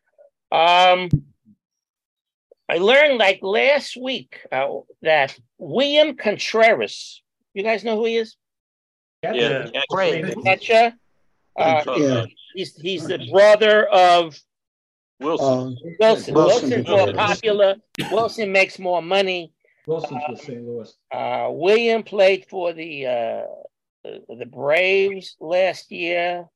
Um, 0.53 1.09
I 2.69 2.79
learned 2.79 3.19
like 3.19 3.41
last 3.43 3.97
week 3.97 4.41
uh, 4.53 4.69
that 5.03 5.39
William 5.59 6.17
Contreras. 6.17 7.23
You 7.53 7.63
guys 7.63 7.85
know 7.85 7.97
who 7.97 8.07
he 8.07 8.17
is? 8.17 8.37
Yeah. 9.23 9.69
Great. 9.91 10.27
The 10.27 10.43
catcher. 10.43 10.95
Uh, 11.59 11.83
Yeah. 11.97 12.25
He's 12.55 12.77
he's 12.77 13.07
the 13.07 13.29
brother 13.33 13.85
of 13.87 14.39
Willson. 15.21 15.69
Um, 15.69 15.77
Willson. 16.01 16.35
Willson. 16.35 16.35
Willson's 16.35 16.89
more 16.89 17.13
popular. 17.13 17.75
Willson 18.11 18.51
makes 18.51 18.79
more 18.79 19.03
money. 19.03 19.53
Willson's 19.87 20.23
with 20.29 20.41
St. 20.41 20.65
Louis. 20.65 20.93
Uh, 21.13 21.49
William 21.51 22.03
played 22.03 22.47
for 22.49 22.73
the 22.73 23.07
uh, 23.07 23.43
the, 24.05 24.21
the 24.39 24.47
Braves 24.47 25.37
last 25.41 25.91
year. 25.91 26.47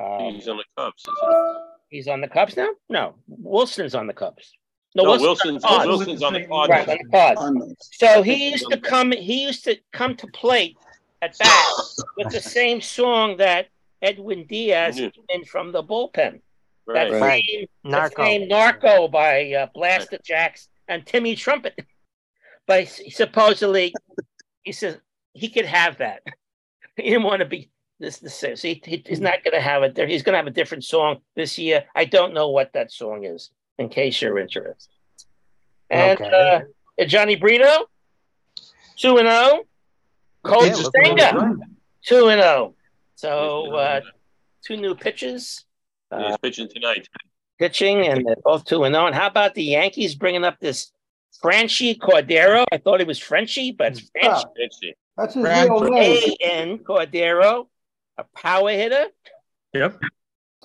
Um, 0.00 0.34
He's 0.34 0.48
on 0.48 0.56
the 0.56 0.64
Cubs. 0.76 1.02
isn't 1.04 1.58
he's 1.90 2.08
on 2.08 2.20
the 2.20 2.28
Cubs 2.28 2.56
now. 2.56 2.68
No, 2.88 3.14
Willson's 3.28 3.94
on 3.94 4.06
the 4.06 4.12
Cubs. 4.14 4.52
No, 4.94 5.04
No, 5.04 5.10
Willson's, 5.10 5.62
Willson's, 5.62 5.64
on 5.64 5.72
the 5.72 5.78
Cubs. 5.78 5.86
Willson's 5.88 6.22
on 6.22 6.32
the 6.34 6.46
right 6.48 6.88
on 6.88 7.54
the 7.54 7.64
Cubs. 7.74 7.88
So 7.92 8.22
he 8.22 8.50
used 8.50 8.66
to 8.70 8.78
come. 8.80 9.12
He 9.12 9.42
used 9.44 9.64
to 9.64 9.76
come 9.92 10.16
to 10.16 10.26
plate 10.28 10.76
at 11.20 11.36
bat 11.38 11.64
with 12.16 12.30
the 12.32 12.40
same 12.40 12.80
song 12.80 13.36
that 13.38 13.68
Edwin 14.00 14.46
Diaz 14.46 14.96
Mhm. 14.98 15.12
in 15.28 15.44
from 15.44 15.72
the 15.72 15.82
bullpen. 15.82 16.40
That 16.88 17.10
Right. 17.12 17.20
Right. 17.20 17.44
same, 17.48 17.66
Narco. 17.84 18.16
that 18.16 18.26
same 18.26 18.48
Narco 18.48 19.08
by 19.08 19.52
uh, 19.52 19.66
Blasterjaxx 19.76 20.68
and 20.88 21.06
Timmy 21.06 21.36
Trumpet. 21.36 21.78
But 22.66 22.84
he- 22.84 23.10
supposedly, 23.10 23.94
he 24.62 24.72
says 24.72 24.98
he 25.34 25.48
could 25.48 25.66
have 25.66 25.98
that. 25.98 26.22
He 26.96 27.04
didn't 27.04 27.22
want 27.22 27.40
to 27.40 27.46
be 27.46 27.70
this. 28.02 28.18
this 28.18 28.34
so 28.34 28.54
he, 28.54 28.82
he- 28.84 29.02
he's 29.06 29.20
not 29.20 29.42
going 29.44 29.54
to 29.54 29.60
have 29.60 29.82
it. 29.82 29.94
There. 29.94 30.06
He's 30.06 30.22
going 30.22 30.34
to 30.34 30.38
have 30.38 30.46
a 30.46 30.50
different 30.50 30.84
song 30.84 31.18
this 31.36 31.58
year. 31.58 31.84
I 31.96 32.04
don't 32.04 32.34
know 32.34 32.50
what 32.50 32.72
that 32.74 32.92
song 32.92 33.24
is. 33.24 33.50
In 33.78 33.88
case 33.88 34.20
you're 34.20 34.38
interested. 34.38 34.92
And 35.88 36.20
Okay. 36.20 36.64
uh, 37.00 37.04
Jhony 37.04 37.40
Brito, 37.40 37.86
two 38.96 39.16
and 39.18 39.26
zero. 39.28 39.62
Coach 40.44 40.66
Yeah, 40.68 40.74
look 40.76 40.92
really 40.94 41.20
Senga, 41.20 41.32
good. 41.56 41.60
two 42.04 42.28
and 42.28 42.40
zero. 42.42 42.74
So 43.14 43.74
uh, 43.74 44.00
two 44.64 44.76
new 44.76 44.94
pitches. 44.94 45.64
Uh, 46.10 46.28
He's 46.28 46.36
pitching 46.38 46.68
tonight. 46.68 47.08
pitching, 47.58 48.06
and 48.06 48.26
they're 48.26 48.36
both 48.44 48.64
two 48.66 48.84
and 48.84 48.94
zero. 48.94 49.06
And 49.06 49.14
how 49.14 49.26
about 49.26 49.54
the 49.54 49.62
Yankees 49.64 50.14
bringing 50.14 50.44
up 50.44 50.58
this 50.60 50.92
Franchy 51.42 51.98
Cordero? 51.98 52.64
I 52.72 52.76
thought 52.78 53.00
it 53.00 53.06
was 53.06 53.18
Frenchy, 53.18 53.72
but 53.72 53.92
it's 53.92 54.10
Franchy. 54.22 54.44
Pitching. 54.56 54.94
That's 55.16 55.34
his 55.34 55.44
real 55.44 55.80
name. 55.80 56.30
A 56.40 56.44
N 56.44 56.78
Cordero, 56.78 57.68
a 58.22 58.38
power 58.38 58.70
hitter. 58.70 59.06
Yep. 59.74 60.00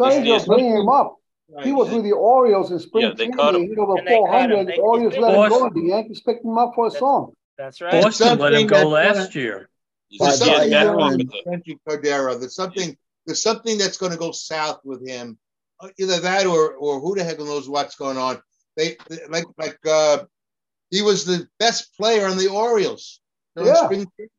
Angels 0.04 0.46
bringing 0.46 0.78
him 0.78 0.90
up. 0.90 1.16
He 1.64 1.72
was 1.72 1.90
with 1.90 2.04
the 2.04 2.12
Orioles 2.12 2.72
in 2.72 2.80
spring 2.80 3.04
Yeah, 3.04 3.10
they 3.12 3.16
training. 3.28 3.38
cut 3.38 3.56
him. 3.56 3.62
He 3.64 3.68
hit 3.70 3.78
over 3.80 3.98
And 3.98 4.08
they 4.08 4.12
cut 4.12 4.52
him. 4.52 4.66
400. 4.66 4.68
The 4.68 4.78
Orioles 4.82 5.18
let 5.18 5.34
him 5.34 5.50
go. 5.50 5.70
The 5.70 5.82
Yankees 5.88 6.22
picked 6.22 6.44
him 6.46 6.58
up 6.58 6.74
for 6.76 6.88
a 6.88 6.92
song. 6.92 7.34
That's 7.58 7.82
right. 7.82 8.04
Boston 8.04 8.38
let 8.40 8.54
him 8.54 8.68
go 8.68 8.88
last 8.90 9.34
year. 9.34 9.70
He's 10.10 10.20
By 10.20 10.26
There's 10.28 10.40
something 10.40 10.70
Matt 10.70 10.86
Byron. 10.86 10.98
wrong 10.98 11.10
Carpenter. 11.10 11.32
with 11.34 11.44
Frankie 11.44 11.80
Cordero. 11.88 12.40
There's 12.40 12.56
something. 12.56 12.98
There's 13.26 13.42
something 13.42 13.78
that's 13.78 13.98
going 13.98 14.12
to 14.12 14.18
go 14.18 14.32
south 14.32 14.80
with 14.86 15.06
him. 15.08 15.38
Uh, 15.80 15.90
Either 16.00 16.20
that 16.20 16.46
or 16.46 16.74
or 16.76 17.00
who 17.00 17.16
the 17.16 17.24
heck 17.24 17.40
knows 17.40 17.68
what's 17.68 17.96
going 17.96 18.18
on. 18.18 18.42
They 18.76 18.96
they- 19.10 19.26
like 19.30 19.46
like 19.58 19.80
uh, 19.88 20.20
he 20.92 21.02
was 21.02 21.26
the 21.26 21.48
best 21.60 21.94
player 21.98 22.26
on 22.28 22.38
the 22.38 22.48
Orioles 22.48 23.20
during 23.56 23.70
Yeah. 23.70 23.86
spring 23.86 24.06
training, 24.16 24.30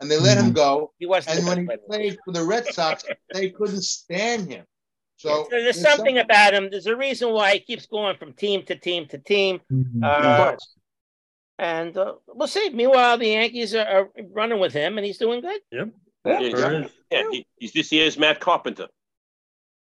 and 0.00 0.10
they 0.10 0.18
let 0.18 0.38
him 0.38 0.52
go. 0.52 0.92
He 0.98 1.06
wasn't. 1.06 1.38
And 1.38 1.46
when 1.46 1.58
he 1.58 1.64
player. 1.64 1.78
played 1.88 2.18
for 2.24 2.32
the 2.32 2.44
Red 2.44 2.66
Sox, 2.66 3.04
they 3.34 3.50
couldn't 3.50 3.82
stand 3.82 4.48
him. 4.48 4.64
So 5.16 5.48
there's, 5.50 5.80
something 5.80 6.18
about 6.18 6.54
him. 6.54 6.68
There's 6.70 6.86
a 6.86 6.94
reason 6.94 7.32
why 7.32 7.54
he 7.54 7.60
keeps 7.60 7.86
going 7.86 8.16
from 8.16 8.34
team 8.34 8.62
to 8.66 8.76
team 8.76 9.06
to 9.08 9.18
team. 9.18 9.60
Mhm. 9.72 10.04
Uh, 10.04 10.56
and 11.58 11.96
uh, 11.96 12.14
we'll 12.28 12.46
see. 12.46 12.70
Meanwhile, 12.70 13.18
the 13.18 13.26
Yankees 13.26 13.74
are, 13.74 13.84
are 13.86 14.08
running 14.32 14.60
with 14.60 14.72
him, 14.72 14.96
and 14.96 15.04
he's 15.04 15.18
doing 15.18 15.40
good. 15.40 15.60
Yep. 15.72 15.88
Yeah, 16.24 16.40
Yeah. 16.40 16.86
yeah, 17.10 17.22
he, 17.32 17.46
he's 17.56 17.72
this 17.72 17.90
year's 17.90 18.16
Matt 18.16 18.38
Carpenter. 18.38 18.86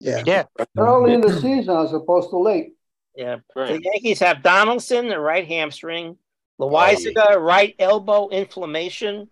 Yeah. 0.01 0.23
Yeah. 0.27 0.45
Early 0.77 1.15
in 1.15 1.21
the 1.21 1.33
season 1.41 1.77
as 1.77 1.93
opposed 1.93 2.31
to 2.31 2.39
late. 2.39 2.75
Yeah. 3.17 3.37
Right. 3.55 3.69
The 3.75 3.81
Yankees 3.83 4.19
have 4.19 4.43
Donaldson, 4.43 5.09
the 5.09 5.19
right 5.19 5.47
hamstring, 5.47 6.19
Loaisiga, 6.61 7.37
right 7.41 7.75
elbow 7.79 8.29
inflammation, 8.29 9.29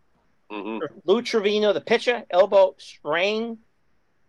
Mhm. 0.50 0.80
Lou 1.04 1.22
Trivino, 1.22 1.72
the 1.72 1.80
pitcher, 1.80 2.24
elbow 2.30 2.74
strain, 2.78 3.58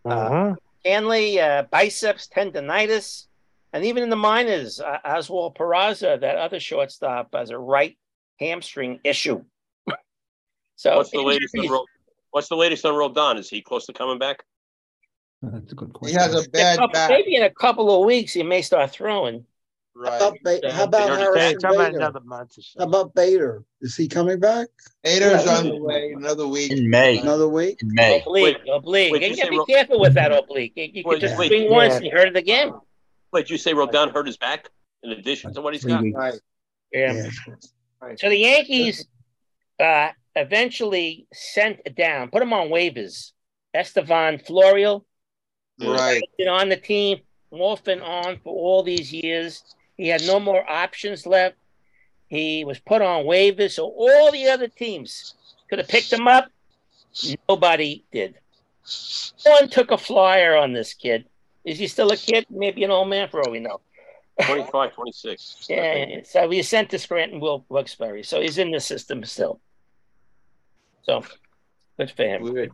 Mhm. 0.05 0.55
Kahnle, 0.85 1.37
uh, 1.37 1.63
biceps 1.63 2.27
tendonitis, 2.27 3.27
and 3.73 3.85
even 3.85 4.03
in 4.03 4.09
the 4.09 4.15
minors, 4.15 4.79
uh, 4.79 4.99
Oswald 5.03 5.55
Peraza, 5.55 6.19
that 6.19 6.37
other 6.37 6.59
shortstop, 6.59 7.33
has 7.33 7.49
a 7.49 7.57
right 7.57 7.97
hamstring 8.39 8.99
issue. 9.03 9.43
so 10.75 10.97
What's 10.97 11.11
the 11.11 11.21
latest 11.21 11.53
on 11.55 11.59
injuries- 11.63 11.71
Ro- 11.71 11.85
What's 12.31 12.47
the 12.47 12.55
latest 12.55 12.85
on 12.85 12.93
Rodon? 12.93 13.37
Is 13.37 13.49
he 13.49 13.61
close 13.61 13.85
to 13.87 13.93
coming 13.93 14.17
back? 14.17 14.43
That's 15.41 15.71
a 15.73 15.75
good 15.75 15.91
question. 15.93 16.13
He 16.17 16.17
question. 16.17 16.33
has 16.37 16.45
a 16.45 16.47
a 16.47 16.51
bad 16.51 16.77
couple- 16.79 16.93
back. 16.93 17.09
maybe 17.09 17.35
in 17.35 17.43
a 17.43 17.49
couple 17.49 17.99
of 17.99 18.05
weeks 18.05 18.33
he 18.33 18.41
may 18.43 18.61
start 18.61 18.89
throwing. 18.91 19.45
How 19.95 20.29
about, 20.29 20.37
Ba- 20.43 20.71
how 20.71 20.83
about 20.85 21.07
They 21.07 21.11
already 21.25 21.39
Hey, 21.39 21.45
Harrison 21.47 21.55
it's 21.55 21.63
about 21.63 21.77
Bader? 21.77 21.97
another 21.97 22.19
month 22.21 22.57
or 22.57 22.61
How 22.79 22.85
about 22.87 23.13
Bader? 23.13 23.63
Is 23.81 23.95
he 23.95 24.07
coming 24.07 24.39
back 24.39 24.67
Hater's 25.03 25.45
Yeah. 25.45 25.57
on 25.57 25.67
the 25.69 25.75
way. 25.83 26.13
Another 26.15 26.47
week. 26.47 26.71
In 26.71 26.89
May. 26.89 27.19
another 27.19 27.47
week? 27.49 27.81
In 27.81 27.89
May. 27.93 28.21
Oblique, 28.21 28.57
oblique. 28.71 29.11
wait, 29.11 29.21
you 29.21 29.27
you 29.29 29.35
gotta 29.37 29.49
be 29.51 29.57
Ro- 29.57 29.65
careful 29.65 29.99
with 29.99 30.13
that 30.13 30.31
oblique. 30.31 30.73
You, 30.75 30.83
you 30.93 31.03
Wait, 31.05 31.15
could 31.15 31.21
just 31.21 31.37
wait. 31.37 31.47
swing 31.49 31.69
once 31.69 31.91
Yeah. 31.91 31.97
and 31.97 32.05
you 32.05 32.11
hurt 32.11 32.27
it 32.29 32.37
again. 32.37 32.73
Wait, 33.33 33.49
you 33.49 33.57
say 33.57 33.73
Rodon 33.73 34.11
hurt 34.13 34.27
his 34.27 34.37
back 34.37 34.69
in 35.03 35.11
addition 35.11 35.53
to 35.53 35.61
what 35.61 35.73
he's 35.73 35.83
Three 35.83 35.91
got? 35.91 36.03
Right. 36.19 36.39
Yeah. 36.93 37.29
Yeah. 38.01 38.15
So 38.17 38.29
the 38.29 38.37
Yankees 38.37 39.05
uh, 39.79 40.09
eventually 40.35 41.27
sent 41.33 41.79
down, 41.95 42.29
put 42.29 42.41
him 42.41 42.53
on 42.53 42.69
waivers. 42.69 43.31
Estevan 43.73 44.37
Florial, 44.39 45.05
Right. 45.79 46.21
been 46.37 46.47
on 46.47 46.69
the 46.69 46.75
team 46.77 47.19
off 47.51 47.87
and 47.87 48.01
on 48.01 48.37
for 48.43 48.53
all 48.53 48.83
these 48.83 49.11
years. 49.13 49.63
He 50.01 50.07
had 50.07 50.25
no 50.25 50.39
more 50.39 50.67
options 50.67 51.27
left. 51.27 51.57
He 52.27 52.65
was 52.65 52.79
put 52.79 53.03
on 53.03 53.25
waivers, 53.25 53.73
so 53.73 53.85
all 53.85 54.31
the 54.31 54.47
other 54.47 54.67
teams 54.67 55.35
could 55.69 55.77
have 55.77 55.87
picked 55.87 56.11
him 56.11 56.27
up. 56.27 56.49
Nobody 57.47 58.03
did. 58.11 58.33
No 59.45 59.51
One 59.51 59.69
took 59.69 59.91
a 59.91 59.99
flyer 59.99 60.57
on 60.57 60.73
this 60.73 60.95
kid. 60.95 61.25
Is 61.65 61.77
he 61.77 61.85
still 61.85 62.11
a 62.11 62.17
kid? 62.17 62.47
Maybe 62.49 62.83
an 62.83 62.89
old 62.89 63.09
man 63.09 63.29
for 63.29 63.43
all 63.43 63.51
we 63.51 63.59
know. 63.59 63.79
25, 64.43 64.91
26. 64.95 65.67
Yeah, 65.69 66.21
so 66.23 66.49
he 66.49 66.57
was 66.57 66.67
sent 66.67 66.89
to 66.89 66.97
Scranton 66.97 67.39
Will 67.39 67.63
Wilkes-Barre, 67.69 68.23
so 68.23 68.41
he's 68.41 68.57
in 68.57 68.71
the 68.71 68.79
system 68.79 69.23
still. 69.23 69.59
So 71.03 71.23
good 71.99 72.09
for 72.09 72.23
him. 72.23 72.41
Weird. 72.41 72.71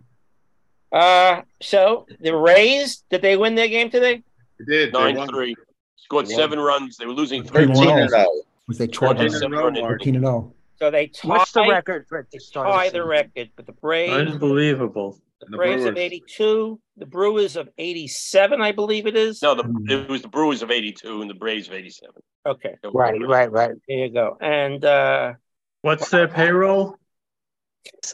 Uh, 0.93 1.41
so 1.61 2.05
the 2.21 2.33
Rays, 2.33 3.03
did 3.09 3.21
they 3.21 3.35
win 3.35 3.55
their 3.55 3.67
game 3.67 3.89
today? 3.89 4.23
They 4.59 4.65
did. 4.65 4.93
Nine 4.93 5.17
won. 5.17 5.27
three. 5.27 5.57
Scored 5.97 6.27
Won. 6.27 6.35
seven 6.35 6.59
runs. 6.59 6.97
They 6.97 7.05
were 7.05 7.13
losing 7.13 7.43
They 7.43 7.49
three. 7.49 7.65
won. 7.67 7.75
13 7.75 7.97
and 7.99 8.09
0. 8.09 8.25
Was 8.67 8.77
they 8.77 8.87
Scored 8.87 9.17
taught 9.17 9.31
seven 9.31 9.43
in 9.47 9.53
a 9.53 9.57
row, 9.57 9.63
run 9.65 9.73
Mark. 9.73 9.99
13 9.99 10.15
and 10.15 10.25
0? 10.25 10.53
So 10.79 10.91
they 10.91 11.11
What's 11.23 11.51
the 11.53 11.61
tied, 11.61 11.69
record 11.69 12.05
for 12.07 12.19
at 12.19 12.29
the 12.31 12.39
start 12.39 12.67
of 12.67 12.73
tie 12.75 12.89
the 12.89 12.91
the 12.91 12.97
season? 12.99 13.09
record 13.09 13.49
with 13.57 13.65
the 13.65 13.71
Braves. 13.73 14.13
Unbelievable. 14.31 15.19
The 15.39 15.47
The 15.51 15.57
Braves 15.57 15.85
of 15.85 15.93
Brewers. 15.95 16.05
82, 16.05 16.79
the 16.97 17.05
Brewers 17.05 17.55
of 17.55 17.69
87, 17.77 18.61
I 18.61 18.71
believe 18.71 19.05
it 19.07 19.15
is. 19.15 19.41
No, 19.41 19.53
the, 19.55 19.63
it 19.89 20.09
was 20.09 20.21
the 20.23 20.27
Brewers 20.27 20.61
of 20.63 20.71
82 20.71 21.21
and 21.21 21.29
the 21.29 21.33
Braves 21.35 21.67
of 21.67 21.73
87. 21.73 22.13
Okay, 22.45 22.75
They 22.81 22.87
were- 22.89 22.99
Right, 22.99 23.21
right, 23.21 23.51
right. 23.51 23.71
there 23.87 23.97
you 23.97 24.09
go. 24.09 24.37
And 24.41 24.83
uh, 24.85 25.33
What's 25.81 26.09
their 26.09 26.27
payroll? 26.27 26.95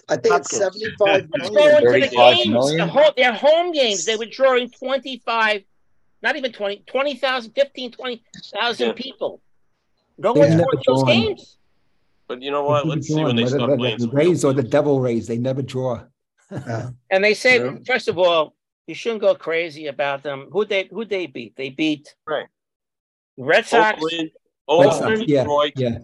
I 0.10 0.16
think 0.18 0.36
it's 0.36 0.58
Hopkins. 0.60 0.60
seventy-five 0.60 1.30
let's 1.34 1.52
million. 1.52 1.72
go 1.84 1.94
into 1.94 2.10
the 2.10 2.16
35 2.16 2.36
games. 2.36 2.48
million? 2.50 2.78
The 2.78 2.88
home, 2.88 3.12
their 3.18 3.34
home 3.34 3.72
games, 3.72 4.06
they 4.06 4.16
were 4.18 4.26
drawing 4.26 4.70
25, 4.70 5.64
not 6.24 6.36
even 6.38 6.52
20, 6.52 6.84
20,000, 6.88 7.52
15, 7.52 7.92
20,000 7.92 8.88
Yeah. 8.88 8.94
people. 8.94 9.42
No 10.18 10.34
They've 10.34 10.42
one's 10.42 10.56
never 10.56 10.66
watched 10.74 10.88
those 10.88 11.04
games. 11.04 11.58
But 12.28 12.42
you 12.42 12.50
know 12.52 12.64
what? 12.64 12.88
Let's 12.88 13.08
see 13.08 13.22
when 13.24 13.36
they 13.36 13.44
Whether- 13.44 13.58
start 13.60 13.78
playing. 13.78 13.98
The 14.00 14.08
some 14.08 14.16
Rays 14.16 14.44
or 14.46 14.54
the. 14.54 14.64
Devil 14.64 15.00
Rays, 15.02 15.28
they 15.28 15.38
never 15.38 15.62
draw. 15.62 16.04
And 17.12 17.24
they 17.24 17.34
said, 17.34 17.62
Yeah. 17.62 17.78
first 17.86 18.08
of 18.08 18.18
all, 18.18 18.56
you 18.88 18.96
shouldn't 18.96 19.22
go 19.22 19.36
crazy 19.36 19.88
about 19.88 20.24
them. 20.24 20.48
Who 20.52 20.66
they 20.66 20.88
who 20.92 21.04
they 21.06 21.26
beat? 21.28 21.56
They 21.56 21.70
beat 21.70 22.16
Right. 22.28 22.48
Red 23.38 23.66
Sox, 23.66 23.98
Oakland, 23.98 24.22
Red 24.22 24.32
Oakland, 24.68 25.18
Sox, 25.20 25.30
yeah, 25.30 25.42
Detroit. 25.44 25.74
yeah. 25.76 25.98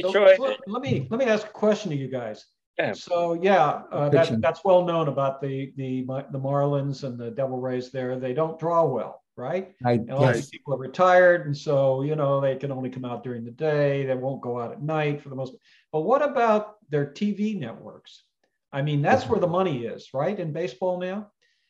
So, 0.00 0.12
Detroit. 0.12 0.38
let- 0.38 0.60
let 0.68 0.82
me 0.82 1.06
let 1.10 1.18
me 1.18 1.24
ask 1.26 1.46
a 1.46 1.50
question 1.50 1.90
to 1.90 1.96
you 1.96 2.08
guys. 2.08 2.46
Yeah. 2.78 2.92
So 2.92 3.32
yeah, 3.34 3.82
uh, 3.90 4.08
that, 4.10 4.40
that's 4.40 4.62
well 4.64 4.84
known 4.84 5.08
about 5.08 5.40
the 5.40 5.72
the 5.76 6.02
the 6.30 6.38
Marlins 6.38 7.04
and 7.04 7.18
the 7.18 7.30
Devil 7.30 7.58
Rays. 7.58 7.90
There, 7.90 8.18
they 8.18 8.34
don't 8.34 8.58
draw 8.58 8.84
well, 8.86 9.22
right? 9.36 9.74
I, 9.84 9.92
And 9.92 10.10
all 10.10 10.26
these 10.26 10.36
yes, 10.36 10.50
people 10.50 10.74
are 10.74 10.78
retired, 10.78 11.46
and 11.46 11.56
so 11.56 12.02
you 12.02 12.16
know 12.16 12.40
they 12.40 12.56
can 12.56 12.72
only 12.72 12.90
come 12.90 13.04
out 13.04 13.22
during 13.22 13.44
the 13.44 13.50
day. 13.50 14.06
They 14.06 14.14
won't 14.14 14.40
go 14.40 14.60
out 14.60 14.72
at 14.72 14.82
night 14.82 15.22
for 15.22 15.28
the 15.28 15.36
most. 15.36 15.54
But 15.92 16.00
what 16.02 16.22
about 16.22 16.76
their 16.88 17.06
TV 17.06 17.58
networks? 17.58 18.24
I 18.72 18.82
mean, 18.82 19.02
that's 19.02 19.28
where 19.28 19.40
the 19.40 19.46
money 19.46 19.84
is, 19.84 20.08
right? 20.12 20.38
In 20.38 20.52
baseball 20.52 20.98
now, 20.98 21.28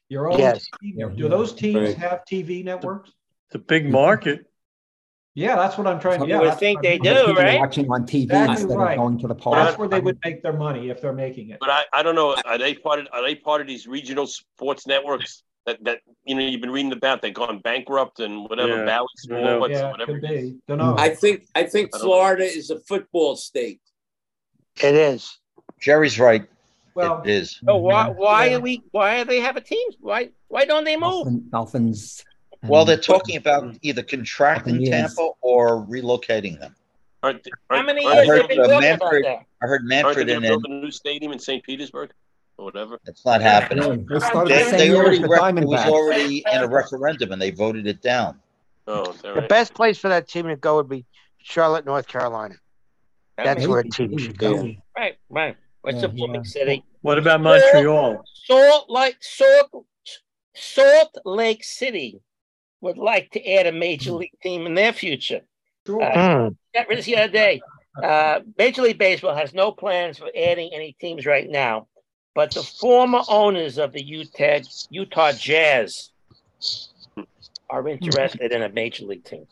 your 0.08 0.30
own. 0.30 0.38
Yes. 0.38 0.66
TV 0.82 0.94
Yeah, 0.96 1.08
do 1.14 1.28
those 1.28 1.52
teams 1.52 1.76
Right. 1.76 1.98
have 1.98 2.24
TV 2.30 2.64
networks? 2.64 3.10
It's 3.48 3.56
a 3.56 3.58
big 3.58 3.90
market. 3.90 4.46
Yeah, 5.34 5.56
that's 5.56 5.76
what 5.76 5.86
I'm 5.86 6.00
trying. 6.00 6.20
to. 6.20 6.26
Yeah, 6.26 6.40
would 6.40 6.48
that's 6.48 6.60
think 6.60 6.80
they 6.82 6.96
do, 6.98 7.26
people 7.26 7.34
right? 7.34 7.60
watching 7.60 7.90
on 7.90 8.06
TV 8.06 8.22
Exactly 8.24 8.62
instead 8.62 8.78
right. 8.78 8.92
of 8.92 8.98
going 8.98 9.18
to 9.18 9.28
the 9.28 9.34
park. 9.34 9.56
That's 9.56 9.78
where 9.78 9.86
they 9.86 10.00
would 10.00 10.18
make 10.24 10.42
their 10.42 10.54
money 10.54 10.88
if 10.88 11.02
they're 11.02 11.12
making 11.12 11.50
it. 11.50 11.58
But 11.60 11.68
I, 11.68 11.84
I 11.92 12.02
don't 12.02 12.14
know. 12.14 12.34
Are 12.46 12.56
they 12.56 12.74
part 12.74 13.00
of 13.00 13.08
are 13.12 13.22
they 13.22 13.34
part 13.34 13.60
of 13.60 13.66
these 13.66 13.86
regional 13.86 14.26
sports 14.26 14.86
networks 14.86 15.42
that, 15.66 15.82
that 15.84 15.98
you 16.24 16.34
know 16.34 16.40
you've 16.42 16.60
been 16.60 16.70
reading 16.70 16.92
about? 16.92 17.20
They've 17.22 17.34
gone 17.34 17.58
bankrupt 17.58 18.20
and 18.20 18.48
whatever 18.48 18.78
Yeah, 18.78 18.84
Bally 18.84 19.08
I 19.24 19.28
don't. 19.28 19.56
Sports, 19.58 19.72
Yeah, 19.74 19.90
whatever. 19.90 20.12
could 20.20 20.22
be. 20.28 20.56
Don't 20.68 20.78
know. 20.78 20.96
I 20.96 21.10
think 21.10 21.46
I 21.54 21.64
think 21.64 21.90
I 21.94 21.98
don't 21.98 22.06
know. 22.06 22.12
Florida 22.12 22.44
is 22.44 22.70
a 22.70 22.78
football 22.80 23.36
state. 23.36 23.80
It 24.82 24.94
is. 24.94 25.38
Jerry's 25.80 26.18
right. 26.18 26.46
Well, 26.94 27.20
It 27.22 27.30
is. 27.30 27.60
So 27.64 27.76
why 27.76 28.08
why 28.08 28.46
Yeah. 28.46 28.56
are 28.56 28.60
we 28.60 28.82
why 28.92 29.18
do 29.22 29.28
they 29.28 29.40
have 29.40 29.56
a 29.56 29.60
team? 29.60 29.88
Why 30.00 30.30
why 30.48 30.64
don't 30.64 30.84
they 30.84 30.96
move? 30.96 31.24
Dolphin- 31.24 31.48
Dolphins. 31.50 32.24
Well, 32.62 32.84
they're 32.84 32.96
talking 32.96 33.36
about 33.36 33.76
either 33.82 34.02
contracting 34.02 34.84
Tampa 34.84 35.28
or 35.40 35.86
relocating 35.86 36.58
them. 36.58 36.74
Aren't, 37.22 37.44
they- 37.44 37.50
How 37.70 37.76
aren't, 37.76 37.86
many 37.86 38.02
years 38.02 38.12
I 38.12 38.14
they- 38.16 38.26
have 38.26 38.28
heard 38.28 38.48
been 38.48 38.58
uh, 38.60 38.62
talking 38.62 38.76
about 38.76 38.82
Manfred. 39.02 39.24
that? 39.24 39.38
I 39.62 39.66
heard 39.66 39.70
aren't 39.70 39.82
they 39.88 39.88
Manfred 40.02 40.26
going 40.28 40.36
and 40.36 40.44
to 40.44 40.48
then 40.48 40.58
build 40.60 40.64
a 40.66 40.84
new 40.84 40.90
stadium 40.90 41.32
in 41.32 41.38
St. 41.38 41.62
Petersburg 41.62 42.12
or 42.58 42.64
whatever? 42.66 42.98
it's 43.06 43.24
not 43.24 43.40
happening. 43.40 44.06
They 44.08 44.18
started 44.20 44.50
the 44.50 44.70
They, 44.76 44.88
they 44.88 44.94
already 44.94 45.16
as 45.16 45.22
the 45.22 45.28
rec- 45.28 45.56
it 45.58 45.66
was 45.66 45.86
already 45.86 46.44
in 46.52 46.62
a 46.62 46.68
referendum 46.68 47.32
and 47.32 47.40
they 47.40 47.50
voted 47.50 47.86
it 47.86 48.02
down. 48.02 48.40
Oh, 48.86 49.10
is 49.10 49.20
The 49.22 49.34
right? 49.34 49.48
best 49.48 49.74
place 49.74 49.98
for 49.98 50.08
that 50.08 50.28
team 50.28 50.46
to 50.46 50.56
go 50.56 50.76
would 50.76 50.88
be 50.88 51.04
Charlotte, 51.38 51.84
North 51.86 52.06
Carolina. 52.06 52.54
That's 53.36 53.66
where 53.66 53.80
a 53.80 53.88
team 53.88 54.16
should 54.18 54.38
go. 54.38 54.72
Right, 54.96 55.16
right. 55.28 55.56
It's 55.84 55.98
Yeah, 56.02 56.06
a 56.06 56.08
booming 56.08 56.34
yeah. 56.36 56.42
city. 56.50 56.84
What 57.02 57.18
about 57.18 57.40
Montreal? 57.42 58.24
Salt 58.46 58.90
Lake 58.90 59.16
Salt 59.20 59.86
Salt 60.54 61.16
Lake 61.24 61.62
City 61.62 62.20
would 62.80 62.98
like 62.98 63.30
to 63.32 63.46
add 63.52 63.66
a 63.66 63.72
major 63.72 64.10
Hmm. 64.10 64.16
league 64.18 64.40
team 64.42 64.66
in 64.66 64.74
their 64.74 64.92
future. 64.92 65.42
sure. 65.86 66.02
Uh, 66.02 66.12
Hmm. 66.48 66.48
Got 66.74 66.88
rid 66.88 66.98
of 66.98 67.04
the 67.04 67.16
other 67.16 67.32
day. 67.32 67.60
Uh, 68.02 68.40
major 68.58 68.82
League 68.82 68.98
Baseball 68.98 69.34
has 69.34 69.54
no 69.54 69.70
plans 69.72 70.18
for 70.18 70.28
adding 70.36 70.70
any 70.74 70.94
teams 71.00 71.24
right 71.24 71.48
now, 71.48 71.86
but 72.36 72.52
the 72.52 72.62
former 72.62 73.22
owners 73.28 73.78
of 73.78 73.92
the 73.92 74.04
Utah 74.04 74.60
Utah 74.90 75.32
Jazz 75.32 76.10
are 77.68 77.88
interested 77.88 78.52
in 78.52 78.62
a 78.62 78.68
major 78.68 79.06
league 79.06 79.24
team. 79.24 79.46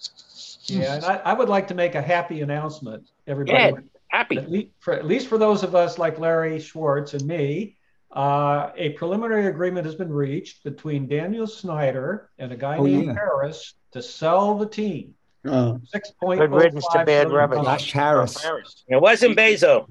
Yeah, 0.66 0.94
and 0.94 1.04
I, 1.04 1.16
I 1.24 1.32
would 1.32 1.48
like 1.48 1.66
to 1.68 1.74
make 1.74 1.94
a 1.94 2.02
happy 2.02 2.42
announcement, 2.42 3.08
everybody. 3.26 3.58
Yeah, 3.58 3.72
happy. 4.08 4.36
At 4.36 4.50
least, 4.50 4.68
for, 4.78 4.92
at 4.92 5.06
least 5.06 5.28
for 5.28 5.38
those 5.38 5.62
of 5.62 5.74
us 5.74 5.98
like 5.98 6.18
Larry 6.18 6.60
Schwartz 6.60 7.14
and 7.14 7.26
me, 7.26 7.76
uh, 8.12 8.70
a 8.76 8.90
preliminary 8.90 9.46
agreement 9.46 9.86
has 9.86 9.94
been 9.94 10.12
reached 10.12 10.62
between 10.62 11.08
Daniel 11.08 11.46
Snyder 11.46 12.30
and 12.38 12.52
a 12.52 12.56
guy 12.56 12.76
Oh, 12.76 12.84
named 12.84 13.06
yeah. 13.06 13.14
Harris 13.14 13.74
to 13.92 14.02
sell 14.02 14.56
the 14.56 14.66
team. 14.66 15.14
Oh. 15.46 15.80
Six 15.86 16.10
point 16.12 16.40
Good 16.40 16.52
riddance 16.52 16.86
to 16.92 17.04
bad 17.04 17.30
revenue. 17.30 17.64
Josh 17.64 17.92
Harris. 17.92 18.40
Harris. 18.42 18.84
It 18.88 19.00
wasn't 19.00 19.36
Bezo. 19.36 19.88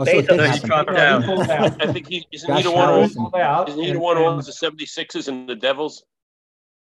Oh, 0.00 0.04
so 0.04 0.10
it 0.12 0.28
did 0.28 0.38
Bezos- 0.38 0.52
He's 0.52 0.62
dropped 0.62 0.90
out. 0.90 1.24
pulled 1.24 1.50
out. 1.50 1.82
I 1.82 1.92
think 1.92 2.06
he 2.08 2.26
isn't 2.30 2.46
Josh 2.48 2.58
he 2.58 2.62
the 2.64 2.70
one 2.70 2.88
who 2.88 2.94
Harris. 2.96 3.14
Pulled 3.14 3.34
out, 3.34 3.68
isn't 3.68 3.80
he 3.80 3.86
the 3.86 3.92
and- 3.92 4.00
one 4.00 4.16
who 4.16 4.24
owns 4.24 4.46
the 4.46 4.52
76ers 4.52 5.26
and 5.28 5.48
the 5.48 5.56
Devils? 5.56 6.04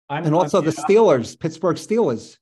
I'm- 0.10 0.26
And 0.26 0.36
also 0.36 0.60
the 0.62 0.76
I'm- 0.78 0.86
Steelers, 0.90 1.40
Pittsburgh 1.40 1.78
Steelers. 1.78 2.38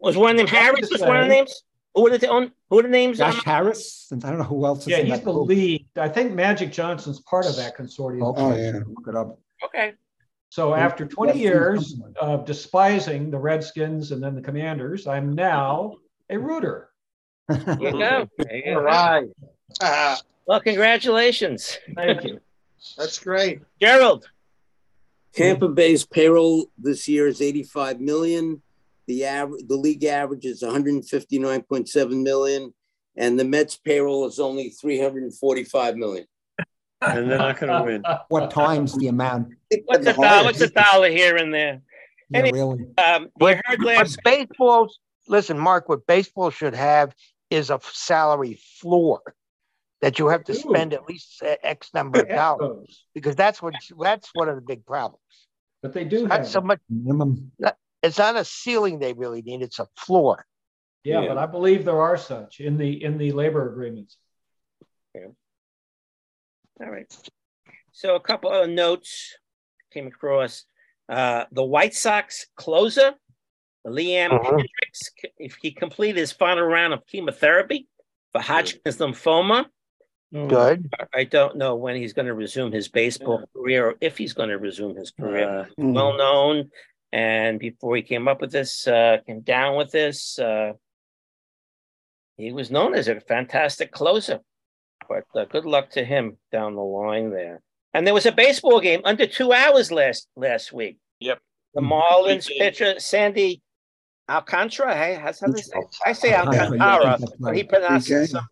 Was 0.00 0.16
one 0.16 0.32
of 0.32 0.36
them 0.36 0.46
Harris? 0.46 0.88
Was 0.90 1.00
one 1.00 1.16
of 1.16 1.22
the 1.24 1.28
names? 1.34 1.62
Who 1.94 2.06
are 2.06 2.18
the 2.18 2.26
own? 2.28 2.52
Who 2.70 2.78
are 2.78 2.82
the 2.82 2.88
names? 2.88 3.18
Josh 3.18 3.42
Harris, 3.44 4.08
and 4.10 4.24
I 4.24 4.28
don't 4.30 4.38
know 4.38 4.44
who 4.44 4.64
else 4.66 4.80
is 4.82 4.88
Yeah, 4.88 4.98
in 4.98 5.06
he's 5.06 5.16
that 5.16 5.24
the 5.24 5.32
group. 5.32 5.48
lead. 5.48 5.86
I 5.96 6.08
think 6.08 6.32
Magic 6.32 6.72
Johnson's 6.72 7.20
part 7.20 7.46
of 7.46 7.56
that 7.56 7.76
consortium. 7.76 8.22
Oh, 8.22 8.34
oh, 8.36 8.50
okay, 8.52 8.68
Oh, 8.68 8.72
yeah. 8.72 8.80
look 8.86 9.08
it 9.08 9.16
up. 9.16 9.38
Okay. 9.64 9.92
So 10.50 10.74
Yeah, 10.74 10.84
after 10.84 11.06
20 11.06 11.38
years 11.38 11.90
something. 11.92 12.14
of 12.20 12.44
despising 12.44 13.30
the 13.30 13.38
Redskins 13.38 14.10
and 14.12 14.22
then 14.22 14.34
the 14.34 14.42
Commanders, 14.42 15.06
I'm 15.06 15.34
now 15.34 15.94
a 16.30 16.36
rooter. 16.38 16.90
There 17.48 17.58
you 17.80 17.92
go. 17.92 18.28
There 18.38 18.56
you 18.56 18.74
All 18.74 18.80
go. 18.80 18.82
right. 18.82 19.24
Ah, 19.82 20.20
Well, 20.46 20.60
congratulations, 20.60 21.78
Thank 21.94 22.24
you. 22.24 22.40
that's 22.96 23.18
great. 23.18 23.60
Gerald. 23.80 24.28
Tampa 25.32 25.68
Bay's 25.68 26.04
payroll 26.04 26.70
this 26.78 27.08
year 27.08 27.26
is 27.26 27.40
85 27.42 28.00
million. 28.00 28.62
The 29.06 29.24
average, 29.24 29.66
the 29.66 29.76
league 29.76 30.04
average 30.04 30.44
is 30.44 30.62
159.7 30.62 32.22
million, 32.22 32.72
and 33.16 33.38
the 33.38 33.44
Mets 33.44 33.76
payroll 33.76 34.26
is 34.26 34.38
only 34.38 34.70
345 34.70 35.96
million. 35.96 36.26
And 37.02 37.30
they're 37.30 37.38
not 37.38 37.58
gonna 37.58 37.82
win. 37.84 38.02
What 38.28 38.50
times 38.50 38.96
the 38.96 39.08
amount? 39.08 39.48
What's 39.86 40.06
a 40.06 40.12
dollar? 40.14 40.44
What's 40.44 40.60
a 40.60 40.70
dollar 40.70 41.10
here 41.10 41.36
and 41.36 41.52
there? 41.52 41.82
Yeah, 42.30 42.38
Any- 42.38 42.52
really. 42.52 42.86
Um, 42.96 43.24
you 43.24 43.30
But, 43.36 43.60
heard 43.66 43.82
last. 43.82 44.18
baseball, 44.24 44.88
listen, 45.28 45.58
Mark, 45.58 45.88
what 45.88 46.06
baseball 46.06 46.50
should 46.50 46.74
have 46.74 47.14
is 47.50 47.68
a 47.70 47.78
salary 47.82 48.58
floor 48.80 49.20
that 50.04 50.18
you 50.18 50.28
have 50.28 50.44
to 50.44 50.54
spend 50.54 50.92
at 50.92 51.06
least 51.06 51.42
uh, 51.42 51.56
X 51.62 51.88
number 51.94 52.20
of 52.20 52.28
dollars 52.28 53.06
because 53.14 53.34
that's 53.34 53.62
what 53.62 53.72
that's 53.98 54.28
one 54.34 54.50
of 54.50 54.54
the 54.56 54.60
big 54.60 54.84
problems. 54.84 55.22
But 55.82 55.94
they 55.94 56.04
do 56.04 56.28
Not 56.28 56.40
have. 56.40 56.46
so 56.46 56.60
much. 56.60 56.80
Minimum. 56.90 57.52
not- 57.58 57.78
It's 58.02 58.18
not 58.18 58.36
a 58.36 58.44
ceiling 58.44 58.98
they 58.98 59.14
really 59.14 59.40
need; 59.40 59.62
it's 59.62 59.78
a 59.78 59.86
floor. 59.96 60.44
Yeah, 61.04 61.22
Yeah. 61.22 61.28
but 61.28 61.38
I 61.38 61.46
believe 61.46 61.86
there 61.86 62.02
are 62.02 62.18
such 62.18 62.60
in 62.60 62.76
the 62.76 62.90
in 63.02 63.16
the 63.16 63.32
labor 63.32 63.62
agreements. 63.72 64.18
Yeah. 65.14 65.28
All 66.82 66.90
right. 66.90 67.10
So 67.92 68.14
a 68.16 68.20
couple 68.20 68.50
of 68.50 68.68
notes 68.68 69.38
came 69.90 70.06
across. 70.06 70.66
Uh, 71.08 71.44
the 71.52 71.64
White 71.64 71.94
Sox 71.94 72.46
closer, 72.56 73.14
Liam 73.86 74.30
Mhm. 74.32 74.44
Hendriks, 74.44 75.02
if 75.38 75.54
he 75.62 75.70
completed 75.72 76.18
his 76.20 76.32
final 76.32 76.64
round 76.64 76.92
of 76.92 77.06
chemotherapy 77.06 77.88
for 78.32 78.42
Hodgkin's 78.42 78.98
lymphoma. 78.98 79.64
Good. 80.34 80.92
I 81.14 81.24
don't 81.24 81.56
know 81.56 81.76
when 81.76 81.94
he's 81.94 82.12
going 82.12 82.26
to 82.26 82.34
resume 82.34 82.72
his 82.72 82.88
baseball 82.88 83.44
career 83.54 83.86
or 83.90 83.94
if 84.00 84.18
he's 84.18 84.32
going 84.32 84.48
to 84.48 84.58
resume 84.58 84.96
his 84.96 85.12
career. 85.12 85.48
Uh, 85.48 85.64
well 85.78 86.16
known. 86.16 86.70
And 87.12 87.60
before 87.60 87.94
he 87.94 88.02
came 88.02 88.26
up 88.26 88.40
with 88.40 88.50
this, 88.50 88.88
uh, 88.88 89.18
came 89.24 89.42
down 89.42 89.76
with 89.76 89.92
this, 89.92 90.36
uh, 90.40 90.72
he 92.36 92.50
was 92.50 92.72
known 92.72 92.94
as 92.94 93.06
a 93.06 93.20
fantastic 93.20 93.92
closer. 93.92 94.40
But 95.08 95.22
uh, 95.36 95.44
good 95.44 95.66
luck 95.66 95.90
to 95.90 96.04
him 96.04 96.36
down 96.50 96.74
the 96.74 96.80
line 96.82 97.30
there. 97.30 97.60
And 97.92 98.04
there 98.04 98.14
was 98.14 98.26
a 98.26 98.32
baseball 98.32 98.80
game 98.80 99.02
under 99.04 99.28
two 99.28 99.52
hours 99.52 99.92
last 99.92 100.26
last 100.34 100.72
week. 100.72 100.98
Yep. 101.20 101.38
The 101.74 101.80
Marlins 101.80 102.48
pitcher 102.48 102.98
Sandy 102.98 103.62
Alcantara. 104.28 104.96
Hey, 104.96 105.14
how's 105.14 105.38
how 105.38 105.46
they 105.52 105.60
say? 105.60 105.78
I 106.04 106.12
say 106.12 106.34
Alcantara, 106.34 106.76
yeah, 106.76 106.84
Alcantara, 106.94 107.16
that's 107.20 107.32
but 107.38 107.54
he 107.56 107.62
pronounces 107.62 108.10
Okay. 108.10 108.24
it 108.24 108.30
some. 108.30 108.48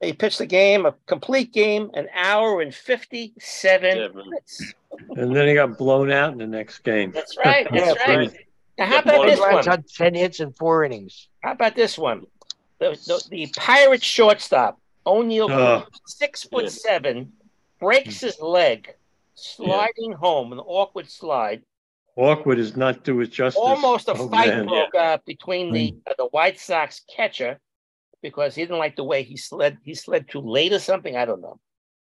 He 0.00 0.12
pitched 0.12 0.38
the 0.38 0.46
game, 0.46 0.84
a 0.84 0.94
complete 1.06 1.52
game, 1.52 1.90
an 1.94 2.08
hour 2.14 2.60
and 2.60 2.74
fifty-seven 2.74 3.96
Seven. 3.96 4.16
minutes. 4.16 4.74
And 5.16 5.34
then 5.34 5.48
he 5.48 5.54
got 5.54 5.78
blown 5.78 6.10
out 6.10 6.32
in 6.32 6.38
the 6.38 6.46
next 6.46 6.80
game. 6.80 7.12
That's 7.12 7.36
right. 7.38 7.66
That's 7.72 7.98
Yeah, 8.06 8.14
right. 8.16 8.32
Now, 8.78 8.86
how 8.86 8.98
about 8.98 9.26
this 9.26 9.40
Runs 9.40 9.66
one? 9.66 9.78
on 9.78 9.84
ten 9.84 10.14
hits 10.14 10.40
in 10.40 10.52
four 10.52 10.84
innings. 10.84 11.28
How 11.42 11.52
about 11.52 11.74
this 11.74 11.96
one? 11.96 12.26
The, 12.78 12.90
the, 13.06 13.24
the 13.30 13.46
Pirates 13.56 14.04
shortstop, 14.04 14.78
Oneil, 15.06 15.50
Oh. 15.50 15.86
six 16.06 16.44
foot 16.44 16.70
seven, 16.70 17.32
breaks 17.80 18.20
his 18.20 18.38
leg, 18.38 18.92
sliding 19.34 20.12
home, 20.12 20.52
an 20.52 20.58
awkward 20.58 21.08
slide. 21.10 21.62
Awkward 22.16 22.58
is 22.58 22.76
not 22.76 23.02
do 23.04 23.18
it 23.22 23.28
justice. 23.32 23.60
Almost 23.62 24.08
a 24.08 24.12
Oh, 24.12 24.28
fight 24.28 24.48
man. 24.48 24.66
broke 24.66 24.94
out 24.94 25.24
between 25.24 25.72
the 25.72 25.94
uh, 26.06 26.12
the 26.18 26.26
White 26.26 26.58
Sox 26.60 27.00
catcher 27.14 27.58
because 28.22 28.54
he 28.54 28.62
didn't 28.62 28.78
like 28.78 28.96
the 28.96 29.04
way 29.04 29.22
he 29.22 29.36
slid. 29.36 29.78
He 29.84 29.94
slid 29.94 30.28
too 30.28 30.40
late 30.40 30.72
or 30.72 30.78
something. 30.78 31.16
I 31.16 31.24
don't 31.24 31.40
know. 31.40 31.58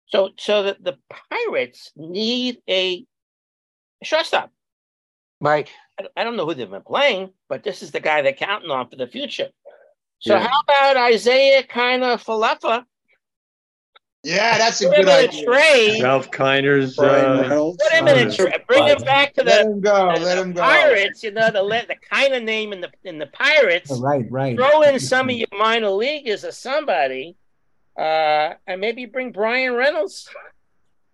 So 0.08 0.30
so 0.38 0.64
the, 0.64 0.78
the 0.80 0.98
Pirates 1.30 1.92
need 1.96 2.60
a 2.70 3.06
shortstop. 4.04 4.52
Right. 5.42 5.70
I, 6.00 6.08
I 6.16 6.24
don't 6.24 6.38
know 6.38 6.46
who 6.46 6.54
they've 6.54 6.70
been 6.70 6.82
playing, 6.82 7.32
but 7.50 7.64
this 7.64 7.84
is 7.84 7.92
the 7.92 8.00
guy 8.00 8.22
they're 8.22 8.34
counting 8.34 8.72
on 8.72 8.90
for 8.90 8.96
the 8.96 9.08
future. 9.08 9.50
So 10.20 10.36
Yeah. 10.36 10.48
how 10.48 10.62
about 10.62 11.12
Isiah 11.12 11.64
Kiner-Falefa? 11.64 12.84
Yeah, 14.28 14.58
that's 14.58 14.82
a 14.82 14.90
Put 14.90 14.98
him 15.00 15.06
good 15.06 15.10
in 15.10 15.26
a 15.26 15.28
idea. 15.30 15.46
trade. 15.46 16.04
Ralph 16.04 16.32
Kiner's, 16.32 17.00
uh, 17.00 17.76
Put 17.82 17.92
him 17.94 18.08
in 18.10 18.28
a 18.28 18.30
uh, 18.30 18.36
trade. 18.36 18.62
Bring 18.68 18.88
him 18.88 18.98
back 19.04 19.34
to 19.36 19.44
Let 19.44 19.64
the, 19.64 19.72
him 19.72 19.80
go. 19.80 20.08
Let 20.20 20.38
him 20.38 20.52
go. 20.52 20.62
Pirates. 20.62 21.24
You 21.24 21.32
know 21.32 21.50
the 21.50 21.64
le- 21.64 21.86
the 21.88 21.96
kind 22.12 22.34
of 22.34 22.44
name 22.44 22.74
in 22.74 22.82
the 22.82 22.92
in 23.06 23.20
the 23.20 23.28
Pirates. 23.28 23.90
Oh, 23.90 24.02
Right, 24.02 24.26
right. 24.30 24.58
Throw 24.58 24.82
in 24.82 25.00
some 25.00 25.30
of 25.30 25.36
your 25.36 25.48
minor 25.58 25.92
leaguers 25.92 26.44
or 26.44 26.52
somebody, 26.52 27.38
uh, 27.98 28.56
and 28.68 28.82
maybe 28.82 29.06
bring 29.06 29.32
Bryan 29.32 29.74
Reynolds. 29.76 30.30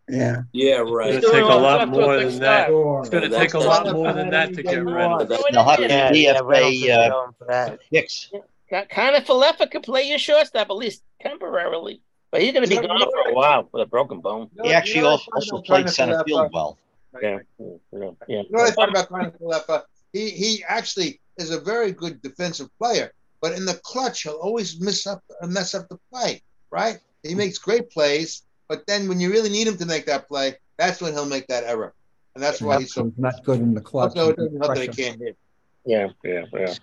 Yeah. 0.09 0.41
Yeah, 0.51 0.77
right. 0.77 1.13
It's 1.13 1.25
right. 1.27 1.33
gonna 1.33 1.43
take 1.43 1.51
a 1.51 1.55
lot 1.55 1.81
up 1.81 1.93
to 1.93 1.99
a 1.99 2.01
more 2.01 2.17
than 2.17 2.39
that. 2.39 2.69
It's 2.71 3.09
gonna 3.09 3.29
take 3.29 3.53
a 3.53 3.59
lot 3.59 3.93
more 3.93 4.11
than 4.13 4.31
that 4.31 4.53
to 4.55 4.63
get 4.63 4.83
Reynolds. 4.83 5.27
Throw 5.27 5.37
it 5.37 5.53
They'll 5.53 5.63
have 5.63 5.77
to 5.77 5.87
Yeah, 5.87 6.11
yeah, 6.11 6.39
Reynolds 6.43 6.77
DFA 6.81 6.89
uh, 6.97 7.09
going 7.09 7.33
for 7.37 7.45
that. 7.47 7.79
Hicks. 7.91 8.31
Kiner-Falefa 8.71 9.69
could 9.69 9.83
play 9.83 10.01
your 10.09 10.17
shortstop 10.17 10.71
at 10.71 10.75
least 10.75 11.03
temporarily, 11.21 12.01
but 12.33 12.41
he's 12.41 12.51
going 12.51 12.67
to 12.67 12.69
be 12.69 12.75
gone 12.75 12.99
for 12.99 13.29
a 13.29 13.33
while 13.33 13.69
with 13.71 13.83
a 13.83 13.85
broken 13.85 14.19
bone. 14.19 14.49
He 14.63 14.73
actually 14.73 15.03
also, 15.03 15.29
also 15.35 15.61
played 15.61 15.87
center 15.87 16.23
field 16.25 16.49
well. 16.51 16.79
Yeah, 17.21 17.37
yeah, 17.59 17.67
yeah. 17.91 18.09
You 18.27 18.37
know 18.37 18.45
what 18.49 18.69
I 18.69 18.71
thought 18.71 18.89
about 18.89 19.07
Kiner-Falefa? 19.09 19.83
He 20.13 20.31
he 20.31 20.63
actually 20.67 21.19
is 21.37 21.51
a 21.51 21.59
very 21.59 21.91
good 21.91 22.23
defensive 22.23 22.75
player, 22.79 23.13
but 23.39 23.53
in 23.53 23.65
the 23.65 23.75
clutch 23.83 24.23
he'll 24.23 24.33
always 24.33 24.79
miss 24.79 25.05
up 25.05 25.23
mess 25.43 25.75
up 25.75 25.87
the 25.89 25.99
play. 26.11 26.41
Right? 26.71 26.97
He 27.21 27.35
makes 27.35 27.59
great 27.59 27.91
plays, 27.91 28.41
but 28.67 28.87
then 28.87 29.07
when 29.07 29.19
you 29.19 29.29
really 29.29 29.49
need 29.49 29.67
him 29.67 29.77
to 29.77 29.85
make 29.85 30.07
that 30.07 30.27
play, 30.27 30.55
that's 30.77 31.01
when 31.01 31.13
he'll 31.13 31.27
make 31.27 31.45
that 31.47 31.65
error, 31.65 31.93
and 32.33 32.43
that's 32.43 32.59
why 32.61 32.79
he's 32.79 32.95
so. 32.95 33.13
Not 33.15 33.43
good 33.45 33.59
in 33.59 33.75
the 33.75 33.81
clutch. 33.81 34.17
Also, 34.17 34.31
it 34.31 34.37
doesn't 34.37 34.59
help 34.59 34.73
that 34.73 34.81
he 34.81 34.87
can't 34.87 35.21
hit. 35.21 35.37
Yeah, 35.85 36.07
yeah, 36.23 36.45
yeah. 36.51 36.73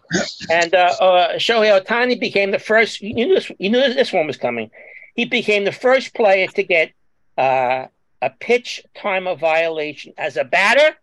And 0.48 0.74
uh, 0.74 0.94
uh, 1.01 1.32
Shohei 1.39 1.81
Ohtani 1.81 2.20
became 2.20 2.52
the 2.52 2.59
first. 2.60 3.01
You 3.01 3.14
knew 3.14 3.35
this. 3.35 3.51
You 3.59 3.70
knew 3.70 3.81
this 3.81 4.12
one 4.12 4.28
was 4.28 4.36
coming. 4.36 4.70
He 5.15 5.24
became 5.24 5.65
the 5.65 5.73
first 5.73 6.15
player 6.15 6.47
to 6.49 6.62
get 6.62 6.93
uh, 7.39 7.87
a 8.23 8.31
pitch 8.41 8.82
timer 8.95 9.35
violation 9.35 10.12
as 10.19 10.37
a 10.37 10.45
batter 10.45 10.97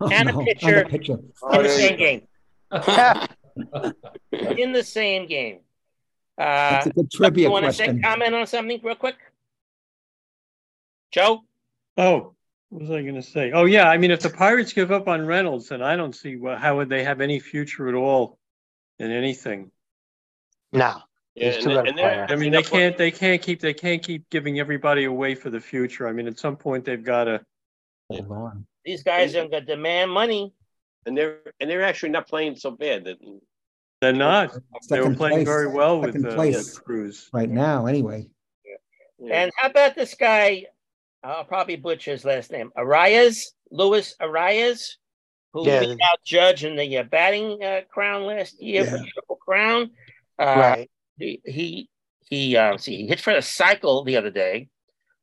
Oh, 0.00 0.10
and 0.10 0.28
no, 0.28 0.40
a 0.40 0.44
pitcher 0.44 0.78
and 0.80 0.86
a 0.86 0.90
pitcher. 0.90 1.12
in 1.52 1.62
the 1.62 1.68
same 1.68 1.96
game. 1.96 2.22
in 4.58 4.72
the 4.72 4.82
same 4.82 5.26
game. 5.28 5.58
Uh, 6.36 6.42
That's 6.72 6.86
a 6.86 6.90
good 6.90 7.10
trivia 7.12 7.44
you 7.46 7.52
want 7.52 7.64
to 7.66 7.72
say 7.72 7.96
comment 8.00 8.34
on 8.34 8.46
something 8.48 8.80
real 8.82 8.96
quick, 8.96 9.14
Joe? 11.12 11.44
Oh, 11.96 12.34
what 12.70 12.82
was 12.82 12.90
I 12.90 13.02
gonna 13.02 13.22
say? 13.22 13.52
Oh, 13.52 13.66
yeah, 13.66 13.88
I 13.88 13.98
mean, 13.98 14.10
if 14.10 14.20
the 14.20 14.30
Pirates 14.30 14.72
give 14.72 14.90
up 14.90 15.06
on 15.06 15.24
Reynolds, 15.24 15.68
then 15.68 15.80
I 15.80 15.94
don't 15.94 16.14
see 16.14 16.34
wha- 16.36 16.56
how 16.56 16.76
would 16.76 16.88
they 16.88 17.04
have 17.04 17.20
any 17.20 17.38
future 17.38 17.88
at 17.88 17.94
all 17.94 18.38
in 18.98 19.12
anything. 19.12 19.70
No. 20.72 20.96
Yeah, 21.34 21.46
He's 21.46 21.54
and, 21.56 21.64
too 21.64 21.70
good 21.70 21.88
and 21.88 21.98
they're- 21.98 22.26
I 22.28 22.36
mean, 22.36 22.52
they 22.52 22.62
can't, 22.62 22.96
they 22.96 23.10
can't 23.10 23.42
keep, 23.42 23.60
they 23.60 23.74
can't 23.74 24.02
keep 24.02 24.28
giving 24.30 24.60
everybody 24.60 25.04
away 25.04 25.34
for 25.34 25.50
the 25.50 25.60
future. 25.60 26.06
I 26.06 26.12
mean, 26.12 26.26
at 26.28 26.38
some 26.38 26.56
point, 26.56 26.84
they've 26.84 27.02
gotta, 27.02 27.44
These 28.84 29.02
guys 29.02 29.34
are 29.34 29.40
going 29.40 29.50
to 29.50 29.60
demand 29.62 30.10
money. 30.12 30.52
and 31.06 31.16
they're 31.18 31.38
and 31.60 31.68
they're 31.68 31.82
actually 31.82 32.10
not 32.10 32.28
playing 32.28 32.56
so 32.56 32.70
bad. 32.70 33.04
That 33.04 33.16
they're 34.00 34.12
not. 34.12 34.56
They 34.88 35.00
were 35.00 35.14
playing 35.14 35.38
place. 35.38 35.46
very 35.48 35.66
well 35.66 36.00
with, 36.00 36.20
the 36.22 36.30
uh, 36.30 36.34
place. 36.34 36.78
Cruz. 36.78 37.28
Right 37.32 37.50
now, 37.50 37.86
anyway. 37.86 38.28
And 39.30 39.50
how 39.56 39.68
about 39.68 39.94
this 39.94 40.14
guy? 40.14 40.66
I'll 41.22 41.44
probably 41.44 41.76
butcher 41.76 42.10
his 42.12 42.24
last 42.24 42.50
name. 42.52 42.70
Arraez, 42.76 43.46
Luis 43.70 44.14
Arraez, 44.20 44.96
who 45.54 45.66
Yeah. 45.66 45.80
beat 45.80 45.98
out 46.02 46.18
Judge 46.24 46.64
in 46.64 46.76
the 46.76 46.98
uh, 46.98 47.02
batting 47.04 47.62
uh, 47.62 47.80
crown 47.90 48.24
last 48.24 48.60
year 48.62 48.84
for 48.84 48.96
Yeah. 48.96 49.02
the 49.02 49.08
triple 49.08 49.36
crown. 49.36 49.90
Uh, 50.38 50.44
Right. 50.44 50.90
He 51.18 51.40
he, 51.44 51.88
he 52.28 52.56
uh, 52.56 52.76
see 52.76 52.96
he 52.96 53.06
hit 53.06 53.20
for 53.20 53.32
a 53.32 53.42
cycle 53.42 54.04
the 54.04 54.16
other 54.16 54.30
day, 54.30 54.68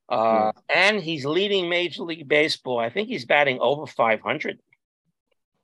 uh, 0.10 0.52
and 0.74 1.02
he's 1.02 1.26
leading 1.26 1.70
Major 1.70 2.04
League 2.04 2.28
Baseball. 2.28 2.80
I 2.80 2.90
think 2.90 3.08
he's 3.10 3.26
batting 3.26 3.60
over 3.60 3.86
five 3.86 4.22
hundred. 4.22 4.60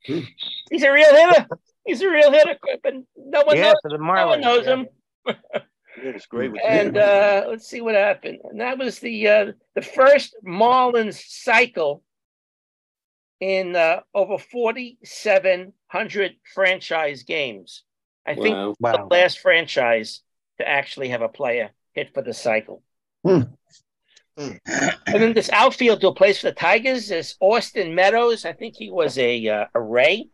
He's 0.03 0.83
a 0.83 0.91
real 0.91 1.13
hitter. 1.15 1.47
He's 1.85 2.01
a 2.01 2.09
real 2.09 2.31
hitter, 2.31 2.57
but 2.83 2.93
no 3.15 3.43
one 3.43 3.57
Yeah, 3.57 3.63
knows. 3.71 3.75
for 3.81 3.89
the 3.89 3.97
no 3.97 4.27
one 4.27 4.39
Marlins, 4.39 4.41
knows 4.41 4.65
yeah. 4.65 4.73
him. 4.73 4.87
Yeah, 6.03 6.09
it's 6.11 6.27
great 6.27 6.51
with 6.51 6.61
And 6.63 6.95
uh, 6.95 7.45
let's 7.49 7.67
see 7.67 7.81
what 7.81 7.95
happened. 7.95 8.37
And 8.43 8.61
that 8.61 8.77
was 8.77 8.99
the 8.99 9.27
uh, 9.27 9.51
the 9.73 9.81
first 9.81 10.35
Marlins 10.45 11.15
cycle 11.27 12.03
in 13.39 13.75
uh, 13.75 14.01
over 14.13 14.37
forty 14.37 14.99
seven 15.03 15.73
hundred 15.87 16.35
franchise 16.53 17.23
games. 17.23 17.83
I 18.27 18.35
think 18.35 18.75
Wow. 18.79 18.97
the 18.97 19.05
last 19.15 19.39
franchise 19.39 20.21
to 20.59 20.67
actually 20.67 21.09
have 21.09 21.21
a 21.21 21.29
player 21.29 21.69
hit 21.93 22.13
for 22.13 22.21
the 22.21 22.33
cycle. 22.33 22.83
Hmm. 23.23 23.41
And 24.37 24.59
then 25.07 25.33
this 25.33 25.49
outfield 25.51 26.01
who 26.01 26.13
plays 26.13 26.39
for 26.39 26.47
the 26.49 26.53
Tigers 26.55 27.09
is 27.09 27.35
Austin 27.39 27.95
Meadows. 27.95 28.45
I 28.45 28.53
think 28.53 28.75
he 28.75 28.91
was 28.91 29.17
a 29.17 29.47
uh, 29.47 29.65
a 29.73 29.81
Ray. 29.81 30.27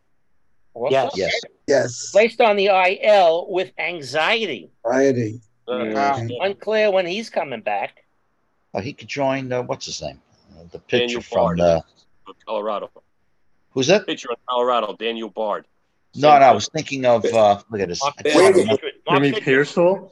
Also. 0.74 0.92
Yes. 0.92 1.12
Yes. 1.16 1.40
Yes. 1.68 2.10
Placed 2.10 2.40
on 2.40 2.56
the 2.56 2.66
IL 2.66 3.46
with 3.48 3.70
anxiety. 3.78 4.70
Variety. 4.84 5.40
uh, 5.68 6.18
Unclear 6.42 6.90
when 6.90 7.06
he's 7.06 7.30
coming 7.30 7.62
back. 7.62 8.04
Uh, 8.74 8.80
he 8.80 8.92
could 8.92 9.06
join, 9.08 9.52
uh, 9.52 9.62
what's 9.62 9.86
his 9.86 10.02
name? 10.02 10.20
Uh, 10.52 10.64
the 10.72 10.78
Daniel 10.88 11.08
pitcher 11.08 11.20
from, 11.22 11.38
Bard. 11.56 11.60
uh, 11.60 11.80
Colorado. 12.44 12.90
who's 13.70 13.86
that? 13.86 14.04
Pitcher 14.04 14.30
in 14.30 14.36
Colorado, 14.48 14.96
Daniel 14.98 15.30
Bard. 15.30 15.64
No, 16.16 16.28
no, 16.38 16.44
I 16.46 16.52
was 16.52 16.68
thinking 16.68 17.04
of, 17.06 17.24
uh, 17.24 17.60
look 17.70 17.80
at 17.80 17.88
this. 17.88 18.02
I 18.04 18.10
can't 18.22 18.36
Wait, 18.36 18.54
remember. 18.62 18.82
Jimmy 19.10 19.32
Piersall? 19.32 20.10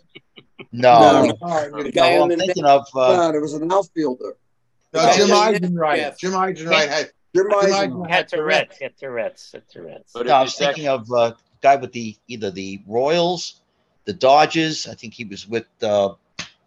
No, 0.72 1.00
No. 1.00 1.36
no, 1.42 1.82
The 1.82 1.92
guy 1.92 2.16
I'm 2.16 2.28
thinking 2.30 2.64
of, 2.64 2.86
uh, 2.94 3.16
No, 3.16 3.32
there 3.32 3.40
was 3.40 3.54
an 3.54 3.70
outfielder. 3.72 4.36
No, 4.92 5.12
Jim 5.14 5.28
Yeah. 5.28 5.34
Eisenreich. 5.34 6.18
Jim 6.18 6.32
Eisenreich 6.32 6.88
had. 6.88 7.10
Jim 7.34 7.44
Jim 7.50 7.52
Eisen. 7.58 7.72
Eisen 7.74 8.04
Had 8.04 8.28
Tourette's, 8.28 8.78
had 8.78 8.96
Tourette's, 8.98 9.52
had 9.52 9.68
Tourette's. 9.68 10.12
But 10.12 10.26
no, 10.26 10.32
I 10.34 10.40
if 10.42 10.46
was 10.46 10.54
thinking 10.56 10.88
of, 10.88 11.10
uh, 11.12 11.32
guy 11.62 11.76
with 11.76 11.92
the, 11.92 12.16
either 12.28 12.50
the 12.50 12.82
Royals, 12.86 13.62
the 14.04 14.12
Dodgers, 14.12 14.86
I 14.86 14.94
think 14.94 15.14
he 15.14 15.24
was 15.24 15.48
with, 15.48 15.66
uh, 15.82 16.14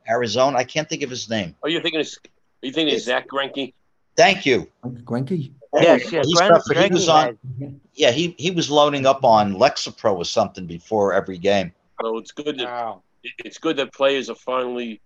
Arizona. 0.09 0.57
I 0.57 0.63
can't 0.63 0.87
think 0.87 1.01
of 1.03 1.09
his 1.09 1.29
name. 1.29 1.55
Are 1.63 1.69
you 1.69 1.81
thinking? 1.81 1.99
Of, 2.01 2.07
are 2.07 2.67
you 2.67 2.71
thinking 2.71 2.95
of 2.95 3.01
Zack 3.01 3.27
Greinke? 3.27 3.73
Thank 4.15 4.45
you. 4.45 4.71
Gwenky? 4.85 5.51
Yes, 5.81 6.11
yes, 6.11 6.25
He's 6.25 6.37
Gren- 6.37 6.51
tough, 6.51 6.63
he 6.71 6.89
was 6.93 7.07
Grenke 7.07 7.37
on, 7.61 7.81
yeah, 7.93 8.11
he, 8.11 8.35
he 8.37 8.51
was 8.51 8.69
loading 8.69 9.05
up 9.05 9.23
on 9.23 9.55
Lexapro 9.55 10.15
or 10.15 10.25
something 10.25 10.65
before 10.65 11.13
every 11.13 11.37
game. 11.37 11.71
So 12.01 12.17
it's 12.17 12.31
good 12.31 12.59
that 12.59 12.97
it's 13.39 13.57
good 13.57 13.77
that 13.77 13.93
players 13.93 14.29
are 14.29 14.35
finally 14.35 15.01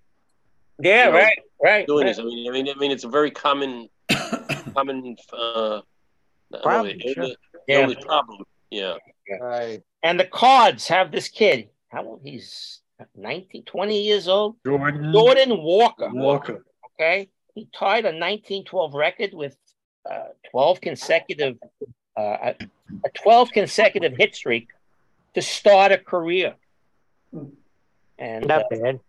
Yeah, 0.79 1.05
you 1.05 1.11
know, 1.11 1.17
right, 1.17 1.39
right. 1.63 1.87
doing 1.87 2.05
right. 2.05 2.15
this. 2.15 2.19
I 2.19 2.23
mean, 2.23 2.49
I 2.49 2.51
mean, 2.51 2.69
I 2.69 2.73
mean, 2.75 2.91
it's 2.91 3.03
a 3.03 3.09
very 3.09 3.31
common, 3.31 3.89
common 4.75 5.15
uh, 5.33 5.81
Problem, 6.63 6.91
only 6.93 7.13
sure. 7.13 7.25
Yeah. 7.67 7.81
illness 7.81 8.03
problem. 8.03 8.43
Yeah. 8.71 8.95
Right. 9.39 9.81
And 10.03 10.19
the 10.19 10.25
Cards 10.25 10.87
have 10.87 11.11
this 11.11 11.27
kid. 11.27 11.69
How 11.89 12.03
old? 12.05 12.21
He's 12.23 12.81
19, 13.15 13.63
20 13.65 14.01
years 14.01 14.27
old. 14.27 14.55
Jordan 14.65 15.11
Jordan 15.13 15.61
Walker. 15.61 16.09
Walker. 16.11 16.63
Okay. 16.99 17.29
He 17.55 17.67
tied 17.77 18.05
a 18.05 18.09
1912 18.09 18.93
record 18.93 19.33
with 19.33 19.57
uh, 20.09 20.27
12 20.51 20.81
consecutive, 20.81 21.57
uh, 22.17 22.21
a 22.21 22.55
a 23.05 23.09
12 23.21 23.51
consecutive 23.51 24.15
hit 24.17 24.35
streak 24.35 24.67
to 25.35 25.41
start 25.41 25.91
a 25.91 25.97
career. 25.97 26.55
And 28.17 28.47
Not 28.47 28.63
uh, 28.63 28.75
bad. 28.77 28.99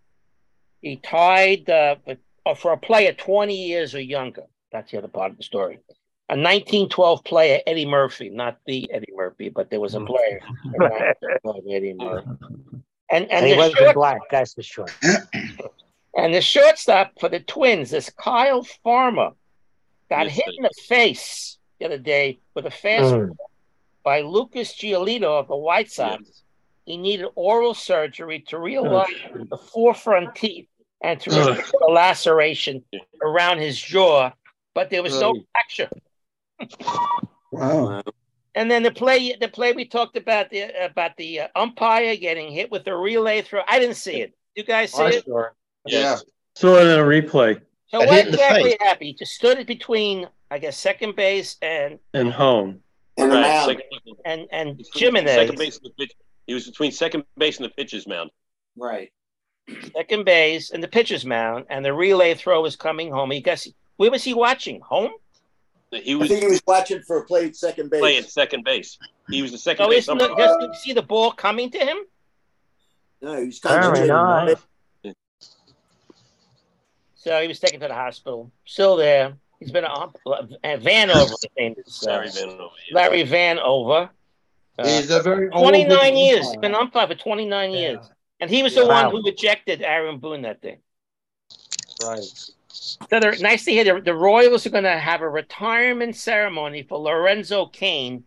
he 0.81 0.95
tied 0.97 1.69
uh, 1.69 1.95
but- 2.05 2.19
uh, 2.45 2.55
for 2.55 2.71
a 2.73 2.77
player 2.77 3.13
20 3.13 3.53
years 3.55 3.93
or 3.93 4.01
younger. 4.01 4.43
That's 4.71 4.91
the 4.91 4.97
other 4.97 5.07
part 5.07 5.31
of 5.31 5.37
the 5.37 5.43
story. 5.43 5.79
A 6.29 6.33
1912 6.33 7.23
player, 7.23 7.59
Eddie 7.67 7.85
Murphy, 7.85 8.29
not 8.29 8.57
the 8.65 8.89
Eddie 8.91 9.11
Murphy, 9.13 9.49
but 9.49 9.69
there 9.69 9.79
was 9.81 9.93
a 9.95 9.99
player. 10.01 10.39
Eddie 11.69 11.93
Murphy. 11.93 12.27
And, 13.09 13.23
and, 13.25 13.31
And 13.31 13.45
he 13.45 13.55
wasn't 13.55 13.77
short- 13.79 13.95
black, 13.95 14.21
that's 14.31 14.53
for 14.53 14.63
sure. 14.63 14.87
and 16.15 16.33
the 16.33 16.41
shortstop 16.41 17.11
for 17.19 17.27
the 17.29 17.41
Twins, 17.41 17.91
this 17.91 18.09
Kyle 18.09 18.63
Farmer, 18.83 19.31
got 20.11 20.25
Yes, 20.25 20.35
hit 20.35 20.45
in 20.57 20.63
the 20.63 20.83
face 20.87 21.57
the 21.79 21.85
other 21.85 21.97
day 21.97 22.39
with 22.53 22.65
a 22.65 22.69
fastball 22.69 23.35
by 24.03 24.21
Lucas 24.21 24.73
Giolito 24.73 25.39
of 25.39 25.47
the 25.47 25.55
White 25.55 25.89
Sox. 25.89 26.43
He 26.85 26.97
needed 26.97 27.27
oral 27.35 27.73
surgery 27.73 28.41
to 28.49 28.57
realign 28.57 29.49
the 29.49 29.57
forefront 29.57 30.35
teeth 30.35 30.67
and 31.01 31.19
to 31.21 31.31
Ugh. 31.31 31.47
remove 31.47 31.71
a 31.87 31.91
laceration 31.91 32.83
around 33.23 33.59
his 33.59 33.79
jaw, 33.79 34.31
but 34.75 34.89
there 34.89 35.01
was 35.01 35.17
no 35.19 35.31
Ugh. 35.31 35.43
fracture. 35.53 35.89
Wow. 37.51 38.03
And 38.53 38.69
then 38.69 38.83
the 38.83 38.91
play, 38.91 39.33
the 39.39 39.47
play 39.47 39.71
we 39.71 39.85
talked 39.85 40.17
about 40.17 40.49
the 40.49 40.85
about 40.85 41.15
the 41.15 41.41
uh, 41.41 41.47
umpire 41.55 42.17
getting 42.17 42.51
hit 42.51 42.69
with 42.69 42.85
a 42.87 42.95
relay 42.95 43.41
throw. 43.41 43.61
I 43.67 43.79
didn't 43.79 43.95
see 43.95 44.19
it. 44.21 44.33
You 44.55 44.65
guys 44.65 44.91
see 44.91 45.03
I 45.03 45.09
it? 45.09 45.25
saw 45.25 45.39
it. 45.45 45.51
Yeah. 45.85 46.17
Saw 46.55 46.75
it 46.79 46.87
in 46.87 46.99
a 46.99 47.03
replay 47.03 47.61
So 47.91 47.99
Got 47.99 48.07
what 48.07 48.15
hit 48.15 48.27
exactly 48.29 48.69
face. 48.71 48.77
happened? 48.79 49.07
He 49.07 49.13
just 49.13 49.33
stood 49.33 49.65
between, 49.67 50.27
I 50.49 50.59
guess, 50.59 50.77
second 50.77 51.15
base 51.15 51.57
and 51.61 51.99
and 52.13 52.31
home. 52.31 52.81
And 53.17 53.29
Right. 53.31 53.41
now, 53.41 53.65
Second, 53.67 53.83
and 54.25 54.47
and 54.51 54.81
Jimenez. 54.95 55.33
second 55.33 55.57
base 55.57 55.77
and 55.77 55.85
the 55.85 55.89
pitch. 55.99 56.13
He 56.47 56.53
was 56.53 56.65
between 56.67 56.91
second 56.91 57.25
base 57.37 57.57
and 57.57 57.65
the 57.65 57.69
pitcher's 57.69 58.07
mound. 58.07 58.31
Right. 58.77 59.11
second 59.95 60.25
base 60.25 60.71
and 60.71 60.81
the 60.81 60.87
pitcher's 60.87 61.25
mound, 61.25 61.65
and 61.69 61.83
the 61.85 61.93
relay 61.93 62.33
throw 62.33 62.61
was 62.61 62.75
coming 62.75 63.11
home. 63.11 63.31
He 63.31 63.41
guess 63.41 63.67
where 63.97 64.09
was 64.09 64.23
he 64.23 64.33
watching? 64.33 64.79
Home? 64.81 65.11
He 65.91 66.13
I 66.13 66.15
was 66.15 66.29
think 66.29 66.43
he 66.43 66.49
was 66.49 66.61
watching 66.65 67.01
for 67.01 67.17
a 67.17 67.25
play 67.25 67.47
at 67.47 67.55
second 67.57 67.89
base. 67.91 67.99
playing 67.99 68.23
second 68.23 68.63
base. 68.63 68.97
He 69.29 69.41
was 69.41 69.51
the 69.51 69.57
second 69.57 69.85
So 69.85 69.89
base 69.89 70.03
isn't 70.05 70.17
the, 70.17 70.33
doesn't 70.35 70.71
he 70.73 70.79
see 70.79 70.93
the 70.93 71.01
ball 71.01 71.31
coming 71.33 71.69
to 71.71 71.77
him? 71.77 71.97
No, 73.21 73.39
he 73.41 73.47
was 73.47 73.59
Very 73.59 73.75
concentrating 73.81 74.11
on 74.11 74.45
nice. 74.45 74.55
it. 74.55 74.59
So 77.23 77.39
he 77.39 77.47
was 77.47 77.59
taken 77.59 77.79
to 77.81 77.87
the 77.87 77.93
hospital. 77.93 78.51
Still 78.65 78.95
there. 78.95 79.33
He's 79.59 79.69
been 79.71 79.83
a, 79.83 79.89
a 79.89 80.77
Vanover. 80.79 81.29
His 81.29 81.45
name 81.55 81.75
is 81.85 82.03
uh, 82.07 82.11
Larry 82.13 82.27
Vanover. 82.29 82.69
yeah. 82.89 82.95
Larry 82.95 83.23
Vanover. 83.25 84.09
Uh, 84.79 84.87
He's 84.87 85.11
a 85.11 85.21
very 85.21 85.47
old. 85.51 85.61
29 85.61 86.17
years. 86.17 86.47
He's 86.47 86.57
been 86.57 86.71
an 86.73 86.81
umpire 86.81 87.05
for 87.05 87.13
29 87.13 87.71
years. 87.71 87.99
And 88.39 88.49
he 88.49 88.63
was 88.63 88.73
the 88.73 88.87
Wow. 88.87 89.11
one 89.11 89.21
who 89.23 89.29
ejected 89.29 89.83
Aaron 89.83 90.17
Boone 90.17 90.41
that 90.41 90.63
day. 90.63 90.79
Right. 92.03 92.23
So 92.69 93.19
they're 93.19 93.37
nice 93.37 93.65
to 93.65 93.71
hear. 93.71 93.83
The, 93.83 94.01
the 94.01 94.15
Royals 94.15 94.65
are 94.65 94.71
going 94.71 94.85
to 94.85 94.97
have 94.97 95.21
a 95.21 95.29
retirement 95.29 96.15
ceremony 96.15 96.81
for 96.81 96.97
Lorenzo 96.97 97.67
Cain 97.67 98.23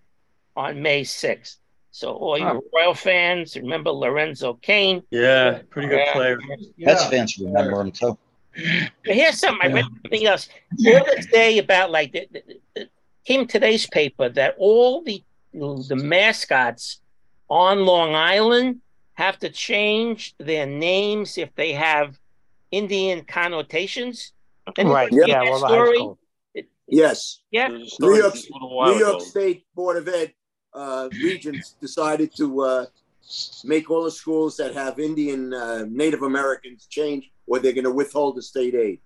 on 0.54 0.80
May 0.82 1.02
6th. 1.02 1.56
So 1.90 2.12
all 2.12 2.38
you 2.38 2.44
Huh. 2.44 2.60
Royal 2.72 2.94
fans, 2.94 3.56
remember 3.56 3.90
Lorenzo 3.90 4.54
Cain. 4.54 5.02
Yeah, 5.10 5.62
pretty 5.70 5.88
good 5.88 5.98
Yeah. 5.98 6.12
player. 6.12 6.38
Mets 6.78 7.06
fans 7.06 7.36
remember 7.38 7.80
him 7.80 7.90
too. 7.90 8.16
But 9.04 9.14
here's 9.14 9.38
something 9.38 9.70
I 9.70 9.74
read 9.74 9.84
something 9.84 10.26
else. 10.26 10.48
All 10.86 11.04
this 11.04 11.26
day 11.26 11.58
about 11.58 11.90
like 11.90 12.12
the, 12.12 12.28
the, 12.32 12.42
the, 12.74 12.88
came 13.24 13.46
today's 13.46 13.86
paper 13.88 14.28
that 14.28 14.54
all 14.58 15.02
the 15.02 15.22
the 15.52 15.96
mascots 15.96 17.00
on 17.48 17.84
Long 17.84 18.14
Island 18.14 18.80
have 19.14 19.38
to 19.38 19.48
change 19.48 20.34
their 20.38 20.66
names 20.66 21.38
if 21.38 21.54
they 21.54 21.72
have 21.72 22.18
Indian 22.70 23.24
connotations. 23.24 24.32
And 24.76 24.88
Right, 24.88 25.12
Anybody 25.12 25.30
yeah, 25.30 25.44
that 25.44 25.50
well, 25.50 25.60
the 25.60 25.66
high 25.66 25.74
story? 25.74 25.96
school. 25.96 26.18
Yes. 26.88 27.40
Yeah. 27.50 27.68
There 27.68 27.78
New 27.78 28.16
York, 28.16 28.34
just 28.34 28.50
a 28.50 28.52
little 28.52 28.76
while 28.76 28.92
New 28.92 28.98
York. 28.98 29.20
State 29.22 29.64
Board 29.74 29.96
of 29.96 30.08
Ed 30.08 30.32
uh, 30.74 31.08
regents 31.22 31.76
decided 31.80 32.34
to 32.36 32.60
uh, 32.60 32.86
make 33.64 33.90
all 33.90 34.04
the 34.04 34.10
schools 34.10 34.56
that 34.56 34.74
have 34.74 34.98
Indian 34.98 35.54
uh, 35.54 35.84
Native 35.88 36.22
Americans 36.22 36.86
change, 36.86 37.30
or 37.46 37.58
they're 37.58 37.72
going 37.72 37.84
to 37.84 37.90
withhold 37.90 38.36
the 38.36 38.42
state 38.42 38.74
aid. 38.74 39.00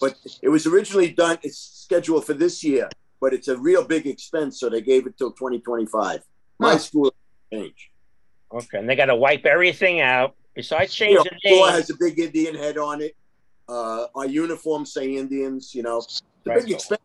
But 0.00 0.16
it 0.42 0.48
was 0.48 0.66
originally 0.66 1.10
done. 1.12 1.38
It's 1.42 1.58
scheduled 1.58 2.26
for 2.26 2.34
this 2.34 2.64
year, 2.64 2.88
but 3.20 3.32
it's 3.32 3.48
a 3.48 3.56
real 3.56 3.84
big 3.84 4.06
expense, 4.06 4.58
so 4.58 4.68
they 4.68 4.80
gave 4.80 5.06
it 5.06 5.16
till 5.16 5.32
2025. 5.32 6.22
My 6.58 6.72
Huh. 6.72 6.78
school 6.78 7.14
changed. 7.52 7.88
Okay, 8.52 8.78
and 8.78 8.88
they 8.88 8.96
got 8.96 9.06
to 9.06 9.16
wipe 9.16 9.46
everything 9.46 10.00
out. 10.00 10.34
Besides 10.54 10.98
You 11.00 11.14
know, 11.14 11.24
changing 11.24 11.38
the 11.42 11.50
names, 11.50 11.70
has 11.70 11.90
a 11.90 11.94
big 11.98 12.18
Indian 12.18 12.54
head 12.54 12.78
on 12.78 13.00
it. 13.00 13.16
Uh, 13.68 14.06
our 14.14 14.26
uniforms 14.26 14.92
say 14.92 15.16
Indians. 15.16 15.74
You 15.74 15.82
know, 15.82 15.98
it's 15.98 16.22
a 16.46 16.50
Right. 16.50 16.60
big 16.64 16.72
expense. 16.72 17.00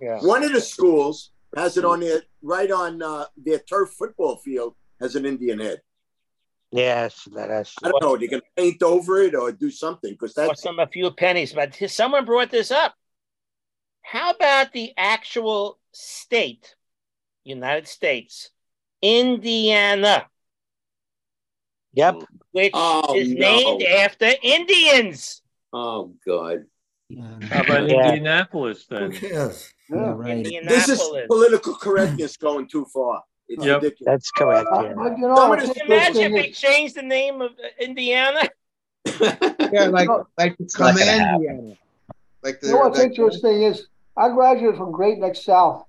yeah. 0.00 0.20
One 0.20 0.42
of 0.42 0.52
the 0.52 0.60
schools 0.60 1.30
has 1.56 1.76
it 1.76 1.84
on 1.84 2.00
their 2.00 2.22
right 2.42 2.70
on 2.70 3.02
uh, 3.02 3.26
their 3.36 3.58
turf 3.60 3.90
football 3.90 4.36
field 4.38 4.74
has 5.00 5.14
an 5.16 5.26
Indian 5.26 5.58
head. 5.60 5.80
Yes, 6.72 7.28
that 7.32 7.50
is. 7.50 7.74
I 7.82 7.90
don't 7.90 8.02
know. 8.02 8.16
They're 8.16 8.28
gonna 8.28 8.42
paint 8.56 8.82
over 8.82 9.20
it 9.22 9.34
or 9.34 9.50
do 9.50 9.70
something 9.70 10.12
because 10.12 10.36
or 10.38 10.46
that's 10.48 10.62
some 10.62 10.78
a 10.78 10.86
few 10.86 11.10
pennies. 11.10 11.52
But 11.52 11.74
someone 11.88 12.24
brought 12.24 12.50
this 12.50 12.70
up. 12.70 12.94
How 14.02 14.30
about 14.30 14.72
the 14.72 14.92
actual 14.96 15.78
state, 15.92 16.74
United 17.44 17.88
States, 17.88 18.50
Indiana, 19.02 20.28
Yep. 21.94 22.22
which 22.52 22.70
Oh, 22.74 23.16
is 23.16 23.30
no. 23.30 23.40
named 23.40 23.82
after 23.82 24.30
Indians? 24.42 25.42
oh 25.72 26.14
god. 26.26 26.66
How 27.50 27.62
about 27.62 27.88
Yeah. 27.88 28.12
Indianapolis 28.12 28.86
then? 28.86 29.10
cares? 29.12 29.72
Yeah, 29.88 30.12
right. 30.14 30.44
This 30.68 30.88
is 30.88 31.02
political 31.26 31.74
correctness 31.74 32.36
going 32.36 32.68
too 32.68 32.84
far. 32.84 33.24
It's 33.52 33.64
Yep. 33.64 33.82
ridiculous. 33.82 34.06
That's 34.06 34.30
correct. 34.30 34.68
Uh, 34.72 34.82
Yeah. 34.84 34.92
But 34.94 35.18
you 35.18 35.26
know, 35.28 35.34
Some 35.36 35.52
of 35.52 35.58
what's 35.66 35.80
Imagine 35.80 36.22
if 36.22 36.32
they 36.42 36.48
is, 36.50 36.58
changed 36.58 36.94
the 36.94 37.02
name 37.02 37.40
of 37.42 37.50
uh, 37.52 37.84
Indiana. 37.84 38.42
Yeah, 39.72 39.86
like 39.86 40.08
like 40.38 40.56
the 40.58 40.64
not 40.78 40.94
command. 40.94 41.34
Indiana. 41.44 41.76
Like 42.42 42.60
the. 42.60 42.68
you 42.68 42.72
know 42.74 42.78
what's 42.80 42.98
like- 42.98 43.08
interesting 43.08 43.62
is, 43.62 43.86
I 44.16 44.28
graduated 44.30 44.76
from 44.76 44.90
Great 44.92 45.18
Neck 45.18 45.34
South 45.36 45.84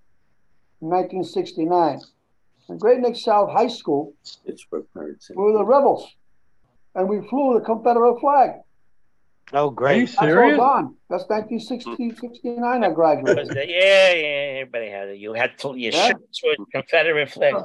in 0.82 0.90
nineteen 0.90 1.24
sixty-nine. 1.24 2.00
And 2.70 2.80
Great 2.80 3.00
Neck 3.00 3.16
South 3.16 3.50
High 3.52 3.68
School, 3.68 4.14
It's 4.46 4.62
for 4.64 4.84
we 4.96 5.36
were 5.36 5.54
the 5.54 5.66
rebels. 5.66 6.08
And 6.96 7.08
we 7.10 7.18
flew 7.28 7.54
the 7.60 7.66
Confederate 7.66 8.20
flag. 8.20 8.50
Oh, 9.54 9.58
Are 9.58 9.70
you 9.70 9.72
great. 9.76 10.06
That's 10.06 10.18
all 10.18 10.58
gone. 10.58 10.96
That's 11.10 11.24
1960, 11.28 12.16
69 12.16 12.84
I 12.84 12.90
graduated. 12.92 13.48
yeah, 13.56 14.12
yeah, 14.14 14.60
everybody 14.62 14.90
had 14.90 15.10
it. 15.10 15.18
You 15.18 15.34
had 15.34 15.58
to, 15.60 15.76
your 15.76 15.92
Yeah. 15.92 16.08
shirts 16.08 16.42
with 16.44 16.58
Confederate 16.74 17.30
flag. 17.30 17.56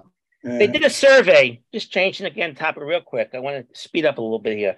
They 0.43 0.67
did 0.69 0.85
a 0.85 0.91
survey, 0.91 1.61
just 1.73 1.91
changing 1.91 2.27
again 2.27 2.55
topic 2.55 2.83
real 2.85 3.01
quick. 3.01 3.31
I 3.35 3.41
want 3.41 3.69
to 3.73 3.79
speed 3.81 4.05
up 4.07 4.19
a 4.19 4.21
little 4.21 4.39
bit 4.39 4.57
here. 4.57 4.77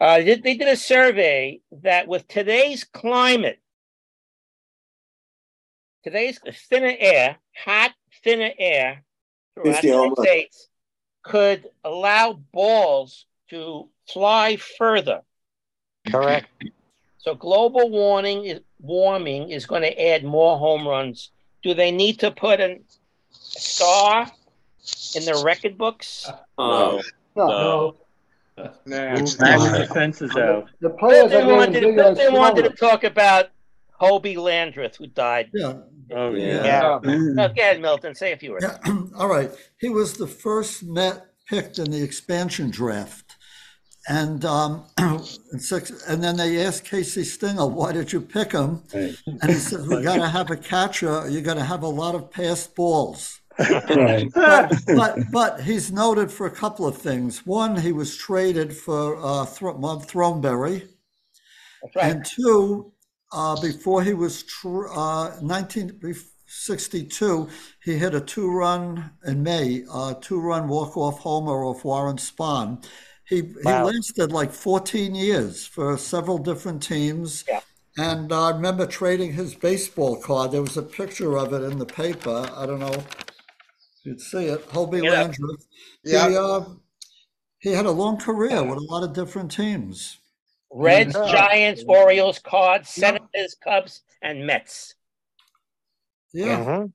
Uh, 0.00 0.18
they, 0.18 0.24
did- 0.24 0.42
they 0.42 0.56
did 0.56 0.68
a 0.68 0.76
survey 0.76 1.60
that 1.82 2.06
with 2.08 2.26
today's 2.28 2.82
climate, 2.84 3.60
today's 6.02 6.38
thinner 6.68 6.94
air, 6.98 7.36
hot, 7.64 7.92
thinner 8.24 8.50
air, 8.58 9.04
throughout 9.54 9.82
the 9.82 9.88
United. 9.88 10.18
States 10.22 10.68
could 11.22 11.66
allow 11.84 12.32
balls 12.52 13.26
to 13.50 13.88
fly 14.08 14.56
further. 14.56 15.22
Correct. 16.06 16.48
So 17.18 17.34
global 17.34 17.90
warming 17.90 18.44
is 18.44 18.60
warming 18.80 19.50
is 19.50 19.66
going 19.66 19.82
to 19.82 20.00
add 20.00 20.24
more 20.24 20.58
home 20.58 20.86
runs. 20.86 21.30
Do 21.62 21.74
they 21.74 21.90
need 21.90 22.20
to 22.20 22.30
put 22.30 22.60
a 22.60 22.78
star 23.30 24.30
in 25.16 25.24
the 25.24 25.42
record 25.44 25.76
books? 25.76 26.30
Uh, 26.56 27.02
no. 27.36 27.36
No. 27.36 27.96
It's 28.58 29.36
Hang 29.36 29.58
not. 29.58 29.78
the 29.78 29.86
fences 29.92 30.34
out. 30.36 30.68
The 30.80 30.90
players 30.90 31.30
They 31.30 31.44
wanted, 31.44 32.16
they 32.16 32.30
wanted 32.30 32.62
to 32.62 32.70
talk 32.70 33.04
about 33.04 33.50
Hobie 34.00 34.36
Landrith, 34.36 34.96
who 34.96 35.06
died. 35.08 35.50
Yeah. 35.52 35.74
Oh, 36.12 36.30
Yeah. 36.30 36.64
yeah. 36.64 36.80
No, 36.80 37.00
mm. 37.02 37.36
go 37.36 37.60
ahead, 37.60 37.80
Milton. 37.80 38.14
Say 38.14 38.32
a 38.32 38.36
few 38.36 38.52
words. 38.52 38.64
Yeah, 38.64 38.96
all 39.18 39.28
right. 39.28 39.50
He 39.80 39.88
was 39.88 40.14
the 40.14 40.26
first 40.26 40.84
Met 40.84 41.26
picked 41.48 41.78
in 41.78 41.90
the 41.90 42.02
expansion 42.02 42.70
draft. 42.70 43.35
And 44.08 44.44
um, 44.44 44.84
in 44.98 45.58
six, 45.58 45.90
and 46.06 46.22
then 46.22 46.36
they 46.36 46.64
asked 46.64 46.84
Casey 46.84 47.24
Stengel, 47.24 47.70
"Why 47.70 47.92
did 47.92 48.12
you 48.12 48.20
pick 48.20 48.52
him?" 48.52 48.82
And 48.92 49.50
he 49.50 49.54
said, 49.54 49.88
"We 49.88 50.02
got 50.02 50.16
to 50.16 50.28
have 50.28 50.50
a 50.50 50.56
catcher. 50.56 51.28
You 51.28 51.40
got 51.40 51.54
to 51.54 51.64
have 51.64 51.82
a 51.82 51.88
lot 51.88 52.14
of 52.14 52.30
passed 52.30 52.76
balls." 52.76 53.40
Right. 53.58 54.28
but, 54.34 54.74
but 54.86 55.18
but 55.32 55.60
he's 55.62 55.90
noted 55.90 56.30
for 56.30 56.46
a 56.46 56.50
couple 56.50 56.86
of 56.86 56.98
things. 56.98 57.46
One, 57.46 57.76
he 57.76 57.92
was 57.92 58.16
traded 58.16 58.76
for 58.76 59.16
uh, 59.16 59.46
Bob 59.60 60.06
Throneberry, 60.06 60.88
and 62.00 62.24
two, 62.24 62.92
uh, 63.32 63.60
before 63.60 64.02
he 64.02 64.14
was 64.14 64.42
tr- 64.42 64.88
uh, 64.88 65.36
1962, 65.40 67.48
he 67.82 67.98
hit 67.98 68.14
a 68.14 68.20
two-run 68.20 69.10
in 69.26 69.42
May, 69.42 69.84
uh, 69.90 70.14
two-run 70.20 70.68
walk-off 70.68 71.20
homer 71.20 71.64
off 71.64 71.84
Warren 71.84 72.16
Spahn. 72.16 72.84
He 73.28 73.36
he 73.36 73.42
Wow. 73.64 73.86
lasted 73.86 74.30
like 74.32 74.52
14 74.52 75.14
years 75.14 75.66
for 75.66 75.96
several 75.98 76.38
different 76.38 76.82
teams. 76.82 77.44
And 77.98 78.32
I 78.32 78.50
remember 78.50 78.86
trading 78.86 79.32
his 79.32 79.54
baseball 79.54 80.20
card. 80.20 80.52
There 80.52 80.62
was 80.62 80.76
a 80.76 80.82
picture 80.82 81.36
of 81.38 81.52
it 81.52 81.62
in 81.62 81.78
the 81.78 81.86
paper. 81.86 82.48
I 82.54 82.66
don't 82.66 82.78
know 82.78 82.92
if 82.92 83.06
you'd 84.04 84.20
see 84.20 84.46
it. 84.46 84.68
Hobie 84.68 85.02
Yeah. 85.02 85.24
Landrith. 85.24 85.64
Yeah. 86.04 86.28
He, 86.28 86.36
uh, 86.36 86.60
he 87.58 87.72
had 87.72 87.86
a 87.86 87.90
long 87.90 88.18
career 88.18 88.62
with 88.62 88.78
a 88.78 88.82
lot 88.82 89.02
of 89.02 89.12
different 89.14 89.50
teams. 89.50 90.18
Reds, 90.70 91.14
Yeah. 91.14 91.32
Giants, 91.32 91.84
Orioles, 91.88 92.38
Cards, 92.38 92.90
Senators, 92.90 93.56
Cubs, 93.64 94.02
and 94.20 94.46
Mets. 94.46 94.94
Yeah. 96.32 96.58
Mhm. 96.64 96.92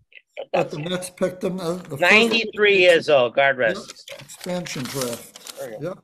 But 0.53 0.69
the 0.71 0.79
Mets 0.79 1.09
picked 1.09 1.43
him. 1.43 1.59
Uh, 1.59 1.73
the 1.75 1.97
first 1.97 2.01
93 2.01 2.77
years 2.77 3.09
old. 3.09 3.33
God 3.35 3.57
rest. 3.57 4.09
expansion 4.19 4.83
draft. 4.83 5.57
There 5.57 5.71
you. 5.71 5.77
Yep. 5.81 5.97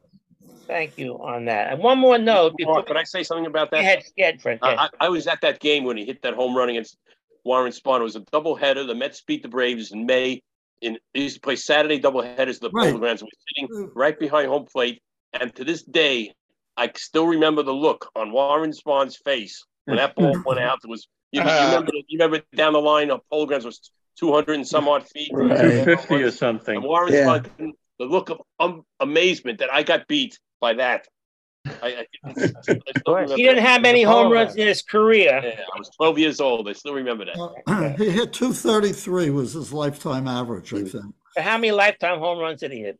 Thank 0.68 0.98
you 0.98 1.14
on 1.16 1.46
that. 1.46 1.72
And 1.74 1.82
one 1.82 1.98
more 1.98 2.18
note 2.18 2.56
before. 2.58 2.84
Could 2.84 2.98
I 2.98 3.04
say 3.04 3.24
something 3.24 3.46
about 3.46 3.72
Go 3.72 3.78
that? 3.78 3.84
ahead, 3.84 4.04
go 4.18 4.24
ahead, 4.24 4.42
Frank. 4.42 4.62
go 4.62 4.68
ahead. 4.68 4.80
I, 4.80 4.86
I 4.86 5.06
I 5.08 5.10
was 5.10 5.28
at 5.28 5.42
that 5.42 5.60
game 5.60 5.84
when 5.84 5.98
he 5.98 6.06
hit 6.06 6.22
that 6.24 6.34
home 6.34 6.56
run 6.56 6.70
against 6.70 6.98
Warren 7.44 7.72
Spahn. 7.72 8.02
It 8.02 8.04
was 8.04 8.16
a 8.16 8.22
doubleheader. 8.22 8.86
The 8.86 8.96
Mets 8.96 9.22
beat 9.22 9.42
the 9.44 9.50
Braves 9.50 9.92
in 9.92 10.06
May. 10.06 10.42
In 10.82 10.98
they 11.14 11.22
used 11.22 11.36
to 11.36 11.42
play 11.42 11.56
Saturday 11.56 12.00
doubleheaders 12.00 12.56
at 12.56 12.62
the 12.62 12.70
Right. 12.72 12.88
Polo 12.88 13.00
Grounds. 13.00 13.24
We're 13.24 13.30
sitting 13.48 13.88
mm. 13.88 13.92
right 13.96 14.18
behind 14.20 14.48
home 14.50 14.66
plate, 14.66 15.02
and 15.34 15.56
to 15.56 15.64
this 15.64 15.82
day, 15.84 16.34
I 16.76 16.92
still 16.96 17.26
remember 17.26 17.64
the 17.64 17.74
look 17.74 18.12
on 18.16 18.32
Warren 18.32 18.72
Spahn's 18.72 19.18
face 19.18 19.66
when 19.86 19.98
that 19.98 20.16
ball 20.16 20.40
went 20.46 20.60
out. 20.60 20.80
It 20.84 20.90
was 20.90 21.08
you, 21.32 21.42
you 21.42 21.48
ah. 21.50 21.66
remember 21.68 21.92
you 22.08 22.20
remember 22.20 22.46
down 22.56 22.74
the 22.74 22.82
line 22.82 23.10
of 23.10 23.22
Polo 23.32 23.46
Grounds 23.48 23.66
was 23.66 23.92
two 24.20 24.32
hundred 24.34 24.56
and 24.56 24.68
some 24.68 24.88
odd 24.88 25.08
feet. 25.08 25.32
Right. 25.34 25.58
250 25.58 26.16
or 26.24 26.32
something. 26.32 26.76
And 26.76 26.84
Warren 26.86 27.14
Yeah. 27.14 27.40
Spahn, 27.40 27.72
the 28.00 28.06
look 28.06 28.30
of 28.30 28.42
um, 28.60 28.84
amazement 29.00 29.60
that 29.60 29.74
I 29.74 29.84
got 29.84 30.08
beat 30.08 30.40
by 30.62 30.74
that. 30.76 31.08
I, 31.66 32.06
I, 32.24 32.30
I 32.30 32.32
still 32.62 32.78
remember 33.08 33.36
He 33.36 33.44
didn't 33.44 33.58
that. 33.64 33.70
have 33.70 33.82
many 33.82 34.04
home 34.04 34.32
runs 34.32 34.56
in 34.56 34.68
his 34.68 34.82
career. 34.82 35.42
Yeah, 35.44 35.60
I 35.76 35.78
was 35.78 35.90
12 35.98 36.18
years 36.20 36.40
old. 36.40 36.70
I 36.70 36.74
still 36.74 36.94
remember 36.94 37.26
that. 37.26 37.96
he 37.98 38.10
hit 38.10 38.32
233 38.34 39.32
was 39.32 39.54
his 39.54 39.74
lifetime 39.74 40.28
average, 40.28 40.74
I 40.74 40.84
think. 40.84 41.14
But 41.36 41.44
how 41.44 41.58
many 41.58 41.72
lifetime 41.72 42.20
home 42.20 42.40
runs 42.40 42.62
did 42.62 42.72
he 42.72 42.80
hit? 42.82 43.00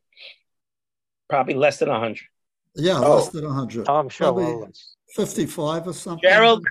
Probably 1.30 1.54
less 1.54 1.78
than 1.80 1.90
100. 1.90 2.20
Yeah, 2.76 3.00
Oh. 3.02 3.16
less 3.16 3.30
than 3.30 3.46
100. 3.46 3.86
Tom 3.86 4.06
I'm. 4.06 4.10
Probably 4.10 4.68
55 5.16 5.88
or 5.88 5.94
something. 5.94 6.30
Gerald? 6.30 6.66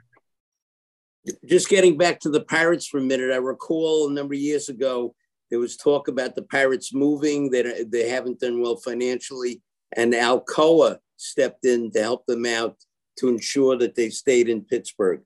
Just 1.45 1.69
getting 1.69 1.97
back 1.97 2.21
to 2.21 2.31
the 2.31 2.41
Pirates 2.43 2.87
for 2.87 2.99
a 2.99 3.03
minute, 3.03 3.33
I 3.33 3.37
recall 3.37 4.09
a 4.09 4.13
number 4.13 4.35
of 4.35 4.41
years 4.41 4.69
ago, 4.69 5.15
there 5.51 5.59
was 5.59 5.77
talk 5.77 6.09
about 6.09 6.35
the 6.35 6.43
Pirates 6.43 6.93
moving, 6.93 7.51
they, 7.51 7.85
they 7.85 8.09
haven't 8.09 8.41
done 8.41 8.61
well 8.61 8.77
financially, 8.77 9.63
and 9.97 10.13
Alcoa 10.13 10.99
stepped 11.17 11.65
in 11.65 11.91
to 11.93 12.03
help 12.03 12.27
them 12.27 12.47
out 12.47 12.77
to 13.19 13.29
ensure 13.29 13.77
that 13.79 13.95
they 13.95 14.11
stayed 14.11 14.49
in 14.49 14.63
Pittsburgh. 14.63 15.23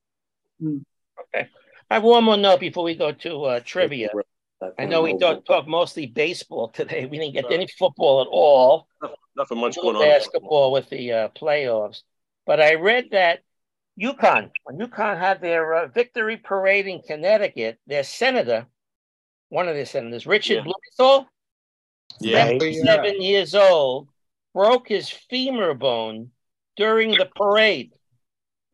Okay. 0.62 1.48
I 1.90 1.94
have 1.94 2.04
one 2.04 2.24
more 2.24 2.36
note 2.36 2.60
before 2.60 2.84
we 2.84 2.94
go 2.94 3.12
to 3.12 3.44
uh, 3.44 3.60
trivia. 3.64 4.10
I 4.78 4.84
know 4.84 5.02
we 5.02 5.16
don't 5.16 5.44
talk 5.44 5.66
mostly 5.66 6.06
baseball 6.06 6.68
today. 6.68 7.06
We 7.06 7.18
didn't 7.18 7.34
get 7.34 7.50
any 7.50 7.66
football 7.66 8.20
at 8.20 8.28
all. 8.30 8.86
Nothing 9.36 9.58
much 9.58 9.76
Little 9.76 9.92
going 9.92 10.04
on. 10.04 10.18
Basketball 10.18 10.72
with 10.72 10.90
the 10.90 11.12
uh, 11.12 11.28
playoffs. 11.30 12.02
But 12.46 12.60
I 12.60 12.74
read 12.74 13.08
that 13.12 13.40
UConn, 14.00 14.50
when 14.64 14.78
UConn 14.78 15.18
had 15.18 15.40
their 15.40 15.74
uh, 15.74 15.86
victory 15.88 16.36
parade 16.36 16.86
in 16.86 17.00
Connecticut, 17.00 17.78
their 17.86 18.04
senator, 18.04 18.66
one 19.50 19.68
of 19.68 19.76
the 19.76 19.84
senators, 19.84 20.26
Richard 20.26 20.64
Blumenthal, 20.64 21.28
Yeah. 22.20 22.46
77 22.46 23.20
years 23.20 23.54
old, 23.54 24.08
broke 24.54 24.88
his 24.88 25.08
femur 25.10 25.74
bone 25.74 26.30
during 26.76 27.10
the 27.12 27.26
parade. 27.36 27.92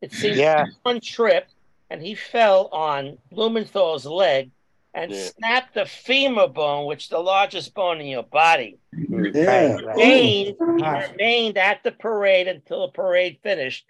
It 0.01 0.11
seems 0.13 0.37
Yeah. 0.37 0.65
one 0.83 1.01
trip, 1.01 1.47
and 1.89 2.01
he 2.01 2.15
fell 2.15 2.67
on 2.67 3.17
Blumenthal's 3.31 4.05
leg 4.05 4.51
and 4.93 5.11
Yeah. 5.11 5.25
snapped 5.25 5.73
the 5.73 5.85
femur 5.85 6.47
bone, 6.47 6.85
which 6.85 7.03
is 7.05 7.09
the 7.09 7.19
largest 7.19 7.73
bone 7.73 7.99
in 7.99 8.07
your 8.07 8.23
body. 8.23 8.77
Mm-hmm. 8.95 9.35
Yeah. 9.35 9.77
Oh. 9.81 9.85
Remained, 9.87 10.55
he 10.59 11.13
remained 11.13 11.57
at 11.57 11.83
the 11.83 11.91
parade 11.91 12.47
until 12.47 12.81
the 12.87 12.93
parade 12.93 13.39
finished 13.43 13.85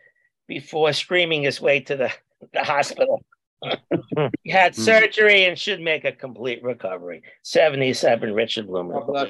before 0.48 0.94
screaming 0.94 1.44
his 1.44 1.60
way 1.62 1.82
to 1.82 1.96
the, 1.96 2.14
the 2.54 2.64
hospital. 2.64 3.24
He 4.44 4.52
had 4.52 4.76
surgery 4.76 5.46
and 5.46 5.58
should 5.58 5.82
make 5.82 6.06
a 6.06 6.12
complete 6.12 6.64
recovery. 6.64 7.24
77, 7.44 8.34
Richard 8.34 8.68
Blumenthal. 8.68 9.28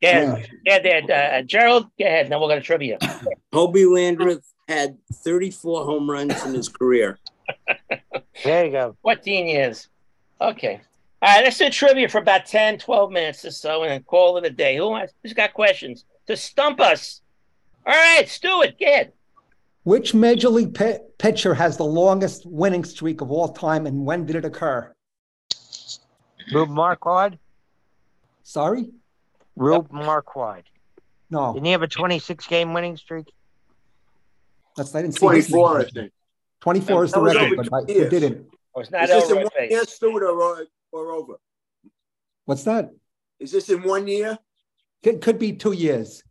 Yeah, 0.00 0.42
yeah, 0.64 0.78
yeah. 0.84 1.38
Uh, 1.38 1.42
Gerald, 1.42 1.86
go 1.98 2.06
ahead. 2.06 2.30
Now 2.30 2.40
we're 2.40 2.48
going 2.48 2.60
to 2.60 2.66
trivia. 2.66 2.98
Hobie 3.52 3.84
Landrith 3.84 4.44
had 4.68 4.96
34 5.12 5.84
home 5.84 6.08
runs 6.08 6.44
in 6.44 6.54
his 6.54 6.68
career. 6.68 7.18
There 8.44 8.66
you 8.66 8.70
go. 8.70 8.96
14 9.02 9.46
years. 9.46 9.88
Okay. 10.40 10.80
All 11.20 11.34
right, 11.34 11.42
let's 11.42 11.58
do 11.58 11.68
trivia 11.68 12.08
for 12.08 12.18
about 12.18 12.46
10, 12.46 12.78
12 12.78 13.10
minutes 13.10 13.44
or 13.44 13.50
so 13.50 13.82
and 13.82 13.90
then 13.90 14.02
call 14.04 14.36
it 14.36 14.44
a 14.44 14.50
day. 14.50 14.76
Who 14.76 14.90
wants, 14.90 15.12
who's 15.22 15.32
got 15.32 15.52
questions 15.52 16.04
to 16.28 16.36
stump 16.36 16.80
us? 16.80 17.22
All 17.84 17.92
right, 17.92 18.28
Stuart, 18.28 18.78
get 18.78 18.88
ahead. 18.88 19.12
Which 19.88 20.12
major 20.12 20.50
league 20.50 20.74
pi- 20.74 21.00
pitcher 21.16 21.54
has 21.54 21.78
the 21.78 21.84
longest 21.84 22.44
winning 22.44 22.84
streak 22.84 23.22
of 23.22 23.30
all 23.30 23.48
time, 23.48 23.86
and 23.86 24.04
when 24.04 24.26
did 24.26 24.36
it 24.36 24.44
occur? 24.44 24.94
Rube 26.52 26.68
Marquard? 26.68 27.38
Sorry? 28.42 28.90
Rube 29.56 29.90
Marquard. 29.90 30.64
No, 31.30 31.54
Didn't 31.54 31.64
he 31.64 31.72
have 31.72 31.80
a 31.80 31.88
26 31.88 32.46
game 32.48 32.74
winning 32.74 32.98
streak? 32.98 33.32
that's 34.76 34.94
I 34.94 35.00
didn't 35.00 35.14
see. 35.14 35.20
24, 35.20 35.80
I 35.80 35.84
think. 35.84 36.12
24 36.60 37.04
is 37.04 37.12
the 37.12 37.22
record, 37.22 37.42
over 37.44 37.56
but 37.56 37.72
I, 37.72 37.84
two 37.86 38.02
he 38.04 38.08
didn't. 38.10 38.46
Oh, 38.74 38.80
it's 38.80 38.88
Is 38.88 38.92
not 38.92 39.06
this 39.08 39.24
in 39.24 39.32
over. 39.32 39.40
one 39.44 39.50
face. 39.56 39.70
year, 39.70 39.84
Stuart, 39.84 40.22
or, 40.22 40.66
or 40.92 41.12
over? 41.12 41.34
What's 42.44 42.64
that? 42.64 42.90
Is 43.40 43.52
this 43.52 43.70
in 43.70 43.82
one 43.82 44.06
year? 44.06 44.38
It 45.02 45.22
could 45.22 45.38
be 45.38 45.54
two 45.54 45.72
years. 45.72 46.22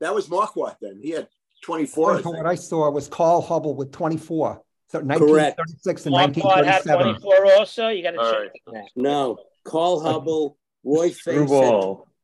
That 0.00 0.14
was 0.14 0.30
Marquard 0.30 0.76
then. 0.80 0.98
He 1.02 1.10
had 1.10 1.28
24. 1.62 2.12
I 2.14 2.18
According 2.18 2.22
to 2.22 2.22
think. 2.36 2.44
what 2.44 2.50
I 2.50 2.54
saw 2.56 2.90
was 2.90 3.08
Carl 3.08 3.42
Hubbell 3.42 3.74
with 3.76 3.92
24. 3.92 4.62
So 4.88 4.98
Correct. 4.98 5.58
1936 5.58 6.06
and 6.06 6.12
Marquard 6.12 6.66
had 6.66 6.84
1937. 6.84 7.20
24 7.22 7.54
also. 7.58 7.88
You 7.88 8.02
got 8.02 8.10
to 8.10 8.20
All 8.20 8.30
check 8.32 8.40
right. 8.40 8.50
that. 8.74 8.84
No, 8.94 9.38
Carl 9.64 10.00
Hubbell, 10.02 10.56
Roy 10.84 11.10
Face 11.10 11.48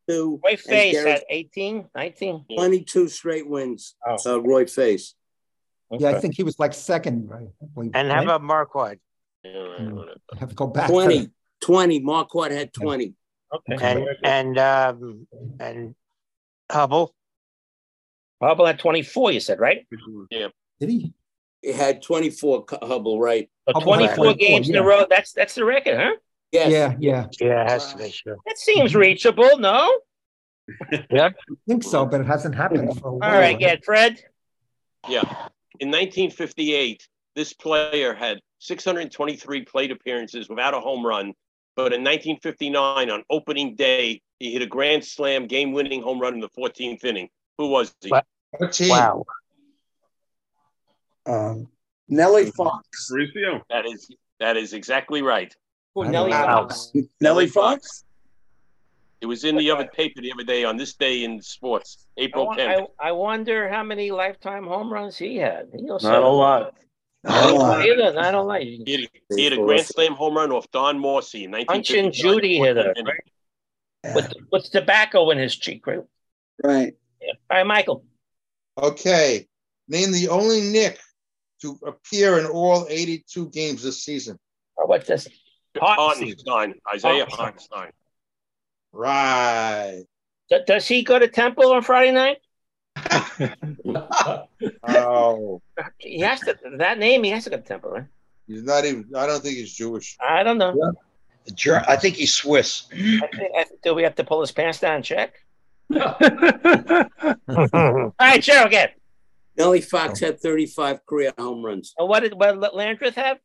two, 0.07 0.41
Roy 0.45 0.57
Face 0.57 0.93
Garrett- 0.95 1.09
had 1.13 1.23
18, 1.31 1.87
19. 1.95 2.45
22 2.55 3.09
straight 3.09 3.49
wins. 3.49 3.95
Oh. 4.07 4.17
Uh, 4.27 4.39
Roy 4.41 4.67
Face. 4.67 5.15
Yeah, 5.91 6.11
I 6.11 6.21
think 6.21 6.35
he 6.35 6.43
was 6.43 6.59
like 6.59 6.75
second, 6.75 7.29
right? 7.31 7.49
Believe, 7.75 7.93
And 7.95 8.09
how 8.09 8.17
right? 8.17 8.25
about 8.25 8.43
Marquard? 8.43 9.01
I 9.45 10.37
have 10.39 10.51
to 10.51 10.55
go 10.55 10.67
back. 10.67 10.89
to 10.89 10.93
20. 10.93 11.19
the- 11.19 11.31
20. 11.61 12.01
Marquard 12.01 12.53
had 12.53 12.73
20. 12.75 13.15
Okay. 13.55 13.77
And 13.81 14.07
and 14.25 14.59
um 14.59 15.27
and 15.59 15.95
Hubbell? 16.71 17.09
Hubbell 18.43 18.67
had 18.67 18.79
24, 18.79 19.33
you 19.33 19.41
said, 19.41 19.59
right? 19.59 19.87
Yeah. 20.31 20.49
Did 20.81 20.91
he? 20.91 21.13
He 21.63 21.73
had 21.73 22.03
24 22.03 22.67
Hubbell, 22.67 23.19
right? 23.21 23.51
So 23.69 23.75
Hubbell 23.75 24.07
had 24.07 24.17
24 24.17 24.35
games 24.35 24.69
in 24.69 24.77
a 24.77 24.83
row. 24.83 25.07
That's 25.09 25.33
that's 25.33 25.55
the 25.55 25.65
record, 25.65 25.99
huh? 25.99 26.13
Yes. 26.53 26.71
Yeah, 26.71 26.95
yeah. 26.99 27.27
Yeah, 27.41 27.63
it 27.63 27.71
has 27.71 27.93
to 27.93 27.99
be 27.99 28.11
sure. 28.11 28.37
That 28.47 28.59
seems 28.59 28.95
reachable, 28.95 29.59
no? 29.59 29.93
Yep. 31.11 31.35
I 31.51 31.55
think 31.67 31.83
so, 31.83 32.05
but 32.05 32.21
it 32.21 32.27
hasn't 32.27 32.55
happened 32.55 33.01
for 33.01 33.09
a 33.09 33.11
All 33.13 33.19
while. 33.19 33.41
right, 33.41 33.59
get 33.59 33.83
Fred. 33.85 34.23
Yeah. 35.09 35.23
In 35.81 35.89
1958, 35.89 37.09
this 37.35 37.55
player 37.55 38.15
had 38.15 38.41
623 38.59 39.65
plate 39.65 39.91
appearances 39.91 40.49
without 40.49 40.75
a 40.75 40.81
home 40.81 41.07
run. 41.07 41.33
But 41.75 41.93
in 41.95 42.03
1959, 42.03 43.09
on 43.11 43.23
opening 43.31 43.77
day, 43.77 44.21
he 44.41 44.53
hit 44.53 44.61
a 44.63 44.67
grand 44.67 45.05
slam 45.05 45.47
game 45.47 45.73
winning 45.73 46.03
home 46.03 46.21
run 46.21 46.35
in 46.35 46.41
the 46.41 46.49
14th 46.51 47.05
inning. 47.05 47.29
Who 47.59 47.69
was 47.69 47.95
he? 48.01 48.09
What? 48.11 48.25
Wow. 48.81 49.25
Um, 51.27 51.69
Nellie 52.09 52.51
Fox. 52.53 53.11
Mauricio. 53.13 53.61
That 53.69 53.85
is 53.87 54.09
that 54.41 54.57
is 54.57 54.73
exactly 54.73 55.21
right. 55.23 55.55
Nellie 55.97 56.31
Wow. 56.31 56.63
Fox. 56.69 56.93
Nellie 57.21 57.49
Fox? 57.49 58.05
It 59.21 59.27
was 59.27 59.43
in 59.43 59.57
the 59.57 59.69
other 59.73 59.87
paper 59.89 60.21
the 60.23 60.33
other 60.33 60.45
day 60.45 60.63
on 60.63 60.77
this 60.77 60.95
day 60.95 61.25
in 61.25 61.43
sports, 61.43 62.07
I, 62.17 62.23
April 62.23 62.47
wa- 62.47 62.55
10th. 62.57 62.87
I, 63.01 63.09
I 63.09 63.13
wonder 63.13 63.69
how 63.69 63.83
many 63.83 64.13
lifetime 64.13 64.65
home 64.65 64.93
runs 64.93 65.19
he 65.19 65.37
had. 65.37 65.71
He 65.77 65.91
also- 65.91 66.09
Not 66.13 66.23
a 66.23 66.29
lot. 66.29 66.75
Not 67.25 67.51
a 67.51 67.53
lot 67.53 67.85
either. 67.85 68.13
Not 68.13 68.35
a 68.35 68.41
lot. 68.41 68.61
He 68.61 68.79
had, 68.87 69.37
he 69.37 69.43
had 69.43 69.53
a 69.55 69.57
grand 69.57 69.85
slam 69.87 70.13
home 70.15 70.37
run 70.37 70.53
off 70.53 70.71
Don 70.71 71.01
Mossi 71.01 71.43
in 71.43 71.51
Punch 71.51 71.91
1959. 71.91 72.05
and 72.05 72.15
Judy 72.15 72.59
hitter, 72.59 72.95
right? 73.05 74.15
With, 74.15 74.33
with 74.53 74.71
tobacco 74.71 75.29
in 75.31 75.39
his 75.39 75.57
cheek, 75.57 75.85
right? 75.89 75.99
Right. 76.63 76.95
Yeah. 77.29 77.35
All 77.51 77.57
right, 77.59 77.67
Michael. 77.67 78.05
Okay. 78.81 79.47
Name 79.89 80.13
the 80.13 80.29
only 80.29 80.61
Knick 80.63 80.99
to 81.63 81.79
appear 81.87 82.39
in 82.39 82.47
all 82.47 82.87
82 82.89 83.51
games 83.51 83.83
this 83.83 84.03
season. 84.03 84.39
Or 84.77 84.87
what's 84.87 85.07
this? 85.07 85.29
Hartenstein, 85.77 86.75
Isaiah 86.95 87.27
Hartenstein. 87.27 87.39
Hartenstein. 87.39 87.93
Right. 88.93 90.05
D- 90.51 90.61
Does 90.67 90.87
he 90.89 91.03
go 91.03 91.19
to 91.19 91.29
Temple 91.29 91.73
on 91.73 91.83
Friday 91.83 92.13
night? 92.13 92.39
Oh, 94.89 95.63
He 95.99 96.21
has 96.21 96.41
to. 96.41 96.57
That 96.79 96.99
name, 96.99 97.23
he 97.23 97.31
has 97.31 97.45
to 97.45 97.51
go 97.51 97.57
to 97.57 97.63
Temple, 97.63 97.91
right? 97.91 98.05
he's 98.47 98.63
not 98.63 98.85
even, 98.85 99.05
I 99.15 99.27
don't 99.27 99.43
think 99.43 99.57
he's 99.57 99.73
Jewish. 99.75 100.17
I 100.27 100.43
don't 100.43 100.59
know. 100.59 100.93
Ger- 101.55 101.85
I 101.87 101.97
think 101.97 102.15
he's 102.17 102.35
Swiss. 102.35 102.87
I 102.93 102.97
think, 102.97 103.53
I, 103.57 103.65
do 103.85 103.95
we 103.95 104.03
have 104.03 104.15
to 104.17 104.25
pull 104.25 104.41
his 104.41 104.53
pants 104.53 104.81
down 104.81 104.97
and 104.97 105.05
check? 105.05 105.35
All 105.91 106.01
right, 108.21 108.43
Cheryl, 108.43 108.67
again. 108.67 108.89
Nellie 109.57 109.81
Fox 109.81 110.23
oh. 110.23 110.27
had 110.27 110.41
35 110.41 111.05
career 111.07 111.33
home 111.39 111.65
runs. 111.65 111.95
And 111.99 112.09
what 112.09 112.21
did 112.21 112.35
what 112.35 112.53
did 112.53 112.71
Landrith 112.73 113.15
have? 113.15 113.39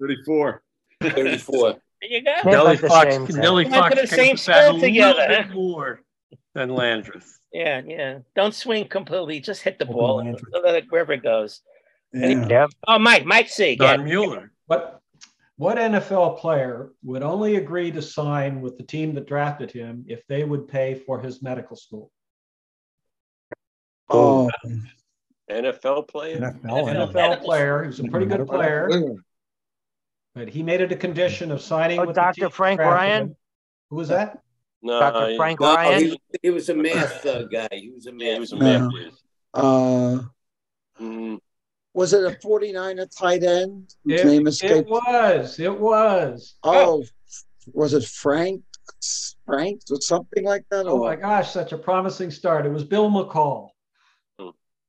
34. 0.00 0.62
34. 1.00 1.74
There 2.00 2.10
you 2.10 2.22
go. 2.22 2.34
Nellie 2.44 2.76
like 2.76 2.80
Fox, 2.80 3.14
same. 3.14 3.26
Nellie 3.40 3.64
Went 3.64 3.76
Fox 3.76 3.94
the 3.94 4.16
came 4.16 4.36
same 4.36 4.52
back 4.52 4.66
school 4.66 4.76
a 4.76 4.80
together, 4.80 5.26
bit 5.26 5.46
huh? 5.46 5.54
more 5.54 6.00
than 6.54 6.70
Landrith. 6.70 7.30
Yeah, 7.52 7.80
yeah. 7.86 8.18
Don't 8.36 8.54
swing 8.54 8.88
completely. 8.88 9.40
Just 9.40 9.62
hit 9.62 9.78
the 9.78 9.84
Open 9.84 9.96
ball. 9.96 10.20
And 10.20 10.38
Let 10.52 10.74
it 10.74 10.84
wherever 10.90 11.12
it 11.12 11.22
goes. 11.22 11.60
Yeah. 12.12 12.46
Yep. 12.46 12.70
Oh, 12.86 12.98
Mike, 12.98 13.24
Mike 13.24 13.48
C. 13.48 13.76
Don 13.76 13.94
Again. 13.94 14.04
Mueller. 14.04 14.52
What, 14.66 15.00
what 15.56 15.76
NFL 15.78 16.38
player 16.38 16.90
would 17.02 17.22
only 17.22 17.56
agree 17.56 17.90
to 17.92 18.02
sign 18.02 18.60
with 18.60 18.76
the 18.76 18.82
team 18.82 19.14
that 19.14 19.26
drafted 19.26 19.70
him 19.70 20.04
if 20.08 20.26
they 20.26 20.44
would 20.44 20.66
pay 20.68 20.94
for 20.94 21.20
his 21.20 21.42
medical 21.42 21.76
school? 21.76 22.10
Oh, 24.10 24.50
NFL 25.50 26.08
player? 26.08 26.40
NFL. 26.40 27.08
NFL 27.08 27.42
player, 27.44 27.82
he 27.82 27.86
was 27.88 28.00
a 28.00 28.04
pretty 28.04 28.26
good 28.26 28.46
player, 28.46 28.90
but 30.34 30.48
he 30.48 30.62
made 30.62 30.80
it 30.80 30.90
a 30.92 30.96
condition 30.96 31.50
of 31.52 31.60
signing 31.60 32.00
Oh, 32.00 32.06
with 32.06 32.14
the 32.16 32.20
Dr. 32.20 32.40
team 32.40 32.50
Frank 32.50 32.78
drafted 32.80 32.94
Ryan? 32.94 33.22
him. 33.22 33.36
Who 33.90 33.96
was 33.96 34.08
that? 34.08 34.40
No, 34.82 34.98
Dr. 35.00 35.28
he- 35.30 35.36
Frank 35.36 35.60
No, 35.60 35.74
Ryan? 35.74 36.00
he, 36.08 36.20
he 36.42 36.50
was 36.50 36.68
a 36.68 36.74
math 36.74 37.24
uh, 37.24 37.44
guy. 37.44 37.68
He 37.72 37.90
was 37.90 38.06
a 38.06 38.12
yeah, 38.12 38.24
he 38.24 38.30
math. 38.32 38.40
was 38.40 38.52
a 38.52 38.56
Yeah. 38.56 38.78
math 38.78 38.92
whiz. 38.92 39.22
uh, 39.54 40.20
Mm, 41.00 41.40
was 41.94 42.12
it 42.12 42.24
a 42.24 42.30
49er 42.30 43.06
tight 43.06 43.42
end? 43.42 43.94
His 44.04 44.22
It, 44.22 44.26
name 44.26 44.46
it 44.62 44.86
was, 44.86 45.58
it 45.58 45.80
was. 45.80 46.54
Oh, 46.62 47.04
was 47.72 47.94
it 47.94 48.04
Frank? 48.04 48.62
Frank 49.46 49.80
or 49.90 50.00
something 50.00 50.44
like 50.44 50.64
that? 50.70 50.86
Oh 50.86 50.96
Or, 50.96 51.08
my 51.08 51.16
gosh, 51.16 51.50
such 51.52 51.72
a 51.72 51.78
promising 51.78 52.30
start. 52.30 52.66
It 52.66 52.70
was 52.70 52.84
Bill 52.84 53.10
McColl. 53.10 53.70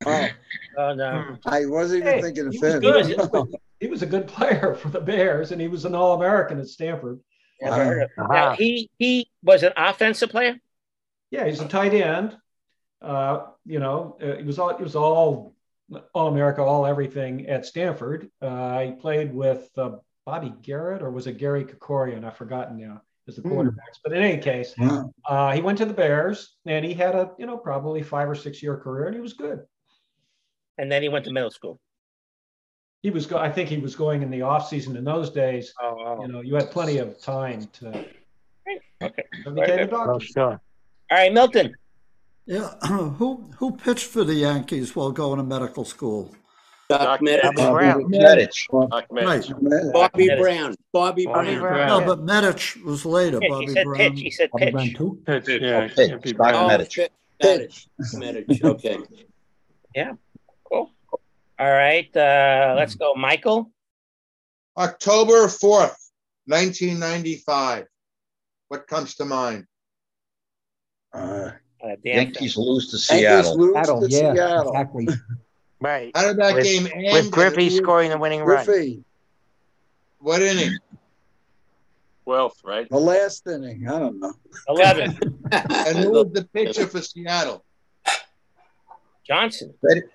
oh, 0.05 0.29
Oh 0.77 0.93
no. 0.93 1.37
I 1.45 1.65
wasn't 1.65 2.01
even 2.01 2.13
Hey, 2.13 2.21
thinking 2.21 2.47
of 2.47 2.53
he 2.53 2.59
was 2.59 2.75
him. 2.75 2.81
good. 2.81 3.05
He 3.05 3.13
was, 3.15 3.29
he 3.79 3.87
was 3.87 4.01
a 4.01 4.05
good 4.05 4.27
player 4.27 4.75
for 4.75 4.89
the 4.89 4.99
Bears, 4.99 5.51
and 5.51 5.61
he 5.61 5.67
was 5.67 5.85
an 5.85 5.95
All-American 5.95 6.59
at 6.59 6.67
Stanford. 6.67 7.19
Never 7.61 7.83
heard. 7.85 8.09
Now, 8.29 8.49
Uh-huh. 8.49 8.55
he 8.57 8.89
he 8.99 9.29
was 9.41 9.63
an 9.63 9.71
offensive 9.77 10.29
player. 10.29 10.59
Yeah, 11.31 11.45
he's 11.45 11.61
a 11.61 11.67
tight 11.67 11.93
end. 11.93 12.37
Uh, 13.01 13.47
you 13.65 13.79
know, 13.79 14.17
it 14.19 14.45
was 14.45 14.59
all 14.59 14.75
he 14.77 14.83
was 14.83 14.95
all 14.95 15.54
all 16.13 16.27
America, 16.27 16.61
all 16.63 16.85
everything 16.85 17.47
at 17.47 17.65
Stanford. 17.65 18.29
Uh, 18.41 18.81
he 18.81 18.91
played 18.93 19.33
with 19.33 19.69
uh, 19.77 19.91
Bobby 20.25 20.53
Garrett, 20.61 21.01
or 21.01 21.11
was 21.11 21.27
it 21.27 21.37
Gary 21.37 21.63
Kerkorian? 21.63 22.23
I've 22.23 22.37
forgotten 22.37 22.77
now. 22.77 23.01
As 23.27 23.37
the 23.37 23.41
Hmm. 23.41 23.53
quarterbacks, 23.53 23.97
but 24.03 24.13
in 24.13 24.21
any 24.21 24.39
case, 24.39 24.75
Wow. 24.77 25.11
uh, 25.27 25.51
he 25.51 25.59
went 25.59 25.79
to 25.79 25.85
the 25.85 25.95
Bears, 25.95 26.57
and 26.67 26.85
he 26.85 26.93
had 26.93 27.15
a 27.15 27.31
you 27.39 27.47
know 27.47 27.57
probably 27.57 28.03
five 28.03 28.29
or 28.29 28.35
six 28.35 28.61
year 28.61 28.77
career, 28.77 29.07
and 29.07 29.15
he 29.15 29.21
was 29.21 29.33
good. 29.33 29.65
And 30.77 30.91
then 30.91 31.01
he 31.01 31.09
went 31.09 31.25
to 31.25 31.31
middle 31.31 31.49
school. 31.49 31.79
He 33.01 33.09
was, 33.09 33.25
go- 33.25 33.39
I 33.39 33.51
think, 33.51 33.67
he 33.69 33.77
was 33.79 33.95
going 33.95 34.21
in 34.21 34.29
the 34.29 34.43
off 34.43 34.67
season 34.67 34.95
in 34.95 35.03
those 35.03 35.31
days. 35.31 35.73
Oh, 35.81 35.95
wow. 35.95 36.21
You 36.21 36.27
know, 36.27 36.41
you 36.41 36.53
had 36.55 36.69
plenty 36.69 36.99
of 36.99 37.19
time 37.19 37.67
to. 37.79 38.05
Okay. 39.01 39.23
So 39.43 39.53
he 39.53 39.55
became 39.55 39.59
a 39.59 39.65
Very 39.65 39.77
good. 39.85 39.89
doctor. 39.91 40.11
Oh, 40.13 40.19
sure. 40.19 40.61
All 41.11 41.17
right, 41.17 41.33
Milton. 41.33 41.73
Yeah, 42.45 42.73
who 42.87 43.49
who 43.57 43.75
pitched 43.75 44.05
for 44.05 44.23
the 44.23 44.35
Yankees 44.35 44.95
while 44.95 45.11
going 45.11 45.37
to 45.37 45.43
medical 45.43 45.85
school? 45.85 46.33
Doc 46.87 46.99
Doc 47.01 47.19
Bobby 47.19 47.39
Uh, 47.41 47.71
Brown. 47.71 48.03
Medich. 48.11 48.67
Doc 48.69 49.07
Right. 49.09 49.41
Medich. 49.41 49.91
Bobby 49.91 50.27
Med- 50.27 50.39
Brown. 50.39 50.75
Bobby 50.93 51.25
Bobby 51.25 51.55
Brown. 51.55 51.59
Brown. 51.61 51.87
No, 51.87 52.15
but 52.15 52.23
Medich 52.25 52.83
was 52.83 53.05
later. 53.05 53.39
Pitch. 53.39 53.47
He 53.47 53.49
Bobby 53.49 53.67
said 53.73 53.83
Brown. 53.85 53.97
pitch. 53.97 54.19
He 54.21 54.29
said 54.29 54.49
Bobby 54.51 54.71
Brown 54.71 54.85
pitch. 54.87 54.95
too? 54.97 55.19
Pitch, 55.25 55.47
yeah. 55.61 55.87
pitch. 55.87 55.95
can't 56.09 56.21
be 56.21 56.31
Doc 56.33 56.37
Brown. 56.37 56.55
Oh, 56.71 56.77
Medich. 56.77 57.09
Medich. 57.41 57.87
Medich. 58.13 58.63
Okay. 58.63 58.97
Cool. 60.69 60.91
All 61.57 61.71
right. 61.71 62.15
Uh, 62.15 62.75
let's 62.77 62.93
go, 62.95 63.15
Michael. 63.15 63.71
October 64.77 65.47
4th, 65.47 65.95
1995. 66.45 67.87
What 68.67 68.85
comes 68.87 69.15
to 69.15 69.25
mind? 69.25 69.65
Uh, 71.13 71.51
Uh, 71.85 71.95
Dan 72.03 72.15
Yankees 72.15 72.57
lose 72.57 72.89
to 72.89 72.97
Yankees 73.15 73.45
Seattle. 73.45 73.57
lose 73.57 73.73
Seattle, 73.75 74.01
to 74.01 74.07
yeah, 74.09 74.33
Seattle. 74.33 74.69
exactly. 74.71 75.07
Right. 75.81 76.11
How 76.15 76.23
did 76.23 76.37
that 76.37 76.55
With- 76.55 76.63
game 76.63 76.87
end? 76.91 77.13
With 77.13 77.29
Griffey 77.31 77.67
And 77.67 77.75
scoring 77.75 78.09
the 78.09 78.17
winning 78.17 78.39
run. 78.41 78.65
Griffey, 78.65 79.03
What 80.19 80.41
inning? 80.41 80.77
12th, 82.25 82.63
right? 82.63 82.89
the 82.89 82.97
last 82.97 83.45
inning. 83.45 83.87
I 83.87 83.99
don't 83.99 84.19
know. 84.19 84.33
11. 84.69 85.19
And 85.51 85.97
who 85.97 86.11
was 86.11 86.31
the 86.31 86.45
pitcher 86.53 86.87
for 86.87 87.01
Seattle? 87.01 87.63
Johnson. 89.27 89.73
Say 89.83 89.97
it- 89.99 90.11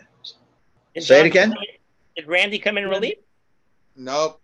Did 0.95 1.03
say 1.05 1.27
it 1.27 1.33
Johnson- 1.33 1.53
again? 1.53 1.55
Did 2.17 2.27
Randy 2.27 2.59
come 2.59 2.79
in 2.79 2.89
relief? 2.89 3.19
Nope. 3.97 4.41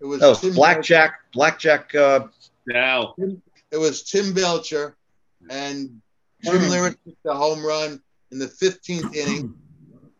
It 0.00 0.04
was 0.06 0.20
No, 0.20 0.34
Tim 0.34 0.54
Blackjack. 0.54 1.20
Blackjack. 1.32 1.94
Uh, 1.94 2.28
Now, 2.66 3.14
It 3.70 3.76
was 3.76 4.02
Tim 4.04 4.32
Belcher 4.32 4.96
and 5.50 6.00
Jim. 6.44 6.70
Lewis 6.70 6.96
hit 7.04 7.16
the 7.24 7.34
home 7.34 7.64
run 7.64 8.00
in 8.30 8.38
the 8.38 8.46
15th 8.46 9.14
inning, 9.14 9.54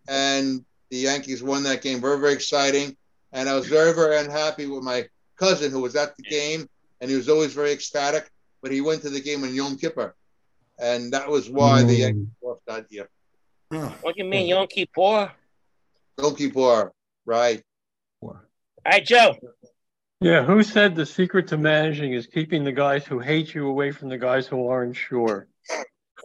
and 0.08 0.64
the 0.90 0.96
Yankees 0.98 1.42
won 1.42 1.62
that 1.64 1.82
game. 1.82 2.00
Very, 2.00 2.18
very 2.18 2.32
exciting. 2.32 2.96
And 3.32 3.48
I 3.48 3.54
was 3.54 3.66
very, 3.66 3.92
very 3.92 4.18
unhappy 4.18 4.66
with 4.66 4.84
my 4.84 5.08
cousin 5.38 5.70
who 5.70 5.80
was 5.80 5.96
at 5.96 6.16
the 6.16 6.22
game, 6.22 6.68
and 7.00 7.10
he 7.10 7.16
was 7.16 7.28
always 7.28 7.52
very 7.52 7.72
ecstatic. 7.72 8.30
But 8.62 8.72
he 8.72 8.80
went 8.80 9.02
to 9.02 9.10
the 9.10 9.20
game 9.20 9.42
on 9.42 9.54
Yom 9.54 9.76
Kippur, 9.76 10.14
and 10.78 11.12
that 11.12 11.28
was 11.28 11.50
why 11.50 11.82
the 11.82 11.94
mm. 11.94 11.98
Yankees 11.98 12.28
lost 12.42 12.62
that 12.66 12.86
year. 12.90 13.08
What 13.68 14.14
do 14.14 14.22
you 14.22 14.30
mean, 14.30 14.46
Yom 14.46 14.66
Kippur? 14.68 15.32
Yom 16.18 16.36
Kippur, 16.36 16.92
right? 17.26 17.62
All 18.86 18.92
right, 18.92 19.04
Joe. 19.04 19.36
Yeah, 20.20 20.44
who 20.44 20.62
said 20.62 20.94
the 20.94 21.04
secret 21.04 21.48
to 21.48 21.58
managing 21.58 22.12
is 22.12 22.26
keeping 22.26 22.64
the 22.64 22.72
guys 22.72 23.04
who 23.04 23.18
hate 23.18 23.54
you 23.54 23.66
away 23.68 23.90
from 23.90 24.08
the 24.08 24.18
guys 24.18 24.46
who 24.46 24.68
aren't 24.68 24.96
sure? 24.96 25.48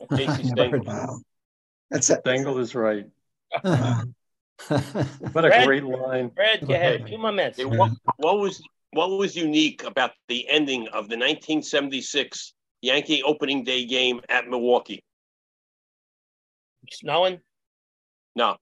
Casey 0.15 0.43
Stengel. 0.43 0.83
Wow. 0.83 1.19
That's 1.89 2.09
it. 2.09 2.19
Stengel 2.21 2.57
is 2.59 2.75
right. 2.75 3.05
What 4.67 5.45
a 5.45 5.49
Fred? 5.49 5.65
great 5.65 5.83
line. 5.85 6.31
Fred, 6.31 6.67
go 6.67 6.73
ahead. 6.73 7.07
Two 7.07 7.17
more 7.17 7.31
minutes. 7.31 7.57
Hey, 7.57 7.65
what, 7.65 7.91
what 8.17 8.39
was 8.39 8.61
what 8.91 9.09
was 9.09 9.35
unique 9.35 9.83
about 9.83 10.11
the 10.27 10.49
ending 10.49 10.87
of 10.87 11.07
the 11.07 11.15
1976 11.15 12.53
Yankee 12.81 13.23
opening 13.23 13.63
day 13.63 13.85
game 13.85 14.19
at 14.27 14.49
Milwaukee? 14.49 15.03
Snowing? 16.91 17.39
No, 18.35 18.57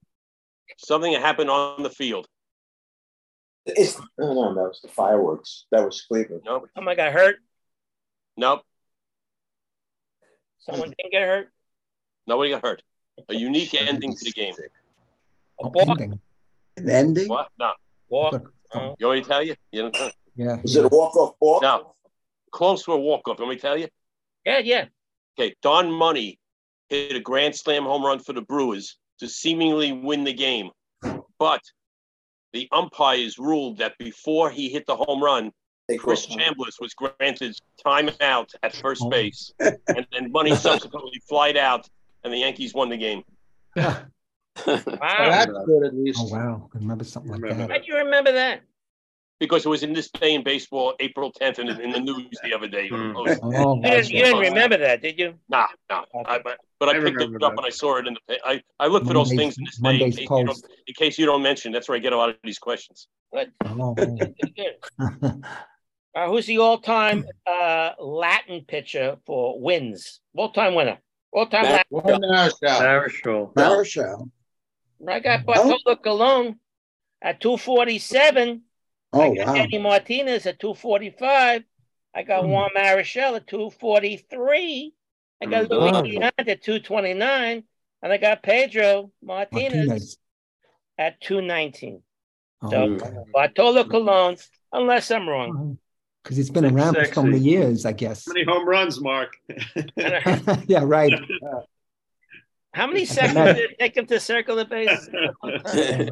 something 0.76 1.12
that 1.12 1.22
happened 1.22 1.50
on 1.50 1.82
the 1.82 1.90
field. 1.90 2.26
It's, 3.66 3.98
no, 4.16 4.32
no, 4.32 4.54
that 4.54 4.62
was 4.62 4.80
the 4.82 4.88
fireworks. 4.88 5.66
That 5.72 5.84
was 5.84 6.00
Cleveland. 6.02 6.42
Nope. 6.44 6.68
Someone 6.74 6.96
got 6.96 7.12
hurt. 7.12 7.36
Nope. 8.36 8.62
Someone 10.58 10.94
didn't 10.98 11.12
get 11.12 11.22
hurt. 11.22 11.48
Nobody 12.26 12.50
got 12.50 12.62
hurt. 12.62 12.82
A 13.28 13.34
unique 13.34 13.74
ending 13.74 14.14
to 14.14 14.24
the 14.24 14.32
game. 14.32 14.54
A 15.60 15.68
walk. 15.68 16.00
An 16.00 16.20
ending? 16.88 17.28
What? 17.28 17.48
No. 17.58 17.72
Walk. 18.08 18.52
You 18.74 19.06
want 19.06 19.18
me 19.18 19.22
to 19.22 19.28
tell 19.28 19.42
you? 19.42 19.54
You 19.72 19.82
don't 19.82 19.94
know? 19.94 20.10
Yeah. 20.36 20.60
Was 20.62 20.76
it 20.76 20.84
a 20.84 20.88
walk-off 20.88 21.34
walk? 21.40 21.62
No. 21.62 21.94
Close 22.52 22.84
to 22.84 22.92
a 22.92 22.98
walk-off. 22.98 23.38
Let 23.38 23.48
me 23.48 23.56
tell 23.56 23.76
you? 23.76 23.88
Yeah, 24.44 24.58
yeah. 24.58 24.84
Okay. 25.38 25.54
Don 25.62 25.90
Money 25.90 26.38
hit 26.88 27.16
a 27.16 27.20
grand 27.20 27.56
slam 27.56 27.84
home 27.84 28.04
run 28.04 28.18
for 28.18 28.32
the 28.32 28.42
Brewers 28.42 28.98
to 29.18 29.28
seemingly 29.28 29.92
win 29.92 30.24
the 30.24 30.32
game. 30.32 30.70
But 31.38 31.62
the 32.52 32.68
umpires 32.72 33.38
ruled 33.38 33.78
that 33.78 33.98
before 33.98 34.50
he 34.50 34.68
hit 34.68 34.86
the 34.86 34.96
home 34.96 35.22
run, 35.22 35.52
Chris 35.96 36.26
Chambliss 36.26 36.80
was 36.80 36.92
granted 36.94 37.56
timeout 37.84 38.54
at 38.62 38.74
first 38.76 39.02
Oh. 39.04 39.08
base. 39.08 39.52
and 39.60 40.06
then 40.12 40.30
Money 40.30 40.54
subsequently 40.66 41.20
flied 41.28 41.56
out, 41.56 41.88
and 42.24 42.32
the 42.32 42.38
Yankees 42.38 42.74
won 42.74 42.88
the 42.90 42.96
game. 42.98 43.22
Wow. 44.66 44.80
that's 45.06 45.52
good 45.66 45.84
at 45.86 45.94
least. 45.94 46.18
Oh, 46.20 46.28
wow. 46.32 46.68
I 46.74 46.78
remember 46.78 47.04
something 47.04 47.30
like 47.30 47.40
Remember 47.42 47.68
that. 47.68 47.70
How'd 47.70 47.86
you 47.86 47.96
remember 47.96 48.32
that? 48.32 48.62
Because 49.38 49.64
it 49.64 49.68
was 49.68 49.84
in 49.84 49.92
this 49.92 50.10
day 50.10 50.34
in 50.34 50.42
baseball, 50.42 50.94
April 50.98 51.32
10th, 51.32 51.60
and 51.60 51.68
in 51.80 51.92
the 51.92 52.00
news 52.00 52.36
the 52.42 52.52
other 52.52 52.66
day. 52.66 52.88
Hmm. 52.88 53.12
Oh, 53.16 53.24
You 53.76 53.82
didn't, 53.82 54.10
you 54.10 54.24
didn't 54.24 54.40
remember 54.40 54.76
that, 54.78 55.00
did 55.00 55.16
you? 55.16 55.34
Nah, 55.48 55.68
nah. 55.88 56.02
I, 56.26 56.40
but, 56.40 56.58
but 56.80 56.88
I, 56.88 56.98
I 56.98 57.00
picked 57.04 57.20
it 57.22 57.32
up 57.34 57.40
that. 57.40 57.50
and 57.58 57.60
I 57.66 57.68
saw 57.68 57.98
it 57.98 58.08
in 58.08 58.14
the. 58.14 58.20
pa- 58.36 58.48
I, 58.50 58.60
I 58.80 58.88
look 58.88 59.06
for 59.06 59.12
those 59.14 59.28
things 59.32 59.56
in 59.58 59.64
this 59.64 59.76
day 59.76 60.00
in 60.00 60.10
case, 60.10 60.18
you 60.18 60.26
don't, 60.26 60.64
in 60.88 60.94
case 60.94 61.18
you 61.20 61.26
don't 61.26 61.42
mention. 61.42 61.70
That's 61.70 61.88
where 61.88 61.94
I 61.94 62.00
get 62.00 62.12
a 62.12 62.16
lot 62.16 62.28
of 62.30 62.36
these 62.42 62.58
questions. 62.58 63.06
Good. 63.32 63.52
Oh, 63.64 63.94
Good, 63.94 64.34
good. 64.56 65.44
Uh, 66.18 66.26
who's 66.28 66.46
the 66.46 66.58
all-time 66.58 67.24
uh, 67.46 67.92
Latin 68.00 68.64
pitcher 68.66 69.18
for 69.24 69.60
wins? 69.60 70.20
All-time 70.36 70.74
winner. 70.74 70.98
All-time 71.32 71.62
Matt- 71.62 71.86
Latin. 71.92 72.20
Marichal. 72.22 72.80
Marischal. 72.80 73.52
Marshall. 73.54 74.30
I 75.06 75.20
got 75.20 75.44
Bartolo 75.46 75.94
Colon 76.02 76.58
at 77.22 77.40
247. 77.40 78.62
Oh, 79.12 79.20
I 79.20 79.34
got 79.36 79.46
wow. 79.46 79.54
Eddie 79.54 79.78
Martinez 79.78 80.46
at 80.46 80.58
245. 80.58 81.62
I 82.14 82.22
got 82.24 82.42
Hmm. 82.44 82.50
Juan 82.50 82.70
Marichal 82.76 83.36
at 83.36 83.46
243. 83.46 84.92
I 85.40 85.46
got 85.46 85.66
Mm. 85.66 85.70
Louis 85.70 85.92
Wow. 85.92 86.02
Guillen 86.02 86.32
at 86.48 86.62
229. 86.62 87.62
And 88.02 88.12
I 88.12 88.16
got 88.16 88.42
Pedro 88.42 89.12
Martinez, 89.22 89.86
Martinez. 89.86 90.18
at 90.98 91.20
219. 91.20 92.02
Oh, 92.62 92.70
So 92.70 92.96
wow. 93.00 93.24
Bartolo 93.32 93.84
Colon, 93.84 94.36
unless 94.72 95.12
I'm 95.12 95.28
wrong. 95.28 95.78
Because 96.28 96.36
he's 96.36 96.50
been 96.50 96.66
around 96.66 96.94
for 96.94 97.06
so 97.06 97.22
many 97.22 97.38
years, 97.38 97.86
I 97.86 97.92
guess. 97.92 98.26
How 98.26 98.34
many 98.34 98.44
home 98.44 98.68
runs, 98.68 99.00
Mark? 99.00 99.32
yeah, 99.96 100.82
right. 100.84 101.10
How 102.74 102.86
many 102.86 103.06
can 103.06 103.14
seconds 103.14 103.56
did 103.56 103.70
it 103.70 103.78
take 103.80 103.96
him 103.96 104.04
to 104.04 104.20
circle 104.20 104.56
the 104.56 104.66
base? 104.66 105.08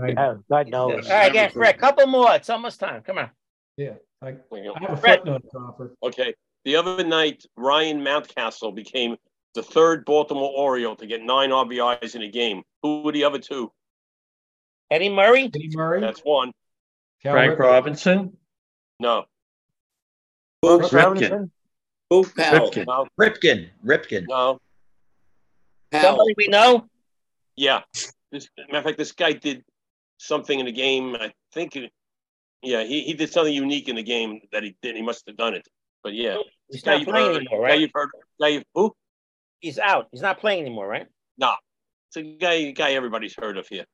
right. 0.00 0.16
Oh, 0.16 0.42
God 0.48 0.68
knows. 0.68 1.04
All 1.04 1.12
right, 1.18 1.30
get 1.30 1.52
Fred, 1.52 1.76
couple 1.76 2.06
more. 2.06 2.34
It's 2.34 2.48
almost 2.48 2.80
time. 2.80 3.02
Come 3.02 3.18
on. 3.18 3.30
Yeah. 3.76 3.96
I, 4.22 4.28
I 4.28 4.32
have 4.80 4.88
a 4.88 4.96
Fred. 4.96 5.18
footnote, 5.18 5.44
Copper. 5.54 5.94
Okay. 6.02 6.32
The 6.64 6.76
other 6.76 7.04
night, 7.04 7.44
Ryan 7.58 8.00
Mountcastle 8.00 8.74
became 8.74 9.16
the 9.54 9.62
third 9.62 10.06
Baltimore 10.06 10.50
Oriole 10.56 10.96
to 10.96 11.06
get 11.06 11.20
nine 11.20 11.50
RBIs 11.50 12.14
in 12.14 12.22
a 12.22 12.30
game. 12.30 12.62
Who 12.82 13.02
were 13.02 13.12
the 13.12 13.24
other 13.24 13.38
two? 13.38 13.70
Eddie 14.90 15.10
Murray? 15.10 15.44
Eddie 15.44 15.72
Murray. 15.74 16.00
That's 16.00 16.20
one. 16.20 16.52
Cal 17.22 17.34
Frank 17.34 17.58
Robinson. 17.58 18.38
No. 18.98 19.26
Brooks 20.66 20.88
Ripken. 20.92 21.04
Robinson? 21.04 21.50
Powell? 22.10 22.70
Ripken. 22.70 22.86
No. 22.86 23.06
Ripken. 23.20 23.68
Ripken. 23.84 24.24
No. 24.28 24.58
Powell. 25.90 26.02
Somebody 26.02 26.34
we 26.36 26.48
know? 26.48 26.86
Yeah. 27.56 27.80
This, 28.32 28.48
matter 28.58 28.78
of 28.78 28.84
fact, 28.84 28.98
this 28.98 29.12
guy 29.12 29.32
did 29.32 29.64
something 30.18 30.58
in 30.58 30.66
the 30.66 30.72
game. 30.72 31.16
I 31.16 31.32
think. 31.52 31.76
It, 31.76 31.90
yeah, 32.62 32.84
he, 32.84 33.02
he 33.02 33.14
did 33.14 33.30
something 33.32 33.52
unique 33.52 33.88
in 33.88 33.96
the 33.96 34.02
game 34.02 34.40
that 34.52 34.62
he 34.62 34.76
did. 34.82 34.96
He 34.96 35.02
must 35.02 35.24
have 35.26 35.36
done 35.36 35.54
it. 35.54 35.66
But 36.02 36.14
yeah, 36.14 36.36
He's 36.70 36.84
not 36.84 37.00
you've 37.00 37.08
playing 37.08 37.26
heard. 37.26 37.36
anymore, 37.36 37.60
right? 37.60 37.80
you've 37.80 37.90
heard. 37.94 38.10
Guy 38.40 38.48
you've 38.48 38.64
who? 38.74 38.94
He's 39.60 39.78
out. 39.78 40.08
He's 40.12 40.22
not 40.22 40.38
playing 40.40 40.60
anymore, 40.60 40.86
right? 40.86 41.06
Nah. 41.38 41.56
It's 42.08 42.16
a 42.16 42.22
guy. 42.22 42.70
Guy 42.70 42.92
everybody's 42.92 43.34
heard 43.36 43.58
of 43.58 43.66
here. 43.68 43.84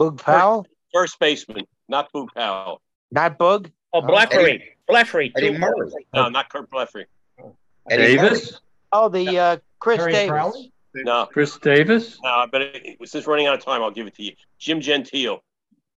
Boog 0.00 0.22
Powell? 0.22 0.66
First 0.92 1.18
baseman, 1.18 1.64
not 1.88 2.12
Boo 2.12 2.26
Powell. 2.34 2.80
Not 3.10 3.38
Boog? 3.38 3.70
Oh, 3.92 4.02
Blefary. 4.02 4.62
Blefary. 4.88 5.32
Eddie 5.36 5.52
two- 5.52 5.58
Murray. 5.58 5.90
No, 6.14 6.28
not 6.28 6.48
Kurt 6.50 6.70
Blefary. 6.70 7.04
Eddie 7.90 8.16
Murray. 8.16 8.28
Davis. 8.30 8.60
Oh, 8.92 9.08
the 9.08 9.38
uh, 9.38 9.56
Chris 9.78 9.98
Terry 9.98 10.12
Davis. 10.12 10.30
Crowley? 10.30 10.72
No, 10.94 11.26
Chris 11.26 11.58
Davis. 11.58 12.18
no. 12.22 12.46
But 12.50 12.62
it, 12.62 12.96
since 13.08 13.26
running 13.26 13.46
out 13.46 13.54
of 13.54 13.64
time, 13.64 13.82
I'll 13.82 13.90
give 13.90 14.06
it 14.06 14.14
to 14.16 14.22
you. 14.22 14.32
Jim 14.58 14.80
Gentile. 14.80 15.42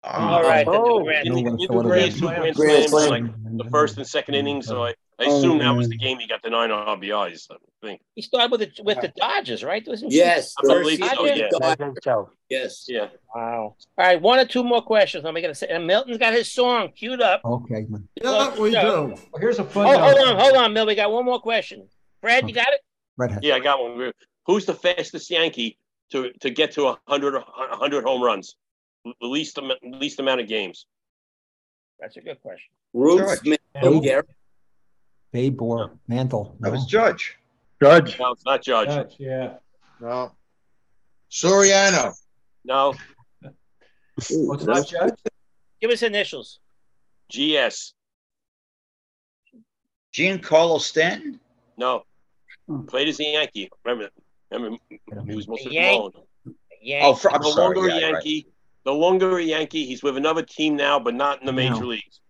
All 0.03 0.41
right. 0.44 0.66
the 0.66 0.72
two 0.72 0.78
Oh. 0.78 1.03
grand- 1.03 1.28
In 1.28 1.34
No 1.34 1.38
the, 1.40 1.44
one 1.44 1.52
in 1.53 1.57
the 1.57 1.68
thought 1.68 1.78
of 1.80 1.86
grand, 1.86 2.11
that. 2.11 2.20
two 2.20 2.26
grand 2.28 2.56
Grand 2.56 2.90
slams, 2.90 3.30
the 3.64 3.70
first 3.70 3.98
and 3.98 4.07
second 4.07 4.36
innings. 4.36 4.68
So 4.68 4.84
I, 4.84 4.90
I 4.90 5.26
Oh, 5.26 5.38
assume 5.38 5.60
that 5.60 5.72
was 5.72 5.90
the 5.90 5.98
game 5.98 6.20
he 6.20 6.28
got 6.28 6.41
the 6.41 6.49
nine 6.49 6.70
RBIs. 6.70 7.48
I 7.52 7.56
think. 7.81 8.01
He 8.15 8.22
started 8.22 8.51
with 8.51 8.61
the 8.61 8.84
with 8.84 9.01
the 9.01 9.11
Dodgers, 9.15 9.64
right? 9.64 9.85
Wasn't 9.88 10.11
he? 10.11 10.18
Yes. 10.18 10.53
I 10.57 10.68
first 10.68 10.81
believe 10.81 10.99
year 10.99 11.10
so, 11.15 11.26
yeah. 11.26 11.68
I 11.68 11.76
think 11.76 11.97
so. 12.03 12.30
Yes. 12.49 12.85
Yeah. 12.88 13.07
Wow. 13.34 13.76
All 13.97 14.06
right, 14.06 14.22
one 14.22 14.39
or 14.39 14.45
two 14.45 14.64
more 14.64 14.81
questions. 14.81 15.26
I'm 15.26 15.34
gonna 15.34 15.56
say. 15.56 15.68
And 15.68 15.85
Milton's 15.88 16.18
got 16.18 16.34
his 16.34 16.51
song 16.51 16.91
queued 16.95 17.22
up. 17.22 17.41
Okay. 17.45 17.85
man. 17.89 18.07
Yeah, 18.15 18.57
we 18.60 18.72
do. 18.72 18.77
Well, 18.77 19.18
here's 19.39 19.60
a 19.60 19.64
Oh, 19.64 19.65
hold 19.65 20.19
on, 20.19 20.39
hold 20.39 20.56
on, 20.56 20.73
Mill. 20.73 20.85
We 20.85 20.95
got 20.95 21.11
one 21.11 21.26
more 21.26 21.39
question. 21.39 21.88
Fred, 22.22 22.47
you 22.47 22.53
got 22.53 22.68
it? 22.69 22.81
Redhead. 23.18 23.43
Yeah, 23.43 23.56
I 23.56 23.60
got 23.60 23.80
one. 23.81 24.11
Who's 24.45 24.65
the 24.65 24.73
fastest 24.73 25.30
Yankee 25.30 25.77
to, 26.11 26.31
to 26.39 26.49
get 26.49 26.72
to 26.72 26.85
100, 26.85 27.34
100 27.34 28.03
home 28.03 28.22
runs? 28.22 28.56
The 29.06 29.27
least, 29.27 29.60
least 29.84 30.19
amount 30.19 30.41
of 30.41 30.47
games. 30.47 30.85
That's 31.99 32.18
a 32.18 32.22
good 32.22 32.41
question. 32.41 32.69
Ruth 32.93 33.19
George. 33.19 33.39
Smith. 33.39 33.60
Babe, 33.81 34.03
Gary. 34.03 34.23
Babe 35.31 35.61
or 35.61 35.91
Mantle. 36.07 36.56
That 36.60 36.72
was 36.72 36.85
Judge. 36.85 37.38
Judge. 37.81 38.19
No, 38.19 38.31
it's 38.31 38.45
not 38.45 38.61
Judge. 38.61 38.88
Judge, 38.89 39.15
yeah. 39.19 39.53
No. 40.01 40.31
Soriano. 41.31 42.14
No, 42.65 42.93
it's 44.18 44.65
not 44.65 44.88
Judge? 44.88 45.14
Give 45.81 45.91
us 45.91 46.01
initials. 46.03 46.60
GS. 47.31 47.93
Giancarlo 50.14 50.80
Stanton. 50.81 51.39
No. 51.77 52.03
Played 52.88 53.07
as 53.10 53.19
a 53.19 53.23
Yankee. 53.23 53.69
Remember, 53.85 54.10
remember 54.51 54.77
he 55.27 55.35
was 55.35 55.47
mostly 55.47 55.73
Yank- 55.76 55.99
alone. 55.99 56.11
Yeah. 56.81 57.01
Oh, 57.06 57.14
fr- 57.14 57.30
I'm 57.31 57.41
no 57.41 57.51
sorry. 57.51 57.76
longer 57.76 57.89
a 57.89 57.99
Yeah, 57.99 58.06
right. 58.06 58.11
Yankee. 58.14 58.47
No 58.85 58.97
longer 58.97 59.39
Yankee. 59.39 59.85
He's 59.85 60.03
with 60.03 60.18
another 60.18 60.41
team 60.43 60.76
now, 60.76 60.99
but 60.99 61.14
not 61.14 61.39
in 61.39 61.45
the 61.45 61.53
major 61.53 61.85
leagues. 61.85 62.22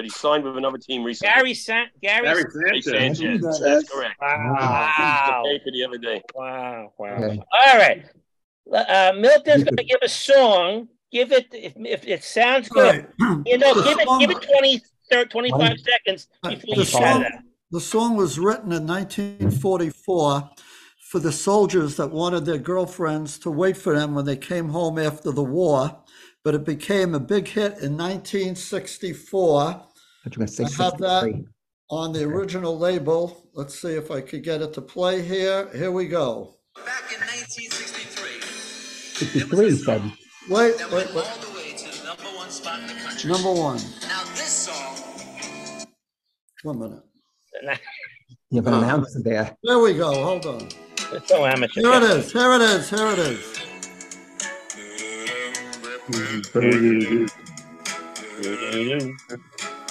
But 0.00 0.06
he 0.06 0.10
signed 0.12 0.44
with 0.44 0.56
another 0.56 0.78
team 0.78 1.04
recently. 1.04 1.30
Gary 1.34 1.52
San 1.52 1.88
Gary. 2.00 2.24
Gary 2.24 2.44
Gary 2.64 2.80
Sanchez. 2.80 3.18
Sanchez. 3.18 3.42
Sanchez. 3.42 3.60
That's 3.60 3.90
correct. 3.90 4.14
Wow. 4.18 5.42
He 5.44 5.58
for 5.58 5.70
the 5.72 5.84
other 5.84 5.98
day. 5.98 6.22
Wow. 6.34 6.90
Wow. 6.98 7.06
Okay. 7.16 7.42
All 7.52 7.76
right. 7.76 8.06
Uh, 8.72 9.12
Milton's 9.14 9.64
going 9.64 9.76
to 9.76 9.84
give 9.84 9.98
a 10.00 10.08
song. 10.08 10.88
Give 11.12 11.32
it 11.32 11.48
if, 11.52 11.74
if 11.76 12.06
it 12.08 12.24
sounds 12.24 12.70
good. 12.70 13.08
Right. 13.20 13.38
You 13.44 13.58
know, 13.58 13.74
The 13.74 13.82
give 13.82 13.98
it 14.00 14.08
give 14.20 14.30
it 14.30 14.40
20, 14.40 14.80
30, 15.10 15.28
25 15.28 15.80
seconds 15.80 16.28
before 16.44 16.76
The 16.76 16.80
you 16.80 16.84
try 16.86 17.12
song, 17.12 17.20
that. 17.20 17.42
the 17.70 17.80
song 17.82 18.16
was 18.16 18.38
written 18.38 18.72
in 18.72 18.86
1944 18.86 20.50
for 21.10 21.18
the 21.18 21.30
soldiers 21.32 21.96
that 21.96 22.10
wanted 22.10 22.46
their 22.46 22.56
girlfriends 22.56 23.38
to 23.40 23.50
wait 23.50 23.76
for 23.76 23.94
them 23.94 24.14
when 24.14 24.24
they 24.24 24.36
came 24.36 24.70
home 24.70 24.98
after 24.98 25.30
the 25.30 25.42
war, 25.44 25.98
but 26.42 26.54
it 26.54 26.64
became 26.64 27.14
a 27.14 27.20
big 27.20 27.48
hit 27.48 27.72
in 27.82 27.98
1964 27.98 29.88
But 30.22 30.34
you're 30.36 30.46
going 30.46 30.48
to 30.48 30.52
say 30.52 30.64
I 30.64 30.84
have 30.84 30.98
that. 30.98 31.22
63. 31.22 31.46
on 31.90 32.12
the 32.12 32.24
original 32.24 32.78
label. 32.78 33.48
Let's 33.54 33.80
see 33.80 33.94
if 33.94 34.10
I 34.10 34.20
could 34.20 34.42
get 34.44 34.62
it 34.62 34.72
to 34.74 34.80
play 34.80 35.22
here. 35.22 35.68
Here 35.74 35.90
we 35.90 36.06
go. 36.06 36.56
Back 36.76 37.12
in 37.12 37.20
1963, 37.20 38.40
63, 39.26 39.70
he 39.70 39.76
said. 39.76 40.02
Wait, 40.48 40.78
that 40.78 40.90
wait, 40.90 41.06
went 41.06 41.14
wait. 41.14 41.26
all 41.26 41.38
the 41.38 41.50
way 41.56 41.72
to 41.76 41.98
the 41.98 42.04
number 42.06 42.36
one 42.36 42.50
spot 42.50 42.80
in 42.80 42.86
the 42.86 42.94
country. 42.94 43.30
Number 43.30 43.52
one. 43.52 43.80
Now 44.02 44.22
this 44.34 44.68
song, 44.68 45.86
One 46.62 46.78
minute. 46.78 47.02
You 48.50 48.56
have 48.56 48.66
an 48.66 48.74
uh-huh. 48.74 48.84
announcer 48.84 49.22
there. 49.22 49.56
There 49.62 49.78
we 49.78 49.94
go. 49.94 50.12
Hold 50.12 50.46
on. 50.46 50.68
It's 51.12 51.28
so 51.28 51.44
amateur. 51.44 51.80
Here 51.80 51.92
it 51.94 52.02
is. 52.02 52.32
Here 52.32 52.52
it 52.54 52.60
is. 52.62 52.90
Here 52.90 53.08
it 53.08 53.18
is. 53.18 53.60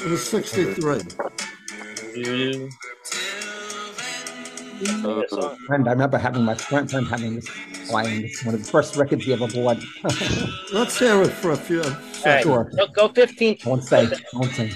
It 0.01 0.09
was 0.09 0.25
63. 0.29 1.01
Friend, 5.67 5.87
I 5.87 5.91
remember 5.91 6.17
having 6.17 6.43
my 6.43 6.55
friend, 6.55 6.89
friend 6.89 7.05
having 7.05 7.35
this 7.35 7.49
playing. 7.89 8.21
This 8.21 8.45
one 8.45 8.55
of 8.55 8.63
the 8.63 8.71
first 8.71 8.95
records 8.95 9.25
he 9.25 9.33
ever 9.33 9.47
bought. 9.49 9.77
Let's 10.73 10.97
hear 10.97 11.21
it 11.21 11.31
for 11.31 11.51
a 11.51 11.57
few 11.57 11.83
That's 11.83 12.25
All 12.25 12.31
right, 12.31 12.43
sure. 12.43 12.71
Go, 12.77 12.87
go 12.87 13.07
15. 13.09 13.57
I 13.65 13.69
won't 13.69 13.83
say. 13.83 14.05
I 14.05 14.19
won't 14.33 14.51
say. 14.51 14.71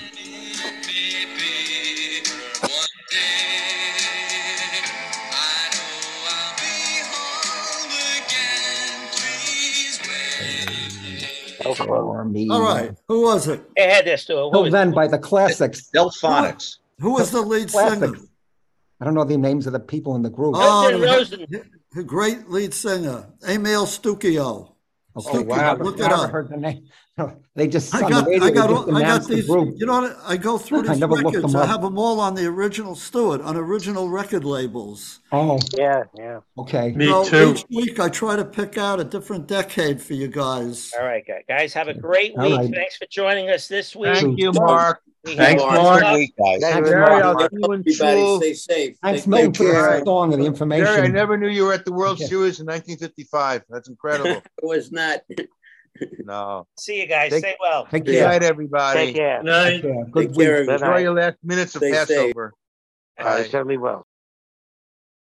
For 11.76 12.26
me. 12.26 12.50
All 12.50 12.62
right, 12.62 12.92
who 13.08 13.24
was 13.24 13.48
it? 13.48 13.62
Go 13.76 13.84
ahead 13.84 14.06
there, 14.06 14.18
Stu. 14.18 14.36
Who 14.36 14.52
Till 14.52 14.72
then, 14.72 14.92
by 14.92 15.08
the 15.08 15.18
classics. 15.20 15.90
Delphonics. 15.94 16.78
Who 17.00 17.14
was 17.14 17.32
the 17.32 17.42
lead 17.42 17.70
singer? 17.70 18.14
I 19.02 19.06
don't 19.06 19.14
know 19.16 19.24
the 19.24 19.38
names 19.38 19.68
of 19.68 19.74
the 19.74 19.80
people 19.80 20.16
in 20.16 20.22
the 20.22 20.30
group. 20.30 20.56
Oh, 20.58 20.92
the- 20.92 21.04
Rosen. 21.06 21.46
the 21.92 22.04
great 22.04 22.50
lead 22.50 22.74
singer, 22.74 23.28
Emil 23.48 23.86
Stucchio. 23.86 24.73
Okay, 25.16 25.30
oh, 25.38 25.44
Stucchio, 25.44 25.46
wow. 25.48 25.76
look 25.76 25.96
it 26.00 26.02
Never 26.02 26.14
up. 26.16 26.32
heard 26.32 26.50
the 26.50 26.58
name. 26.58 26.88
They 27.56 27.68
just 27.68 27.94
I 27.94 28.10
got, 28.10 28.26
the 28.26 28.32
radio, 28.32 28.48
I 28.48 28.50
got, 28.50 28.70
all- 28.72 28.82
I 28.98 29.02
got 29.02 29.02
announced 29.02 29.30
the 29.30 29.36
these. 29.36 29.48
You 29.48 29.86
know 29.86 30.02
what? 30.02 30.18
I 30.26 30.36
go 30.36 30.58
through 30.58 30.80
I 30.90 30.94
these 30.94 31.00
never 31.00 31.14
records. 31.18 31.54
them 31.54 31.62
I 31.62 31.68
have 31.68 31.84
them 31.84 32.00
all 32.00 32.20
on 32.20 32.34
the 32.34 32.48
original 32.48 32.96
Stewart, 32.96 33.40
on 33.42 33.56
original 33.56 34.10
record 34.10 34.44
labels. 34.44 35.20
Oh, 35.32 35.60
Yeah, 35.78 36.06
yeah. 36.18 36.40
okay. 36.58 36.92
Me 36.94 37.06
so 37.06 37.24
too. 37.26 37.52
Each 37.52 37.66
week, 37.70 38.00
I 38.00 38.10
try 38.10 38.36
to 38.36 38.44
pick 38.44 38.80
out 38.80 39.00
a 39.00 39.04
different 39.04 39.46
decade 39.46 40.02
for 40.02 40.16
you 40.16 40.28
guys. 40.28 40.92
All 41.00 41.06
right, 41.06 41.24
guys. 41.28 41.44
Guys, 41.48 41.74
have 41.74 41.88
a 41.88 41.94
great 41.94 42.34
All 42.36 42.46
week. 42.50 42.58
right. 42.58 42.74
Thanks 42.74 42.98
for 42.98 43.06
joining 43.12 43.52
us 43.52 43.68
this 43.68 43.96
week. 43.96 44.16
Thank 44.16 44.40
you, 44.40 44.52
Mark. 44.52 45.04
We 45.26 45.36
Thanks, 45.36 45.64
have 45.64 45.72
Mark. 45.82 46.04
Week, 46.18 46.34
guys. 46.38 46.60
Thanks, 46.62 46.90
Jerry, 46.90 47.00
Mark. 47.02 47.24
I'll 47.24 47.40
see 47.40 47.48
you 47.54 47.72
in 47.72 47.80
Everybody 47.88 47.94
stay 47.94 48.54
safe. 48.54 48.98
Thanks, 49.02 49.22
Take- 49.22 49.28
Milton, 49.30 49.54
for 49.54 49.64
the 49.72 50.02
song 50.04 50.34
and 50.34 50.42
the 50.42 50.46
information. 50.46 50.86
Jerry, 50.86 51.08
I 51.08 51.08
never 51.08 51.38
knew 51.38 51.48
you 51.48 51.64
were 51.64 51.74
at 51.74 51.86
the 51.86 51.94
World 51.94 52.20
Yeah. 52.20 52.28
Series 52.28 52.60
in 52.60 52.66
1955. 52.66 53.64
That's 53.70 53.88
incredible. 53.88 54.42
It 54.62 54.66
was 54.66 54.92
not. 54.92 55.22
no. 56.26 56.68
See 56.78 57.00
you 57.00 57.08
guys. 57.08 57.32
Take- 57.32 57.40
Stay 57.44 57.56
well. 57.62 57.86
Take 57.86 58.04
Good 58.06 58.16
care. 58.16 58.28
night, 58.28 58.44
everybody. 58.44 59.00
Take 59.00 59.16
care. 59.16 59.42
Night. 59.44 59.84
Yeah, 59.84 60.04
Take 60.04 60.12
Good 60.12 60.36
care. 60.36 60.62
Enjoy 60.64 60.98
your 60.98 61.14
last 61.14 61.38
minutes 61.44 61.76
of 61.76 61.80
Stay 61.80 61.92
safe. 61.94 62.08
Passover. 62.08 62.54
I 63.18 63.24
Bye. 63.24 63.44
certainly 63.44 63.78
will. 63.78 64.06